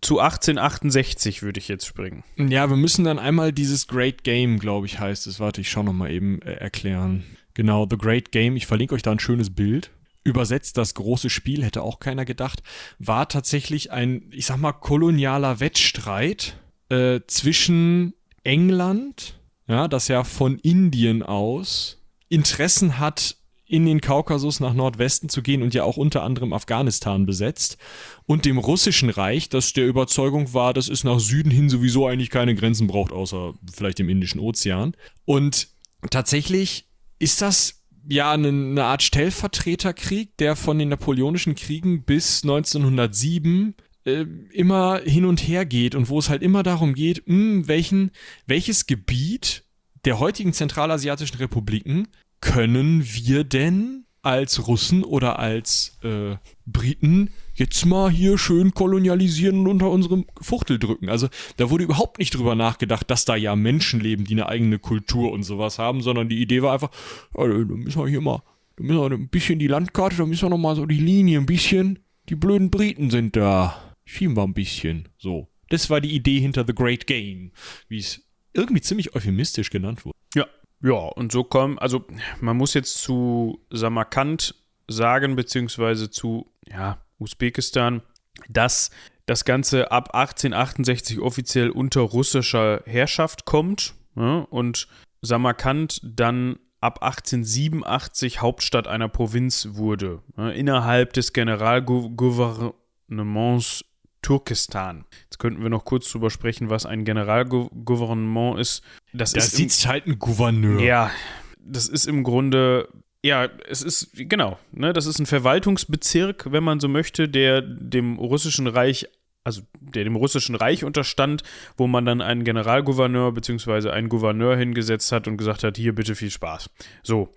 zu 0.00 0.18
1868 0.18 1.42
würde 1.42 1.60
ich 1.60 1.68
jetzt 1.68 1.86
springen. 1.86 2.24
Ja, 2.36 2.68
wir 2.70 2.76
müssen 2.76 3.04
dann 3.04 3.18
einmal 3.18 3.52
dieses 3.52 3.86
Great 3.86 4.24
Game, 4.24 4.58
glaube 4.58 4.86
ich, 4.86 4.98
heißt 4.98 5.26
es. 5.26 5.40
Warte, 5.40 5.60
ich 5.60 5.70
schaue 5.70 5.84
nochmal 5.84 6.10
eben 6.10 6.40
äh, 6.42 6.54
erklären. 6.54 7.24
Genau, 7.54 7.86
The 7.88 7.98
Great 7.98 8.32
Game. 8.32 8.56
Ich 8.56 8.66
verlinke 8.66 8.94
euch 8.94 9.02
da 9.02 9.12
ein 9.12 9.18
schönes 9.18 9.54
Bild. 9.54 9.90
Übersetzt 10.24 10.78
das 10.78 10.94
große 10.94 11.28
Spiel, 11.30 11.62
hätte 11.62 11.82
auch 11.82 12.00
keiner 12.00 12.24
gedacht, 12.24 12.62
war 12.98 13.28
tatsächlich 13.28 13.92
ein, 13.92 14.30
ich 14.32 14.46
sag 14.46 14.56
mal, 14.56 14.72
kolonialer 14.72 15.60
Wettstreit 15.60 16.58
äh, 16.88 17.20
zwischen 17.26 18.14
England, 18.42 19.38
ja, 19.68 19.86
das 19.86 20.08
ja 20.08 20.24
von 20.24 20.58
Indien 20.58 21.22
aus 21.22 22.02
Interessen 22.28 22.98
hat, 22.98 23.36
in 23.66 23.86
den 23.86 24.00
Kaukasus 24.00 24.60
nach 24.60 24.74
Nordwesten 24.74 25.28
zu 25.28 25.42
gehen 25.42 25.62
und 25.62 25.72
ja 25.72 25.84
auch 25.84 25.96
unter 25.96 26.22
anderem 26.22 26.52
Afghanistan 26.52 27.24
besetzt 27.24 27.78
und 28.26 28.44
dem 28.44 28.58
russischen 28.58 29.08
Reich, 29.08 29.48
das 29.48 29.72
der 29.72 29.86
Überzeugung 29.86 30.52
war, 30.52 30.74
dass 30.74 30.88
es 30.88 31.02
nach 31.02 31.18
Süden 31.18 31.50
hin 31.50 31.70
sowieso 31.70 32.06
eigentlich 32.06 32.30
keine 32.30 32.54
Grenzen 32.54 32.86
braucht, 32.86 33.12
außer 33.12 33.54
vielleicht 33.72 33.98
dem 33.98 34.10
Indischen 34.10 34.38
Ozean. 34.38 34.94
Und 35.24 35.68
tatsächlich 36.10 36.88
ist 37.18 37.40
das 37.40 37.83
ja 38.08 38.32
eine, 38.32 38.48
eine 38.48 38.84
Art 38.84 39.02
Stellvertreterkrieg, 39.02 40.36
der 40.38 40.56
von 40.56 40.78
den 40.78 40.88
napoleonischen 40.88 41.54
Kriegen 41.54 42.04
bis 42.04 42.42
1907 42.42 43.74
äh, 44.04 44.26
immer 44.52 45.00
hin 45.00 45.24
und 45.24 45.40
her 45.40 45.64
geht 45.64 45.94
und 45.94 46.08
wo 46.08 46.18
es 46.18 46.28
halt 46.28 46.42
immer 46.42 46.62
darum 46.62 46.94
geht, 46.94 47.26
mh, 47.26 47.34
hm, 47.34 47.68
welchen, 47.68 48.10
welches 48.46 48.86
Gebiet 48.86 49.64
der 50.04 50.18
heutigen 50.18 50.52
zentralasiatischen 50.52 51.38
Republiken 51.38 52.08
können 52.40 53.04
wir 53.04 53.44
denn 53.44 54.04
als 54.24 54.66
Russen 54.66 55.04
oder 55.04 55.38
als 55.38 55.98
äh, 56.02 56.36
Briten 56.66 57.30
jetzt 57.54 57.84
mal 57.84 58.10
hier 58.10 58.38
schön 58.38 58.74
kolonialisieren 58.74 59.60
und 59.60 59.68
unter 59.68 59.90
unserem 59.90 60.26
Fuchtel 60.40 60.78
drücken. 60.78 61.08
Also 61.08 61.28
da 61.56 61.70
wurde 61.70 61.84
überhaupt 61.84 62.18
nicht 62.18 62.34
drüber 62.34 62.54
nachgedacht, 62.54 63.10
dass 63.10 63.24
da 63.24 63.36
ja 63.36 63.54
Menschen 63.54 64.00
leben, 64.00 64.24
die 64.24 64.34
eine 64.34 64.48
eigene 64.48 64.78
Kultur 64.78 65.32
und 65.32 65.42
sowas 65.42 65.78
haben, 65.78 66.00
sondern 66.00 66.28
die 66.28 66.40
Idee 66.40 66.62
war 66.62 66.72
einfach, 66.72 66.90
da 67.32 67.44
müssen 67.46 68.00
wir 68.00 68.08
hier 68.08 68.20
mal, 68.20 68.42
da 68.76 68.84
müssen 68.84 68.98
wir 68.98 69.10
ein 69.10 69.28
bisschen 69.28 69.58
die 69.58 69.68
Landkarte, 69.68 70.16
da 70.16 70.26
müssen 70.26 70.42
wir 70.42 70.50
nochmal 70.50 70.76
so 70.76 70.86
die 70.86 70.98
Linie 70.98 71.38
ein 71.38 71.46
bisschen, 71.46 72.00
die 72.28 72.36
blöden 72.36 72.70
Briten 72.70 73.10
sind 73.10 73.36
da, 73.36 73.94
schieben 74.04 74.36
wir 74.36 74.42
ein 74.42 74.54
bisschen, 74.54 75.08
so. 75.18 75.48
Das 75.70 75.90
war 75.90 76.00
die 76.00 76.14
Idee 76.14 76.40
hinter 76.40 76.64
The 76.66 76.74
Great 76.74 77.06
Game, 77.06 77.52
wie 77.88 77.98
es 77.98 78.22
irgendwie 78.52 78.80
ziemlich 78.82 79.14
euphemistisch 79.14 79.70
genannt 79.70 80.04
wurde. 80.04 80.16
Ja, 80.34 80.46
ja, 80.82 80.92
und 80.92 81.32
so 81.32 81.44
kommen, 81.44 81.78
also 81.78 82.04
man 82.40 82.56
muss 82.56 82.74
jetzt 82.74 82.98
zu 82.98 83.60
Samarkand 83.70 84.54
sagen, 84.88 85.36
beziehungsweise 85.36 86.10
zu 86.10 86.50
ja, 86.66 86.98
Usbekistan, 87.18 88.02
dass 88.48 88.90
das 89.26 89.44
Ganze 89.44 89.90
ab 89.90 90.14
1868 90.14 91.20
offiziell 91.20 91.68
unter 91.70 92.02
russischer 92.02 92.82
Herrschaft 92.84 93.46
kommt 93.46 93.94
ja, 94.16 94.46
und 94.50 94.86
Samarkand 95.22 96.00
dann 96.04 96.58
ab 96.80 97.02
1887 97.02 98.42
Hauptstadt 98.42 98.86
einer 98.86 99.08
Provinz 99.08 99.70
wurde, 99.72 100.22
ja, 100.36 100.50
innerhalb 100.50 101.14
des 101.14 101.32
Generalgouvernements 101.32 103.86
Turkestan. 104.24 105.04
Jetzt 105.24 105.38
könnten 105.38 105.62
wir 105.62 105.70
noch 105.70 105.84
kurz 105.84 106.10
drüber 106.10 106.30
sprechen, 106.30 106.70
was 106.70 106.86
ein 106.86 107.04
Generalgouvernement 107.04 108.58
ist. 108.58 108.82
Das 109.12 109.32
da 109.32 109.38
ist 109.38 109.54
sitzt 109.54 109.86
halt 109.86 110.06
ein 110.06 110.18
Gouverneur. 110.18 110.80
Ja, 110.80 111.10
das 111.58 111.88
ist 111.88 112.06
im 112.06 112.24
Grunde 112.24 112.88
ja, 113.24 113.48
es 113.66 113.80
ist, 113.80 114.10
genau, 114.12 114.58
ne, 114.70 114.92
das 114.92 115.06
ist 115.06 115.18
ein 115.18 115.24
Verwaltungsbezirk, 115.24 116.52
wenn 116.52 116.62
man 116.62 116.78
so 116.78 116.88
möchte, 116.88 117.26
der 117.26 117.62
dem 117.62 118.18
russischen 118.18 118.66
Reich, 118.66 119.08
also 119.44 119.62
der 119.80 120.04
dem 120.04 120.14
russischen 120.14 120.54
Reich 120.54 120.84
unterstand, 120.84 121.42
wo 121.78 121.86
man 121.86 122.04
dann 122.04 122.20
einen 122.20 122.44
Generalgouverneur 122.44 123.32
bzw. 123.32 123.88
einen 123.88 124.10
Gouverneur 124.10 124.58
hingesetzt 124.58 125.10
hat 125.10 125.26
und 125.26 125.38
gesagt 125.38 125.64
hat, 125.64 125.78
hier 125.78 125.94
bitte 125.94 126.14
viel 126.14 126.30
Spaß. 126.30 126.68
So. 127.02 127.32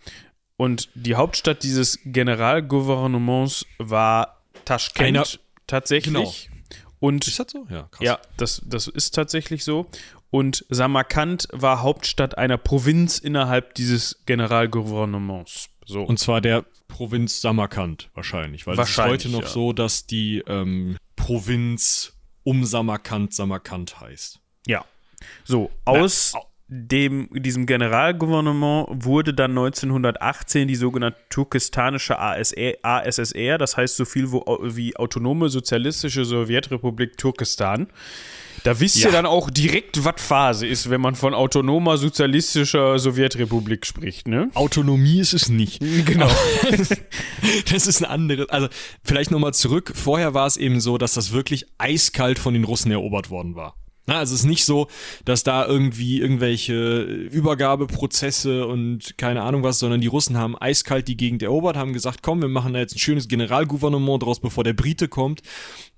Und 0.58 0.90
die 0.94 1.16
Hauptstadt 1.16 1.64
dieses 1.64 2.00
Generalgouvernements 2.04 3.66
war 3.78 4.42
Taschkent 4.66 5.08
Einer, 5.08 5.26
tatsächlich. 5.68 6.14
Genau. 6.50 6.57
Und 7.00 7.28
ist 7.28 7.40
das 7.40 7.48
so? 7.52 7.68
Ja, 7.70 7.84
krass. 7.92 8.06
Ja, 8.06 8.20
das, 8.38 8.62
das 8.66 8.88
ist 8.88 9.14
tatsächlich 9.14 9.64
so. 9.64 9.88
Und 10.30 10.66
Samarkand 10.70 11.48
war 11.52 11.82
Hauptstadt 11.82 12.38
einer 12.38 12.58
Provinz 12.58 13.20
innerhalb 13.20 13.76
dieses 13.76 14.24
Generalgouvernements. 14.26 15.70
So. 15.86 16.04
Und 16.04 16.20
zwar 16.20 16.42
der 16.42 16.66
Provinz 16.88 17.42
Samarkand 17.42 18.10
wahrscheinlich, 18.14 18.68
weil 18.68 18.78
wahrscheinlich, 18.78 19.20
es 19.20 19.26
ist 19.26 19.34
heute 19.34 19.42
noch 19.42 19.48
ja. 19.48 19.54
so, 19.54 19.74
dass 19.74 20.06
die 20.06 20.44
ähm, 20.48 20.98
Provinz 21.16 22.14
um 22.44 22.66
Samarkand 22.66 23.34
Samarkand 23.34 24.00
heißt. 24.00 24.40
Ja. 24.66 24.86
So, 25.44 25.72
aus 25.86 26.34
Na, 26.34 26.42
dem, 26.70 27.30
diesem 27.32 27.66
Generalgouvernement 27.66 28.88
wurde 29.06 29.34
dann 29.34 29.52
1918 29.52 30.68
die 30.68 30.76
sogenannte 30.76 31.18
turkestanische 31.30 32.20
ASR, 32.20 32.76
ASSR, 32.82 33.58
das 33.58 33.78
heißt 33.78 33.96
so 33.96 34.04
viel 34.04 34.32
wie 34.32 34.96
Autonome 34.98 35.50
Sozialistische 35.50 36.26
Sowjetrepublik 36.26 37.18
Turkestan. 37.18 37.88
Da 38.64 38.80
wisst 38.82 38.98
ja. 38.98 39.08
ihr 39.08 39.14
dann 39.14 39.26
auch 39.26 39.50
direkt, 39.50 40.04
was 40.04 40.16
Phase 40.18 40.68
ist, 40.68 40.90
wenn 40.90 41.00
man 41.00 41.16
von 41.16 41.34
autonomer 41.34 41.98
sozialistischer 41.98 43.00
Sowjetrepublik 43.00 43.86
spricht, 43.86 44.28
ne? 44.28 44.50
Autonomie 44.56 45.20
ist 45.20 45.34
es 45.34 45.50
nicht. 45.50 45.82
Genau. 46.06 46.30
das 47.72 47.88
ist 47.88 48.04
ein 48.04 48.10
anderes. 48.10 48.50
Also, 48.50 48.68
vielleicht 49.04 49.32
nochmal 49.32 49.54
zurück. 49.54 49.92
Vorher 49.96 50.34
war 50.34 50.48
es 50.48 50.58
eben 50.58 50.80
so, 50.80 50.98
dass 50.98 51.14
das 51.14 51.32
wirklich 51.32 51.66
eiskalt 51.78 52.40
von 52.40 52.54
den 52.54 52.64
Russen 52.64 52.92
erobert 52.92 53.30
worden 53.30 53.56
war. 53.56 53.76
Na, 54.08 54.20
also 54.20 54.34
es 54.34 54.42
ist 54.42 54.46
nicht 54.46 54.64
so, 54.64 54.88
dass 55.26 55.44
da 55.44 55.66
irgendwie 55.66 56.22
irgendwelche 56.22 57.02
Übergabeprozesse 57.04 58.66
und 58.66 59.18
keine 59.18 59.44
Ahnung 59.44 59.64
was, 59.64 59.80
sondern 59.80 60.00
die 60.00 60.08
Russen 60.08 60.38
haben 60.38 60.58
eiskalt 60.58 61.10
die 61.10 61.18
Gegend 61.18 61.44
erobert, 61.44 61.76
haben 61.76 61.92
gesagt, 61.92 62.24
komm, 62.24 62.42
wir 62.42 62.48
machen 62.48 62.74
da 62.74 62.80
jetzt 62.80 62.96
ein 62.96 63.00
schönes 63.00 63.28
Generalgouvernement 63.28 64.24
draus, 64.24 64.40
bevor 64.40 64.64
der 64.64 64.72
Brite 64.72 65.10
kommt. 65.10 65.42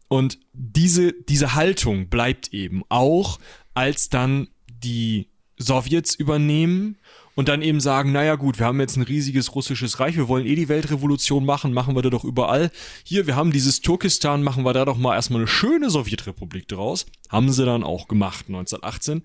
Und 0.07 0.39
diese, 0.53 1.14
diese 1.14 1.53
Haltung 1.53 2.10
bleibt 2.10 2.51
eben 2.51 2.82
auch, 2.89 3.39
als 3.76 4.10
dann 4.10 4.47
die 4.68 5.30
Sowjets 5.57 6.16
übernehmen 6.16 6.97
und 7.36 7.48
dann 7.48 7.62
eben 7.62 7.80
sagen, 7.80 8.12
naja 8.12 8.36
gut, 8.36 8.60
wir 8.60 8.66
haben 8.66 8.80
jetzt 8.80 8.98
ein 8.98 9.04
riesiges 9.04 9.56
russisches 9.56 10.00
Reich, 10.00 10.18
wir 10.18 10.28
wollen 10.28 10.46
eh 10.46 10.56
die 10.56 10.70
Weltrevolution 10.70 11.46
machen, 11.46 11.74
machen 11.74 11.96
wir 11.96 12.02
da 12.02 12.10
doch 12.10 12.24
überall. 12.24 12.72
Hier, 13.04 13.28
wir 13.28 13.36
haben 13.36 13.52
dieses 13.52 13.82
Turkestan, 13.82 14.44
machen 14.44 14.66
wir 14.66 14.74
da 14.74 14.86
doch 14.86 14.98
mal 14.98 15.16
erstmal 15.16 15.42
eine 15.42 15.48
schöne 15.48 15.90
Sowjetrepublik 15.90 16.68
draus. 16.68 17.06
Haben 17.30 17.52
sie 17.52 17.66
dann 17.66 17.84
auch 17.84 18.08
gemacht, 18.08 18.46
1918. 18.48 19.24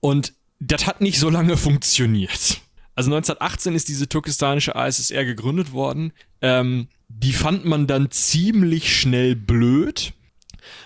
Und 0.00 0.34
das 0.60 0.86
hat 0.86 1.00
nicht 1.00 1.18
so 1.18 1.30
lange 1.30 1.56
funktioniert. 1.56 2.60
Also 2.96 3.10
1918 3.10 3.74
ist 3.74 3.88
diese 3.88 4.08
turkestanische 4.08 4.76
ASSR 4.76 5.24
gegründet 5.24 5.72
worden. 5.72 6.12
Ähm, 6.40 6.88
die 7.08 7.32
fand 7.32 7.64
man 7.64 7.86
dann 7.86 8.10
ziemlich 8.10 8.96
schnell 8.96 9.36
blöd 9.36 10.12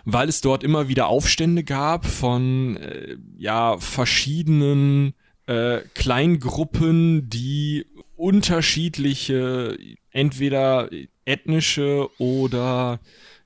weil 0.04 0.28
es 0.28 0.40
dort 0.40 0.64
immer 0.64 0.88
wieder 0.88 1.06
Aufstände 1.08 1.64
gab 1.64 2.06
von 2.06 2.76
äh, 2.76 3.16
ja 3.36 3.78
verschiedenen 3.78 5.14
äh, 5.48 5.80
Kleingruppen, 5.94 7.28
die 7.30 7.86
unterschiedliche 8.16 9.78
entweder 10.10 10.90
ethnische 11.24 12.08
oder 12.18 13.00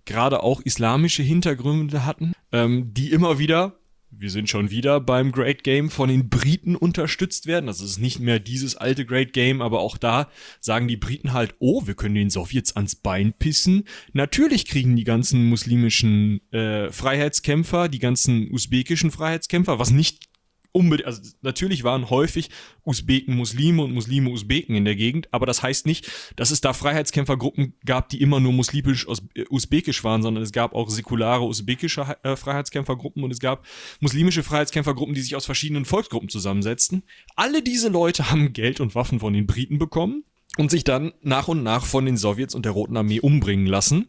gerade 0.05 0.43
auch 0.43 0.61
islamische 0.63 1.23
Hintergründe 1.23 2.05
hatten, 2.05 2.33
ähm, 2.51 2.93
die 2.93 3.13
immer 3.13 3.39
wieder 3.39 3.79
wir 4.15 4.31
sind 4.31 4.49
schon 4.51 4.71
wieder 4.71 5.01
beim 5.01 5.33
Great 5.33 5.65
Game 5.65 5.89
von 5.89 6.09
den 6.11 6.29
Briten 6.29 6.77
unterstützt 6.77 7.47
werden. 7.47 7.67
Das 7.67 7.81
ist 7.81 7.99
nicht 7.99 8.21
mehr 8.21 8.39
dieses 8.39 8.77
alte 8.77 9.07
Great 9.07 9.33
Game, 9.33 9.63
aber 9.63 9.81
auch 9.81 9.97
da 9.97 10.29
sagen 10.61 10.87
die 10.87 10.99
Briten 10.99 11.33
halt, 11.33 11.55
oh, 11.61 11.87
wir 11.87 11.95
können 11.95 12.15
den 12.15 12.29
Sowjets 12.29 12.77
ans 12.77 12.95
Bein 12.95 13.33
pissen. 13.33 13.85
Natürlich 14.13 14.67
kriegen 14.67 14.97
die 14.97 15.05
ganzen 15.05 15.47
muslimischen 15.47 16.43
äh, 16.53 16.93
Freiheitskämpfer, 16.93 17.89
die 17.89 18.01
ganzen 18.01 18.53
usbekischen 18.53 19.11
Freiheitskämpfer, 19.11 19.79
was 19.79 19.91
nicht 19.91 20.32
unbedingt, 20.73 21.07
also 21.07 21.23
natürlich 21.43 21.85
waren 21.85 22.11
häufig 22.11 22.51
Usbeken 22.85 23.37
Muslime 23.37 23.83
und 23.83 23.93
Muslime 23.93 24.31
Usbeken 24.31 24.75
in 24.75 24.85
der 24.85 24.97
Gegend, 24.97 25.29
aber 25.33 25.47
das 25.47 25.63
heißt 25.63 25.87
nicht, 25.87 26.11
dass 26.37 26.51
es 26.51 26.61
da 26.61 26.73
Freiheitskämpfergruppen 26.73 27.75
gab, 27.85 28.09
die 28.09 28.21
immer 28.21 28.41
nur 28.41 28.53
muslimisch 28.53 29.07
äh, 29.35 29.45
usbekisch 29.51 30.03
waren, 30.03 30.23
sondern 30.23 30.43
es 30.43 30.53
gab 30.53 30.75
auch 30.75 30.89
säkulare 30.89 31.45
usbekische 31.45 32.17
äh, 32.23 32.37
Freiheitskämpfergruppen 32.37 33.23
und 33.23 33.31
es 33.31 33.39
gab 33.39 33.65
muslimische 34.01 34.43
Freiheitskämpfergruppen, 34.43 35.15
die 35.15 35.23
sich 35.23 35.37
aus 35.37 35.47
verschiedenen 35.47 35.85
Volksgruppen 35.85 36.29
zusammensetzten. 36.29 37.03
Alle 37.37 37.63
diese 37.63 37.89
Leute 37.89 38.31
haben 38.31 38.53
Geld 38.53 38.81
und 38.81 38.95
Waffen 38.95 39.21
von 39.21 39.33
den 39.33 39.47
Briten 39.47 39.79
bekommen 39.79 40.25
und 40.57 40.71
sich 40.71 40.85
dann 40.85 41.13
nach 41.23 41.49
und 41.49 41.63
nach 41.63 41.85
von 41.85 42.07
den 42.07 42.17
Sowjets 42.17 42.55
und 42.55 42.65
der 42.65 42.73
Roten 42.73 42.97
Armee 42.97 43.21
umbringen 43.21 43.67
lassen, 43.67 44.09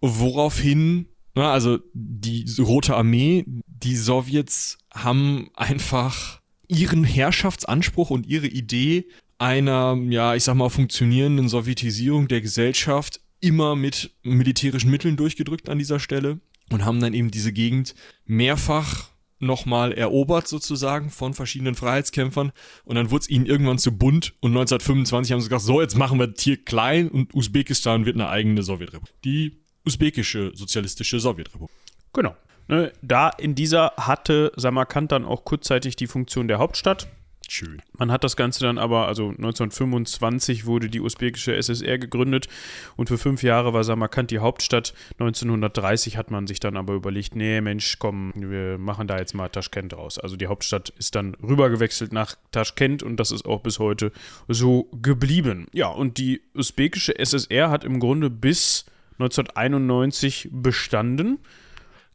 woraufhin 0.00 1.08
also 1.34 1.78
die 1.94 2.44
Rote 2.58 2.94
Armee, 2.94 3.44
die 3.46 3.96
Sowjets 3.96 4.78
haben 4.94 5.50
einfach 5.54 6.40
ihren 6.68 7.04
Herrschaftsanspruch 7.04 8.10
und 8.10 8.26
ihre 8.26 8.46
Idee 8.46 9.06
einer, 9.38 9.98
ja, 10.08 10.34
ich 10.34 10.44
sag 10.44 10.54
mal, 10.54 10.68
funktionierenden 10.68 11.48
Sowjetisierung 11.48 12.28
der 12.28 12.40
Gesellschaft 12.40 13.20
immer 13.40 13.74
mit 13.74 14.12
militärischen 14.22 14.90
Mitteln 14.90 15.16
durchgedrückt 15.16 15.68
an 15.68 15.78
dieser 15.78 15.98
Stelle 15.98 16.40
und 16.70 16.84
haben 16.84 17.00
dann 17.00 17.12
eben 17.12 17.30
diese 17.30 17.52
Gegend 17.52 17.94
mehrfach 18.24 19.10
nochmal 19.40 19.92
erobert 19.92 20.46
sozusagen 20.46 21.10
von 21.10 21.34
verschiedenen 21.34 21.74
Freiheitskämpfern 21.74 22.52
und 22.84 22.94
dann 22.94 23.10
wurde 23.10 23.22
es 23.22 23.28
ihnen 23.28 23.46
irgendwann 23.46 23.78
zu 23.78 23.90
bunt 23.90 24.34
und 24.40 24.52
1925 24.52 25.32
haben 25.32 25.40
sie 25.40 25.48
gesagt, 25.48 25.64
so 25.64 25.80
jetzt 25.80 25.96
machen 25.96 26.20
wir 26.20 26.28
das 26.28 26.42
hier 26.42 26.64
klein 26.64 27.08
und 27.08 27.34
Usbekistan 27.34 28.06
wird 28.06 28.14
eine 28.14 28.28
eigene 28.28 28.62
Sowjetrepublik. 28.62 29.12
Die 29.24 29.58
usbekische 29.84 30.52
sozialistische 30.54 31.18
Sowjetrepublik. 31.18 31.74
Genau. 32.12 32.36
Ne, 32.72 32.90
da 33.02 33.28
in 33.28 33.54
dieser 33.54 33.92
hatte 33.98 34.50
Samarkand 34.56 35.12
dann 35.12 35.26
auch 35.26 35.44
kurzzeitig 35.44 35.94
die 35.94 36.06
Funktion 36.06 36.48
der 36.48 36.58
Hauptstadt. 36.58 37.06
Schön. 37.46 37.82
Man 37.98 38.10
hat 38.10 38.24
das 38.24 38.34
Ganze 38.34 38.60
dann 38.60 38.78
aber, 38.78 39.08
also 39.08 39.28
1925 39.28 40.64
wurde 40.64 40.88
die 40.88 41.02
usbekische 41.02 41.54
SSR 41.54 41.98
gegründet 41.98 42.48
und 42.96 43.08
für 43.08 43.18
fünf 43.18 43.42
Jahre 43.42 43.74
war 43.74 43.84
Samarkand 43.84 44.30
die 44.30 44.38
Hauptstadt. 44.38 44.94
1930 45.18 46.16
hat 46.16 46.30
man 46.30 46.46
sich 46.46 46.60
dann 46.60 46.78
aber 46.78 46.94
überlegt, 46.94 47.36
nee, 47.36 47.60
Mensch, 47.60 47.98
komm, 47.98 48.32
wir 48.34 48.78
machen 48.78 49.06
da 49.06 49.18
jetzt 49.18 49.34
mal 49.34 49.50
Taschkent 49.50 49.92
raus. 49.92 50.18
Also 50.18 50.36
die 50.36 50.46
Hauptstadt 50.46 50.88
ist 50.96 51.14
dann 51.14 51.34
rübergewechselt 51.46 52.10
nach 52.10 52.36
Taschkent 52.52 53.02
und 53.02 53.18
das 53.18 53.32
ist 53.32 53.44
auch 53.44 53.60
bis 53.60 53.80
heute 53.80 54.12
so 54.48 54.88
geblieben. 55.02 55.66
Ja, 55.74 55.88
und 55.88 56.16
die 56.16 56.40
usbekische 56.54 57.18
SSR 57.18 57.68
hat 57.68 57.84
im 57.84 58.00
Grunde 58.00 58.30
bis 58.30 58.86
1991 59.18 60.48
bestanden. 60.50 61.38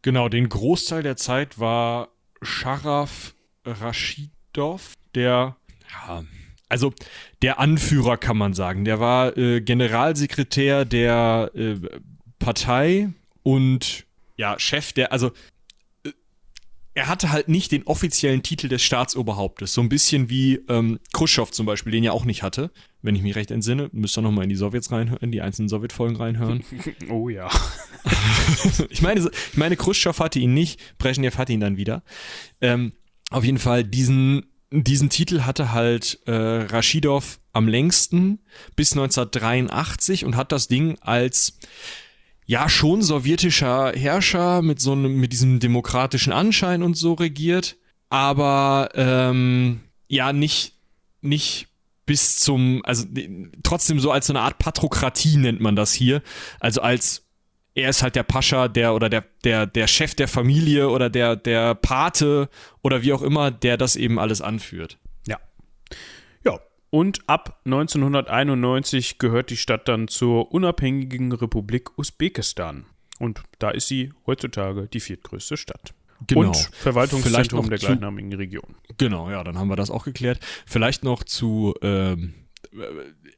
Genau, 0.08 0.30
den 0.30 0.48
Großteil 0.48 1.04
der 1.04 1.18
Zeit 1.18 1.60
war 1.60 2.14
Sharaf 2.42 3.36
Rashidov, 3.66 4.94
der, 5.16 5.58
also 6.70 6.94
der 7.42 7.60
Anführer 7.60 8.16
kann 8.16 8.38
man 8.38 8.54
sagen. 8.54 8.86
Der 8.86 9.02
war 9.02 9.36
äh, 9.36 9.60
Generalsekretär 9.60 10.86
der 10.86 11.52
äh, 11.56 11.76
Partei 12.40 13.10
und 13.44 14.06
ja, 14.38 14.58
Chef 14.58 14.94
der, 14.94 15.12
also 15.12 15.34
er 16.98 17.08
hatte 17.08 17.32
halt 17.32 17.48
nicht 17.48 17.72
den 17.72 17.84
offiziellen 17.84 18.42
Titel 18.42 18.70
des 18.70 18.82
Staatsoberhauptes. 18.82 19.72
So 19.72 19.82
ein 19.82 19.88
bisschen 19.88 20.32
wie 20.32 20.56
ähm, 20.68 20.98
Khrushchev 21.14 21.52
zum 21.52 21.68
Beispiel, 21.68 21.92
den 21.92 22.04
ja 22.04 22.12
auch 22.12 22.26
nicht 22.26 22.42
hatte. 22.42 22.72
Wenn 23.04 23.14
ich 23.14 23.22
mich 23.22 23.36
recht 23.36 23.52
entsinne, 23.52 23.90
müsst 23.92 24.18
ihr 24.18 24.24
nochmal 24.24 24.46
in 24.46 24.50
die 24.50 24.56
Sowjets 24.56 24.92
reinhören, 24.92 25.22
in 25.22 25.32
die 25.32 25.44
einzelnen 25.44 25.70
Sowjetfolgen 25.70 26.18
reinhören. 26.18 26.64
oh 27.12 27.30
ja. 27.30 27.52
ich 28.90 29.04
meine, 29.04 29.20
ich 29.20 29.58
meine, 29.58 29.76
Khrushchev 29.76 30.20
hatte 30.20 30.40
ihn 30.40 30.56
nicht, 30.56 30.80
Brezhnev 30.98 31.38
hatte 31.38 31.54
ihn 31.54 31.60
dann 31.60 31.78
wieder. 31.78 32.02
Ähm, 32.62 32.94
auf 33.30 33.44
jeden 33.44 33.60
Fall, 33.60 33.84
diesen, 33.84 34.48
diesen 34.72 35.12
Titel 35.12 35.42
hatte 35.42 35.74
halt 35.74 36.20
äh, 36.26 36.32
Rashidov 36.32 37.40
am 37.54 37.68
längsten 37.68 38.40
bis 38.76 38.94
1983 38.94 40.26
und 40.26 40.36
hat 40.36 40.52
das 40.52 40.68
Ding 40.68 40.98
als 41.02 41.60
ja 42.48 42.70
schon 42.70 43.04
sowjetischer 43.04 43.92
Herrscher 43.94 44.62
mit 44.64 44.80
so 44.80 44.94
einem 44.94 45.20
mit 45.20 45.34
diesem 45.34 45.60
demokratischen 45.60 46.34
Anschein 46.34 46.82
und 46.82 46.98
so 46.98 47.14
regiert, 47.14 47.76
aber 48.10 48.90
ähm, 48.96 49.82
ja 50.08 50.34
nicht 50.34 50.74
nicht 51.22 51.68
bis 52.06 52.40
zum 52.40 52.82
also 52.86 53.06
trotzdem 53.64 54.00
so 54.00 54.12
als 54.12 54.28
so 54.28 54.34
eine 54.34 54.42
Art 54.42 54.58
Patrokratie 54.58 55.38
nennt 55.38 55.60
man 55.60 55.76
das 55.76 55.94
hier, 55.94 56.24
also 56.60 56.82
als 56.82 57.24
er 57.76 57.90
ist 57.90 58.02
halt 58.02 58.16
der 58.16 58.24
Pascha, 58.24 58.68
der 58.70 58.96
oder 58.96 59.08
der, 59.08 59.24
der, 59.44 59.68
der 59.68 59.86
Chef 59.86 60.16
der 60.16 60.28
Familie 60.28 60.90
oder 60.90 61.12
der, 61.12 61.36
der 61.36 61.76
Pate 61.76 62.50
oder 62.82 63.04
wie 63.04 63.14
auch 63.14 63.22
immer, 63.22 63.52
der 63.52 63.78
das 63.78 63.96
eben 63.96 64.18
alles 64.18 64.42
anführt. 64.42 64.98
Und 66.90 67.22
ab 67.28 67.62
1991 67.66 69.20
gehört 69.20 69.50
die 69.50 69.58
Stadt 69.58 69.88
dann 69.88 70.08
zur 70.08 70.52
unabhängigen 70.52 71.32
Republik 71.32 71.98
Usbekistan. 71.98 72.86
Und 73.20 73.42
da 73.60 73.72
ist 73.72 73.88
sie 73.88 74.14
heutzutage 74.26 74.88
die 74.88 75.00
viertgrößte 75.00 75.58
Stadt. 75.58 75.94
Genau. 76.26 76.48
Und 76.48 76.58
Verwaltungszentrum 76.74 77.70
der 77.70 77.78
gleichnamigen 77.78 78.34
Region. 78.34 78.76
Genau, 78.98 79.30
ja, 79.30 79.44
dann 79.44 79.58
haben 79.58 79.70
wir 79.70 79.76
das 79.76 79.92
auch 79.92 80.04
geklärt. 80.04 80.40
Vielleicht 80.66 81.04
noch 81.04 81.24
zu 81.24 81.76
ähm, 81.82 82.34
äh, 82.72 82.78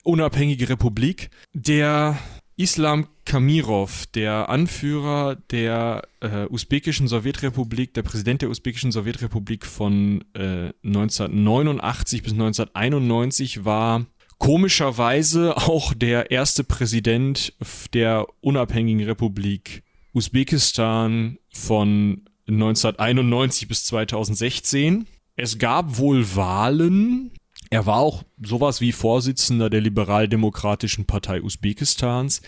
unabhängige 0.04 0.70
Republik. 0.70 1.30
Der 1.54 2.18
Islam 2.60 3.08
Kamirov, 3.24 4.06
der 4.08 4.50
Anführer 4.50 5.38
der 5.50 6.02
äh, 6.20 6.46
usbekischen 6.50 7.08
Sowjetrepublik, 7.08 7.94
der 7.94 8.04
Präsident 8.04 8.42
der 8.42 8.50
usbekischen 8.50 8.92
Sowjetrepublik 8.92 9.66
von 9.66 10.26
äh, 10.34 10.74
1989 10.84 12.22
bis 12.22 12.34
1991 12.34 13.64
war 13.64 14.06
komischerweise 14.40 15.56
auch 15.56 15.94
der 15.94 16.32
erste 16.32 16.66
Präsident 16.66 17.54
der 17.94 18.28
unabhängigen 18.42 19.06
Republik 19.06 19.84
Usbekistan 20.14 21.38
von 21.54 22.26
1991 22.46 23.70
bis 23.70 23.86
2016. 23.86 25.08
Es 25.38 25.60
gab 25.60 25.98
wohl 25.98 26.36
Wahlen 26.36 27.32
er 27.70 27.86
war 27.86 27.98
auch 27.98 28.24
sowas 28.42 28.82
wie 28.82 28.92
Vorsitzender 28.92 29.70
der 29.70 29.82
liberal-demokratischen 29.82 31.06
Partei 31.06 31.42
Usbekistans, 31.42 32.42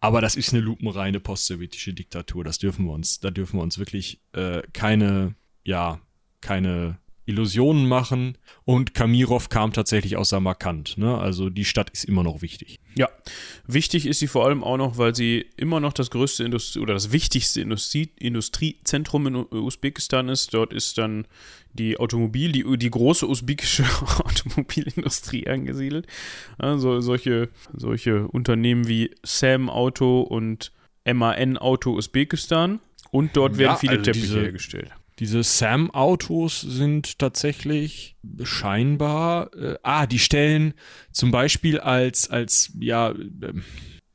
aber 0.00 0.20
das 0.20 0.34
ist 0.34 0.52
eine 0.52 0.62
lupenreine 0.62 1.20
postsowjetische 1.20 1.94
Diktatur. 1.94 2.44
Das 2.44 2.58
dürfen 2.58 2.86
wir 2.86 2.92
uns, 2.92 3.20
da 3.20 3.30
dürfen 3.30 3.58
wir 3.58 3.62
uns 3.62 3.78
wirklich 3.78 4.20
äh, 4.32 4.62
keine, 4.72 5.34
ja, 5.62 6.00
keine 6.40 6.98
Illusionen 7.26 7.86
machen. 7.86 8.38
Und 8.64 8.94
Kamirov 8.94 9.48
kam 9.48 9.72
tatsächlich 9.72 10.16
aus 10.16 10.30
Samarkand. 10.30 10.96
Ne? 10.98 11.16
Also 11.18 11.50
die 11.50 11.64
Stadt 11.64 11.90
ist 11.90 12.04
immer 12.04 12.22
noch 12.22 12.42
wichtig. 12.42 12.78
Ja, 12.94 13.08
wichtig 13.66 14.06
ist 14.06 14.20
sie 14.20 14.26
vor 14.26 14.46
allem 14.46 14.62
auch 14.62 14.76
noch, 14.76 14.98
weil 14.98 15.14
sie 15.14 15.46
immer 15.56 15.80
noch 15.80 15.92
das 15.92 16.10
größte 16.10 16.44
Industrie 16.44 16.80
oder 16.80 16.94
das 16.94 17.12
wichtigste 17.12 17.60
Industrie 17.60 18.10
Industriezentrum 18.16 19.26
in 19.26 19.34
Usbekistan 19.36 20.28
ist. 20.28 20.54
Dort 20.54 20.72
ist 20.72 20.98
dann 20.98 21.26
die 21.72 21.98
Automobil, 21.98 22.52
die, 22.52 22.64
die 22.78 22.90
große 22.90 23.28
usbekische 23.28 23.84
Automobilindustrie 24.24 25.48
angesiedelt. 25.48 26.06
Also 26.58 27.00
solche, 27.00 27.48
solche 27.72 28.28
Unternehmen 28.28 28.86
wie 28.86 29.10
Sam 29.24 29.68
Auto 29.68 30.20
und 30.20 30.72
MAN 31.04 31.58
Auto 31.58 31.96
Usbekistan. 31.96 32.80
Und 33.10 33.36
dort 33.36 33.58
werden 33.58 33.72
ja, 33.72 33.76
viele 33.76 33.98
also 33.98 34.12
Teppiche 34.12 34.40
hergestellt. 34.40 34.90
Diese 35.18 35.42
Sam-Autos 35.42 36.60
sind 36.60 37.18
tatsächlich 37.18 38.16
scheinbar, 38.42 39.54
äh, 39.54 39.76
ah, 39.82 40.06
die 40.06 40.18
stellen 40.18 40.74
zum 41.12 41.30
Beispiel 41.30 41.78
als, 41.78 42.30
als, 42.30 42.72
ja, 42.78 43.10
äh, 43.10 43.14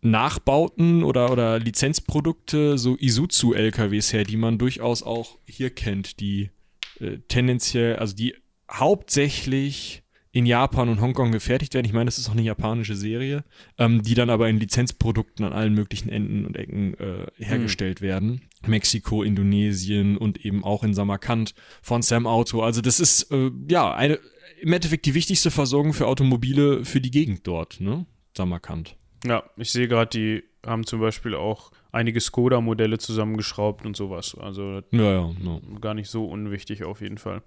Nachbauten 0.01 1.03
oder, 1.03 1.31
oder 1.31 1.59
Lizenzprodukte 1.59 2.77
so 2.77 2.95
Isuzu-LKWs 2.95 4.13
her, 4.13 4.23
die 4.23 4.37
man 4.37 4.57
durchaus 4.57 5.03
auch 5.03 5.37
hier 5.45 5.69
kennt, 5.71 6.21
die 6.21 6.51
äh, 6.99 7.17
tendenziell, 7.27 7.97
also 7.97 8.15
die 8.15 8.35
hauptsächlich 8.71 10.03
in 10.31 10.45
Japan 10.45 10.89
und 10.89 11.01
Hongkong 11.01 11.31
gefertigt 11.31 11.73
werden. 11.73 11.85
Ich 11.85 11.93
meine, 11.93 12.05
das 12.05 12.17
ist 12.19 12.29
auch 12.29 12.33
eine 12.33 12.43
japanische 12.43 12.95
Serie, 12.95 13.43
ähm, 13.77 14.03
die 14.03 14.13
dann 14.13 14.29
aber 14.29 14.47
in 14.47 14.59
Lizenzprodukten 14.59 15.43
an 15.43 15.53
allen 15.53 15.73
möglichen 15.73 16.09
Enden 16.09 16.45
und 16.45 16.55
Ecken 16.55 16.93
äh, 16.99 17.27
hergestellt 17.37 18.01
mhm. 18.01 18.05
werden. 18.05 18.41
Mexiko, 18.67 19.23
Indonesien 19.23 20.17
und 20.17 20.45
eben 20.45 20.63
auch 20.63 20.83
in 20.83 20.93
Samarkand 20.93 21.55
von 21.81 22.01
Sam 22.01 22.27
Auto. 22.27 22.61
Also 22.61 22.81
das 22.81 22.99
ist 22.99 23.31
äh, 23.31 23.51
ja 23.67 23.93
eine 23.93 24.19
im 24.61 24.73
Endeffekt 24.73 25.05
die 25.05 25.13
wichtigste 25.13 25.51
Versorgung 25.51 25.93
für 25.93 26.07
Automobile 26.07 26.83
für 26.83 26.99
die 26.99 27.11
Gegend 27.11 27.47
dort, 27.47 27.79
ne? 27.79 28.05
Samarkand. 28.35 28.97
Ja, 29.25 29.43
ich 29.57 29.71
sehe 29.71 29.87
gerade, 29.87 30.09
die 30.09 30.43
haben 30.65 30.85
zum 30.85 30.99
Beispiel 30.99 31.35
auch 31.35 31.71
einige 31.91 32.19
Skoda-Modelle 32.19 32.97
zusammengeschraubt 32.97 33.85
und 33.85 33.95
sowas. 33.95 34.35
Also 34.39 34.81
ja, 34.91 35.11
ja, 35.11 35.29
ja. 35.29 35.59
gar 35.79 35.93
nicht 35.93 36.09
so 36.09 36.25
unwichtig 36.25 36.83
auf 36.83 37.01
jeden 37.01 37.17
Fall. 37.17 37.41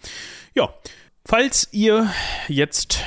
Ja, 0.54 0.74
falls 1.24 1.68
ihr 1.72 2.10
jetzt 2.48 3.04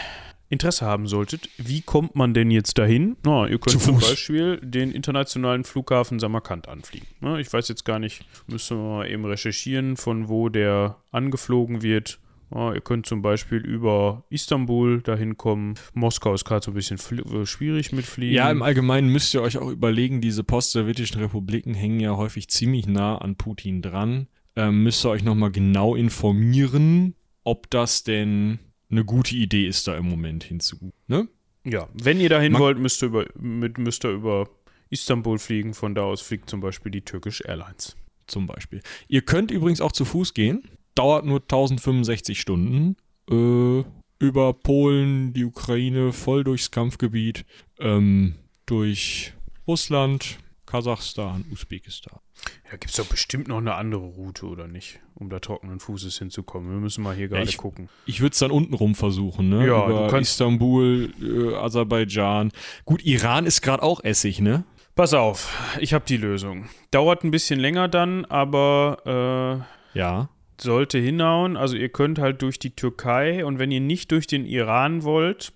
Interesse 0.50 0.86
haben 0.86 1.08
solltet, 1.08 1.50
wie 1.58 1.82
kommt 1.82 2.16
man 2.16 2.34
denn 2.34 2.52
jetzt 2.52 2.78
dahin? 2.78 3.18
Na, 3.24 3.48
ihr 3.48 3.58
könnt 3.58 3.82
zum 3.82 4.00
Beispiel 4.00 4.60
den 4.62 4.92
internationalen 4.92 5.64
Flughafen 5.64 6.20
Samarkand 6.20 6.68
anfliegen. 6.68 7.08
Na, 7.20 7.40
ich 7.40 7.52
weiß 7.52 7.68
jetzt 7.68 7.84
gar 7.84 8.00
nicht, 8.00 8.26
müssen 8.48 8.78
wir 8.78 8.84
mal 8.84 9.10
eben 9.10 9.26
recherchieren, 9.26 9.98
von 9.98 10.30
wo 10.30 10.50
der 10.50 10.98
angeflogen 11.12 11.82
wird. 11.82 12.20
Ja, 12.54 12.74
ihr 12.74 12.82
könnt 12.82 13.08
zum 13.08 13.24
Beispiel 13.24 13.58
über 13.58 14.24
Istanbul 14.30 15.02
dahin 15.02 15.36
kommen. 15.36 15.74
Moskau 15.94 16.34
ist 16.36 16.46
gerade 16.46 16.64
so 16.64 16.72
ein 16.72 16.76
bisschen 16.76 17.00
äh, 17.00 17.46
schwierig 17.46 17.92
mit 17.92 18.06
Fliegen. 18.06 18.36
Ja, 18.36 18.52
im 18.52 18.62
Allgemeinen 18.62 19.10
müsst 19.10 19.34
ihr 19.34 19.42
euch 19.42 19.58
auch 19.58 19.70
überlegen, 19.70 20.22
diese 20.22 20.44
post-sowjetischen 20.44 21.20
Republiken 21.20 21.74
hängen 21.74 22.00
ja 22.00 22.16
häufig 22.16 22.50
ziemlich 22.50 22.86
nah 22.86 23.18
an 23.18 23.36
Putin 23.36 23.82
dran. 23.82 24.28
Ähm, 24.56 24.84
müsst 24.84 25.04
ihr 25.04 25.10
euch 25.10 25.24
nochmal 25.24 25.52
genau 25.52 25.96
informieren, 25.96 27.15
ob 27.46 27.70
das 27.70 28.04
denn 28.04 28.60
eine 28.92 29.06
gute 29.06 29.36
Idee 29.36 29.66
ist, 29.66 29.88
da 29.88 29.96
im 29.96 30.10
Moment 30.10 30.44
hinzu. 30.44 30.92
Ne? 31.08 31.30
Ja, 31.64 31.88
wenn 31.94 32.20
ihr 32.20 32.30
dahin 32.30 32.52
Man 32.52 32.62
wollt, 32.62 32.78
müsst 32.78 33.02
ihr, 33.02 33.08
über, 33.08 33.26
mit, 33.40 33.78
müsst 33.78 34.04
ihr 34.04 34.12
über 34.12 34.50
Istanbul 34.90 35.40
fliegen. 35.40 35.74
Von 35.74 35.96
da 35.96 36.04
aus 36.04 36.22
fliegt 36.22 36.50
zum 36.50 36.60
Beispiel 36.60 36.92
die 36.92 37.02
Turkish 37.02 37.42
Airlines. 37.42 37.96
zum 38.28 38.48
Beispiel. 38.48 38.82
Ihr 39.08 39.22
könnt 39.22 39.52
übrigens 39.52 39.82
auch 39.82 39.92
zu 39.92 40.04
Fuß 40.04 40.34
gehen. 40.34 40.64
Dauert 40.96 41.26
nur 41.26 41.42
1065 41.42 42.40
Stunden. 42.40 42.98
Äh, 43.30 43.84
über 44.20 44.54
Polen, 44.54 45.34
die 45.34 45.46
Ukraine, 45.46 46.14
voll 46.14 46.44
durchs 46.44 46.72
Kampfgebiet, 46.72 47.46
ähm, 47.80 48.36
durch 48.66 49.34
Russland, 49.68 50.38
Kasachstan, 50.66 51.46
Usbekistan. 51.52 52.20
Ja, 52.66 52.72
gibt 52.72 52.90
es 52.90 52.96
doch 52.96 53.06
bestimmt 53.06 53.48
noch 53.48 53.58
eine 53.60 53.76
andere 53.76 54.02
Route, 54.06 54.46
oder 54.48 54.68
nicht? 54.68 55.00
Um 55.14 55.30
da 55.30 55.40
trockenen 55.40 55.80
Fußes 55.80 56.18
hinzukommen. 56.18 56.70
Wir 56.72 56.80
müssen 56.80 57.04
mal 57.04 57.16
hier 57.16 57.28
gerade 57.28 57.44
ich, 57.48 57.58
gucken. 57.58 57.90
Ich 58.06 58.22
würde 58.22 58.34
es 58.34 58.40
dann 58.40 58.52
unten 58.52 58.74
rum 58.74 58.96
versuchen, 58.96 59.50
ne? 59.50 59.66
Ja, 59.68 59.86
Über 59.88 60.06
du 60.06 60.08
kannst- 60.12 60.32
Istanbul, 60.32 61.14
äh, 61.22 61.56
Aserbaidschan. 61.56 62.52
Gut, 62.86 63.04
Iran 63.06 63.46
ist 63.46 63.62
gerade 63.62 63.84
auch 63.84 64.04
Essig, 64.04 64.42
ne? 64.42 64.64
Pass 64.96 65.14
auf, 65.14 65.52
ich 65.80 65.94
habe 65.94 66.06
die 66.08 66.18
Lösung. 66.18 66.70
Dauert 66.92 67.24
ein 67.24 67.32
bisschen 67.32 67.60
länger 67.60 67.88
dann, 67.88 68.24
aber 68.26 69.66
Ja. 69.94 70.22
äh, 70.22 70.26
sollte 70.62 70.98
hinhauen. 70.98 71.58
Also 71.58 71.76
ihr 71.76 71.90
könnt 71.90 72.18
halt 72.18 72.42
durch 72.42 72.60
die 72.60 72.76
Türkei 72.76 73.46
und 73.46 73.60
wenn 73.60 73.72
ihr 73.72 73.82
nicht 73.82 74.12
durch 74.12 74.26
den 74.26 74.46
Iran 74.46 75.04
wollt, 75.04 75.52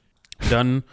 dann 0.49 0.83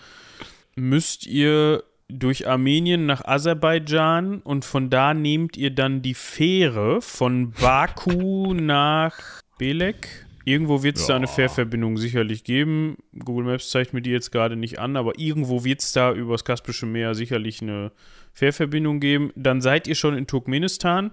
müsst 0.77 1.27
ihr 1.27 1.83
durch 2.09 2.47
Armenien 2.49 3.07
nach 3.07 3.25
Aserbaidschan 3.25 4.41
und 4.43 4.65
von 4.65 4.91
da 4.91 5.13
nehmt 5.15 5.57
ihr 5.57 5.71
dann 5.71 6.03
die 6.03 6.15
Fähre 6.15 7.01
von 7.03 7.51
Baku 7.53 8.55
nach 8.55 9.15
Belek. 9.59 10.27
Irgendwo 10.45 10.85
wird 10.85 10.97
es 10.97 11.07
da 11.07 11.17
eine 11.17 11.27
Ja. 11.27 11.33
Fährverbindung 11.33 11.97
sicherlich 11.97 12.45
geben. 12.45 12.99
Google 13.19 13.45
Maps 13.47 13.71
zeigt 13.71 13.93
mir 13.93 14.01
die 14.03 14.11
jetzt 14.11 14.31
gerade 14.31 14.55
nicht 14.55 14.79
an, 14.79 14.97
aber 14.97 15.19
irgendwo 15.19 15.65
wird 15.65 15.81
es 15.83 15.91
da 15.91 16.13
übers 16.13 16.45
Kaspische 16.45 16.87
Meer 16.87 17.17
sicherlich 17.17 17.61
eine 17.63 17.91
Fährverbindung 18.33 19.01
geben. 19.01 19.33
Dann 19.35 19.61
seid 19.61 19.89
ihr 19.89 19.97
schon 19.97 20.17
in 20.17 20.29
Turkmenistan 20.29 21.11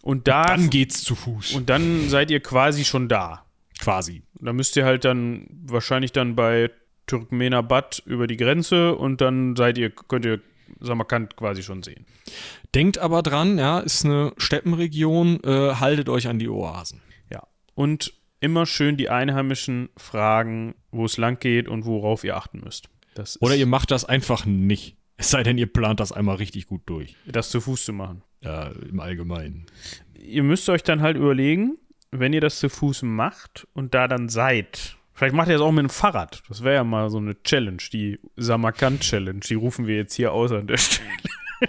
und 0.00 0.28
da 0.28 0.44
Dann 0.44 0.70
geht's 0.70 1.02
zu 1.02 1.14
Fuß. 1.14 1.52
und 1.52 1.68
dann 1.68 2.08
seid 2.08 2.30
ihr 2.30 2.40
quasi 2.40 2.84
schon 2.86 3.08
da. 3.08 3.44
quasi. 3.78 4.22
Da 4.40 4.54
müsst 4.54 4.76
ihr 4.76 4.86
halt 4.86 5.04
dann 5.04 5.46
wahrscheinlich 5.66 6.12
dann 6.12 6.34
bei 6.34 6.70
Turkmenabad 7.10 8.02
über 8.06 8.26
die 8.26 8.36
Grenze 8.36 8.94
und 8.94 9.20
dann 9.20 9.56
seid 9.56 9.78
ihr, 9.78 9.90
könnt 9.90 10.24
ihr 10.24 10.40
Samarkand 10.78 11.36
quasi 11.36 11.62
schon 11.62 11.82
sehen. 11.82 12.06
Denkt 12.74 12.98
aber 12.98 13.22
dran, 13.22 13.58
ja, 13.58 13.80
ist 13.80 14.04
eine 14.04 14.32
Steppenregion, 14.36 15.40
äh, 15.42 15.74
haltet 15.74 16.08
euch 16.08 16.28
an 16.28 16.38
die 16.38 16.48
Oasen. 16.48 17.02
Ja. 17.30 17.42
Und 17.74 18.14
immer 18.38 18.66
schön 18.66 18.96
die 18.96 19.08
Einheimischen 19.10 19.88
fragen, 19.96 20.74
wo 20.92 21.04
es 21.04 21.16
lang 21.16 21.40
geht 21.40 21.68
und 21.68 21.84
worauf 21.84 22.22
ihr 22.24 22.36
achten 22.36 22.60
müsst. 22.60 22.88
Oder 23.40 23.56
ihr 23.56 23.66
macht 23.66 23.90
das 23.90 24.04
einfach 24.04 24.46
nicht. 24.46 24.96
Es 25.16 25.30
sei 25.30 25.42
denn, 25.42 25.58
ihr 25.58 25.70
plant 25.70 26.00
das 26.00 26.12
einmal 26.12 26.36
richtig 26.36 26.66
gut 26.66 26.82
durch. 26.86 27.16
das 27.26 27.50
zu 27.50 27.60
Fuß 27.60 27.84
zu 27.84 27.92
machen. 27.92 28.22
Ja, 28.40 28.68
im 28.68 29.00
Allgemeinen. 29.00 29.66
Ihr 30.14 30.42
müsst 30.42 30.68
euch 30.70 30.82
dann 30.82 31.02
halt 31.02 31.16
überlegen, 31.16 31.76
wenn 32.10 32.32
ihr 32.32 32.40
das 32.40 32.58
zu 32.58 32.70
Fuß 32.70 33.02
macht 33.02 33.66
und 33.74 33.92
da 33.94 34.08
dann 34.08 34.28
seid. 34.30 34.96
Vielleicht 35.20 35.34
macht 35.34 35.48
ihr 35.48 35.52
das 35.52 35.60
auch 35.60 35.70
mit 35.70 35.82
dem 35.82 35.90
Fahrrad. 35.90 36.42
Das 36.48 36.64
wäre 36.64 36.76
ja 36.76 36.82
mal 36.82 37.10
so 37.10 37.18
eine 37.18 37.34
Challenge, 37.42 37.82
die 37.92 38.18
Samarkand-Challenge. 38.36 39.40
Die 39.40 39.52
rufen 39.52 39.86
wir 39.86 39.96
jetzt 39.96 40.14
hier 40.14 40.32
aus 40.32 40.50
an 40.50 40.66
der 40.66 40.78
Stelle. 40.78 41.10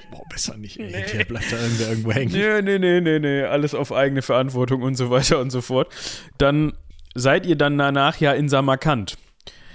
Boah, 0.09 0.23
besser 0.29 0.55
nicht, 0.55 0.79
ey. 0.79 0.89
Der 0.89 1.25
bleibt 1.25 1.51
da 1.51 1.57
irgendwer 1.57 1.89
irgendwo 1.89 2.11
hängen. 2.13 2.31
Nee, 2.31 2.61
nee, 2.61 2.79
nee, 2.79 3.01
nee, 3.01 3.19
nee. 3.19 3.43
Alles 3.43 3.75
auf 3.75 3.91
eigene 3.91 4.21
Verantwortung 4.21 4.83
und 4.83 4.95
so 4.95 5.09
weiter 5.09 5.39
und 5.41 5.49
so 5.49 5.59
fort. 5.59 5.93
Dann 6.37 6.71
seid 7.13 7.45
ihr 7.45 7.57
dann 7.57 7.77
danach 7.77 8.21
ja 8.21 8.31
in 8.31 8.47
Samarkand. 8.47 9.17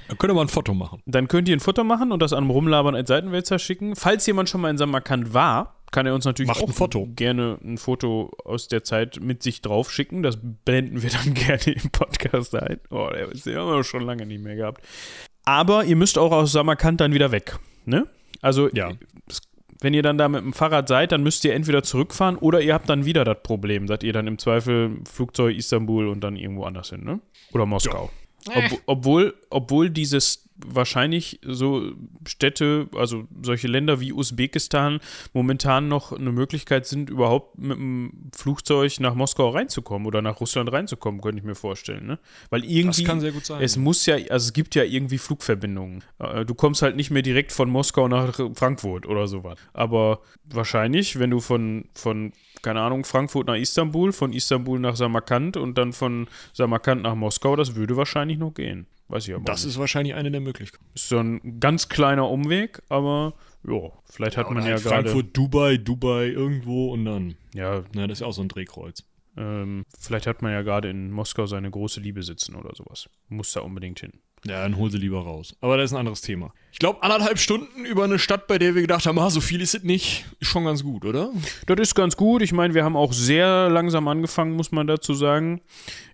Da 0.08 0.14
könnt 0.14 0.30
ihr 0.30 0.36
mal 0.36 0.40
ein 0.40 0.48
Foto 0.48 0.72
machen. 0.72 1.02
Dann 1.04 1.28
könnt 1.28 1.46
ihr 1.46 1.54
ein 1.54 1.60
Foto 1.60 1.84
machen 1.84 2.12
und 2.12 2.22
das 2.22 2.32
an 2.32 2.48
Rumlabern 2.48 2.94
als 2.94 3.08
Seitenwälzer 3.08 3.58
schicken. 3.58 3.94
Falls 3.94 4.26
jemand 4.26 4.48
schon 4.48 4.62
mal 4.62 4.70
in 4.70 4.78
Samarkand 4.78 5.34
war, 5.34 5.75
kann 5.92 6.06
er 6.06 6.14
uns 6.14 6.24
natürlich 6.24 6.48
Macht 6.48 6.62
auch 6.62 6.68
ein 6.68 6.72
Foto. 6.74 7.08
gerne 7.14 7.58
ein 7.64 7.78
Foto 7.78 8.30
aus 8.44 8.68
der 8.68 8.84
Zeit 8.84 9.20
mit 9.20 9.42
sich 9.42 9.62
drauf 9.62 9.90
schicken. 9.92 10.22
Das 10.22 10.38
blenden 10.64 11.02
wir 11.02 11.10
dann 11.10 11.34
gerne 11.34 11.62
im 11.64 11.90
Podcast 11.90 12.54
ein. 12.54 12.78
Oh, 12.90 13.08
der 13.12 13.30
ist- 13.32 13.46
den 13.46 13.56
haben 13.56 13.70
wir 13.70 13.84
schon 13.84 14.02
lange 14.02 14.26
nicht 14.26 14.42
mehr 14.42 14.56
gehabt. 14.56 14.84
Aber 15.44 15.84
ihr 15.84 15.96
müsst 15.96 16.18
auch 16.18 16.32
aus 16.32 16.52
Samarkand 16.52 17.00
dann 17.00 17.12
wieder 17.14 17.30
weg. 17.32 17.58
Ne? 17.84 18.06
Also 18.42 18.68
Ja. 18.74 18.92
wenn 19.80 19.94
ihr 19.94 20.02
dann 20.02 20.18
da 20.18 20.28
mit 20.28 20.40
dem 20.42 20.52
Fahrrad 20.52 20.88
seid, 20.88 21.12
dann 21.12 21.22
müsst 21.22 21.44
ihr 21.44 21.54
entweder 21.54 21.82
zurückfahren 21.82 22.36
oder 22.36 22.60
ihr 22.60 22.74
habt 22.74 22.88
dann 22.88 23.04
wieder 23.04 23.24
das 23.24 23.38
Problem. 23.42 23.86
Seid 23.86 24.02
ihr 24.02 24.12
dann 24.12 24.26
im 24.26 24.38
Zweifel 24.38 24.96
Flugzeug 25.10 25.56
Istanbul 25.56 26.08
und 26.08 26.20
dann 26.22 26.36
irgendwo 26.36 26.64
anders 26.64 26.90
hin, 26.90 27.04
ne? 27.04 27.20
Oder 27.52 27.64
Moskau. 27.66 28.10
Ob, 28.48 28.64
obwohl, 28.86 29.34
obwohl 29.50 29.90
dieses 29.90 30.45
wahrscheinlich 30.64 31.40
so 31.42 31.92
Städte, 32.26 32.88
also 32.94 33.24
solche 33.42 33.68
Länder 33.68 34.00
wie 34.00 34.12
Usbekistan 34.12 35.00
momentan 35.32 35.88
noch 35.88 36.12
eine 36.12 36.32
Möglichkeit 36.32 36.86
sind, 36.86 37.10
überhaupt 37.10 37.58
mit 37.58 37.76
dem 37.76 38.30
Flugzeug 38.34 39.00
nach 39.00 39.14
Moskau 39.14 39.50
reinzukommen 39.50 40.06
oder 40.06 40.22
nach 40.22 40.40
Russland 40.40 40.72
reinzukommen, 40.72 41.20
könnte 41.20 41.38
ich 41.38 41.44
mir 41.44 41.54
vorstellen, 41.54 42.06
ne? 42.06 42.18
Weil 42.50 42.64
irgendwie. 42.64 43.02
Das 43.02 43.04
kann 43.04 43.20
sehr 43.20 43.32
gut 43.32 43.46
sein. 43.46 43.62
Es 43.62 43.76
muss 43.76 44.06
ja, 44.06 44.14
also 44.14 44.46
es 44.46 44.52
gibt 44.52 44.74
ja 44.74 44.84
irgendwie 44.84 45.18
Flugverbindungen. 45.18 46.02
Äh, 46.18 46.44
Du 46.44 46.54
kommst 46.54 46.82
halt 46.82 46.96
nicht 46.96 47.10
mehr 47.10 47.22
direkt 47.22 47.52
von 47.52 47.68
Moskau 47.68 48.08
nach 48.08 48.38
Frankfurt 48.54 49.06
oder 49.06 49.26
sowas. 49.26 49.58
Aber 49.72 50.20
wahrscheinlich, 50.44 51.18
wenn 51.18 51.30
du 51.30 51.40
von, 51.40 51.86
von, 51.94 52.32
keine 52.62 52.80
Ahnung, 52.80 53.04
Frankfurt 53.04 53.46
nach 53.46 53.56
Istanbul, 53.56 54.12
von 54.12 54.32
Istanbul 54.32 54.78
nach 54.78 54.96
Samarkand 54.96 55.56
und 55.56 55.76
dann 55.76 55.92
von 55.92 56.28
Samarkand 56.52 57.02
nach 57.02 57.14
Moskau, 57.14 57.56
das 57.56 57.74
würde 57.74 57.96
wahrscheinlich 57.96 58.38
noch 58.38 58.54
gehen. 58.54 58.86
Weiß 59.08 59.28
ich 59.28 59.34
aber 59.34 59.44
das 59.44 59.64
nicht. 59.64 59.74
ist 59.74 59.78
wahrscheinlich 59.78 60.14
eine 60.14 60.30
der 60.30 60.40
Möglichkeiten. 60.40 60.84
Ist 60.94 61.08
so 61.08 61.18
ein 61.18 61.60
ganz 61.60 61.88
kleiner 61.88 62.28
Umweg, 62.28 62.82
aber 62.88 63.34
ja, 63.66 63.90
vielleicht 64.04 64.36
hat 64.36 64.50
man 64.50 64.64
ja 64.64 64.72
halt 64.72 64.82
gerade. 64.82 65.08
Frankfurt, 65.10 65.36
Dubai, 65.36 65.76
Dubai, 65.76 66.26
irgendwo 66.26 66.92
und 66.92 67.04
dann. 67.04 67.36
Ja, 67.54 67.84
Na, 67.94 68.06
das 68.06 68.18
ist 68.18 68.20
ja 68.22 68.26
auch 68.26 68.32
so 68.32 68.42
ein 68.42 68.48
Drehkreuz. 68.48 69.04
ähm, 69.36 69.84
vielleicht 69.98 70.26
hat 70.26 70.42
man 70.42 70.52
ja 70.52 70.62
gerade 70.62 70.90
in 70.90 71.10
Moskau 71.10 71.46
seine 71.46 71.70
große 71.70 72.00
Liebe 72.00 72.22
sitzen 72.22 72.54
oder 72.56 72.74
sowas. 72.74 73.08
Muss 73.28 73.52
da 73.52 73.60
unbedingt 73.60 74.00
hin. 74.00 74.12
Ja, 74.48 74.62
dann 74.62 74.76
hol 74.76 74.90
sie 74.90 74.98
lieber 74.98 75.20
raus. 75.20 75.56
Aber 75.60 75.76
das 75.76 75.90
ist 75.90 75.94
ein 75.94 76.00
anderes 76.00 76.20
Thema. 76.20 76.52
Ich 76.72 76.78
glaube, 76.78 77.02
anderthalb 77.02 77.38
Stunden 77.38 77.86
über 77.86 78.04
eine 78.04 78.18
Stadt, 78.18 78.46
bei 78.48 78.58
der 78.58 78.74
wir 78.74 78.82
gedacht 78.82 79.06
haben, 79.06 79.18
ah, 79.18 79.30
so 79.30 79.40
viel 79.40 79.62
ist 79.62 79.74
es 79.74 79.82
nicht, 79.82 80.26
ist 80.40 80.48
schon 80.48 80.66
ganz 80.66 80.82
gut, 80.82 81.06
oder? 81.06 81.30
Das 81.64 81.80
ist 81.80 81.94
ganz 81.94 82.18
gut. 82.18 82.42
Ich 82.42 82.52
meine, 82.52 82.74
wir 82.74 82.84
haben 82.84 82.96
auch 82.96 83.14
sehr 83.14 83.70
langsam 83.70 84.06
angefangen, 84.08 84.52
muss 84.52 84.72
man 84.72 84.86
dazu 84.86 85.14
sagen. 85.14 85.62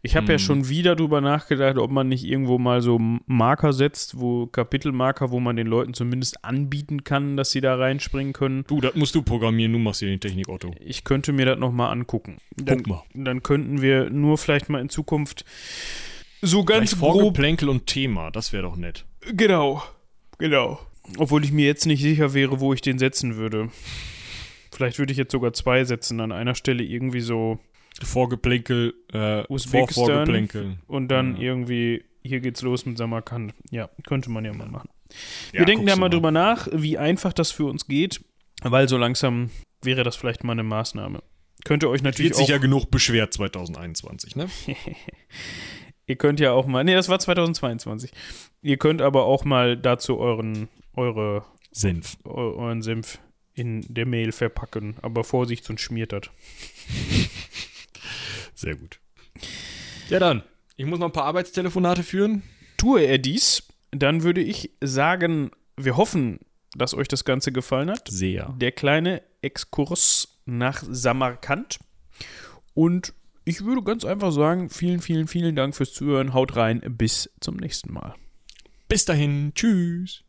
Ich 0.02 0.14
habe 0.14 0.30
ja 0.30 0.38
schon 0.38 0.68
wieder 0.68 0.94
drüber 0.94 1.20
nachgedacht, 1.20 1.78
ob 1.78 1.90
man 1.90 2.08
nicht 2.08 2.24
irgendwo 2.24 2.58
mal 2.58 2.80
so 2.80 3.00
Marker 3.26 3.72
setzt, 3.72 4.20
wo 4.20 4.46
Kapitelmarker, 4.46 5.32
wo 5.32 5.40
man 5.40 5.56
den 5.56 5.66
Leuten 5.66 5.94
zumindest 5.94 6.44
anbieten 6.44 7.02
kann, 7.02 7.36
dass 7.36 7.50
sie 7.50 7.60
da 7.60 7.74
reinspringen 7.74 8.32
können. 8.32 8.64
Du, 8.68 8.80
das 8.80 8.94
musst 8.94 9.16
du 9.16 9.22
programmieren, 9.22 9.72
du 9.72 9.80
machst 9.80 9.98
hier 9.98 10.10
den 10.10 10.20
Technik, 10.20 10.48
Otto. 10.48 10.72
Ich 10.78 11.02
könnte 11.02 11.32
mir 11.32 11.46
das 11.46 11.58
nochmal 11.58 11.90
angucken. 11.90 12.36
Dann, 12.56 12.78
Guck 12.78 12.86
mal. 12.86 13.02
dann 13.14 13.42
könnten 13.42 13.82
wir 13.82 14.10
nur 14.10 14.38
vielleicht 14.38 14.68
mal 14.68 14.80
in 14.80 14.90
Zukunft 14.90 15.44
so 16.42 16.64
ganz 16.64 16.90
Vielleicht 16.90 17.00
grob 17.00 17.12
Vorgeplänkel 17.22 17.68
und 17.68 17.86
Thema, 17.86 18.30
das 18.30 18.52
wäre 18.52 18.64
doch 18.64 18.76
nett. 18.76 19.06
Genau, 19.32 19.82
genau. 20.38 20.78
Obwohl 21.18 21.44
ich 21.44 21.52
mir 21.52 21.66
jetzt 21.66 21.86
nicht 21.86 22.02
sicher 22.02 22.34
wäre, 22.34 22.60
wo 22.60 22.74
ich 22.74 22.80
den 22.80 22.98
setzen 22.98 23.36
würde. 23.36 23.70
Vielleicht 24.72 24.98
würde 24.98 25.12
ich 25.12 25.18
jetzt 25.18 25.32
sogar 25.32 25.52
zwei 25.52 25.84
setzen, 25.84 26.20
an 26.20 26.32
einer 26.32 26.54
Stelle 26.54 26.82
irgendwie 26.82 27.20
so 27.20 27.58
Vorgeplänkel, 28.02 28.94
äh, 29.12 29.44
Usbekistan. 29.48 30.06
Vorgeplänkel. 30.06 30.78
und 30.86 31.08
dann 31.08 31.36
Ja. 31.36 31.42
irgendwie, 31.42 32.04
hier 32.22 32.40
geht's 32.40 32.62
los 32.62 32.86
mit 32.86 32.96
Samarkand. 32.98 33.54
Ja, 33.70 33.90
könnte 34.06 34.30
man 34.30 34.44
ja 34.44 34.52
mal 34.52 34.68
machen. 34.68 34.88
Ja, 35.52 35.60
Wir 35.60 35.66
denken 35.66 35.86
da 35.86 35.94
du 35.94 36.00
mal 36.00 36.08
drüber 36.08 36.30
nach, 36.30 36.68
wie 36.72 36.96
einfach 36.98 37.32
das 37.32 37.50
für 37.50 37.66
uns 37.66 37.86
geht, 37.86 38.24
weil 38.62 38.88
so 38.88 38.96
langsam 38.96 39.50
wäre 39.82 40.04
das 40.04 40.16
vielleicht 40.16 40.42
mal 40.42 40.52
eine 40.52 40.62
Maßnahme. 40.62 41.22
Könnt 41.64 41.82
ihr 41.84 41.90
euch 41.90 42.02
natürlich 42.02 42.30
Wird 42.30 42.38
sich 42.38 42.48
ja 42.48 42.58
genug 42.58 42.90
beschwert 42.90 43.32
2021, 43.34 44.36
ne? 44.36 44.48
ihr 46.06 46.16
könnt 46.16 46.40
ja 46.40 46.52
auch 46.52 46.66
mal, 46.66 46.84
nee, 46.84 46.94
das 46.94 47.08
war 47.08 47.18
2022. 47.18 48.12
Ihr 48.62 48.76
könnt 48.76 49.02
aber 49.02 49.24
auch 49.24 49.44
mal 49.44 49.76
dazu 49.76 50.18
euren, 50.18 50.68
eure 50.94 51.44
Senf. 51.70 52.16
eu- 52.24 52.54
euren 52.56 52.82
Senf 52.82 53.18
in 53.54 53.82
der 53.92 54.06
Mail 54.06 54.32
verpacken. 54.32 54.96
Aber 55.02 55.24
Vorsicht, 55.24 55.64
sonst 55.64 55.82
schmiert 55.82 56.12
das. 56.12 56.22
Sehr 58.54 58.76
gut. 58.76 58.98
Ja, 60.08 60.18
dann. 60.18 60.42
Ich 60.76 60.86
muss 60.86 60.98
noch 60.98 61.06
ein 61.06 61.12
paar 61.12 61.24
Arbeitstelefonate 61.24 62.02
führen. 62.02 62.42
Tue 62.76 63.02
er 63.02 63.18
dies, 63.18 63.64
dann 63.90 64.22
würde 64.22 64.40
ich 64.40 64.70
sagen, 64.82 65.50
wir 65.76 65.96
hoffen, 65.96 66.40
dass 66.74 66.94
euch 66.94 67.08
das 67.08 67.24
Ganze 67.24 67.52
gefallen 67.52 67.90
hat. 67.90 68.08
Sehr. 68.08 68.54
Der 68.58 68.72
kleine 68.72 69.22
Exkurs 69.42 70.38
nach 70.46 70.82
Samarkand. 70.88 71.78
Und 72.74 73.12
ich 73.44 73.64
würde 73.64 73.82
ganz 73.82 74.04
einfach 74.04 74.32
sagen, 74.32 74.70
vielen, 74.70 75.00
vielen, 75.00 75.26
vielen 75.26 75.56
Dank 75.56 75.74
fürs 75.74 75.92
Zuhören. 75.92 76.32
Haut 76.34 76.56
rein. 76.56 76.80
Bis 76.96 77.30
zum 77.40 77.56
nächsten 77.56 77.92
Mal. 77.92 78.14
Bis 78.88 79.04
dahin. 79.04 79.52
Tschüss. 79.54 80.24